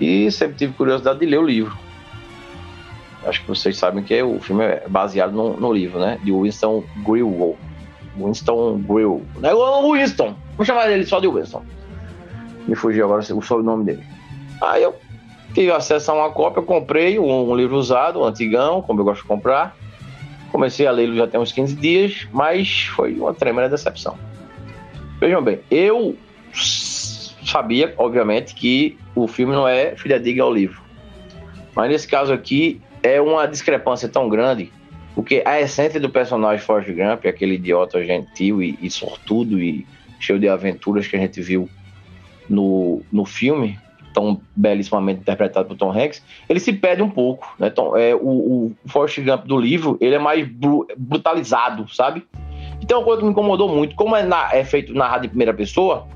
E 0.00 0.30
sempre 0.32 0.56
tive 0.56 0.72
curiosidade 0.72 1.20
de 1.20 1.26
ler 1.26 1.38
o 1.38 1.46
livro. 1.46 1.78
Acho 3.24 3.42
que 3.42 3.48
vocês 3.48 3.76
sabem 3.78 4.02
que 4.02 4.20
o 4.22 4.40
filme 4.40 4.64
é 4.64 4.82
baseado 4.88 5.32
no, 5.32 5.56
no 5.56 5.72
livro, 5.72 6.00
né? 6.00 6.18
De 6.24 6.32
Winston 6.32 6.82
Grill. 7.06 7.56
Winston 8.16 8.78
Grill. 8.78 9.24
Não 9.38 9.48
é 9.48 9.98
Winston. 9.98 10.34
Vou 10.56 10.66
chamar 10.66 10.90
ele 10.90 11.06
só 11.06 11.20
de 11.20 11.28
Winston 11.28 11.62
me 12.70 12.76
fugiu 12.76 13.04
agora 13.04 13.20
o 13.34 13.42
sobrenome 13.42 13.84
dele. 13.84 14.04
Aí 14.62 14.84
eu 14.84 14.94
tive 15.52 15.72
acesso 15.72 16.12
a 16.12 16.14
uma 16.14 16.30
cópia, 16.30 16.62
comprei 16.62 17.18
um, 17.18 17.50
um 17.50 17.56
livro 17.56 17.76
usado, 17.76 18.20
um 18.20 18.24
antigão, 18.24 18.80
como 18.80 19.00
eu 19.00 19.04
gosto 19.04 19.22
de 19.22 19.26
comprar. 19.26 19.76
Comecei 20.52 20.86
a 20.86 20.92
lê-lo 20.92 21.16
já 21.16 21.26
tem 21.26 21.40
uns 21.40 21.50
15 21.50 21.74
dias, 21.74 22.28
mas 22.32 22.84
foi 22.94 23.14
uma 23.14 23.34
tremenda 23.34 23.68
decepção. 23.68 24.16
Vejam 25.18 25.42
bem, 25.42 25.58
eu 25.68 26.16
sabia, 26.52 27.92
obviamente, 27.98 28.54
que 28.54 28.96
o 29.16 29.26
filme 29.26 29.52
não 29.52 29.66
é 29.66 29.96
fidedigno 29.96 30.44
ao 30.44 30.54
livro. 30.54 30.80
Mas 31.74 31.90
nesse 31.90 32.06
caso 32.06 32.32
aqui, 32.32 32.80
é 33.02 33.20
uma 33.20 33.46
discrepância 33.46 34.08
tão 34.08 34.28
grande, 34.28 34.72
porque 35.14 35.42
a 35.44 35.60
essência 35.60 35.98
do 35.98 36.08
personagem 36.08 36.64
Forrest 36.64 36.90
Gump, 36.92 37.26
aquele 37.26 37.54
idiota 37.54 38.04
gentil 38.04 38.62
e, 38.62 38.78
e 38.80 38.88
sortudo 38.88 39.60
e 39.60 39.84
cheio 40.20 40.38
de 40.38 40.48
aventuras 40.48 41.08
que 41.08 41.16
a 41.16 41.18
gente 41.18 41.40
viu 41.40 41.68
no, 42.50 43.00
no 43.10 43.24
filme, 43.24 43.78
tão 44.12 44.40
belíssimamente 44.54 45.20
interpretado 45.20 45.68
por 45.68 45.76
Tom 45.76 45.92
Hanks, 45.92 46.22
ele 46.48 46.58
se 46.60 46.72
perde 46.72 47.02
um 47.02 47.08
pouco. 47.08 47.54
Né? 47.58 47.70
Tom, 47.70 47.96
é, 47.96 48.14
o, 48.14 48.18
o 48.18 48.72
Forrest 48.86 49.20
Gump 49.20 49.46
do 49.46 49.56
livro, 49.56 49.96
ele 50.00 50.16
é 50.16 50.18
mais 50.18 50.46
bru, 50.46 50.86
brutalizado, 50.96 51.88
sabe? 51.94 52.26
Então, 52.82 52.98
uma 52.98 53.04
coisa 53.04 53.20
que 53.20 53.26
me 53.26 53.30
incomodou 53.30 53.68
muito, 53.68 53.94
como 53.94 54.16
é, 54.16 54.22
na, 54.22 54.50
é 54.52 54.64
feito 54.64 54.92
narrado 54.92 55.26
em 55.26 55.28
primeira 55.28 55.54
pessoa, 55.54 56.06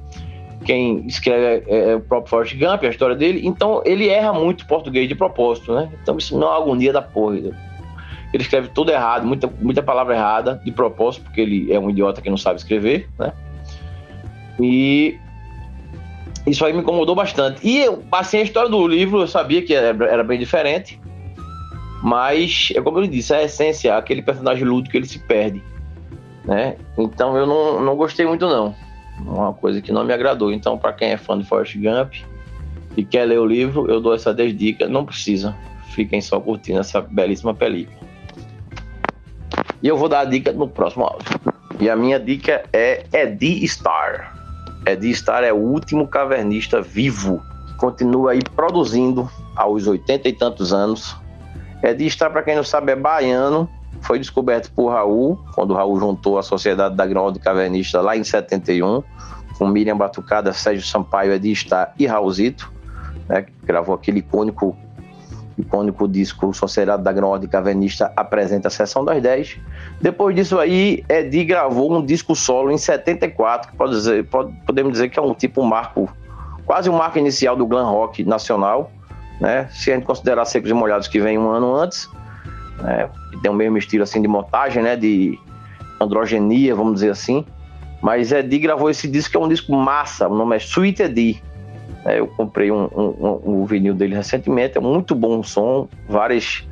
quem 0.65 1.07
escreve 1.07 1.65
é, 1.69 1.91
é, 1.91 1.97
o 1.97 2.01
próprio 2.01 2.31
Forrest 2.31 2.57
Gump, 2.59 2.85
a 2.85 2.89
história 2.89 3.15
dele, 3.15 3.47
então 3.47 3.83
ele 3.85 4.09
erra 4.09 4.33
muito 4.33 4.67
português 4.67 5.09
de 5.09 5.15
propósito, 5.15 5.75
né? 5.75 5.91
Então 6.03 6.17
isso 6.17 6.37
não 6.37 6.49
é 6.49 6.51
uma 6.51 6.63
agonia 6.63 6.93
da 6.93 7.03
porra. 7.03 7.37
Ele 7.37 8.43
escreve 8.43 8.69
tudo 8.69 8.91
errado, 8.91 9.27
muita, 9.27 9.47
muita 9.61 9.83
palavra 9.83 10.15
errada 10.15 10.61
de 10.65 10.73
propósito, 10.73 11.25
porque 11.25 11.41
ele 11.41 11.73
é 11.73 11.79
um 11.79 11.91
idiota 11.91 12.21
que 12.21 12.31
não 12.31 12.37
sabe 12.37 12.59
escrever, 12.59 13.09
né? 13.19 13.33
E 14.59 15.19
isso 16.47 16.65
aí 16.65 16.73
me 16.73 16.81
incomodou 16.81 17.15
bastante. 17.15 17.67
E 17.67 17.79
eu 17.79 17.99
passei 17.99 18.41
a 18.41 18.45
história 18.45 18.69
do 18.69 18.87
livro, 18.87 19.21
eu 19.21 19.29
sabia 19.29 19.63
que 19.63 19.75
era, 19.75 20.05
era 20.07 20.23
bem 20.23 20.39
diferente. 20.39 21.01
Mas, 22.03 22.71
é 22.75 22.83
como 22.83 22.99
eu 22.99 23.07
disse, 23.07 23.33
a 23.33 23.43
essência, 23.43 23.97
aquele 23.97 24.21
personagem 24.21 24.65
lúdico, 24.65 24.95
ele 24.97 25.07
se 25.07 25.19
perde. 25.19 25.63
Né? 26.45 26.77
Então 26.99 27.35
eu 27.37 27.47
não, 27.47 27.81
não 27.81 27.97
gostei 27.97 28.27
muito, 28.27 28.47
não. 28.47 28.75
Uma 29.21 29.55
coisa 29.55 29.81
que 29.81 29.91
não 29.91 30.05
me 30.05 30.13
agradou. 30.13 30.53
Então, 30.53 30.77
para 30.77 30.93
quem 30.93 31.13
é 31.13 31.17
fã 31.17 31.39
de 31.39 31.45
Forrest 31.45 31.77
Gump 31.77 32.15
e 32.95 33.05
quer 33.05 33.25
ler 33.25 33.39
o 33.39 33.47
livro, 33.47 33.91
eu 33.91 34.01
dou 34.01 34.15
essa 34.15 34.35
10 34.35 34.57
dicas. 34.57 34.91
Não 34.91 35.05
precisa. 35.05 35.57
Fiquem 35.95 36.21
só 36.21 36.39
curtindo 36.39 36.81
essa 36.81 37.01
belíssima 37.01 37.55
película. 37.55 37.97
E 39.83 39.89
eu 39.89 39.97
vou 39.97 40.09
dar 40.09 40.21
a 40.21 40.25
dica 40.25 40.53
no 40.53 40.69
próximo 40.69 41.05
áudio. 41.05 41.41
E 41.81 41.89
a 41.89 41.97
minha 41.97 42.21
dica 42.21 42.65
é 42.73 43.05
Eddie 43.13 43.67
Star. 43.67 44.34
Edi 44.87 45.15
Star 45.15 45.43
é 45.43 45.53
o 45.53 45.57
último 45.57 46.07
cavernista 46.07 46.81
vivo 46.83 47.43
que 47.67 47.75
continua 47.75 48.33
aí 48.33 48.41
produzindo 48.55 49.31
aos 49.57 49.87
80 49.87 50.29
e 50.29 50.33
tantos 50.33 50.73
anos. 50.73 51.17
Edi 51.83 52.09
Star, 52.11 52.31
para 52.31 52.43
quem 52.43 52.57
não 52.57 52.65
sabe, 52.65 52.93
é 52.93 52.97
baiano. 52.97 53.69
Foi 54.03 54.19
descoberto 54.19 54.71
por 54.73 54.91
Raul, 54.91 55.39
quando 55.55 55.73
Raul 55.73 55.99
juntou 55.99 56.39
a 56.39 56.43
Sociedade 56.43 56.95
da 56.95 57.07
Grão 57.07 57.33
de 57.33 57.39
Cavernista 57.39 58.03
lá 58.03 58.15
em 58.17 58.25
71, 58.25 59.03
com 59.59 59.67
Miriam 59.67 59.97
Batucada, 59.97 60.53
Sérgio 60.53 60.87
Sampaio, 60.87 61.33
Edi 61.33 61.55
Star 61.57 61.95
e 61.99 62.07
Raulzito, 62.07 62.71
né, 63.27 63.43
que 63.43 63.53
gravou 63.65 63.95
aquele 63.95 64.19
icônico 64.19 64.77
icônico 65.57 66.09
disco 66.09 66.53
Sociedade 66.53 67.03
da 67.03 67.13
Grão 67.13 67.39
de 67.39 67.47
Cavernista 67.47 68.13
apresenta 68.17 68.69
a 68.69 68.71
Sessão 68.71 69.05
das 69.05 69.23
10. 69.23 69.59
Depois 70.05 70.37
disso 70.37 70.59
aí, 70.59 71.03
Edi 71.09 71.47
gravou 71.47 71.91
um 71.91 72.05
disco 72.05 72.37
solo 72.37 72.71
em 72.71 72.77
74, 72.77 73.71
que 73.71 73.75
pode 73.75 73.93
dizer, 73.93 74.23
pode, 74.27 74.53
podemos 74.67 74.93
dizer 74.93 75.09
que 75.09 75.19
é 75.19 75.23
um 75.23 75.33
tipo 75.33 75.65
marco, 75.65 76.15
quase 76.67 76.91
um 76.91 76.99
marco 76.99 77.19
inicial 77.19 77.57
do 77.57 77.67
glam 77.67 77.91
rock 77.91 78.23
nacional, 78.23 78.93
né? 79.41 79.67
Se 79.73 79.91
a 79.91 79.95
gente 79.95 80.05
considerar 80.05 80.45
Secos 80.45 80.69
e 80.69 80.75
Molhados 80.75 81.09
que 81.09 81.19
vem 81.19 81.39
um 81.39 81.49
ano 81.49 81.75
antes, 81.75 82.07
né? 82.83 83.09
tem 83.41 83.51
o 83.51 83.55
mesmo 83.55 83.79
estilo 83.79 84.03
assim 84.03 84.21
de 84.21 84.29
montagem, 84.29 84.83
né? 84.83 84.95
De 84.95 85.39
androgenia, 85.99 86.75
vamos 86.75 86.97
dizer 86.97 87.09
assim. 87.09 87.43
Mas 88.03 88.31
Edi 88.31 88.59
gravou 88.59 88.91
esse 88.91 89.09
disco 89.09 89.31
que 89.31 89.37
é 89.39 89.41
um 89.41 89.49
disco 89.49 89.75
massa, 89.75 90.29
o 90.29 90.37
nome 90.37 90.55
é 90.55 90.59
Sweet 90.59 91.03
Edi. 91.03 91.43
É, 92.05 92.21
eu 92.21 92.27
comprei 92.27 92.71
um, 92.71 92.91
um, 92.95 93.15
um, 93.19 93.41
um, 93.47 93.65
vinil 93.65 93.95
dele 93.95 94.15
recentemente, 94.15 94.77
é 94.77 94.83
muito 94.83 95.15
bom 95.15 95.39
o 95.39 95.43
som, 95.43 95.89
vários, 96.07 96.69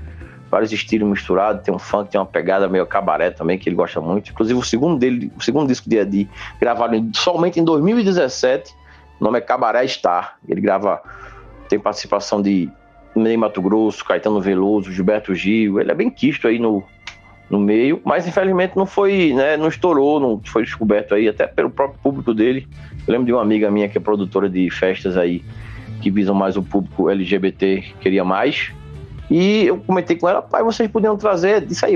vários 0.53 0.71
estilos 0.71 1.09
misturados, 1.09 1.63
tem 1.63 1.75
um 1.75 1.79
funk, 1.79 2.11
tem 2.11 2.21
uma 2.21 2.27
pegada 2.27 2.69
meio 2.69 2.87
cabaré 2.87 3.31
também, 3.31 3.59
que 3.59 3.71
ele 3.71 3.75
gosta 3.75 4.03
muito. 4.03 4.31
Inclusive 4.31 4.61
o 4.61 4.63
segundo 4.63 4.99
dele, 4.99 5.33
o 5.35 5.43
segundo 5.43 5.67
disco 5.67 5.89
de 5.89 5.97
Edi, 5.97 6.29
gravado 6.61 6.95
somente 7.15 7.59
em 7.59 7.65
2017, 7.65 8.75
o 9.19 9.25
nome 9.25 9.39
é 9.39 9.41
Cabaré 9.41 9.87
Star. 9.89 10.37
Ele 10.47 10.61
grava, 10.61 11.01
tem 11.71 11.81
participação 11.81 12.43
de 12.43 12.69
Ney 13.17 13.35
Mato 13.35 13.63
Grosso, 13.63 14.05
Caetano 14.05 14.43
Veloso, 14.43 14.93
Gilberto 14.93 15.35
Gil, 15.35 15.81
ele 15.81 15.91
é 15.91 15.95
bem 15.95 16.11
quisto 16.11 16.47
aí 16.47 16.59
no, 16.59 16.85
no 17.49 17.59
meio, 17.59 18.03
mas 18.05 18.29
infelizmente 18.29 18.77
não 18.77 18.85
foi, 18.85 19.33
né, 19.33 19.57
não 19.57 19.69
estourou, 19.69 20.21
não 20.21 20.39
foi 20.45 20.65
descoberto 20.65 21.15
aí 21.15 21.29
até 21.29 21.47
pelo 21.47 21.71
próprio 21.71 21.99
público 22.03 22.35
dele. 22.35 22.69
Eu 23.07 23.13
lembro 23.13 23.25
de 23.25 23.33
uma 23.33 23.41
amiga 23.41 23.71
minha 23.71 23.89
que 23.89 23.97
é 23.97 24.01
produtora 24.03 24.51
de 24.51 24.69
festas 24.71 25.17
aí 25.17 25.43
que 26.03 26.11
visam 26.11 26.35
mais 26.35 26.59
o 26.59 26.63
público 26.63 27.09
LGBT, 27.09 27.85
queria 28.01 28.23
mais. 28.23 28.71
E 29.33 29.67
eu 29.67 29.79
comentei 29.79 30.15
com 30.15 30.29
ela, 30.29 30.43
pai, 30.43 30.63
vocês 30.63 30.91
podiam 30.91 31.17
trazer, 31.17 31.65
isso 31.71 31.87
aí 31.87 31.95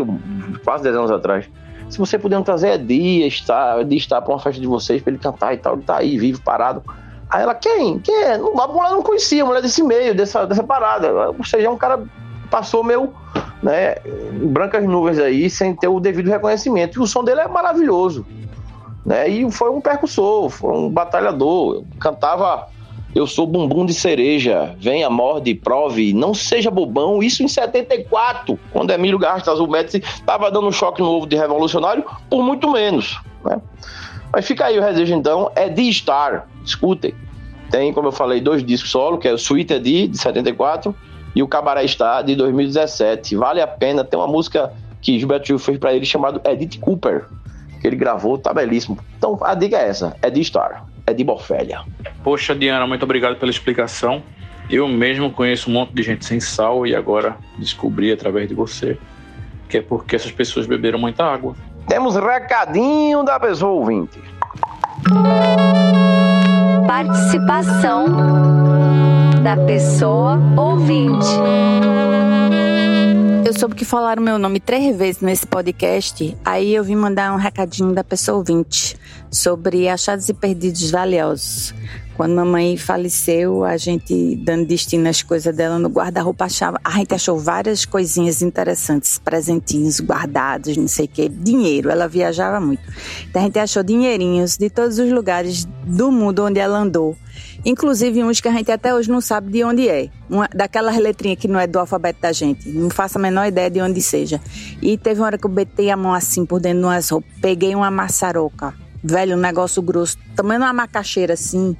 quase 0.64 0.84
10 0.84 0.96
anos 0.96 1.10
atrás. 1.10 1.46
Se 1.90 1.98
vocês 1.98 2.20
podiam 2.20 2.42
trazer 2.42 2.68
é 2.68 2.78
dia 2.78 3.26
estar, 3.26 3.84
de 3.84 3.94
estar 3.94 4.22
para 4.22 4.32
uma 4.32 4.40
festa 4.40 4.58
de 4.58 4.66
vocês 4.66 5.02
para 5.02 5.12
ele 5.12 5.20
cantar 5.22 5.52
e 5.52 5.58
tal, 5.58 5.74
ele 5.74 5.82
tá 5.82 5.98
aí 5.98 6.16
vivo 6.16 6.40
parado. 6.40 6.82
Aí 7.28 7.42
ela, 7.42 7.54
quem? 7.54 7.98
Quem 7.98 8.14
é? 8.22 8.36
A 8.36 8.66
mulher 8.66 8.90
não 8.90 9.02
conhecia, 9.02 9.42
a 9.42 9.46
mulher 9.46 9.60
desse 9.60 9.82
meio, 9.82 10.14
dessa, 10.14 10.46
dessa 10.46 10.64
parada. 10.64 11.12
Ou 11.28 11.44
seja, 11.44 11.66
é 11.66 11.70
um 11.70 11.76
cara 11.76 12.02
passou 12.50 12.82
meu 12.82 13.12
né, 13.62 13.96
brancas 14.50 14.84
nuvens 14.84 15.18
aí 15.18 15.50
sem 15.50 15.74
ter 15.74 15.88
o 15.88 16.00
devido 16.00 16.30
reconhecimento. 16.30 16.98
E 16.98 17.02
o 17.02 17.06
som 17.06 17.22
dele 17.22 17.42
é 17.42 17.48
maravilhoso. 17.48 18.24
Né? 19.04 19.28
E 19.28 19.52
foi 19.52 19.68
um 19.70 19.80
percussor, 19.82 20.48
foi 20.48 20.72
um 20.72 20.88
batalhador. 20.88 21.84
Cantava 22.00 22.68
Eu 23.16 23.26
sou 23.26 23.46
bumbum 23.46 23.86
de 23.86 23.94
cereja, 23.94 24.76
venha, 24.78 25.08
morde, 25.08 25.54
prove, 25.54 26.12
não 26.12 26.34
seja 26.34 26.70
bobão. 26.70 27.22
Isso 27.22 27.42
em 27.42 27.48
74, 27.48 28.58
quando 28.70 28.90
Emílio 28.90 29.18
Gastas, 29.18 29.58
o 29.58 29.66
Médici, 29.66 30.02
estava 30.04 30.50
dando 30.50 30.66
um 30.66 30.70
choque 30.70 31.00
novo 31.00 31.26
de 31.26 31.34
revolucionário, 31.34 32.04
por 32.28 32.42
muito 32.42 32.70
menos. 32.70 33.18
Né? 33.42 33.58
Mas 34.30 34.46
fica 34.46 34.66
aí 34.66 34.78
o 34.78 34.82
desejo 34.82 35.14
então, 35.14 35.50
é 35.56 35.66
de 35.66 35.90
Star, 35.94 36.46
escutem. 36.62 37.14
Tem, 37.70 37.90
como 37.90 38.08
eu 38.08 38.12
falei, 38.12 38.38
dois 38.38 38.62
discos 38.62 38.90
solo, 38.90 39.16
que 39.16 39.26
é 39.26 39.32
o 39.32 39.36
Sweet 39.36 39.72
Edi, 39.72 40.08
de 40.08 40.18
74, 40.18 40.94
e 41.34 41.42
o 41.42 41.48
Cabaré 41.48 41.88
Star 41.88 42.22
de 42.22 42.36
2017. 42.36 43.34
Vale 43.34 43.62
a 43.62 43.66
pena, 43.66 44.04
tem 44.04 44.20
uma 44.20 44.28
música 44.28 44.74
que 45.00 45.18
Gilberto 45.18 45.46
Gil 45.46 45.58
fez 45.58 45.78
para 45.78 45.94
ele 45.94 46.04
chamado 46.04 46.38
Edith 46.44 46.78
Cooper, 46.80 47.24
que 47.80 47.86
ele 47.86 47.96
gravou, 47.96 48.36
tá 48.36 48.52
belíssimo. 48.52 48.98
Então 49.16 49.38
a 49.40 49.54
dica 49.54 49.78
é 49.78 49.88
essa, 49.88 50.14
é 50.20 50.28
de 50.28 50.44
Star, 50.44 50.84
é 51.06 51.12
de 51.12 51.24
Bofélia. 51.24 51.80
Poxa, 52.22 52.54
Diana, 52.54 52.86
muito 52.86 53.04
obrigado 53.04 53.36
pela 53.36 53.50
explicação. 53.50 54.22
Eu 54.68 54.88
mesmo 54.88 55.30
conheço 55.30 55.70
um 55.70 55.74
monte 55.74 55.92
de 55.92 56.02
gente 56.02 56.24
sem 56.24 56.40
sal 56.40 56.86
e 56.86 56.94
agora 56.94 57.36
descobri 57.58 58.10
através 58.10 58.48
de 58.48 58.54
você 58.54 58.98
que 59.68 59.78
é 59.78 59.82
porque 59.82 60.16
essas 60.16 60.30
pessoas 60.30 60.66
beberam 60.66 60.98
muita 60.98 61.24
água. 61.24 61.54
Temos 61.88 62.16
recadinho 62.16 63.24
da 63.24 63.38
pessoa 63.38 63.72
ouvinte. 63.72 64.20
Participação 66.86 68.06
da 69.42 69.56
pessoa 69.56 70.40
ouvinte. 70.56 71.26
Eu 73.46 73.52
soube 73.52 73.76
que 73.76 73.84
falaram 73.84 74.20
meu 74.20 74.40
nome 74.40 74.58
três 74.58 74.98
vezes 74.98 75.22
nesse 75.22 75.46
podcast, 75.46 76.36
aí 76.44 76.74
eu 76.74 76.82
vim 76.82 76.96
mandar 76.96 77.32
um 77.32 77.36
recadinho 77.36 77.92
da 77.92 78.02
pessoa 78.02 78.38
ouvinte 78.38 78.96
sobre 79.30 79.88
achados 79.88 80.28
e 80.28 80.34
perdidos 80.34 80.90
valiosos. 80.90 81.72
Quando 82.16 82.34
mamãe 82.34 82.78
faleceu, 82.78 83.62
a 83.62 83.76
gente 83.76 84.36
dando 84.36 84.64
destino 84.64 85.06
às 85.06 85.22
coisas 85.22 85.54
dela 85.54 85.78
no 85.78 85.90
guarda-roupa, 85.90 86.46
achava, 86.46 86.80
a 86.82 86.92
gente 86.92 87.14
achou 87.14 87.38
várias 87.38 87.84
coisinhas 87.84 88.40
interessantes, 88.40 89.18
presentinhos 89.18 90.00
guardados, 90.00 90.78
não 90.78 90.88
sei 90.88 91.04
o 91.04 91.08
que, 91.08 91.28
dinheiro, 91.28 91.90
ela 91.90 92.08
viajava 92.08 92.58
muito. 92.58 92.80
Então 93.28 93.42
a 93.42 93.44
gente 93.44 93.58
achou 93.58 93.82
dinheirinhos 93.82 94.56
de 94.56 94.70
todos 94.70 94.98
os 94.98 95.12
lugares 95.12 95.66
do 95.84 96.10
mundo 96.10 96.42
onde 96.42 96.58
ela 96.58 96.78
andou. 96.78 97.14
Inclusive 97.66 98.24
uns 98.24 98.40
que 98.40 98.48
a 98.48 98.52
gente 98.52 98.72
até 98.72 98.94
hoje 98.94 99.10
não 99.10 99.20
sabe 99.20 99.50
de 99.50 99.62
onde 99.62 99.86
é. 99.86 100.08
Uma, 100.30 100.48
daquelas 100.54 100.96
letrinhas 100.96 101.38
que 101.38 101.48
não 101.48 101.60
é 101.60 101.66
do 101.66 101.78
alfabeto 101.78 102.22
da 102.22 102.32
gente. 102.32 102.66
Não 102.66 102.88
faço 102.88 103.18
a 103.18 103.20
menor 103.20 103.46
ideia 103.46 103.68
de 103.68 103.80
onde 103.82 104.00
seja. 104.00 104.40
E 104.80 104.96
teve 104.96 105.20
uma 105.20 105.26
hora 105.26 105.36
que 105.36 105.44
eu 105.44 105.50
betei 105.50 105.90
a 105.90 105.96
mão 105.96 106.14
assim 106.14 106.46
por 106.46 106.60
dentro 106.60 106.78
de 106.78 106.84
umas 106.86 107.10
roupas. 107.10 107.30
Peguei 107.42 107.74
uma 107.74 107.90
maçaroca. 107.90 108.85
Velho, 109.08 109.36
um 109.36 109.40
negócio 109.40 109.80
grosso. 109.80 110.18
Tamanho 110.34 110.60
uma 110.60 110.72
macaxeira 110.72 111.34
assim. 111.34 111.76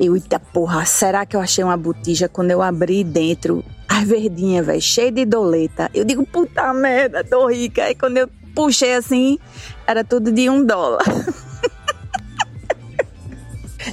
Eu, 0.00 0.16
eita 0.16 0.40
porra, 0.40 0.84
será 0.84 1.24
que 1.24 1.36
eu 1.36 1.40
achei 1.40 1.62
uma 1.62 1.76
botija 1.76 2.28
quando 2.28 2.50
eu 2.50 2.60
abri 2.60 3.04
dentro? 3.04 3.64
As 3.88 4.02
verdinhas, 4.02 4.66
velho, 4.66 4.82
cheia 4.82 5.12
de 5.12 5.24
doleta. 5.24 5.88
Eu 5.94 6.04
digo, 6.04 6.26
puta 6.26 6.74
merda, 6.74 7.22
tô 7.22 7.46
rica. 7.46 7.84
Aí 7.84 7.94
quando 7.94 8.16
eu 8.16 8.28
puxei 8.52 8.94
assim, 8.94 9.38
era 9.86 10.02
tudo 10.02 10.32
de 10.32 10.50
um 10.50 10.64
dólar. 10.64 11.04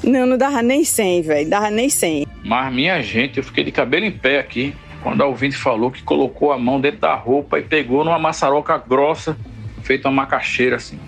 Não, 0.04 0.26
não 0.26 0.38
dava 0.38 0.62
nem 0.62 0.84
100, 0.84 1.22
velho. 1.22 1.50
Dava 1.50 1.70
nem 1.70 1.88
100. 1.88 2.26
Mas, 2.44 2.74
minha 2.74 3.00
gente, 3.02 3.38
eu 3.38 3.44
fiquei 3.44 3.64
de 3.64 3.72
cabelo 3.72 4.04
em 4.04 4.12
pé 4.12 4.40
aqui 4.40 4.76
quando 5.02 5.22
a 5.22 5.28
ouvinte 5.28 5.56
falou 5.56 5.92
que 5.92 6.02
colocou 6.02 6.52
a 6.52 6.58
mão 6.58 6.82
dentro 6.82 7.00
da 7.00 7.14
roupa 7.14 7.60
e 7.60 7.62
pegou 7.62 8.04
numa 8.04 8.18
maçaroca 8.18 8.78
grossa, 8.78 9.38
feita 9.84 10.10
uma 10.10 10.24
macaxeira, 10.24 10.78
assim. 10.78 11.00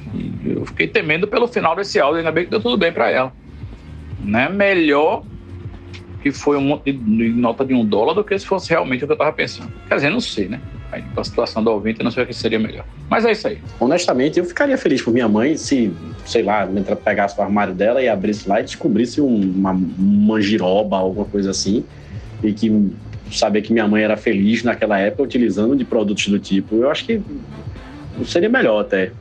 Eu 0.45 0.65
fiquei 0.65 0.87
temendo 0.87 1.27
pelo 1.27 1.47
final 1.47 1.75
desse 1.75 1.99
áudio, 1.99 2.19
ainda 2.19 2.31
bem 2.31 2.45
que 2.45 2.51
deu 2.51 2.61
tudo 2.61 2.77
bem 2.77 2.91
para 2.91 3.09
ela. 3.09 3.33
Né? 4.23 4.49
Melhor 4.49 5.23
que 6.21 6.31
foi 6.31 6.57
um 6.57 6.61
monte 6.61 6.91
de 6.91 7.29
nota 7.29 7.63
de 7.63 7.73
um 7.73 7.85
dólar 7.85 8.13
do 8.15 8.23
que 8.23 8.37
se 8.37 8.47
fosse 8.47 8.71
realmente 8.71 9.03
o 9.03 9.07
que 9.07 9.13
eu 9.13 9.17
tava 9.17 9.31
pensando. 9.31 9.71
Quer 9.87 9.95
dizer, 9.95 10.09
não 10.09 10.19
sei, 10.19 10.47
né? 10.47 10.59
Com 11.13 11.21
a 11.21 11.23
situação 11.23 11.63
do 11.63 11.69
ouvinte, 11.69 12.01
não 12.01 12.09
sei 12.09 12.23
o 12.23 12.25
que 12.25 12.33
seria 12.33 12.57
melhor. 12.57 12.83
Mas 13.07 13.25
é 13.25 13.31
isso 13.31 13.47
aí. 13.47 13.59
Honestamente, 13.79 14.39
eu 14.39 14.45
ficaria 14.45 14.75
feliz 14.75 15.03
por 15.03 15.13
minha 15.13 15.27
mãe 15.27 15.55
se, 15.55 15.93
sei 16.25 16.41
lá, 16.41 16.67
pegasse 17.03 17.37
o 17.39 17.43
armário 17.43 17.75
dela 17.75 18.01
e 18.01 18.09
abrisse 18.09 18.49
lá 18.49 18.59
e 18.59 18.63
descobrisse 18.63 19.21
uma, 19.21 19.71
uma 19.71 20.41
giroba, 20.41 20.97
alguma 20.97 21.25
coisa 21.25 21.51
assim, 21.51 21.85
e 22.43 22.51
que 22.53 22.91
saber 23.31 23.61
que 23.61 23.71
minha 23.71 23.87
mãe 23.87 24.03
era 24.03 24.17
feliz 24.17 24.63
naquela 24.63 24.97
época 24.97 25.21
utilizando 25.21 25.75
de 25.75 25.85
produtos 25.85 26.27
do 26.27 26.39
tipo. 26.39 26.75
Eu 26.75 26.89
acho 26.89 27.05
que 27.05 27.21
seria 28.25 28.49
melhor 28.49 28.81
até 28.81 29.11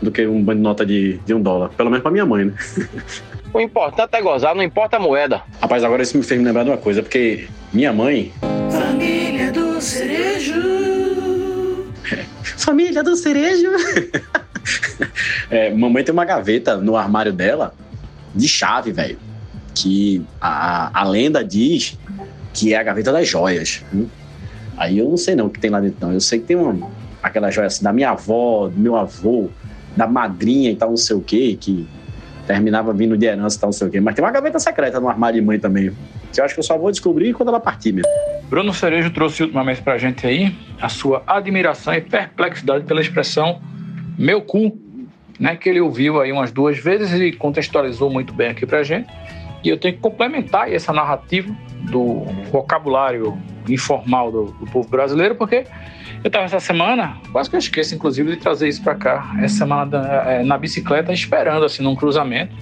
do 0.00 0.10
que 0.10 0.26
uma 0.26 0.54
nota 0.54 0.84
de, 0.84 1.18
de 1.18 1.34
um 1.34 1.42
dólar. 1.42 1.70
Pelo 1.70 1.90
menos 1.90 2.02
para 2.02 2.10
minha 2.12 2.26
mãe, 2.26 2.46
né? 2.46 2.54
O 3.52 3.60
importante 3.60 4.14
é 4.14 4.22
gozar, 4.22 4.54
não 4.54 4.62
importa 4.62 4.96
a 4.96 5.00
moeda. 5.00 5.42
Rapaz, 5.60 5.82
agora 5.82 6.04
isso 6.04 6.16
me 6.16 6.22
fez 6.22 6.38
me 6.38 6.46
lembrar 6.46 6.62
de 6.62 6.70
uma 6.70 6.76
coisa, 6.76 7.02
porque 7.02 7.48
minha 7.72 7.92
mãe. 7.92 8.32
Família 8.70 9.50
do 9.50 9.80
Cerejo. 9.80 10.54
Família 12.58 13.02
do 13.02 13.16
Cerejo. 13.16 13.70
é, 15.50 15.74
mamãe 15.74 16.04
tem 16.04 16.12
uma 16.12 16.24
gaveta 16.24 16.76
no 16.76 16.96
armário 16.96 17.32
dela 17.32 17.74
de 18.32 18.46
chave, 18.46 18.92
velho. 18.92 19.18
Que 19.74 20.24
a, 20.40 21.00
a 21.00 21.04
lenda 21.04 21.42
diz 21.42 21.98
que 22.54 22.72
é 22.72 22.76
a 22.76 22.84
gaveta 22.84 23.10
das 23.10 23.26
joias. 23.26 23.84
Aí 24.76 24.98
eu 24.98 25.08
não 25.08 25.16
sei 25.16 25.34
não 25.34 25.46
o 25.46 25.50
que 25.50 25.58
tem 25.58 25.70
lá 25.70 25.80
dentro, 25.80 26.06
não. 26.06 26.12
Eu 26.12 26.20
sei 26.20 26.38
que 26.38 26.46
tem 26.46 26.56
uma, 26.56 26.88
aquela 27.20 27.50
joia 27.50 27.66
assim 27.66 27.82
da 27.82 27.92
minha 27.92 28.10
avó, 28.10 28.68
do 28.68 28.78
meu 28.78 28.94
avô, 28.94 29.48
da 30.00 30.06
madrinha 30.06 30.70
e 30.70 30.76
tal, 30.76 30.88
não 30.88 30.96
sei 30.96 31.14
o 31.14 31.20
quê, 31.20 31.58
que 31.60 31.86
terminava 32.46 32.90
vindo 32.92 33.18
de 33.18 33.26
herança 33.26 33.58
e 33.58 33.60
tal, 33.60 33.68
não 33.68 33.72
sei 33.72 33.86
o 33.86 33.90
quê. 33.90 34.00
Mas 34.00 34.14
tem 34.14 34.24
uma 34.24 34.30
gaveta 34.30 34.58
secreta 34.58 34.98
no 34.98 35.08
armário 35.10 35.38
de 35.38 35.46
mãe 35.46 35.58
também, 35.58 35.92
que 36.32 36.40
eu 36.40 36.44
acho 36.44 36.54
que 36.54 36.60
eu 36.60 36.64
só 36.64 36.78
vou 36.78 36.90
descobrir 36.90 37.34
quando 37.34 37.50
ela 37.50 37.60
partir 37.60 37.92
mesmo. 37.92 38.10
Bruno 38.48 38.72
Cerejo 38.72 39.10
trouxe 39.10 39.42
ultimamente 39.42 39.82
pra 39.82 39.98
gente 39.98 40.26
aí 40.26 40.56
a 40.80 40.88
sua 40.88 41.22
admiração 41.26 41.92
e 41.92 42.00
perplexidade 42.00 42.84
pela 42.84 43.00
expressão 43.00 43.60
meu 44.18 44.40
cu. 44.40 44.76
né, 45.38 45.54
que 45.54 45.68
ele 45.68 45.80
ouviu 45.80 46.20
aí 46.20 46.32
umas 46.32 46.50
duas 46.50 46.78
vezes 46.78 47.12
e 47.20 47.32
contextualizou 47.32 48.10
muito 48.10 48.32
bem 48.32 48.48
aqui 48.48 48.66
pra 48.66 48.82
gente. 48.82 49.08
E 49.62 49.68
eu 49.68 49.78
tenho 49.78 49.94
que 49.94 50.00
complementar 50.00 50.72
essa 50.72 50.92
narrativa 50.92 51.54
do 51.90 52.24
vocabulário 52.50 53.38
informal 53.68 54.32
do, 54.32 54.44
do 54.46 54.66
povo 54.66 54.88
brasileiro, 54.88 55.34
porque 55.34 55.64
eu 56.22 56.28
estava 56.28 56.44
essa 56.44 56.60
semana, 56.60 57.16
quase 57.32 57.48
que 57.48 57.56
eu 57.56 57.58
esqueço, 57.58 57.94
inclusive, 57.94 58.30
de 58.30 58.36
trazer 58.36 58.68
isso 58.68 58.82
para 58.82 58.94
cá, 58.94 59.34
essa 59.38 59.56
semana 59.56 59.98
é, 60.26 60.42
na 60.42 60.58
bicicleta, 60.58 61.12
esperando, 61.12 61.64
assim, 61.64 61.82
num 61.82 61.96
cruzamento, 61.96 62.54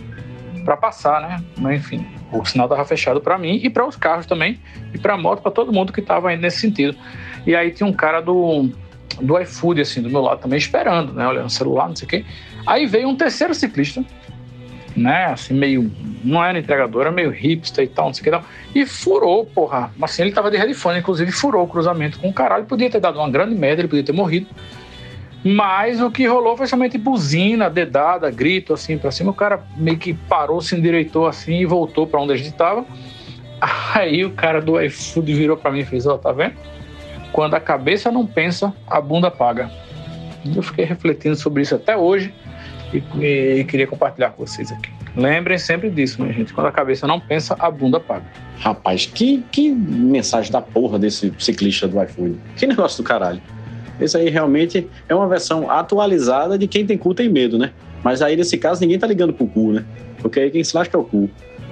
para 0.65 0.77
passar, 0.77 1.21
né? 1.21 1.43
Mas, 1.57 1.81
enfim, 1.81 2.07
o 2.31 2.45
sinal 2.45 2.67
estava 2.67 2.85
fechado 2.85 3.21
para 3.21 3.37
mim 3.37 3.59
e 3.63 3.69
para 3.69 3.87
os 3.87 3.97
carros 3.97 4.27
também, 4.27 4.61
e 4.95 4.99
para 4.99 5.17
moto, 5.17 5.43
para 5.43 5.51
todo 5.51 5.73
mundo 5.73 5.93
que 5.93 6.01
estava 6.01 6.33
indo 6.33 6.43
nesse 6.43 6.61
sentido. 6.61 6.97
E 7.47 7.57
aí 7.57 7.73
tinha 7.73 7.87
um 7.87 7.93
cara 7.93 8.21
do, 8.21 8.71
do 9.21 9.41
iFood, 9.41 9.81
assim, 9.81 10.03
do 10.03 10.11
meu 10.11 10.21
lado 10.21 10.41
também, 10.41 10.59
esperando, 10.59 11.13
né? 11.13 11.27
Olhando 11.27 11.47
o 11.47 11.51
celular, 11.51 11.89
não 11.89 11.97
sei 11.97 12.07
o 12.07 12.09
quê. 12.09 12.25
Aí 12.65 12.87
veio 12.87 13.09
um 13.09 13.17
terceiro 13.17 13.55
ciclista, 13.55 14.05
né? 14.99 15.27
Assim, 15.27 15.55
meio. 15.55 15.91
Não 16.25 16.45
era 16.45 16.59
entregador, 16.59 17.03
era 17.03 17.13
meio 17.13 17.31
hipster 17.31 17.85
e 17.85 17.89
tal, 17.89 18.07
não 18.07 18.15
sei 18.15 18.21
o 18.21 18.25
que. 18.25 18.31
Tal, 18.31 18.45
e 18.75 18.85
furou, 18.85 19.47
porra. 19.47 19.91
Assim, 20.03 20.23
ele 20.23 20.33
tava 20.33 20.51
de 20.51 20.57
headphone, 20.57 20.99
inclusive 20.99 21.31
furou 21.31 21.65
o 21.65 21.69
cruzamento 21.69 22.19
com 22.19 22.29
o 22.29 22.33
caralho. 22.33 22.65
Podia 22.65 22.91
ter 22.91 23.01
dado 23.01 23.19
uma 23.19 23.31
grande 23.31 23.55
merda, 23.55 23.81
ele 23.81 23.89
podia 23.89 24.05
ter 24.05 24.13
morrido. 24.13 24.47
Mas 25.45 26.01
o 26.01 26.11
que 26.11 26.27
rolou 26.27 26.57
foi 26.57 26.67
somente 26.67 26.99
buzina, 26.99 27.71
dedada, 27.71 28.31
grito 28.31 28.75
assim 28.75 28.99
pra 28.99 29.11
cima. 29.11 29.31
O 29.31 29.35
cara 29.35 29.63
meio 29.77 29.97
que 29.97 30.13
parou, 30.13 30.61
se 30.61 30.77
endireitou 30.77 31.27
assim 31.27 31.61
e 31.61 31.65
voltou 31.65 32.07
para 32.07 32.21
onde 32.21 32.33
a 32.33 32.37
gente 32.37 32.53
tava. 32.53 32.85
Aí 33.95 34.25
o 34.25 34.33
cara 34.33 34.61
do 34.61 34.81
iFood 34.81 35.33
virou 35.33 35.57
para 35.57 35.71
mim 35.71 35.81
e 35.81 35.85
fez: 35.85 36.07
Ó, 36.07 36.15
oh, 36.15 36.19
tá 36.19 36.33
vendo? 36.33 36.55
Quando 37.33 37.55
a 37.55 37.61
cabeça 37.61 38.11
não 38.11 38.27
pensa, 38.27 38.73
a 38.87 39.01
bunda 39.01 39.31
paga. 39.31 39.71
Eu 40.45 40.63
fiquei 40.63 40.85
refletindo 40.85 41.37
sobre 41.37 41.63
isso 41.63 41.75
até 41.75 41.97
hoje 41.97 42.33
e, 42.93 43.03
e, 43.19 43.61
e 43.61 43.65
queria 43.65 43.87
compartilhar 43.87 44.31
com 44.31 44.45
vocês 44.47 44.71
aqui. 44.73 44.91
Lembrem 45.17 45.59
sempre 45.59 45.91
disso, 45.91 46.21
minha 46.23 46.33
gente. 46.33 46.53
Quando 46.53 46.67
a 46.67 46.73
cabeça 46.73 47.07
não 47.07 47.21
pensa, 47.21 47.57
a 47.59 47.71
bunda 47.71 47.99
paga. 47.99 48.27
Rapaz, 48.59 49.07
que, 49.07 49.45
que 49.51 49.71
mensagem 49.71 50.51
da 50.51 50.61
porra 50.61 50.99
desse 50.99 51.33
ciclista 51.39 51.87
do 51.89 52.03
iFood. 52.03 52.39
Que 52.57 52.67
negócio 52.67 53.03
do 53.03 53.07
caralho. 53.07 53.41
Esse 54.01 54.17
aí 54.17 54.31
realmente 54.31 54.89
é 55.09 55.15
uma 55.15 55.27
versão 55.27 55.71
atualizada 55.71 56.57
de 56.57 56.69
quem 56.69 56.87
tem 56.87 56.97
cu 56.97 57.15
tem 57.15 57.29
medo, 57.29 57.59
né? 57.59 57.73
Mas 58.03 58.23
aí 58.23 58.37
nesse 58.37 58.57
caso 58.57 58.81
ninguém 58.81 58.99
tá 58.99 59.07
ligando 59.07 59.33
pro 59.33 59.47
cu, 59.47 59.73
né? 59.73 59.85
Porque 60.19 60.39
aí 60.39 60.51
quem 60.51 60.63
se 60.63 60.77
lasca 60.77 60.97
é 60.97 61.01
o 61.01 61.05
cu. 61.05 61.29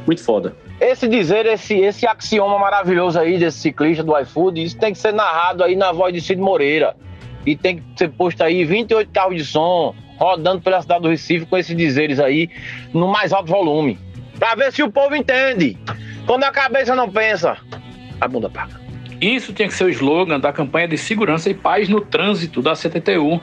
Muito 0.06 0.22
foda. 0.22 0.54
Esse 0.80 1.08
dizer, 1.08 1.46
esse, 1.46 1.74
esse 1.74 2.06
axioma 2.06 2.58
maravilhoso 2.58 3.18
aí 3.18 3.38
desse 3.38 3.58
ciclista 3.58 4.04
do 4.04 4.16
iFood, 4.18 4.62
isso 4.62 4.76
tem 4.76 4.92
que 4.92 4.98
ser 4.98 5.12
narrado 5.12 5.64
aí 5.64 5.74
na 5.74 5.90
voz 5.90 6.12
de 6.12 6.20
Cid 6.20 6.40
Moreira. 6.40 6.94
E 7.46 7.56
tem 7.56 7.76
que 7.76 7.82
ser 7.96 8.10
posto 8.10 8.42
aí 8.42 8.64
28 8.64 9.10
carros 9.12 9.36
de 9.36 9.44
som, 9.44 9.94
rodando 10.18 10.60
pela 10.60 10.82
cidade 10.82 11.02
do 11.02 11.08
Recife 11.08 11.46
com 11.46 11.56
esses 11.56 11.76
dizeres 11.76 12.18
aí 12.18 12.50
no 12.92 13.08
mais 13.08 13.32
alto 13.32 13.50
volume. 13.50 13.98
Pra 14.38 14.54
ver 14.54 14.72
se 14.72 14.82
o 14.82 14.90
povo 14.90 15.14
entende. 15.14 15.78
Quando 16.26 16.44
a 16.44 16.50
cabeça 16.50 16.94
não 16.94 17.08
pensa, 17.08 17.56
a 18.20 18.28
bunda 18.28 18.50
paga. 18.50 18.80
Isso 19.20 19.52
tinha 19.52 19.68
que 19.68 19.74
ser 19.74 19.84
o 19.84 19.88
slogan 19.88 20.38
da 20.38 20.52
campanha 20.52 20.88
de 20.88 20.98
segurança 20.98 21.48
e 21.48 21.54
paz 21.54 21.88
no 21.88 22.00
trânsito 22.00 22.60
da 22.60 22.74
CTTU. 22.74 23.40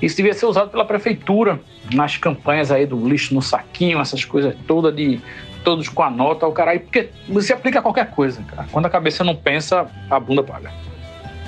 Isso 0.00 0.16
devia 0.16 0.34
ser 0.34 0.46
usado 0.46 0.70
pela 0.70 0.84
prefeitura 0.84 1.60
nas 1.92 2.16
campanhas 2.16 2.70
aí 2.70 2.86
do 2.86 3.08
lixo 3.08 3.34
no 3.34 3.42
saquinho, 3.42 4.00
essas 4.00 4.24
coisas 4.24 4.54
todas 4.66 4.94
de 4.94 5.20
todos 5.64 5.88
com 5.88 6.02
a 6.02 6.10
nota, 6.10 6.46
o 6.46 6.52
caralho, 6.52 6.80
porque 6.80 7.10
você 7.28 7.52
aplica 7.52 7.80
qualquer 7.80 8.10
coisa, 8.10 8.42
cara. 8.42 8.66
Quando 8.70 8.86
a 8.86 8.90
cabeça 8.90 9.22
não 9.22 9.34
pensa, 9.34 9.86
a 10.10 10.20
bunda 10.20 10.42
paga. 10.42 10.72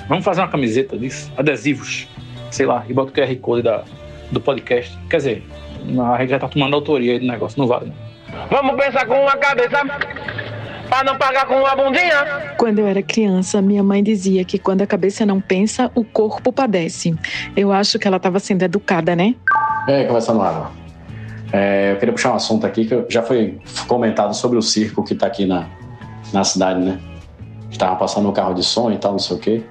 Vamos 0.07 0.23
fazer 0.23 0.41
uma 0.41 0.47
camiseta 0.47 0.97
disso, 0.97 1.31
adesivos, 1.35 2.07
sei 2.51 2.65
lá, 2.65 2.85
e 2.87 2.93
bota 2.93 3.11
o 3.11 3.13
QR 3.13 3.35
Code 3.37 3.63
da, 3.63 3.83
do 4.31 4.39
podcast. 4.39 4.97
Quer 5.09 5.17
dizer, 5.17 5.43
a 6.13 6.17
gente 6.19 6.29
já 6.29 6.39
tá 6.39 6.47
tomando 6.47 6.75
autoria 6.75 7.13
aí 7.13 7.19
do 7.19 7.25
negócio, 7.25 7.59
não 7.59 7.67
vale. 7.67 7.91
Vamos 8.49 8.75
pensar 8.75 9.05
com 9.05 9.21
uma 9.21 9.37
cabeça 9.37 9.81
para 10.89 11.03
não 11.03 11.17
pagar 11.17 11.45
com 11.45 11.55
uma 11.55 11.75
bundinha. 11.75 12.53
Quando 12.57 12.79
eu 12.79 12.87
era 12.87 13.01
criança, 13.01 13.61
minha 13.61 13.83
mãe 13.83 14.03
dizia 14.03 14.45
que 14.45 14.59
quando 14.59 14.81
a 14.81 14.87
cabeça 14.87 15.25
não 15.25 15.41
pensa, 15.41 15.91
o 15.95 16.03
corpo 16.03 16.51
padece. 16.51 17.15
Eu 17.55 17.71
acho 17.71 17.97
que 17.97 18.07
ela 18.07 18.17
estava 18.17 18.39
sendo 18.39 18.63
educada, 18.63 19.15
né? 19.15 19.35
E 19.87 19.91
aí, 19.91 20.05
conversando 20.05 20.41
água. 20.41 20.71
É, 21.51 21.93
eu 21.93 21.97
queria 21.97 22.13
puxar 22.13 22.31
um 22.31 22.35
assunto 22.35 22.65
aqui 22.65 22.85
que 22.85 23.05
já 23.09 23.21
foi 23.21 23.59
comentado 23.87 24.33
sobre 24.33 24.57
o 24.57 24.61
circo 24.61 25.03
que 25.03 25.13
está 25.13 25.27
aqui 25.27 25.45
na, 25.45 25.67
na 26.33 26.43
cidade, 26.43 26.79
né? 26.79 26.99
Estava 27.71 27.95
passando 27.95 28.29
um 28.29 28.33
carro 28.33 28.53
de 28.53 28.63
som 28.63 28.91
e 28.91 28.97
tal, 28.97 29.13
não 29.13 29.19
sei 29.19 29.35
o 29.35 29.39
quê. 29.39 29.63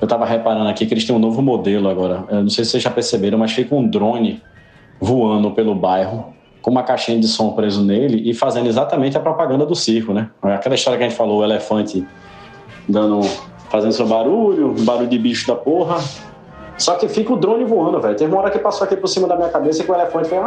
Eu 0.00 0.04
estava 0.04 0.24
reparando 0.24 0.68
aqui 0.68 0.86
que 0.86 0.94
eles 0.94 1.04
têm 1.04 1.14
um 1.14 1.18
novo 1.18 1.42
modelo 1.42 1.88
agora. 1.88 2.24
Eu 2.28 2.42
não 2.42 2.50
sei 2.50 2.64
se 2.64 2.72
vocês 2.72 2.82
já 2.82 2.90
perceberam, 2.90 3.38
mas 3.38 3.52
fica 3.52 3.74
um 3.74 3.86
drone 3.86 4.42
voando 5.00 5.50
pelo 5.50 5.74
bairro 5.74 6.34
com 6.62 6.70
uma 6.70 6.82
caixinha 6.82 7.18
de 7.18 7.26
som 7.26 7.52
preso 7.52 7.82
nele 7.84 8.28
e 8.28 8.34
fazendo 8.34 8.68
exatamente 8.68 9.16
a 9.16 9.20
propaganda 9.20 9.64
do 9.64 9.74
circo, 9.74 10.12
né? 10.12 10.30
Aquela 10.42 10.74
história 10.74 10.98
que 10.98 11.04
a 11.04 11.08
gente 11.08 11.16
falou, 11.16 11.40
o 11.40 11.44
elefante 11.44 12.06
dando, 12.88 13.20
fazendo 13.70 13.92
seu 13.92 14.06
barulho, 14.06 14.74
barulho 14.80 15.08
de 15.08 15.18
bicho 15.18 15.46
da 15.46 15.54
porra. 15.54 15.98
Só 16.76 16.94
que 16.94 17.08
fica 17.08 17.32
o 17.32 17.36
drone 17.36 17.64
voando, 17.64 18.00
velho. 18.00 18.16
Teve 18.16 18.32
uma 18.32 18.40
hora 18.40 18.50
que 18.50 18.58
passou 18.58 18.84
aqui 18.84 18.96
por 18.96 19.08
cima 19.08 19.26
da 19.26 19.34
minha 19.34 19.48
cabeça 19.48 19.82
que 19.82 19.90
o 19.90 19.94
elefante 19.94 20.28
fez. 20.28 20.40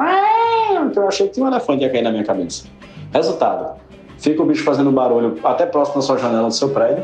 Então 0.85 1.03
eu 1.03 1.09
achei 1.09 1.27
que 1.27 1.33
tinha 1.33 1.45
um 1.45 1.49
elefante 1.49 1.83
ia 1.83 1.89
cair 1.89 2.01
na 2.01 2.11
minha 2.11 2.23
cabeça. 2.23 2.67
Resultado: 3.13 3.77
fica 4.17 4.41
o 4.41 4.45
bicho 4.45 4.63
fazendo 4.63 4.91
barulho 4.91 5.37
até 5.43 5.65
próximo 5.65 5.97
da 5.97 6.01
sua 6.01 6.17
janela 6.17 6.47
do 6.47 6.53
seu 6.53 6.69
prédio. 6.69 7.03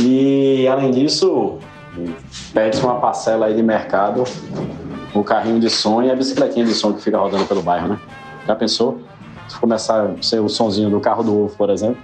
E 0.00 0.66
além 0.66 0.90
disso, 0.90 1.58
perde-se 2.52 2.82
uma 2.82 3.00
parcela 3.00 3.46
aí 3.46 3.54
de 3.54 3.62
mercado, 3.62 4.24
o 5.14 5.22
carrinho 5.22 5.60
de 5.60 5.70
som 5.70 6.02
e 6.02 6.10
a 6.10 6.16
bicicletinha 6.16 6.64
de 6.64 6.74
som 6.74 6.92
que 6.92 7.02
fica 7.02 7.18
rodando 7.18 7.44
pelo 7.44 7.62
bairro, 7.62 7.88
né? 7.88 8.00
Já 8.46 8.54
pensou? 8.54 9.00
Se 9.48 9.58
começar 9.58 10.04
a 10.04 10.22
ser 10.22 10.40
o 10.40 10.48
sonzinho 10.48 10.90
do 10.90 11.00
carro 11.00 11.22
do 11.22 11.44
ovo, 11.44 11.56
por 11.56 11.70
exemplo, 11.70 11.98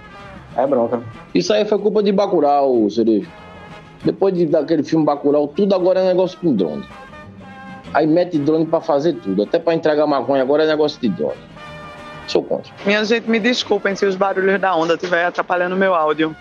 é 0.55 0.65
bronca. 0.65 1.01
Isso 1.33 1.53
aí 1.53 1.65
foi 1.65 1.79
culpa 1.79 2.01
de 2.03 2.11
Bacurau, 2.11 2.89
Cerejo. 2.89 3.29
Depois 4.03 4.33
de, 4.33 4.45
daquele 4.45 4.83
filme 4.83 5.05
Bacurau, 5.05 5.47
tudo 5.47 5.75
agora 5.75 5.99
é 5.99 6.07
negócio 6.07 6.37
com 6.39 6.53
drone. 6.53 6.85
Aí 7.93 8.07
mete 8.07 8.37
drone 8.37 8.65
para 8.65 8.79
fazer 8.79 9.13
tudo, 9.13 9.43
até 9.43 9.59
para 9.59 9.73
entregar 9.73 10.07
maconha 10.07 10.41
agora 10.41 10.63
é 10.63 10.67
negócio 10.67 10.99
de 10.99 11.09
drone. 11.09 11.51
Sou 12.27 12.41
contra. 12.43 12.71
Minha 12.85 13.03
gente, 13.03 13.29
me 13.29 13.39
desculpem 13.39 13.95
se 13.95 14.05
os 14.05 14.15
barulhos 14.15 14.59
da 14.59 14.75
onda 14.75 14.93
estiverem 14.93 15.25
atrapalhando 15.25 15.75
meu 15.75 15.93
áudio. 15.93 16.35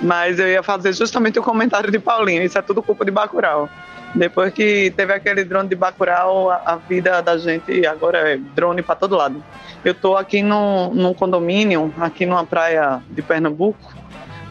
Mas 0.00 0.38
eu 0.38 0.48
ia 0.48 0.62
fazer 0.62 0.92
justamente 0.92 1.38
o 1.38 1.42
comentário 1.42 1.90
de 1.90 1.98
Paulinho. 1.98 2.42
Isso 2.42 2.58
é 2.58 2.62
tudo 2.62 2.82
culpa 2.82 3.04
de 3.04 3.10
Bacurau. 3.10 3.68
Depois 4.14 4.52
que 4.52 4.92
teve 4.96 5.12
aquele 5.12 5.44
drone 5.44 5.68
de 5.68 5.74
Bacurau, 5.74 6.50
a, 6.50 6.76
vida 6.76 7.20
da 7.20 7.36
gente 7.36 7.84
agora 7.84 8.34
é 8.34 8.36
drone 8.36 8.80
para 8.80 8.94
todo 8.94 9.16
lado. 9.16 9.42
Eu 9.84 9.92
estou 9.92 10.16
aqui 10.16 10.40
num, 10.40 10.94
num 10.94 11.12
condomínio, 11.12 11.92
aqui 11.98 12.24
numa 12.24 12.44
praia 12.44 13.02
de 13.10 13.22
Pernambuco, 13.22 13.92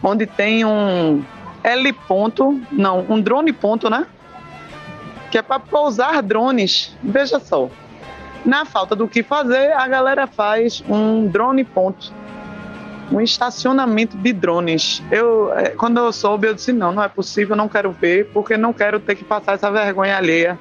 onde 0.02 0.26
tem 0.26 0.66
um 0.66 1.24
L 1.62 1.92
ponto, 2.06 2.60
não, 2.70 3.06
um 3.08 3.18
drone 3.18 3.54
ponto, 3.54 3.88
né? 3.88 4.06
Que 5.30 5.38
é 5.38 5.42
para 5.42 5.58
pousar 5.58 6.22
drones. 6.22 6.94
Veja 7.02 7.40
só. 7.40 7.70
Na 8.44 8.66
falta 8.66 8.94
do 8.94 9.08
que 9.08 9.22
fazer, 9.22 9.72
a 9.72 9.88
galera 9.88 10.26
faz 10.26 10.84
um 10.86 11.26
drone 11.26 11.64
ponto 11.64 12.12
um 13.10 13.20
estacionamento 13.20 14.16
de 14.16 14.32
drones. 14.32 15.02
Eu, 15.10 15.52
é, 15.52 15.70
quando 15.70 15.98
eu 15.98 16.12
soube, 16.12 16.46
eu 16.46 16.54
disse: 16.54 16.72
não, 16.72 16.92
não 16.92 17.02
é 17.02 17.08
possível, 17.08 17.56
não 17.56 17.68
quero 17.68 17.92
ver, 17.92 18.30
porque 18.32 18.56
não 18.56 18.72
quero 18.72 18.98
ter 19.00 19.14
que 19.14 19.24
passar 19.24 19.54
essa 19.54 19.70
vergonha 19.70 20.16
alheia 20.16 20.58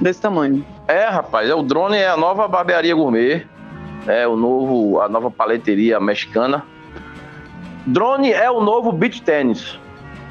desse 0.00 0.20
tamanho. 0.20 0.64
É, 0.86 1.06
rapaz, 1.06 1.48
é, 1.48 1.54
o 1.54 1.62
drone 1.62 1.96
é 1.96 2.08
a 2.08 2.16
nova 2.16 2.46
barbearia 2.46 2.94
gourmet, 2.94 3.46
é 4.06 4.26
o 4.26 4.36
novo, 4.36 5.00
a 5.00 5.08
nova 5.08 5.30
paleteria 5.30 5.98
mexicana. 5.98 6.64
Drone 7.86 8.32
é 8.32 8.50
o 8.50 8.60
novo 8.60 8.92
beach 8.92 9.22
tênis. 9.22 9.78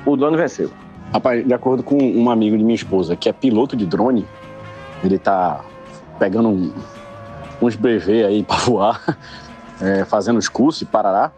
O 0.06 0.16
drone 0.16 0.38
venceu. 0.38 0.72
Rapaz, 1.12 1.46
de 1.46 1.54
acordo 1.54 1.84
com 1.84 1.98
um 1.98 2.30
amigo 2.30 2.58
de 2.58 2.64
minha 2.64 2.76
esposa, 2.76 3.16
que 3.16 3.30
é 3.30 3.34
piloto 3.34 3.76
de 3.76 3.86
drone, 3.86 4.26
ele 5.04 5.20
tá 5.20 5.64
pegando 6.18 6.50
um, 6.50 6.74
uns 7.62 7.76
brevet 7.76 8.26
aí 8.26 8.44
para 8.44 8.58
voar 8.58 9.18
é, 9.82 10.06
fazendo 10.06 10.38
os 10.38 10.48
cursos 10.48 10.82
e 10.82 10.86
parará. 10.86 11.32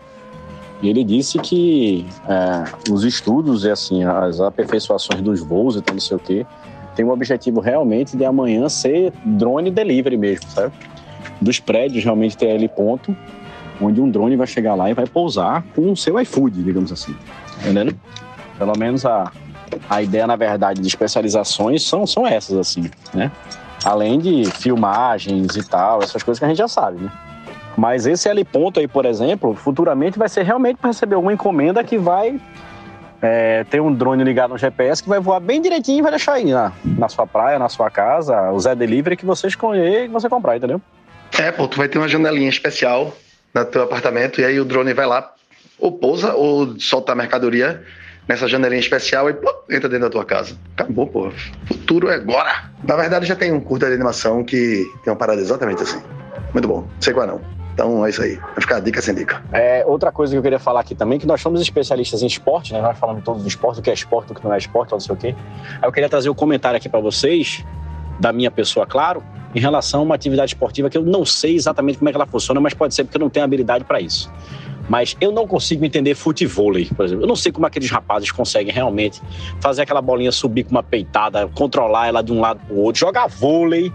E 0.81 0.89
ele 0.89 1.03
disse 1.03 1.39
que 1.39 2.05
é, 2.27 2.91
os 2.91 3.03
estudos 3.03 3.63
e 3.63 3.69
assim 3.69 4.03
as 4.03 4.39
aperfeiçoações 4.39 5.21
dos 5.21 5.39
voos 5.41 5.75
e 5.75 5.81
tal, 5.81 5.95
não 5.95 6.01
sei 6.01 6.17
o 6.17 6.19
quê, 6.19 6.45
tem 6.95 7.05
o 7.05 7.09
objetivo 7.09 7.59
realmente 7.59 8.15
de 8.15 8.25
amanhã 8.25 8.67
ser 8.69 9.11
drone 9.23 9.69
delivery 9.69 10.17
mesmo, 10.17 10.49
sabe? 10.49 10.73
Dos 11.41 11.59
prédios 11.59 12.03
realmente 12.03 12.37
ter 12.37 12.51
ali 12.51 12.67
ponto, 12.67 13.15
onde 13.81 13.99
um 13.99 14.09
drone 14.09 14.35
vai 14.35 14.47
chegar 14.47 14.75
lá 14.75 14.89
e 14.89 14.93
vai 14.93 15.05
pousar 15.05 15.63
com 15.75 15.91
o 15.91 15.97
seu 15.97 16.19
iFood, 16.19 16.63
digamos 16.63 16.91
assim. 16.91 17.15
Entendendo? 17.59 17.97
Pelo 18.57 18.77
menos 18.77 19.05
a, 19.05 19.31
a 19.89 20.01
ideia, 20.01 20.25
na 20.25 20.35
verdade, 20.35 20.81
de 20.81 20.87
especializações 20.87 21.83
são, 21.83 22.07
são 22.07 22.25
essas, 22.25 22.57
assim, 22.57 22.89
né? 23.13 23.31
Além 23.83 24.17
de 24.17 24.45
filmagens 24.51 25.55
e 25.55 25.63
tal, 25.63 26.01
essas 26.01 26.23
coisas 26.23 26.39
que 26.39 26.45
a 26.45 26.47
gente 26.47 26.57
já 26.57 26.67
sabe, 26.67 27.03
né? 27.03 27.11
Mas 27.77 28.05
esse 28.05 28.29
L 28.29 28.43
ponto 28.45 28.79
aí, 28.79 28.87
por 28.87 29.05
exemplo, 29.05 29.53
futuramente 29.53 30.17
vai 30.17 30.29
ser 30.29 30.43
realmente 30.43 30.77
para 30.77 30.89
receber 30.89 31.15
alguma 31.15 31.33
encomenda 31.33 31.83
que 31.83 31.97
vai 31.97 32.39
é, 33.21 33.63
tem 33.65 33.79
um 33.79 33.93
drone 33.93 34.23
ligado 34.23 34.51
no 34.51 34.57
GPS 34.57 35.01
que 35.01 35.09
vai 35.09 35.19
voar 35.19 35.39
bem 35.39 35.61
direitinho 35.61 35.99
e 35.99 36.01
vai 36.01 36.11
deixar 36.11 36.33
aí 36.33 36.45
na, 36.45 36.71
na 36.83 37.09
sua 37.09 37.25
praia, 37.25 37.57
na 37.57 37.69
sua 37.69 37.89
casa, 37.89 38.51
o 38.51 38.59
Zé 38.59 38.75
Delivery 38.75 39.17
que 39.17 39.25
você 39.25 39.47
escolher 39.47 40.05
e 40.05 40.07
você 40.07 40.29
comprar, 40.29 40.57
entendeu? 40.57 40.81
É, 41.37 41.51
pô, 41.51 41.67
tu 41.67 41.77
vai 41.77 41.87
ter 41.87 41.97
uma 41.97 42.07
janelinha 42.07 42.49
especial 42.49 43.15
no 43.53 43.65
teu 43.65 43.83
apartamento 43.83 44.39
e 44.39 44.45
aí 44.45 44.59
o 44.59 44.65
drone 44.65 44.93
vai 44.93 45.05
lá, 45.05 45.33
ou 45.79 45.91
pousa, 45.91 46.33
ou 46.33 46.79
solta 46.79 47.13
a 47.13 47.15
mercadoria 47.15 47.83
nessa 48.27 48.47
janelinha 48.47 48.79
especial 48.79 49.29
e 49.29 49.33
pô, 49.33 49.51
entra 49.69 49.89
dentro 49.89 50.05
da 50.05 50.09
tua 50.09 50.25
casa. 50.25 50.55
Acabou, 50.75 51.07
pô. 51.07 51.31
Futuro 51.67 52.09
é 52.09 52.15
agora. 52.15 52.69
Na 52.83 52.95
verdade, 52.95 53.25
já 53.25 53.35
tem 53.35 53.51
um 53.51 53.59
curta 53.59 53.87
de 53.87 53.93
animação 53.93 54.43
que 54.43 54.83
tem 55.03 55.11
uma 55.11 55.15
parada 55.15 55.41
exatamente 55.41 55.81
assim. 55.83 56.01
Muito 56.53 56.67
bom. 56.67 56.87
Sei 56.99 57.13
qual 57.13 57.25
é 57.25 57.27
não. 57.27 57.54
Então 57.75 58.05
é 58.05 58.09
isso 58.09 58.21
aí. 58.21 58.37
Vai 58.37 58.61
ficar 58.61 58.77
a 58.77 58.79
dica 58.79 59.01
sem 59.01 59.13
dica. 59.13 59.43
É, 59.51 59.83
outra 59.85 60.09
coisa 60.09 60.31
que 60.31 60.37
eu 60.37 60.41
queria 60.41 60.57
falar 60.57 60.79
aqui 60.79 60.95
também, 60.95 61.19
que 61.19 61.27
nós 61.27 61.41
somos 61.41 61.59
especialistas 61.59 62.23
em 62.23 62.25
esporte, 62.25 62.71
né? 62.71 62.81
Nós 62.81 62.97
falamos 62.97 63.21
todos 63.21 63.43
do 63.43 63.47
esporte, 63.47 63.81
o 63.81 63.83
que 63.83 63.89
é 63.89 63.93
esporte, 63.93 64.31
o 64.31 64.35
que 64.35 64.43
não 64.43 64.53
é 64.53 64.57
esporte, 64.57 64.93
não 64.93 64.99
sei 64.99 65.13
o 65.13 65.17
quê. 65.17 65.35
Aí 65.81 65.87
eu 65.87 65.91
queria 65.91 66.07
trazer 66.07 66.29
um 66.29 66.33
comentário 66.33 66.77
aqui 66.77 66.87
para 66.87 67.01
vocês, 67.01 67.65
da 68.17 68.31
minha 68.31 68.49
pessoa, 68.49 68.85
claro, 68.85 69.21
em 69.53 69.59
relação 69.59 69.99
a 69.99 70.03
uma 70.03 70.15
atividade 70.15 70.53
esportiva 70.53 70.89
que 70.89 70.97
eu 70.97 71.03
não 71.03 71.25
sei 71.25 71.55
exatamente 71.55 71.97
como 71.97 72.07
é 72.07 72.13
que 72.13 72.17
ela 72.17 72.25
funciona, 72.25 72.61
mas 72.61 72.73
pode 72.73 72.95
ser 72.95 73.03
porque 73.03 73.17
eu 73.17 73.21
não 73.21 73.29
tenho 73.29 73.43
habilidade 73.43 73.83
para 73.83 73.99
isso. 73.99 74.31
Mas 74.87 75.17
eu 75.19 75.33
não 75.33 75.45
consigo 75.45 75.83
entender 75.83 76.15
futevôlei, 76.15 76.85
por 76.95 77.03
exemplo. 77.03 77.25
Eu 77.25 77.27
não 77.27 77.35
sei 77.35 77.51
como 77.51 77.65
aqueles 77.65 77.91
rapazes 77.91 78.31
conseguem 78.31 78.73
realmente 78.73 79.21
fazer 79.59 79.81
aquela 79.81 80.01
bolinha 80.01 80.31
subir 80.31 80.63
com 80.63 80.71
uma 80.71 80.83
peitada, 80.83 81.45
controlar 81.49 82.07
ela 82.07 82.21
de 82.21 82.31
um 82.31 82.39
lado 82.39 82.61
pro 82.67 82.77
outro, 82.77 83.01
jogar 83.01 83.27
vôlei 83.27 83.91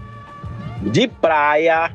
de 0.83 1.07
praia 1.07 1.91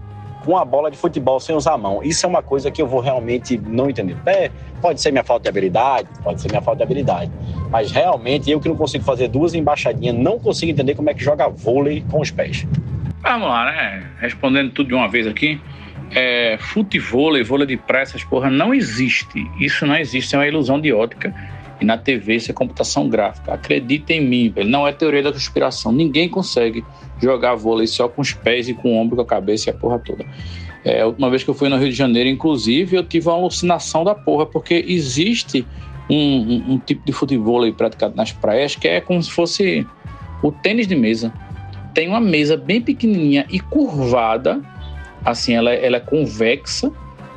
com 0.47 0.56
a 0.56 0.64
bola 0.64 0.93
de 0.93 0.97
futebol 0.97 1.40
sem 1.40 1.56
usar 1.56 1.73
a 1.73 1.78
mão. 1.78 2.01
Isso 2.05 2.24
é 2.24 2.28
uma 2.28 2.40
coisa 2.40 2.70
que 2.70 2.81
eu 2.81 2.86
vou 2.86 3.01
realmente 3.01 3.60
não 3.66 3.90
entender. 3.90 4.16
É, 4.24 4.48
pode 4.81 5.01
ser 5.01 5.10
minha 5.10 5.24
falta 5.24 5.43
de 5.43 5.48
habilidade, 5.48 6.09
pode 6.23 6.40
ser 6.40 6.48
minha 6.48 6.62
falta 6.62 6.78
de 6.78 6.82
habilidade. 6.85 7.32
Mas 7.68 7.90
realmente 7.90 8.48
eu 8.48 8.60
que 8.60 8.68
não 8.68 8.77
consigo 8.77 9.02
fazer 9.02 9.27
duas 9.27 9.55
embaixadinhas, 9.55 10.14
não 10.14 10.39
consigo 10.39 10.70
entender 10.70 10.94
como 10.94 11.10
é 11.10 11.14
que 11.14 11.23
joga 11.23 11.48
vôlei 11.48 12.05
com 12.09 12.20
os 12.20 12.31
pés. 12.31 12.64
Vamos 13.23 13.48
lá, 13.48 13.73
né? 13.73 14.09
Respondendo 14.20 14.70
tudo 14.70 14.86
de 14.86 14.94
uma 14.94 15.09
vez 15.09 15.27
aqui. 15.27 15.60
É, 16.12 16.56
futevôlei, 16.60 17.43
vôlei 17.43 17.66
de 17.66 17.77
praia, 17.77 18.05
essas 18.05 18.23
porra 18.23 18.48
não 18.48 18.73
existe. 18.73 19.44
Isso 19.59 19.85
não 19.85 19.97
existe, 19.97 20.36
é 20.36 20.39
uma 20.39 20.47
ilusão 20.47 20.81
de 20.81 20.93
ótica. 20.93 21.35
E 21.81 21.85
na 21.85 21.98
TV 21.98 22.36
isso 22.36 22.52
é 22.52 22.55
computação 22.55 23.09
gráfica. 23.09 23.52
Acredita 23.52 24.12
em 24.12 24.20
mim, 24.20 24.48
velho. 24.48 24.70
Não 24.70 24.86
é 24.86 24.93
teoria 24.93 25.24
da 25.24 25.32
conspiração. 25.32 25.90
Ninguém 25.90 26.28
consegue 26.28 26.85
jogar 27.20 27.55
vôlei 27.55 27.86
só 27.86 28.09
com 28.09 28.20
os 28.20 28.32
pés 28.32 28.68
e 28.68 28.74
com 28.74 28.93
o 28.93 28.97
ombro, 28.97 29.16
com 29.16 29.22
a 29.22 29.26
cabeça 29.26 29.70
e 29.70 29.72
a 29.72 29.74
porra 29.74 29.98
toda. 29.98 30.24
É, 30.84 31.01
a 31.01 31.06
última 31.06 31.28
vez 31.28 31.43
que 31.43 31.51
eu 31.51 31.55
fui 31.55 31.68
no 31.68 31.76
Rio 31.76 31.88
de 31.88 31.97
Janeiro, 31.97 32.28
inclusive, 32.28 32.97
eu 32.97 33.02
tive 33.02 33.28
uma 33.28 33.36
alucinação 33.36 34.05
da 34.05 34.14
porra, 34.14 34.47
porque 34.47 34.84
existe 34.86 35.66
um, 36.09 36.14
um, 36.14 36.72
um 36.74 36.78
tipo 36.78 37.05
de 37.05 37.12
futebol 37.12 37.70
praticado 37.72 38.14
nas 38.14 38.32
praias 38.32 38.76
que 38.76 38.86
é 38.86 39.01
como 39.01 39.22
se 39.22 39.30
fosse 39.30 39.86
o 40.43 40.52
tênis 40.52 40.86
de 40.86 40.94
mesa. 40.94 41.32
Tem 41.93 42.09
uma 42.09 42.20
mesa 42.20 42.56
bem 42.56 42.80
pequenininha 42.80 43.47
e 43.51 43.59
curvada, 43.59 44.60
assim, 45.24 45.55
ela, 45.55 45.72
ela 45.72 45.97
é 45.97 46.01
convexa, 46.01 46.93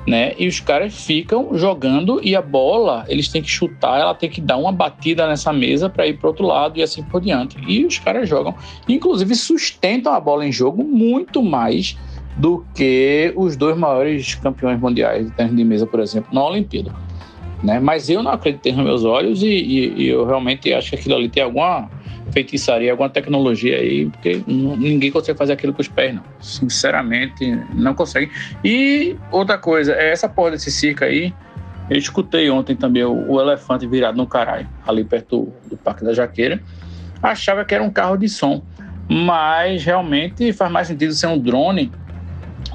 né? 0.10 0.34
E 0.40 0.48
os 0.48 0.60
caras 0.60 1.06
ficam 1.06 1.56
jogando 1.56 2.20
e 2.24 2.36
a 2.36 2.42
bola, 2.42 3.06
eles 3.08 3.28
têm 3.28 3.44
que 3.44 3.50
chutar, 3.50 4.00
ela 4.00 4.16
tem 4.16 4.28
que 4.28 4.42
dar 4.42 4.58
uma 4.58 4.72
batida 4.72 5.28
nessa 5.28 5.54
mesa 5.54 5.88
para 5.88 6.08
ir 6.08 6.18
para 6.18 6.28
outro 6.28 6.48
lado 6.48 6.80
e 6.80 6.82
assim 6.82 7.04
por 7.04 7.22
diante. 7.22 7.56
E 7.68 7.86
os 7.86 8.00
caras 8.00 8.28
jogam, 8.28 8.56
inclusive 8.88 9.36
sustentam 9.36 10.12
a 10.12 10.20
bola 10.20 10.48
em 10.48 10.52
jogo 10.52 10.84
muito 10.84 11.44
mais 11.44 11.96
do 12.36 12.66
que 12.74 13.32
os 13.36 13.56
dois 13.56 13.78
maiores 13.78 14.34
campeões 14.34 14.80
mundiais 14.80 15.28
de 15.28 15.32
tênis 15.32 15.56
de 15.56 15.64
mesa, 15.64 15.86
por 15.86 16.00
exemplo, 16.00 16.34
na 16.34 16.44
Olimpíada. 16.44 16.92
Né? 17.62 17.80
Mas 17.80 18.10
eu 18.10 18.24
não 18.24 18.32
acreditei 18.32 18.72
nos 18.72 18.84
meus 18.84 19.04
olhos 19.04 19.44
e, 19.44 19.48
e, 19.48 19.94
e 19.96 20.08
eu 20.08 20.26
realmente 20.26 20.74
acho 20.74 20.90
que 20.90 20.96
aquilo 20.96 21.16
ali 21.18 21.30
tem 21.30 21.44
alguma 21.44 21.88
feitiçaria, 22.32 22.92
alguma 22.92 23.10
tecnologia 23.10 23.78
aí, 23.78 24.06
porque 24.08 24.44
ninguém 24.48 25.12
consegue 25.12 25.38
fazer 25.38 25.54
aquilo 25.54 25.74
com 25.74 25.82
os 25.82 25.88
pés, 25.88 26.14
não. 26.14 26.24
Sinceramente, 26.40 27.46
não 27.74 27.94
consegue. 27.94 28.32
E 28.64 29.16
outra 29.32 29.58
coisa, 29.58 29.94
é 29.94 30.12
essa 30.12 30.30
porra 30.30 30.52
desse 30.52 30.72
circo 30.72 31.04
aí. 31.04 31.34
Eu 31.90 31.98
escutei 31.98 32.50
ontem 32.50 32.76
também 32.76 33.04
o, 33.04 33.32
o 33.32 33.42
elefante 33.42 33.88
virado 33.88 34.16
no 34.16 34.28
caralho, 34.28 34.68
ali 34.86 35.04
perto 35.04 35.54
do, 35.66 35.70
do 35.70 35.78
Parque 35.78 36.04
da 36.04 36.14
Jaqueira. 36.14 36.62
Achava 37.22 37.66
que 37.66 37.74
era 37.74 37.84
um 37.84 37.90
carro 37.90 38.16
de 38.16 38.30
som, 38.30 38.64
mas 39.10 39.84
realmente 39.84 40.54
faz 40.54 40.72
mais 40.72 40.88
sentido 40.88 41.14
ser 41.14 41.28
um 41.28 41.38
drone 41.38 41.92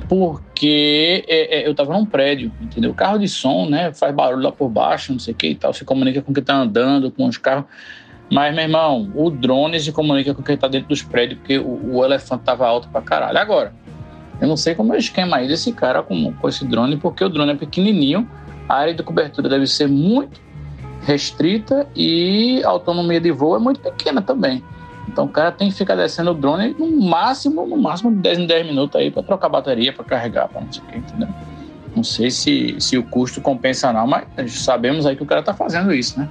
porque 0.09 1.24
é, 1.28 1.60
é, 1.60 1.66
eu 1.66 1.72
estava 1.72 1.93
num 1.93 2.05
prédio, 2.05 2.52
entendeu? 2.60 2.93
Carro 2.94 3.18
de 3.18 3.28
som, 3.28 3.68
né, 3.68 3.93
faz 3.93 4.14
barulho 4.14 4.43
lá 4.43 4.52
por 4.52 4.68
baixo, 4.68 5.12
não 5.12 5.18
sei 5.18 5.32
o 5.32 5.36
que 5.36 5.48
e 5.48 5.55
tal, 5.55 5.72
se 5.72 5.85
comunica 5.85 6.20
com 6.22 6.32
quem 6.32 6.40
está 6.40 6.55
andando, 6.55 7.10
com 7.10 7.26
os 7.26 7.39
carros. 7.39 7.64
Mas, 8.30 8.55
meu 8.55 8.64
irmão, 8.64 9.10
o 9.14 9.30
drone 9.30 9.78
se 9.78 9.92
comunica 9.92 10.34
com 10.34 10.42
quem 10.42 10.55
está 10.55 10.66
dentro 10.66 10.88
dos 10.88 11.02
prédios, 11.02 11.38
porque 11.38 11.59
o, 11.59 11.96
o 11.96 12.05
elefante 12.05 12.42
estava 12.42 12.66
alto 12.66 12.88
pra 12.88 13.02
caralho. 13.02 13.38
Agora, 13.38 13.72
eu 14.40 14.48
não 14.48 14.56
sei 14.56 14.74
como 14.74 14.92
é 14.92 14.96
o 14.96 14.98
esquema 14.98 15.36
aí 15.36 15.48
desse 15.48 15.72
cara 15.72 16.02
com, 16.02 16.32
com 16.32 16.48
esse 16.48 16.64
drone, 16.64 16.96
porque 16.96 17.24
o 17.24 17.28
drone 17.28 17.52
é 17.52 17.55
pequenininho, 17.55 18.28
a 18.68 18.74
área 18.76 18.94
de 18.94 19.02
cobertura 19.02 19.48
deve 19.48 19.66
ser 19.66 19.88
muito 19.88 20.40
restrita 21.02 21.86
e 21.94 22.62
a 22.64 22.68
autonomia 22.68 23.20
de 23.20 23.30
voo 23.30 23.55
é 23.55 23.59
muito 23.59 23.80
pequena 23.80 24.22
também. 24.22 24.64
Então 25.06 25.26
o 25.26 25.28
cara 25.28 25.52
tem 25.52 25.68
que 25.68 25.76
ficar 25.76 25.94
descendo 25.94 26.30
o 26.30 26.34
drone 26.34 26.74
no 26.78 26.90
máximo, 27.02 27.66
no 27.66 27.76
máximo 27.76 28.10
de 28.10 28.18
10 28.18 28.38
em 28.38 28.46
10 28.46 28.66
minutos 28.66 28.96
aí 28.98 29.10
para 29.10 29.22
trocar 29.22 29.48
bateria, 29.48 29.92
para 29.92 30.05
carregar, 30.05 30.48
para 30.48 30.62
não 30.62 30.72
sei 30.72 30.82
o 30.82 30.86
que, 30.86 30.98
entendeu? 30.98 31.28
Não 31.94 32.02
sei 32.02 32.30
se, 32.30 32.74
se 32.80 32.98
o 32.98 33.05
custo 33.05 33.40
compensa 33.40 33.92
não, 33.92 34.06
mas 34.06 34.26
sabemos 34.55 35.06
aí 35.06 35.14
que 35.14 35.22
o 35.22 35.26
cara 35.26 35.42
tá 35.42 35.55
fazendo 35.55 35.92
isso, 35.92 36.18
né? 36.18 36.28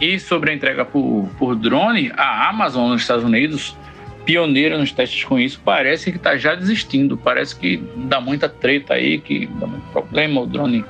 E 0.00 0.18
sobre 0.18 0.50
a 0.50 0.54
entrega 0.54 0.84
por, 0.84 1.28
por 1.38 1.54
drone, 1.54 2.12
a 2.16 2.48
Amazon 2.48 2.90
nos 2.90 3.02
Estados 3.02 3.24
Unidos, 3.24 3.76
pioneira 4.24 4.78
nos 4.78 4.90
testes 4.90 5.24
com 5.24 5.38
isso, 5.38 5.60
parece 5.64 6.10
que 6.10 6.16
está 6.16 6.36
já 6.36 6.54
desistindo. 6.54 7.16
Parece 7.16 7.54
que 7.56 7.82
dá 7.96 8.20
muita 8.20 8.48
treta 8.48 8.94
aí, 8.94 9.18
que 9.18 9.46
dá 9.46 9.66
muito 9.66 9.84
problema. 9.92 10.40
O 10.40 10.46
drone 10.46 10.84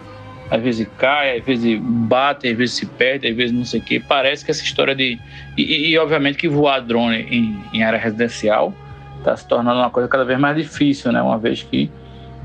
às 0.51 0.63
vezes 0.63 0.87
cai, 0.99 1.39
às 1.39 1.45
vezes 1.45 1.79
bate, 1.81 2.49
às 2.49 2.57
vezes 2.57 2.77
se 2.77 2.87
perde, 2.87 3.29
às 3.29 3.37
vezes 3.37 3.53
não 3.53 3.65
sei 3.65 3.81
o 3.81 3.83
quê. 3.83 4.03
Parece 4.07 4.45
que 4.45 4.51
essa 4.51 4.63
história 4.63 4.95
de. 4.95 5.19
E, 5.57 5.91
e 5.91 5.99
obviamente 5.99 6.39
que 6.39 6.49
voar 6.49 6.81
drone 6.81 7.23
em, 7.31 7.63
em 7.73 7.83
área 7.83 7.99
residencial 7.99 8.75
está 9.19 9.37
se 9.37 9.47
tornando 9.49 9.81
uma 9.81 9.91
coisa 9.91 10.09
cada 10.09 10.25
vez 10.25 10.39
mais 10.39 10.57
difícil, 10.57 11.13
né? 11.13 11.21
Uma 11.21 11.39
vez 11.39 11.63
que 11.63 11.91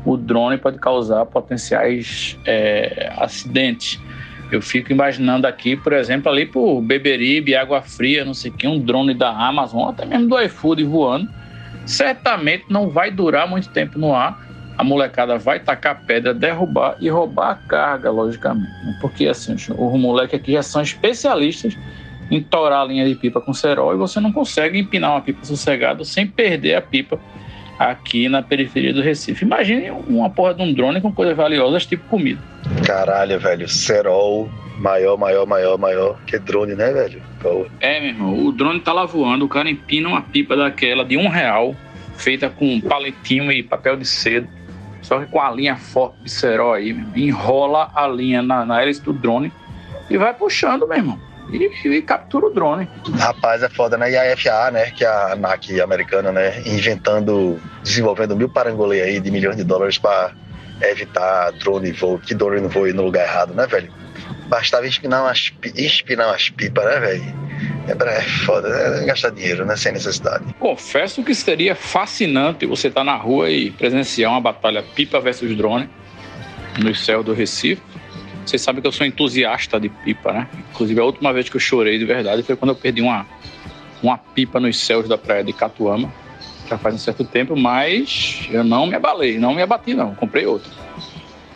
o 0.06 0.16
drone 0.16 0.58
pode 0.58 0.80
causar 0.80 1.26
potenciais 1.26 2.38
é, 2.46 3.12
acidentes. 3.18 4.00
Eu 4.52 4.62
fico 4.62 4.92
imaginando 4.92 5.46
aqui, 5.46 5.76
por 5.76 5.94
exemplo, 5.94 6.32
ali 6.32 6.46
por 6.46 6.82
Beberibe, 6.82 7.56
Água 7.56 7.82
Fria, 7.82 8.26
não 8.26 8.34
sei 8.34 8.50
o 8.50 8.54
que, 8.54 8.68
um 8.68 8.80
drone 8.80 9.14
da 9.14 9.30
Amazon, 9.30 9.90
até 9.90 10.06
mesmo 10.06 10.28
do 10.28 10.42
iFood 10.42 10.84
voando, 10.84 11.30
certamente 11.86 12.66
não 12.70 12.90
vai 12.90 13.12
durar 13.12 13.48
muito 13.48 13.70
tempo 13.70 14.00
no 14.00 14.14
ar. 14.14 14.48
A 14.78 14.84
molecada 14.84 15.38
vai 15.38 15.60
tacar 15.60 16.04
pedra, 16.06 16.34
derrubar 16.34 16.96
e 17.02 17.10
roubar 17.10 17.52
a 17.52 17.56
carga, 17.56 18.10
logicamente. 18.10 18.72
Porque 19.02 19.28
assim, 19.28 19.54
os 19.54 20.00
moleques 20.00 20.40
aqui 20.40 20.54
já 20.54 20.64
são 20.64 20.82
especialistas 20.82 21.78
em 22.32 22.42
torar 22.42 22.82
a 22.82 22.86
linha 22.86 23.08
de 23.08 23.16
pipa 23.16 23.42
com 23.42 23.54
cerol 23.54 23.94
e 23.94 23.98
você 23.98 24.20
não 24.20 24.32
consegue 24.32 24.80
empinar 24.80 25.12
uma 25.12 25.22
pipa 25.22 25.44
sossegada 25.44 26.06
sem 26.06 26.26
perder 26.26 26.76
a 26.76 26.82
pipa 26.82 27.20
aqui 27.80 28.28
na 28.28 28.42
periferia 28.42 28.94
do 28.94 29.02
Recife. 29.02 29.46
Imagine 29.46 29.90
uma 29.90 30.30
porra 30.30 30.54
de 30.54 30.62
um 30.62 30.74
drone 30.74 31.00
com 31.00 31.14
coisas 31.14 31.36
valiosas, 31.36 31.86
tipo 31.86 32.04
comida. 32.10 32.42
Caralho, 32.86 33.40
velho. 33.40 33.70
Cerol 33.70 34.50
maior, 34.78 35.18
maior, 35.18 35.48
maior, 35.48 35.78
maior. 35.78 36.20
Que 36.26 36.38
drone, 36.38 36.76
né, 36.76 36.92
velho? 36.92 37.22
É, 37.80 38.02
meu 38.02 38.10
irmão. 38.10 38.46
O 38.46 38.52
drone 38.52 38.82
tá 38.82 38.92
lá 38.92 39.06
voando, 39.06 39.46
o 39.46 39.50
cara 39.50 39.70
empina 39.70 40.10
uma 40.10 40.22
pipa 40.22 40.58
daquela 40.58 41.06
de 41.06 41.16
um 41.18 41.30
real, 41.30 41.74
feita 42.18 42.50
com 42.50 42.82
paletinho 42.82 43.50
e 43.52 43.64
papel 43.64 43.96
de 43.96 44.06
seda. 44.06 44.48
Só 45.02 45.20
que 45.20 45.28
com 45.28 45.42
a 45.42 45.50
linha 45.50 45.78
forte 45.78 46.22
de 46.24 46.30
cerol 46.30 46.74
aí, 46.74 46.92
enrola 47.16 47.90
a 47.96 48.06
linha 48.08 48.42
na, 48.42 48.66
na 48.66 48.82
hélice 48.82 49.02
do 49.02 49.14
drone 49.14 49.52
e 50.10 50.18
vai 50.18 50.34
puxando, 50.34 50.86
meu 50.86 50.98
irmão 50.98 51.29
e, 51.52 51.88
e, 51.88 52.02
captura 52.02 52.48
o 52.48 52.50
drone. 52.50 52.88
Rapaz, 53.18 53.64
é 53.64 53.70
foda, 53.70 53.98
né? 53.98 54.12
E 54.12 54.18
a 54.18 54.38
FAA, 54.38 54.72
né? 54.72 54.92
Que 54.92 55.04
é 55.04 55.08
a 55.08 55.34
ANAC 55.34 55.82
americana, 55.82 56.32
né? 56.32 56.62
Inventando, 56.66 57.60
desenvolvendo 57.84 58.36
mil 58.36 58.50
parangolê 58.50 59.02
aí 59.02 59.20
de 59.20 59.32
milhões 59.32 59.56
de 59.56 59.64
dólares 59.64 59.98
para 59.98 60.32
evitar 60.82 61.52
drone 61.54 61.92
voo, 61.92 62.20
que 62.20 62.34
drone 62.34 62.62
não 62.62 62.70
voe 62.70 62.94
no 62.94 63.04
lugar 63.04 63.26
errado, 63.26 63.54
né, 63.54 63.68
velho? 63.68 63.92
Bastava 64.48 64.88
espinar 64.88 65.24
umas, 65.24 65.52
espinar 65.76 66.28
umas 66.28 66.50
pipas, 66.50 66.86
né, 66.86 67.00
velho? 67.00 67.50
É, 67.88 68.18
é 68.18 68.22
foda, 68.22 68.68
é 68.70 69.06
gastar 69.06 69.32
dinheiro, 69.32 69.66
né? 69.66 69.76
Sem 69.76 69.92
necessidade. 69.92 70.46
Confesso 70.60 71.24
que 71.24 71.36
seria 71.36 71.76
fascinante 71.76 72.66
você 72.66 72.88
estar 72.88 73.02
tá 73.02 73.06
na 73.06 73.16
rua 73.16 73.50
e 73.50 73.72
presenciar 73.72 74.32
uma 74.32 74.42
batalha 74.42 74.84
pipa 74.84 75.20
versus 75.20 75.56
drone 75.56 75.90
no 76.78 76.94
céu 76.96 77.24
do 77.24 77.34
Recife 77.34 77.82
vocês 78.50 78.62
sabem 78.62 78.82
que 78.82 78.88
eu 78.88 78.92
sou 78.92 79.06
entusiasta 79.06 79.80
de 79.80 79.90
pipa, 79.90 80.34
né? 80.34 80.48
Inclusive, 80.72 81.00
a 81.00 81.04
última 81.04 81.32
vez 81.32 81.48
que 81.48 81.56
eu 81.56 81.60
chorei 81.60 82.00
de 82.00 82.06
verdade 82.06 82.42
foi 82.44 82.56
quando 82.56 82.70
eu 82.70 82.76
perdi 82.76 83.02
uma, 83.02 83.26
uma 84.02 84.18
pipa 84.18 84.60
nos 84.60 84.80
céus 84.80 85.08
da 85.08 85.18
praia 85.18 85.44
de 85.44 85.54
Catuama. 85.54 86.12
Já 86.68 86.78
faz 86.78 86.96
um 86.96 86.98
certo 86.98 87.24
tempo, 87.24 87.56
mas 87.56 88.48
eu 88.52 88.64
não 88.64 88.88
me 88.88 88.96
abalei, 88.96 89.38
não 89.38 89.54
me 89.54 89.62
abati, 89.62 89.94
não. 89.94 90.16
Comprei 90.16 90.46
outra. 90.46 90.70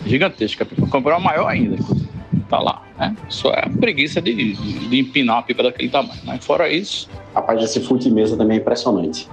Gigantesca. 0.05 0.65
Comprei 0.89 1.13
uma 1.13 1.19
maior 1.19 1.47
ainda, 1.47 1.75
inclusive. 1.75 2.09
tá 2.49 2.59
lá. 2.59 2.81
Né? 2.99 3.15
Só 3.29 3.51
é 3.51 3.65
a 3.65 3.69
preguiça 3.69 4.21
de, 4.21 4.53
de 4.53 4.99
empinar 4.99 5.37
uma 5.37 5.43
pipa 5.43 5.63
daquele 5.63 5.89
tamanho. 5.89 6.19
Mas 6.23 6.45
fora 6.45 6.69
isso. 6.69 7.09
Rapaz, 7.33 7.63
esse 7.63 7.79
fute 7.81 8.09
mesa 8.09 8.37
também 8.37 8.57
é 8.57 8.61
impressionante. 8.61 9.27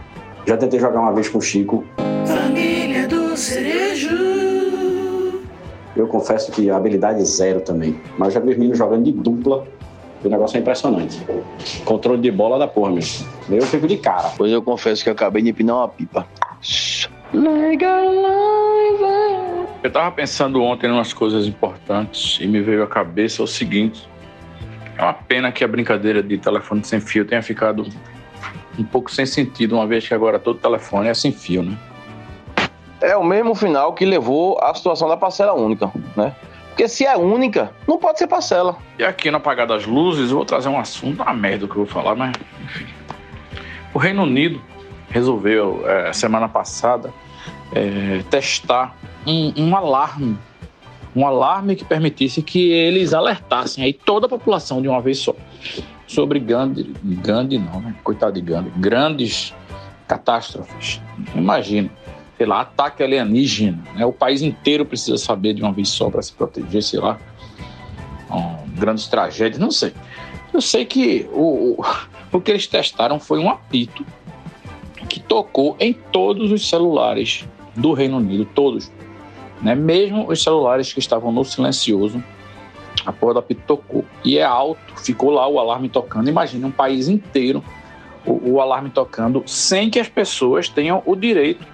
Já 0.46 0.56
tentei 0.56 0.80
jogar 0.80 1.00
uma 1.00 1.12
vez 1.12 1.28
com 1.28 1.38
o 1.38 1.42
Chico. 1.42 1.84
Família 2.26 3.06
do 3.06 3.36
Cerejo. 3.36 3.79
Eu 6.00 6.08
confesso 6.08 6.50
que 6.50 6.70
a 6.70 6.76
habilidade 6.76 7.20
é 7.20 7.24
zero 7.24 7.60
também. 7.60 8.00
Mas 8.16 8.32
já 8.32 8.40
vi 8.40 8.50
os 8.50 8.56
meninos 8.56 8.78
jogando 8.78 9.04
de 9.04 9.12
dupla. 9.12 9.66
O 10.24 10.28
negócio 10.28 10.56
é 10.56 10.60
impressionante. 10.60 11.20
Controle 11.84 12.20
de 12.22 12.30
bola 12.30 12.58
da 12.58 12.66
porra, 12.66 12.90
meu. 12.90 13.02
Eu 13.50 13.66
fico 13.66 13.86
de 13.86 13.98
cara. 13.98 14.30
Pois 14.36 14.50
eu 14.50 14.62
confesso 14.62 15.02
que 15.02 15.10
eu 15.10 15.12
acabei 15.12 15.42
de 15.42 15.50
empinar 15.50 15.76
uma 15.76 15.88
pipa. 15.88 16.26
Eu 19.82 19.90
tava 19.92 20.10
pensando 20.12 20.62
ontem 20.62 20.86
em 20.88 20.90
umas 20.90 21.12
coisas 21.12 21.46
importantes 21.46 22.38
e 22.40 22.46
me 22.46 22.62
veio 22.62 22.82
à 22.82 22.86
cabeça 22.86 23.42
o 23.42 23.46
seguinte. 23.46 24.08
É 24.96 25.02
uma 25.02 25.12
pena 25.12 25.52
que 25.52 25.62
a 25.62 25.68
brincadeira 25.68 26.22
de 26.22 26.38
telefone 26.38 26.82
sem 26.82 27.00
fio 27.00 27.26
tenha 27.26 27.42
ficado 27.42 27.86
um 28.78 28.84
pouco 28.84 29.10
sem 29.10 29.26
sentido, 29.26 29.74
uma 29.74 29.86
vez 29.86 30.06
que 30.06 30.14
agora 30.14 30.38
todo 30.38 30.58
telefone 30.58 31.08
é 31.08 31.14
sem 31.14 31.32
fio, 31.32 31.62
né? 31.62 31.76
É 33.00 33.16
o 33.16 33.24
mesmo 33.24 33.54
final 33.54 33.94
que 33.94 34.04
levou 34.04 34.58
à 34.62 34.74
situação 34.74 35.08
da 35.08 35.16
parcela 35.16 35.54
única, 35.54 35.90
né? 36.16 36.34
Porque 36.68 36.88
se 36.88 37.04
é 37.04 37.16
única, 37.16 37.72
não 37.86 37.98
pode 37.98 38.18
ser 38.18 38.26
parcela. 38.26 38.76
E 38.98 39.04
aqui 39.04 39.30
no 39.30 39.38
Apagar 39.38 39.66
das 39.66 39.86
Luzes, 39.86 40.30
eu 40.30 40.36
vou 40.36 40.44
trazer 40.44 40.68
um 40.68 40.78
assunto, 40.78 41.22
uma 41.22 41.34
merda 41.34 41.66
que 41.66 41.72
eu 41.72 41.84
vou 41.84 41.86
falar, 41.86 42.14
mas 42.14 42.32
enfim. 42.64 42.86
O 43.92 43.98
Reino 43.98 44.22
Unido 44.22 44.60
resolveu, 45.10 45.82
é, 45.86 46.12
semana 46.12 46.48
passada, 46.48 47.12
é, 47.74 48.22
testar 48.30 48.96
um, 49.26 49.52
um 49.56 49.76
alarme. 49.76 50.38
Um 51.14 51.26
alarme 51.26 51.74
que 51.74 51.84
permitisse 51.84 52.40
que 52.40 52.70
eles 52.70 53.12
alertassem 53.12 53.82
aí 53.82 53.92
toda 53.92 54.26
a 54.26 54.28
população 54.28 54.80
de 54.80 54.88
uma 54.88 55.00
vez 55.00 55.18
só 55.18 55.34
sobre 56.06 56.38
Gandhi, 56.38 56.94
Gandhi 57.02 57.58
não, 57.58 57.80
né? 57.80 57.94
Coitado 58.02 58.32
de 58.32 58.40
Gandhi. 58.40 58.70
Grandes 58.76 59.54
catástrofes. 60.06 61.00
Imagina, 61.34 61.90
sei 62.40 62.46
lá, 62.46 62.62
ataque 62.62 63.02
alienígena. 63.02 63.84
Né? 63.94 64.06
O 64.06 64.12
país 64.14 64.40
inteiro 64.40 64.86
precisa 64.86 65.18
saber 65.18 65.52
de 65.52 65.60
uma 65.60 65.74
vez 65.74 65.90
só 65.90 66.08
para 66.08 66.22
se 66.22 66.32
proteger, 66.32 66.82
sei 66.82 66.98
lá. 66.98 67.18
Um, 68.30 68.70
grandes 68.78 69.08
tragédias, 69.08 69.58
não 69.58 69.70
sei. 69.70 69.92
Eu 70.50 70.62
sei 70.62 70.86
que 70.86 71.28
o, 71.34 71.78
o, 71.78 71.84
o 72.32 72.40
que 72.40 72.50
eles 72.50 72.66
testaram 72.66 73.20
foi 73.20 73.38
um 73.38 73.50
apito 73.50 74.06
que 75.06 75.20
tocou 75.20 75.76
em 75.78 75.92
todos 75.92 76.50
os 76.50 76.66
celulares 76.66 77.46
do 77.76 77.92
Reino 77.92 78.16
Unido, 78.16 78.46
todos. 78.46 78.90
Né? 79.60 79.74
Mesmo 79.74 80.26
os 80.26 80.42
celulares 80.42 80.94
que 80.94 80.98
estavam 80.98 81.30
no 81.30 81.44
silencioso, 81.44 82.24
a 83.04 83.12
porra 83.12 83.34
da 83.34 83.40
apito 83.40 83.60
tocou. 83.66 84.02
E 84.24 84.38
é 84.38 84.44
alto, 84.44 84.80
ficou 84.96 85.28
lá 85.28 85.46
o 85.46 85.58
alarme 85.58 85.90
tocando. 85.90 86.30
Imagine 86.30 86.64
um 86.64 86.70
país 86.70 87.06
inteiro 87.06 87.62
o, 88.24 88.52
o, 88.52 88.60
alarme 88.62 88.88
tocando 88.88 89.42
sem 89.44 89.90
que 89.90 90.00
as 90.00 90.08
pessoas 90.08 90.70
tenham 90.70 91.02
o 91.04 91.14
direito 91.14 91.66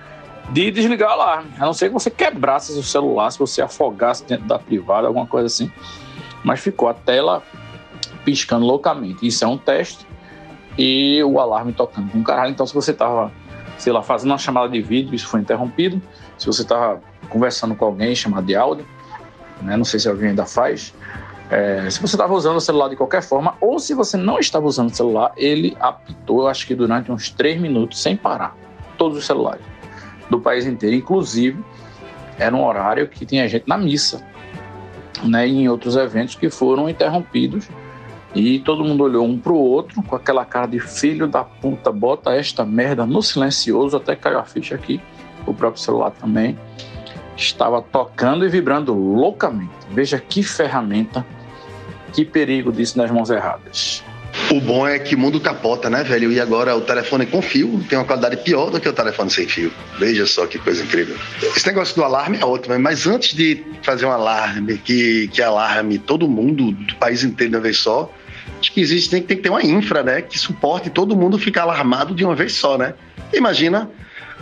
de 0.50 0.70
desligar 0.70 1.10
o 1.10 1.12
alarme. 1.12 1.50
A 1.58 1.64
não 1.64 1.72
ser 1.72 1.88
que 1.88 1.94
você 1.94 2.10
quebrasse 2.10 2.72
seu 2.72 2.82
celular, 2.82 3.30
se 3.30 3.38
você 3.38 3.62
afogasse 3.62 4.24
dentro 4.24 4.46
da 4.46 4.58
privada, 4.58 5.06
alguma 5.06 5.26
coisa 5.26 5.46
assim. 5.46 5.70
Mas 6.44 6.60
ficou 6.60 6.88
a 6.88 6.94
tela 6.94 7.42
piscando 8.24 8.64
loucamente. 8.64 9.26
Isso 9.26 9.44
é 9.44 9.46
um 9.46 9.58
teste 9.58 10.06
e 10.78 11.22
o 11.24 11.40
alarme 11.40 11.72
tocando 11.72 12.10
com 12.10 12.22
caralho. 12.22 12.50
Então, 12.50 12.66
se 12.66 12.74
você 12.74 12.92
estava, 12.92 13.32
sei 13.78 13.92
lá, 13.92 14.02
fazendo 14.02 14.30
uma 14.30 14.38
chamada 14.38 14.68
de 14.68 14.80
vídeo, 14.80 15.14
isso 15.14 15.26
foi 15.26 15.40
interrompido. 15.40 16.00
Se 16.38 16.46
você 16.46 16.62
estava 16.62 17.00
conversando 17.28 17.74
com 17.74 17.84
alguém, 17.84 18.14
chamado 18.14 18.46
de 18.46 18.54
áudio, 18.54 18.86
né? 19.62 19.76
não 19.76 19.84
sei 19.84 19.98
se 19.98 20.08
alguém 20.08 20.28
ainda 20.30 20.46
faz. 20.46 20.94
É, 21.50 21.88
se 21.90 22.00
você 22.00 22.16
estava 22.16 22.34
usando 22.34 22.56
o 22.56 22.60
celular 22.60 22.88
de 22.88 22.96
qualquer 22.96 23.22
forma, 23.22 23.54
ou 23.60 23.78
se 23.78 23.94
você 23.94 24.16
não 24.16 24.38
estava 24.38 24.66
usando 24.66 24.90
o 24.90 24.94
celular, 24.94 25.32
ele 25.36 25.76
apitou, 25.80 26.42
eu 26.42 26.48
acho 26.48 26.66
que 26.66 26.74
durante 26.74 27.10
uns 27.10 27.30
três 27.30 27.60
minutos, 27.60 28.00
sem 28.00 28.16
parar, 28.16 28.56
todos 28.98 29.16
os 29.16 29.24
celulares 29.24 29.75
do 30.30 30.40
país 30.40 30.66
inteiro. 30.66 30.96
Inclusive, 30.96 31.62
era 32.38 32.54
um 32.54 32.64
horário 32.64 33.08
que 33.08 33.24
tinha 33.24 33.48
gente 33.48 33.66
na 33.66 33.78
missa, 33.78 34.24
né? 35.24 35.46
E 35.46 35.62
em 35.62 35.68
outros 35.68 35.96
eventos 35.96 36.34
que 36.34 36.50
foram 36.50 36.88
interrompidos 36.88 37.68
e 38.34 38.58
todo 38.58 38.84
mundo 38.84 39.02
olhou 39.02 39.24
um 39.24 39.38
pro 39.38 39.54
outro 39.54 40.02
com 40.02 40.14
aquela 40.14 40.44
cara 40.44 40.66
de 40.66 40.78
filho 40.78 41.26
da 41.26 41.42
puta, 41.42 41.90
bota 41.90 42.34
esta 42.34 42.66
merda 42.66 43.06
no 43.06 43.22
silencioso, 43.22 43.96
até 43.96 44.14
caiu 44.14 44.38
a 44.38 44.44
ficha 44.44 44.74
aqui, 44.74 45.00
o 45.46 45.54
próprio 45.54 45.82
celular 45.82 46.10
também 46.10 46.58
estava 47.34 47.80
tocando 47.80 48.44
e 48.44 48.48
vibrando 48.48 48.92
loucamente. 48.94 49.72
Veja 49.90 50.18
que 50.18 50.42
ferramenta, 50.42 51.24
que 52.12 52.24
perigo 52.24 52.70
disso 52.70 52.98
nas 52.98 53.10
mãos 53.10 53.30
erradas. 53.30 54.04
O 54.50 54.60
bom 54.60 54.86
é 54.86 54.96
que 54.98 55.16
o 55.16 55.18
mundo 55.18 55.40
capota, 55.40 55.90
né, 55.90 56.04
velho? 56.04 56.30
E 56.30 56.40
agora 56.40 56.76
o 56.76 56.80
telefone 56.80 57.26
com 57.26 57.42
fio 57.42 57.84
tem 57.88 57.98
uma 57.98 58.04
qualidade 58.04 58.36
pior 58.38 58.70
do 58.70 58.80
que 58.80 58.88
o 58.88 58.92
telefone 58.92 59.28
sem 59.28 59.48
fio. 59.48 59.72
Veja 59.98 60.24
só 60.24 60.46
que 60.46 60.56
coisa 60.56 60.84
incrível. 60.84 61.16
Esse 61.42 61.66
negócio 61.66 61.96
do 61.96 62.04
alarme 62.04 62.38
é 62.40 62.44
ótimo, 62.44 62.78
mas 62.78 63.08
antes 63.08 63.34
de 63.34 63.64
fazer 63.82 64.06
um 64.06 64.12
alarme 64.12 64.78
que, 64.78 65.28
que 65.28 65.42
alarme 65.42 65.98
todo 65.98 66.28
mundo 66.28 66.70
do 66.70 66.94
país 66.94 67.24
inteiro 67.24 67.50
de 67.50 67.56
uma 67.56 67.62
vez 67.62 67.78
só, 67.78 68.12
acho 68.60 68.72
que 68.72 68.80
existe, 68.80 69.10
tem, 69.10 69.22
tem 69.22 69.36
que 69.36 69.42
ter 69.42 69.50
uma 69.50 69.64
infra, 69.64 70.04
né? 70.04 70.22
Que 70.22 70.38
suporte 70.38 70.90
todo 70.90 71.16
mundo 71.16 71.38
ficar 71.38 71.62
alarmado 71.62 72.14
de 72.14 72.24
uma 72.24 72.34
vez 72.36 72.52
só, 72.52 72.78
né? 72.78 72.94
Imagina 73.32 73.90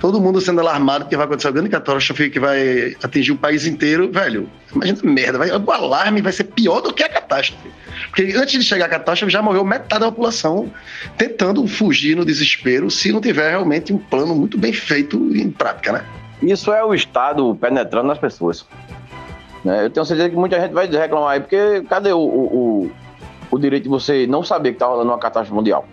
todo 0.00 0.20
mundo 0.20 0.40
sendo 0.40 0.60
alarmado 0.60 1.06
que 1.06 1.16
vai 1.16 1.26
acontecer 1.26 1.48
uma 1.48 1.54
grande 1.54 1.70
catástrofe 1.70 2.30
que 2.30 2.40
vai 2.40 2.96
atingir 3.02 3.32
o 3.32 3.36
país 3.36 3.66
inteiro, 3.66 4.10
velho. 4.10 4.48
Imagina 4.74 4.98
merda, 5.04 5.38
vai, 5.38 5.50
o 5.50 5.70
alarme 5.70 6.20
vai 6.20 6.32
ser 6.32 6.44
pior 6.44 6.80
do 6.80 6.92
que 6.92 7.02
a 7.02 7.08
catástrofe. 7.08 7.70
Porque 8.08 8.32
antes 8.36 8.52
de 8.52 8.62
chegar 8.62 8.86
a 8.86 8.88
catástrofe 8.88 9.32
já 9.32 9.40
morreu 9.40 9.64
metade 9.64 10.00
da 10.00 10.10
população 10.10 10.70
tentando 11.16 11.66
fugir 11.66 12.16
no 12.16 12.24
desespero 12.24 12.90
se 12.90 13.12
não 13.12 13.20
tiver 13.20 13.50
realmente 13.50 13.92
um 13.92 13.98
plano 13.98 14.34
muito 14.34 14.58
bem 14.58 14.72
feito 14.72 15.16
em 15.34 15.50
prática, 15.50 15.92
né? 15.92 16.04
Isso 16.42 16.72
é 16.72 16.84
o 16.84 16.92
Estado 16.92 17.56
penetrando 17.60 18.08
nas 18.08 18.18
pessoas. 18.18 18.66
Né? 19.64 19.84
Eu 19.86 19.90
tenho 19.90 20.04
certeza 20.04 20.28
que 20.28 20.36
muita 20.36 20.60
gente 20.60 20.72
vai 20.72 20.86
reclamar 20.86 21.30
aí, 21.30 21.40
porque 21.40 21.82
cadê 21.88 22.12
o, 22.12 22.18
o, 22.18 22.90
o 23.50 23.58
direito 23.58 23.84
de 23.84 23.88
você 23.88 24.26
não 24.26 24.42
saber 24.42 24.70
que 24.70 24.76
está 24.76 24.86
rolando 24.86 25.10
uma 25.10 25.18
catástrofe 25.18 25.54
mundial? 25.54 25.86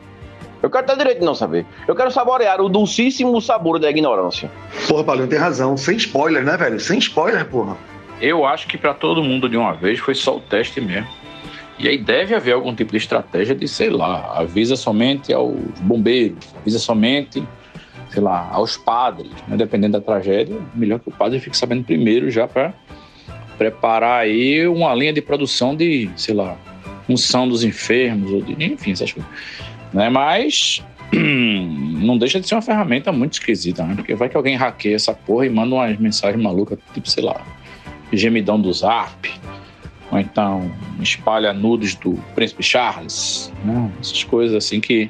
Eu 0.61 0.69
quero 0.69 0.85
ter 0.85 0.97
direito 0.97 1.19
de 1.19 1.25
não 1.25 1.33
saber. 1.33 1.65
Eu 1.87 1.95
quero 1.95 2.11
saborear 2.11 2.61
o 2.61 2.69
dulcíssimo 2.69 3.41
sabor 3.41 3.79
da 3.79 3.89
ignorância. 3.89 4.51
Porra, 4.87 5.03
Paulinho, 5.03 5.27
tem 5.27 5.39
razão. 5.39 5.75
Sem 5.75 5.97
spoiler, 5.97 6.43
né, 6.43 6.55
velho? 6.55 6.79
Sem 6.79 6.99
spoiler, 6.99 7.45
porra. 7.45 7.75
Eu 8.19 8.45
acho 8.45 8.67
que 8.67 8.77
para 8.77 8.93
todo 8.93 9.23
mundo 9.23 9.49
de 9.49 9.57
uma 9.57 9.73
vez 9.73 9.99
foi 9.99 10.13
só 10.13 10.37
o 10.37 10.39
teste 10.39 10.79
mesmo. 10.79 11.07
E 11.79 11.87
aí 11.87 11.97
deve 11.97 12.35
haver 12.35 12.53
algum 12.53 12.75
tipo 12.75 12.91
de 12.91 12.97
estratégia 12.97 13.55
de, 13.55 13.67
sei 13.67 13.89
lá, 13.89 14.37
avisa 14.37 14.75
somente 14.75 15.33
aos 15.33 15.55
bombeiros, 15.79 16.37
avisa 16.55 16.77
somente, 16.77 17.43
sei 18.11 18.21
lá, 18.21 18.47
aos 18.51 18.77
padres, 18.77 19.31
né? 19.47 19.57
dependendo 19.57 19.93
da 19.93 20.01
tragédia, 20.01 20.55
melhor 20.75 20.99
que 20.99 21.09
o 21.09 21.11
padre 21.11 21.39
fique 21.39 21.57
sabendo 21.57 21.83
primeiro 21.83 22.29
já 22.29 22.47
para 22.47 22.71
preparar 23.57 24.21
aí 24.21 24.67
uma 24.67 24.93
linha 24.93 25.11
de 25.11 25.23
produção 25.23 25.75
de, 25.75 26.07
sei 26.15 26.35
lá, 26.35 26.55
unção 27.09 27.47
dos 27.47 27.63
enfermos, 27.63 28.31
ou 28.31 28.41
de, 28.43 28.63
enfim, 28.63 28.91
essas 28.91 29.11
coisas. 29.11 29.31
Né? 29.93 30.09
Mas 30.09 30.83
não 31.13 32.17
deixa 32.17 32.39
de 32.39 32.47
ser 32.47 32.55
uma 32.55 32.61
ferramenta 32.61 33.11
muito 33.11 33.33
esquisita, 33.33 33.83
né? 33.83 33.95
Porque 33.95 34.15
vai 34.15 34.29
que 34.29 34.37
alguém 34.37 34.55
hackeia 34.55 34.95
essa 34.95 35.13
porra 35.13 35.45
e 35.45 35.49
manda 35.49 35.75
umas 35.75 35.97
mensagens 35.97 36.41
malucas, 36.41 36.79
tipo, 36.93 37.09
sei 37.09 37.23
lá, 37.23 37.41
gemidão 38.13 38.59
do 38.59 38.71
zap, 38.71 39.31
ou 40.11 40.19
então 40.19 40.71
espalha 40.99 41.53
nudes 41.53 41.95
do 41.95 42.13
príncipe 42.35 42.63
Charles, 42.63 43.51
né? 43.63 43.91
Essas 43.99 44.23
coisas 44.23 44.55
assim 44.55 44.79
que, 44.79 45.09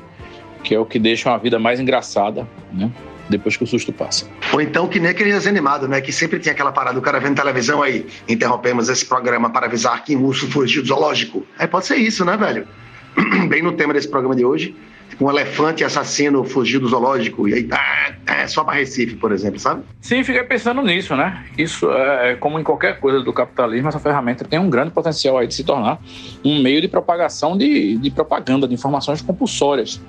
que 0.63 0.75
é 0.75 0.79
o 0.79 0.85
que 0.85 0.99
deixa 0.99 1.31
a 1.33 1.37
vida 1.37 1.59
mais 1.59 1.79
engraçada, 1.79 2.47
né? 2.71 2.91
Depois 3.29 3.55
que 3.55 3.63
o 3.63 3.67
susto 3.67 3.93
passa. 3.93 4.27
Ou 4.51 4.59
então 4.59 4.87
que 4.87 4.99
nem 4.99 5.11
aquele 5.11 5.31
desenho 5.31 5.53
animado, 5.55 5.87
né? 5.87 6.01
Que 6.01 6.11
sempre 6.11 6.39
tinha 6.39 6.51
aquela 6.51 6.71
parada, 6.71 6.97
o 6.99 7.01
cara 7.01 7.19
vendo 7.19 7.35
televisão 7.35 7.81
aí, 7.81 8.05
interrompemos 8.27 8.89
esse 8.89 9.05
programa 9.05 9.49
para 9.49 9.67
avisar 9.67 10.03
que 10.03 10.15
um 10.15 10.25
urso 10.25 10.47
fugiu 10.49 10.81
do 10.81 10.87
zoológico. 10.87 11.45
Aí 11.57 11.67
pode 11.67 11.85
ser 11.85 11.95
isso, 11.95 12.25
né, 12.25 12.35
velho? 12.35 12.67
bem 13.49 13.61
no 13.61 13.73
tema 13.73 13.93
desse 13.93 14.07
programa 14.07 14.35
de 14.35 14.45
hoje. 14.45 14.75
Um 15.19 15.29
elefante 15.29 15.83
assassino 15.83 16.43
fugiu 16.43 16.79
do 16.79 16.87
zoológico 16.87 17.47
e 17.47 17.53
aí 17.53 17.63
tá, 17.63 18.15
é 18.25 18.47
só 18.47 18.63
para 18.63 18.75
Recife, 18.75 19.15
por 19.15 19.31
exemplo, 19.31 19.59
sabe? 19.59 19.83
Sim, 19.99 20.23
fiquei 20.23 20.43
pensando 20.43 20.81
nisso, 20.81 21.15
né? 21.15 21.45
Isso 21.57 21.91
é 21.91 22.35
como 22.35 22.59
em 22.59 22.63
qualquer 22.63 22.99
coisa 22.99 23.19
do 23.19 23.31
capitalismo, 23.31 23.87
essa 23.87 23.99
ferramenta 23.99 24.45
tem 24.45 24.57
um 24.57 24.69
grande 24.69 24.91
potencial 24.91 25.37
aí 25.37 25.45
de 25.45 25.53
se 25.53 25.63
tornar 25.63 25.99
um 26.43 26.61
meio 26.63 26.81
de 26.81 26.87
propagação 26.87 27.55
de, 27.55 27.97
de 27.97 28.09
propaganda, 28.09 28.67
de 28.67 28.73
informações 28.73 29.21
compulsórias. 29.21 30.01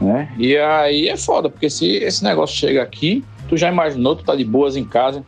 Né? 0.00 0.30
E 0.36 0.56
aí 0.56 1.08
é 1.08 1.16
foda, 1.16 1.48
porque 1.48 1.70
se 1.70 1.86
esse 1.96 2.22
negócio 2.22 2.56
chega 2.56 2.82
aqui, 2.82 3.24
tu 3.48 3.56
já 3.56 3.70
imaginou, 3.70 4.14
tu 4.14 4.24
tá 4.24 4.34
de 4.36 4.44
boas 4.44 4.76
em 4.76 4.84
casa, 4.84 5.24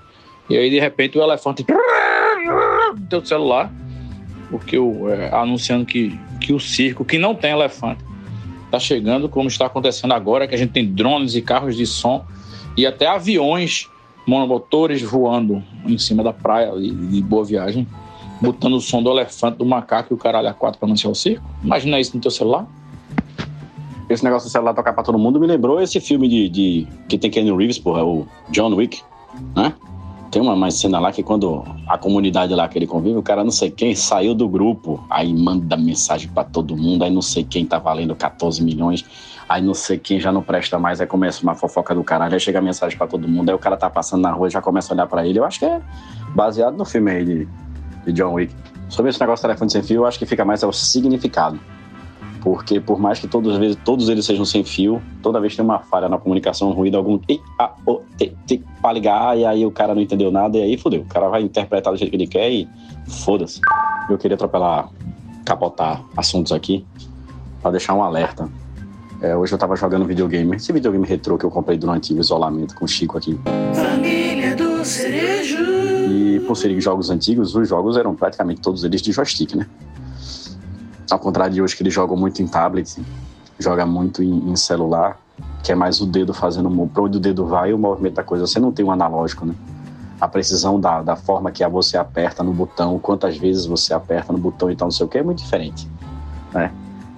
e 0.49 0.57
aí 0.57 0.69
de 0.69 0.79
repente 0.79 1.17
o 1.17 1.23
elefante 1.23 1.65
teu 3.09 3.25
celular, 3.25 3.73
porque 4.51 4.79
o, 4.79 5.09
é, 5.09 5.33
anunciando 5.33 5.87
que 5.87 6.19
que 6.41 6.53
o 6.53 6.59
circo, 6.59 7.05
que 7.05 7.19
não 7.19 7.35
tem 7.35 7.53
elefante, 7.53 8.03
está 8.65 8.79
chegando, 8.79 9.29
como 9.29 9.49
está 9.49 9.67
acontecendo 9.67 10.13
agora, 10.15 10.49
que 10.49 10.55
a 10.55 10.59
gente 10.59 10.73
tem 10.73 10.87
drones 10.87 11.35
e 11.35 11.43
carros 11.43 11.77
de 11.77 11.87
som 11.87 12.25
e 12.77 12.87
até 12.87 13.07
aviões 13.07 13.89
monomotores 14.27 15.03
voando 15.03 15.63
em 15.87 15.99
cima 15.99 16.23
da 16.23 16.33
praia 16.33 16.73
de 16.79 17.21
Boa 17.23 17.45
Viagem. 17.45 17.87
botando 18.41 18.75
o 18.75 18.81
som 18.81 19.03
do 19.03 19.11
elefante, 19.11 19.59
do 19.59 19.67
macaco 19.67 20.13
e 20.13 20.15
o 20.15 20.17
caralho 20.17 20.49
a 20.49 20.55
quatro 20.55 20.79
pra 20.79 20.87
anunciar 20.87 21.13
o 21.13 21.15
circo? 21.15 21.45
Imagina 21.63 22.01
isso 22.01 22.17
no 22.17 22.23
teu 22.23 22.31
celular. 22.31 22.67
Esse 24.09 24.25
negócio 24.25 24.49
do 24.49 24.53
celular 24.53 24.73
tocar 24.73 24.93
pra 24.93 25.03
todo 25.03 25.19
mundo 25.19 25.39
me 25.39 25.47
lembrou 25.47 25.81
esse 25.81 26.01
filme 26.01 26.27
de, 26.27 26.49
de 26.49 26.87
que 27.09 27.19
tem 27.19 27.31
Kenny 27.31 27.55
Reeves, 27.55 27.79
porra, 27.79 28.03
o 28.03 28.27
John 28.51 28.75
Wick, 28.75 29.03
né? 29.55 29.75
Tem 30.31 30.41
uma, 30.41 30.55
uma 30.55 30.71
cena 30.71 31.01
lá 31.01 31.11
que 31.11 31.25
quando 31.25 31.65
a 31.89 31.99
comunidade 31.99 32.55
lá 32.55 32.69
que 32.69 32.79
ele 32.79 32.87
convive, 32.87 33.17
o 33.17 33.23
cara 33.23 33.43
não 33.43 33.51
sei 33.51 33.69
quem 33.69 33.97
saiu 33.97 34.33
do 34.33 34.49
grupo, 34.49 35.05
aí 35.11 35.35
manda 35.35 35.77
mensagem 35.77 36.29
pra 36.29 36.45
todo 36.45 36.77
mundo, 36.77 37.03
aí 37.03 37.11
não 37.11 37.23
sei 37.23 37.43
quem 37.43 37.67
tá 37.67 37.81
valendo 37.81 38.15
14 38.15 38.63
milhões, 38.63 39.05
aí 39.49 39.61
não 39.61 39.75
sei 39.75 39.99
quem 39.99 40.21
já 40.21 40.31
não 40.31 40.41
presta 40.41 40.79
mais, 40.79 41.01
aí 41.01 41.07
começa 41.07 41.43
uma 41.43 41.57
fofoca 41.57 41.93
do 41.93 42.05
caralho, 42.05 42.35
aí 42.35 42.41
chega 42.41 42.61
mensagem 42.61 42.97
pra 42.97 43.09
todo 43.09 43.27
mundo, 43.27 43.49
aí 43.49 43.55
o 43.57 43.59
cara 43.59 43.77
tá 43.77 43.91
passando 43.91 44.23
na 44.23 44.31
rua 44.31 44.49
já 44.49 44.63
começa 44.63 44.93
a 44.93 44.95
olhar 44.95 45.07
pra 45.09 45.27
ele. 45.27 45.41
Eu 45.41 45.45
acho 45.45 45.59
que 45.59 45.65
é 45.65 45.83
baseado 46.33 46.77
no 46.77 46.85
filme 46.85 47.11
aí 47.11 47.25
de, 47.25 47.49
de 48.05 48.13
John 48.13 48.35
Wick. 48.35 48.55
Sobre 48.89 49.11
esse 49.11 49.21
negócio 49.21 49.43
de 49.43 49.49
telefone 49.49 49.71
sem 49.71 49.83
fio, 49.83 50.03
eu 50.03 50.07
acho 50.07 50.19
que 50.19 50.27
fica 50.27 50.45
mais 50.45 50.63
é 50.63 50.67
o 50.67 50.73
significado. 50.73 51.59
Porque 52.43 52.81
por 52.81 52.99
mais 52.99 53.19
que 53.19 53.29
todos, 53.29 53.57
vezes, 53.59 53.77
todos 53.85 54.09
eles 54.09 54.25
sejam 54.25 54.45
sem 54.45 54.65
fio, 54.65 55.01
toda 55.23 55.41
vez 55.41 55.55
tem 55.55 55.65
uma 55.65 55.79
falha 55.79 56.09
na 56.09 56.19
comunicação, 56.19 56.71
um 56.71 56.73
ruído, 56.73 56.97
algum 56.97 57.19
i, 57.29 57.41
a, 57.59 57.73
o, 57.87 58.01
pra 58.81 58.93
ligar, 58.93 59.39
e 59.39 59.45
aí 59.45 59.67
o 59.67 59.71
cara 59.71 59.95
não 59.95 60.01
entendeu 60.01 60.31
nada, 60.31 60.57
e 60.57 60.63
aí 60.63 60.79
fodeu. 60.79 61.03
O 61.03 61.07
cara 61.07 61.29
vai 61.29 61.43
interpretar 61.43 61.93
do 61.93 61.99
jeito 61.99 62.11
que 62.11 62.17
ele 62.17 62.27
quer 62.27 62.51
e 62.51 62.69
foda-se. 63.07 63.61
Eu 64.09 64.17
queria 64.17 64.35
atropelar, 64.35 64.89
capotar 65.45 66.03
assuntos 66.17 66.53
aqui, 66.53 66.85
pra 67.61 67.71
deixar 67.71 67.95
um 67.95 68.03
alerta. 68.03 68.49
É, 69.21 69.37
hoje 69.37 69.53
eu 69.53 69.59
tava 69.59 69.77
jogando 69.77 70.07
videogame, 70.07 70.57
esse 70.57 70.73
videogame 70.73 71.07
retrô 71.07 71.37
que 71.37 71.45
eu 71.45 71.51
comprei 71.51 71.77
durante 71.77 72.15
o 72.15 72.19
isolamento 72.19 72.75
com 72.75 72.87
o 72.87 72.89
Chico 72.89 73.19
aqui. 73.19 73.39
Família 73.75 74.57
do 74.57 74.83
Cerejo. 74.83 75.59
E 76.11 76.41
por 76.47 76.57
serem 76.57 76.81
jogos 76.81 77.11
antigos, 77.11 77.55
os 77.55 77.69
jogos 77.69 77.99
eram 77.99 78.15
praticamente 78.15 78.63
todos 78.63 78.83
eles 78.83 79.03
de 79.03 79.13
joystick, 79.13 79.55
né? 79.55 79.67
Ao 81.11 81.19
contrário 81.19 81.53
de 81.53 81.61
hoje, 81.61 81.77
que 81.77 81.83
eles 81.83 81.93
jogam 81.93 82.17
muito 82.17 82.41
em 82.41 82.47
tablet, 82.47 83.03
joga 83.59 83.85
muito 83.85 84.23
em, 84.23 84.51
em 84.51 84.55
celular, 84.55 85.19
que 85.63 85.73
é 85.73 85.75
mais 85.75 86.01
o 86.01 86.07
dedo 86.07 86.33
fazendo 86.33 86.71
para 86.89 87.03
onde 87.03 87.17
o 87.17 87.21
dedo 87.21 87.45
vai 87.47 87.71
e 87.71 87.75
o 87.75 87.79
movimento 87.79 88.15
da 88.15 88.23
coisa. 88.23 88.47
Você 88.47 88.61
não 88.61 88.71
tem 88.71 88.85
um 88.85 88.93
analógico, 88.93 89.45
né? 89.45 89.55
A 90.21 90.29
precisão 90.29 90.79
da, 90.79 91.03
da 91.03 91.17
forma 91.17 91.51
que 91.51 91.67
você 91.67 91.97
aperta 91.97 92.45
no 92.45 92.53
botão, 92.53 92.99
quantas 92.99 93.37
vezes 93.37 93.67
você 93.67 93.93
aperta 93.93 94.33
no 94.33 94.39
botão 94.39 94.71
e 94.71 94.77
tal, 94.77 94.87
não 94.87 94.93
sei 94.93 95.05
o 95.05 95.09
que, 95.09 95.19
é 95.19 95.23
muito 95.23 95.43
diferente, 95.43 95.89
né? 96.53 96.71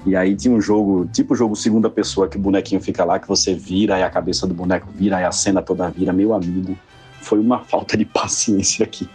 E 0.06 0.16
aí 0.16 0.34
tinha 0.34 0.54
um 0.54 0.60
jogo, 0.60 1.06
tipo 1.12 1.34
jogo 1.36 1.54
segunda 1.54 1.90
pessoa, 1.90 2.28
que 2.28 2.36
o 2.36 2.40
bonequinho 2.40 2.80
fica 2.80 3.04
lá, 3.04 3.18
que 3.18 3.28
você 3.28 3.54
vira 3.54 3.98
e 3.98 4.02
a 4.02 4.10
cabeça 4.10 4.46
do 4.46 4.54
boneco 4.54 4.88
vira 4.94 5.20
e 5.20 5.24
a 5.24 5.30
cena 5.30 5.60
toda 5.60 5.90
vira. 5.90 6.12
Meu 6.12 6.32
amigo, 6.32 6.76
foi 7.20 7.38
uma 7.38 7.60
falta 7.60 7.96
de 7.96 8.04
paciência 8.06 8.84
aqui 8.84 9.08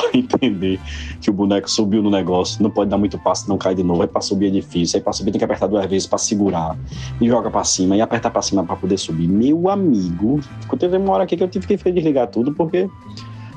para 0.00 0.10
entender 0.18 0.80
que 1.20 1.30
o 1.30 1.32
boneco 1.32 1.70
subiu 1.70 2.02
no 2.02 2.10
negócio, 2.10 2.62
não 2.62 2.70
pode 2.70 2.90
dar 2.90 2.98
muito 2.98 3.18
passo, 3.18 3.48
não 3.48 3.58
cai 3.58 3.74
de 3.74 3.82
novo. 3.82 4.02
Aí 4.02 4.08
para 4.08 4.20
subir 4.20 4.46
é 4.46 4.50
difícil, 4.50 4.98
aí 4.98 5.02
para 5.02 5.12
subir 5.12 5.32
tem 5.32 5.38
que 5.38 5.44
apertar 5.44 5.66
duas 5.66 5.84
vezes 5.86 6.06
para 6.06 6.18
segurar, 6.18 6.76
e 7.20 7.28
joga 7.28 7.50
para 7.50 7.64
cima, 7.64 7.96
e 7.96 8.00
apertar 8.00 8.30
para 8.30 8.42
cima 8.42 8.64
para 8.64 8.76
poder 8.76 8.98
subir. 8.98 9.28
Meu 9.28 9.68
amigo, 9.68 10.40
teve 10.78 10.96
uma 10.96 11.12
hora 11.12 11.24
aqui 11.24 11.36
que 11.36 11.42
eu 11.42 11.48
tive 11.48 11.66
que 11.66 11.76
desligar 11.90 12.28
tudo 12.28 12.52
porque 12.52 12.88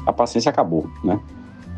a 0.05 0.11
paciência 0.11 0.49
acabou, 0.49 0.89
né? 1.03 1.19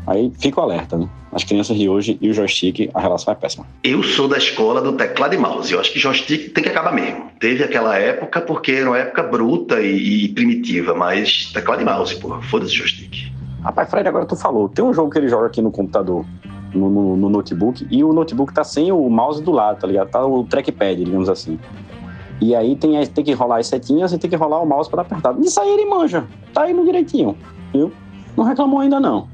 Aí 0.06 0.30
fica 0.38 0.60
o 0.60 0.62
alerta, 0.62 0.98
né? 0.98 1.08
As 1.32 1.44
crianças 1.44 1.76
de 1.76 1.88
hoje 1.88 2.18
e 2.20 2.28
o 2.28 2.34
joystick, 2.34 2.90
a 2.94 3.00
relação 3.00 3.32
é 3.32 3.36
péssima. 3.36 3.66
Eu 3.82 4.02
sou 4.02 4.28
da 4.28 4.36
escola 4.36 4.80
do 4.80 4.92
teclado 4.92 5.34
e 5.34 5.38
mouse. 5.38 5.72
Eu 5.72 5.80
acho 5.80 5.92
que 5.92 5.98
joystick 5.98 6.52
tem 6.52 6.62
que 6.62 6.68
acabar 6.68 6.92
mesmo. 6.92 7.30
Teve 7.40 7.64
aquela 7.64 7.96
época 7.96 8.40
porque 8.42 8.72
era 8.72 8.90
uma 8.90 8.98
época 8.98 9.22
bruta 9.22 9.80
e, 9.80 10.26
e 10.26 10.28
primitiva, 10.28 10.94
mas 10.94 11.50
teclado 11.52 11.80
e 11.80 11.84
mouse, 11.84 12.14
porra, 12.16 12.42
foda-se 12.42 12.74
joystick. 12.74 13.32
Rapaz, 13.64 13.88
Fred, 13.88 14.06
agora 14.06 14.26
tu 14.26 14.36
falou. 14.36 14.68
Tem 14.68 14.84
um 14.84 14.92
jogo 14.92 15.10
que 15.10 15.18
ele 15.18 15.28
joga 15.28 15.46
aqui 15.46 15.62
no 15.62 15.70
computador, 15.70 16.26
no, 16.74 16.90
no, 16.90 17.16
no 17.16 17.28
notebook, 17.30 17.86
e 17.90 18.04
o 18.04 18.12
notebook 18.12 18.52
tá 18.52 18.62
sem 18.62 18.92
o 18.92 19.08
mouse 19.08 19.42
do 19.42 19.50
lado, 19.50 19.80
tá 19.80 19.86
ligado? 19.86 20.10
Tá 20.10 20.24
o 20.24 20.44
trackpad, 20.44 21.02
digamos 21.02 21.30
assim. 21.30 21.58
E 22.42 22.54
aí 22.54 22.76
tem, 22.76 23.06
tem 23.06 23.24
que 23.24 23.32
rolar 23.32 23.58
as 23.58 23.68
setinhas 23.68 24.12
e 24.12 24.18
tem 24.18 24.28
que 24.28 24.36
rolar 24.36 24.60
o 24.60 24.66
mouse 24.66 24.90
para 24.90 25.00
apertar. 25.00 25.34
Isso 25.40 25.58
aí 25.58 25.70
ele 25.70 25.86
manja. 25.86 26.26
Tá 26.52 26.70
indo 26.70 26.84
direitinho, 26.84 27.34
viu? 27.72 27.90
Não 28.36 28.44
reclamou 28.44 28.80
ainda 28.80 29.00
não. 29.00 29.28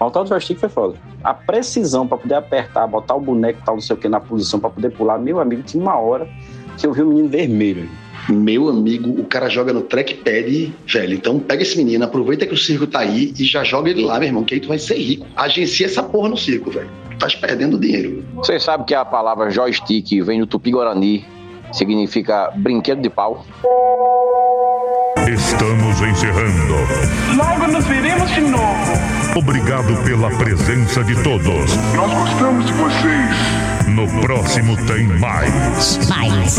O 0.00 0.10
tal 0.10 0.24
do 0.24 0.28
joystick 0.28 0.58
foi 0.58 0.68
foda. 0.68 0.96
A 1.22 1.32
precisão 1.32 2.08
para 2.08 2.18
poder 2.18 2.34
apertar, 2.34 2.88
botar 2.88 3.14
o 3.14 3.20
boneco 3.20 3.62
tal, 3.64 3.76
não 3.76 3.82
sei 3.82 3.94
o 3.94 3.98
que, 3.98 4.08
na 4.08 4.18
posição 4.18 4.58
para 4.58 4.70
poder 4.70 4.90
pular, 4.90 5.16
meu 5.18 5.38
amigo, 5.38 5.62
tinha 5.62 5.82
uma 5.82 5.96
hora 5.96 6.28
que 6.76 6.86
eu 6.86 6.92
vi 6.92 7.02
o 7.02 7.06
menino 7.06 7.28
vermelho. 7.28 7.88
Meu 8.28 8.68
amigo, 8.68 9.10
o 9.20 9.24
cara 9.24 9.48
joga 9.48 9.72
no 9.72 9.82
trackpad, 9.82 10.72
velho. 10.86 11.14
Então 11.14 11.38
pega 11.38 11.62
esse 11.62 11.76
menino, 11.76 12.04
aproveita 12.04 12.46
que 12.46 12.54
o 12.54 12.56
circo 12.56 12.86
tá 12.86 13.00
aí 13.00 13.32
e 13.38 13.44
já 13.44 13.62
joga 13.62 13.90
ele 13.90 14.04
lá, 14.04 14.18
meu 14.18 14.28
irmão, 14.28 14.44
que 14.44 14.54
aí 14.54 14.60
tu 14.60 14.68
vai 14.68 14.78
ser 14.78 14.96
rico. 14.96 15.26
Agencia 15.36 15.86
essa 15.86 16.02
porra 16.02 16.28
no 16.28 16.36
circo, 16.36 16.70
velho. 16.70 16.88
Tu 17.10 17.18
tá 17.18 17.28
perdendo 17.40 17.78
dinheiro. 17.78 18.24
Você 18.36 18.58
sabe 18.58 18.84
que 18.84 18.94
a 18.94 19.04
palavra 19.04 19.50
joystick 19.50 20.22
vem 20.22 20.40
do 20.40 20.46
tupi-guarani, 20.46 21.24
significa 21.72 22.50
brinquedo 22.56 23.00
de 23.00 23.10
pau? 23.10 23.44
Estamos 25.28 26.00
encerrando. 26.02 26.74
Logo 27.36 27.72
nos 27.72 27.84
veremos 27.86 28.30
de 28.30 28.40
novo. 28.42 29.16
Obrigado 29.36 30.04
pela 30.04 30.30
presença 30.36 31.02
de 31.02 31.20
todos. 31.22 31.76
Nós 31.94 32.12
gostamos 32.14 32.66
de 32.66 32.72
vocês. 32.72 33.65
No 33.86 34.06
próximo 34.20 34.76
tem 34.86 35.06
mais. 35.06 35.98
Mais. 36.08 36.58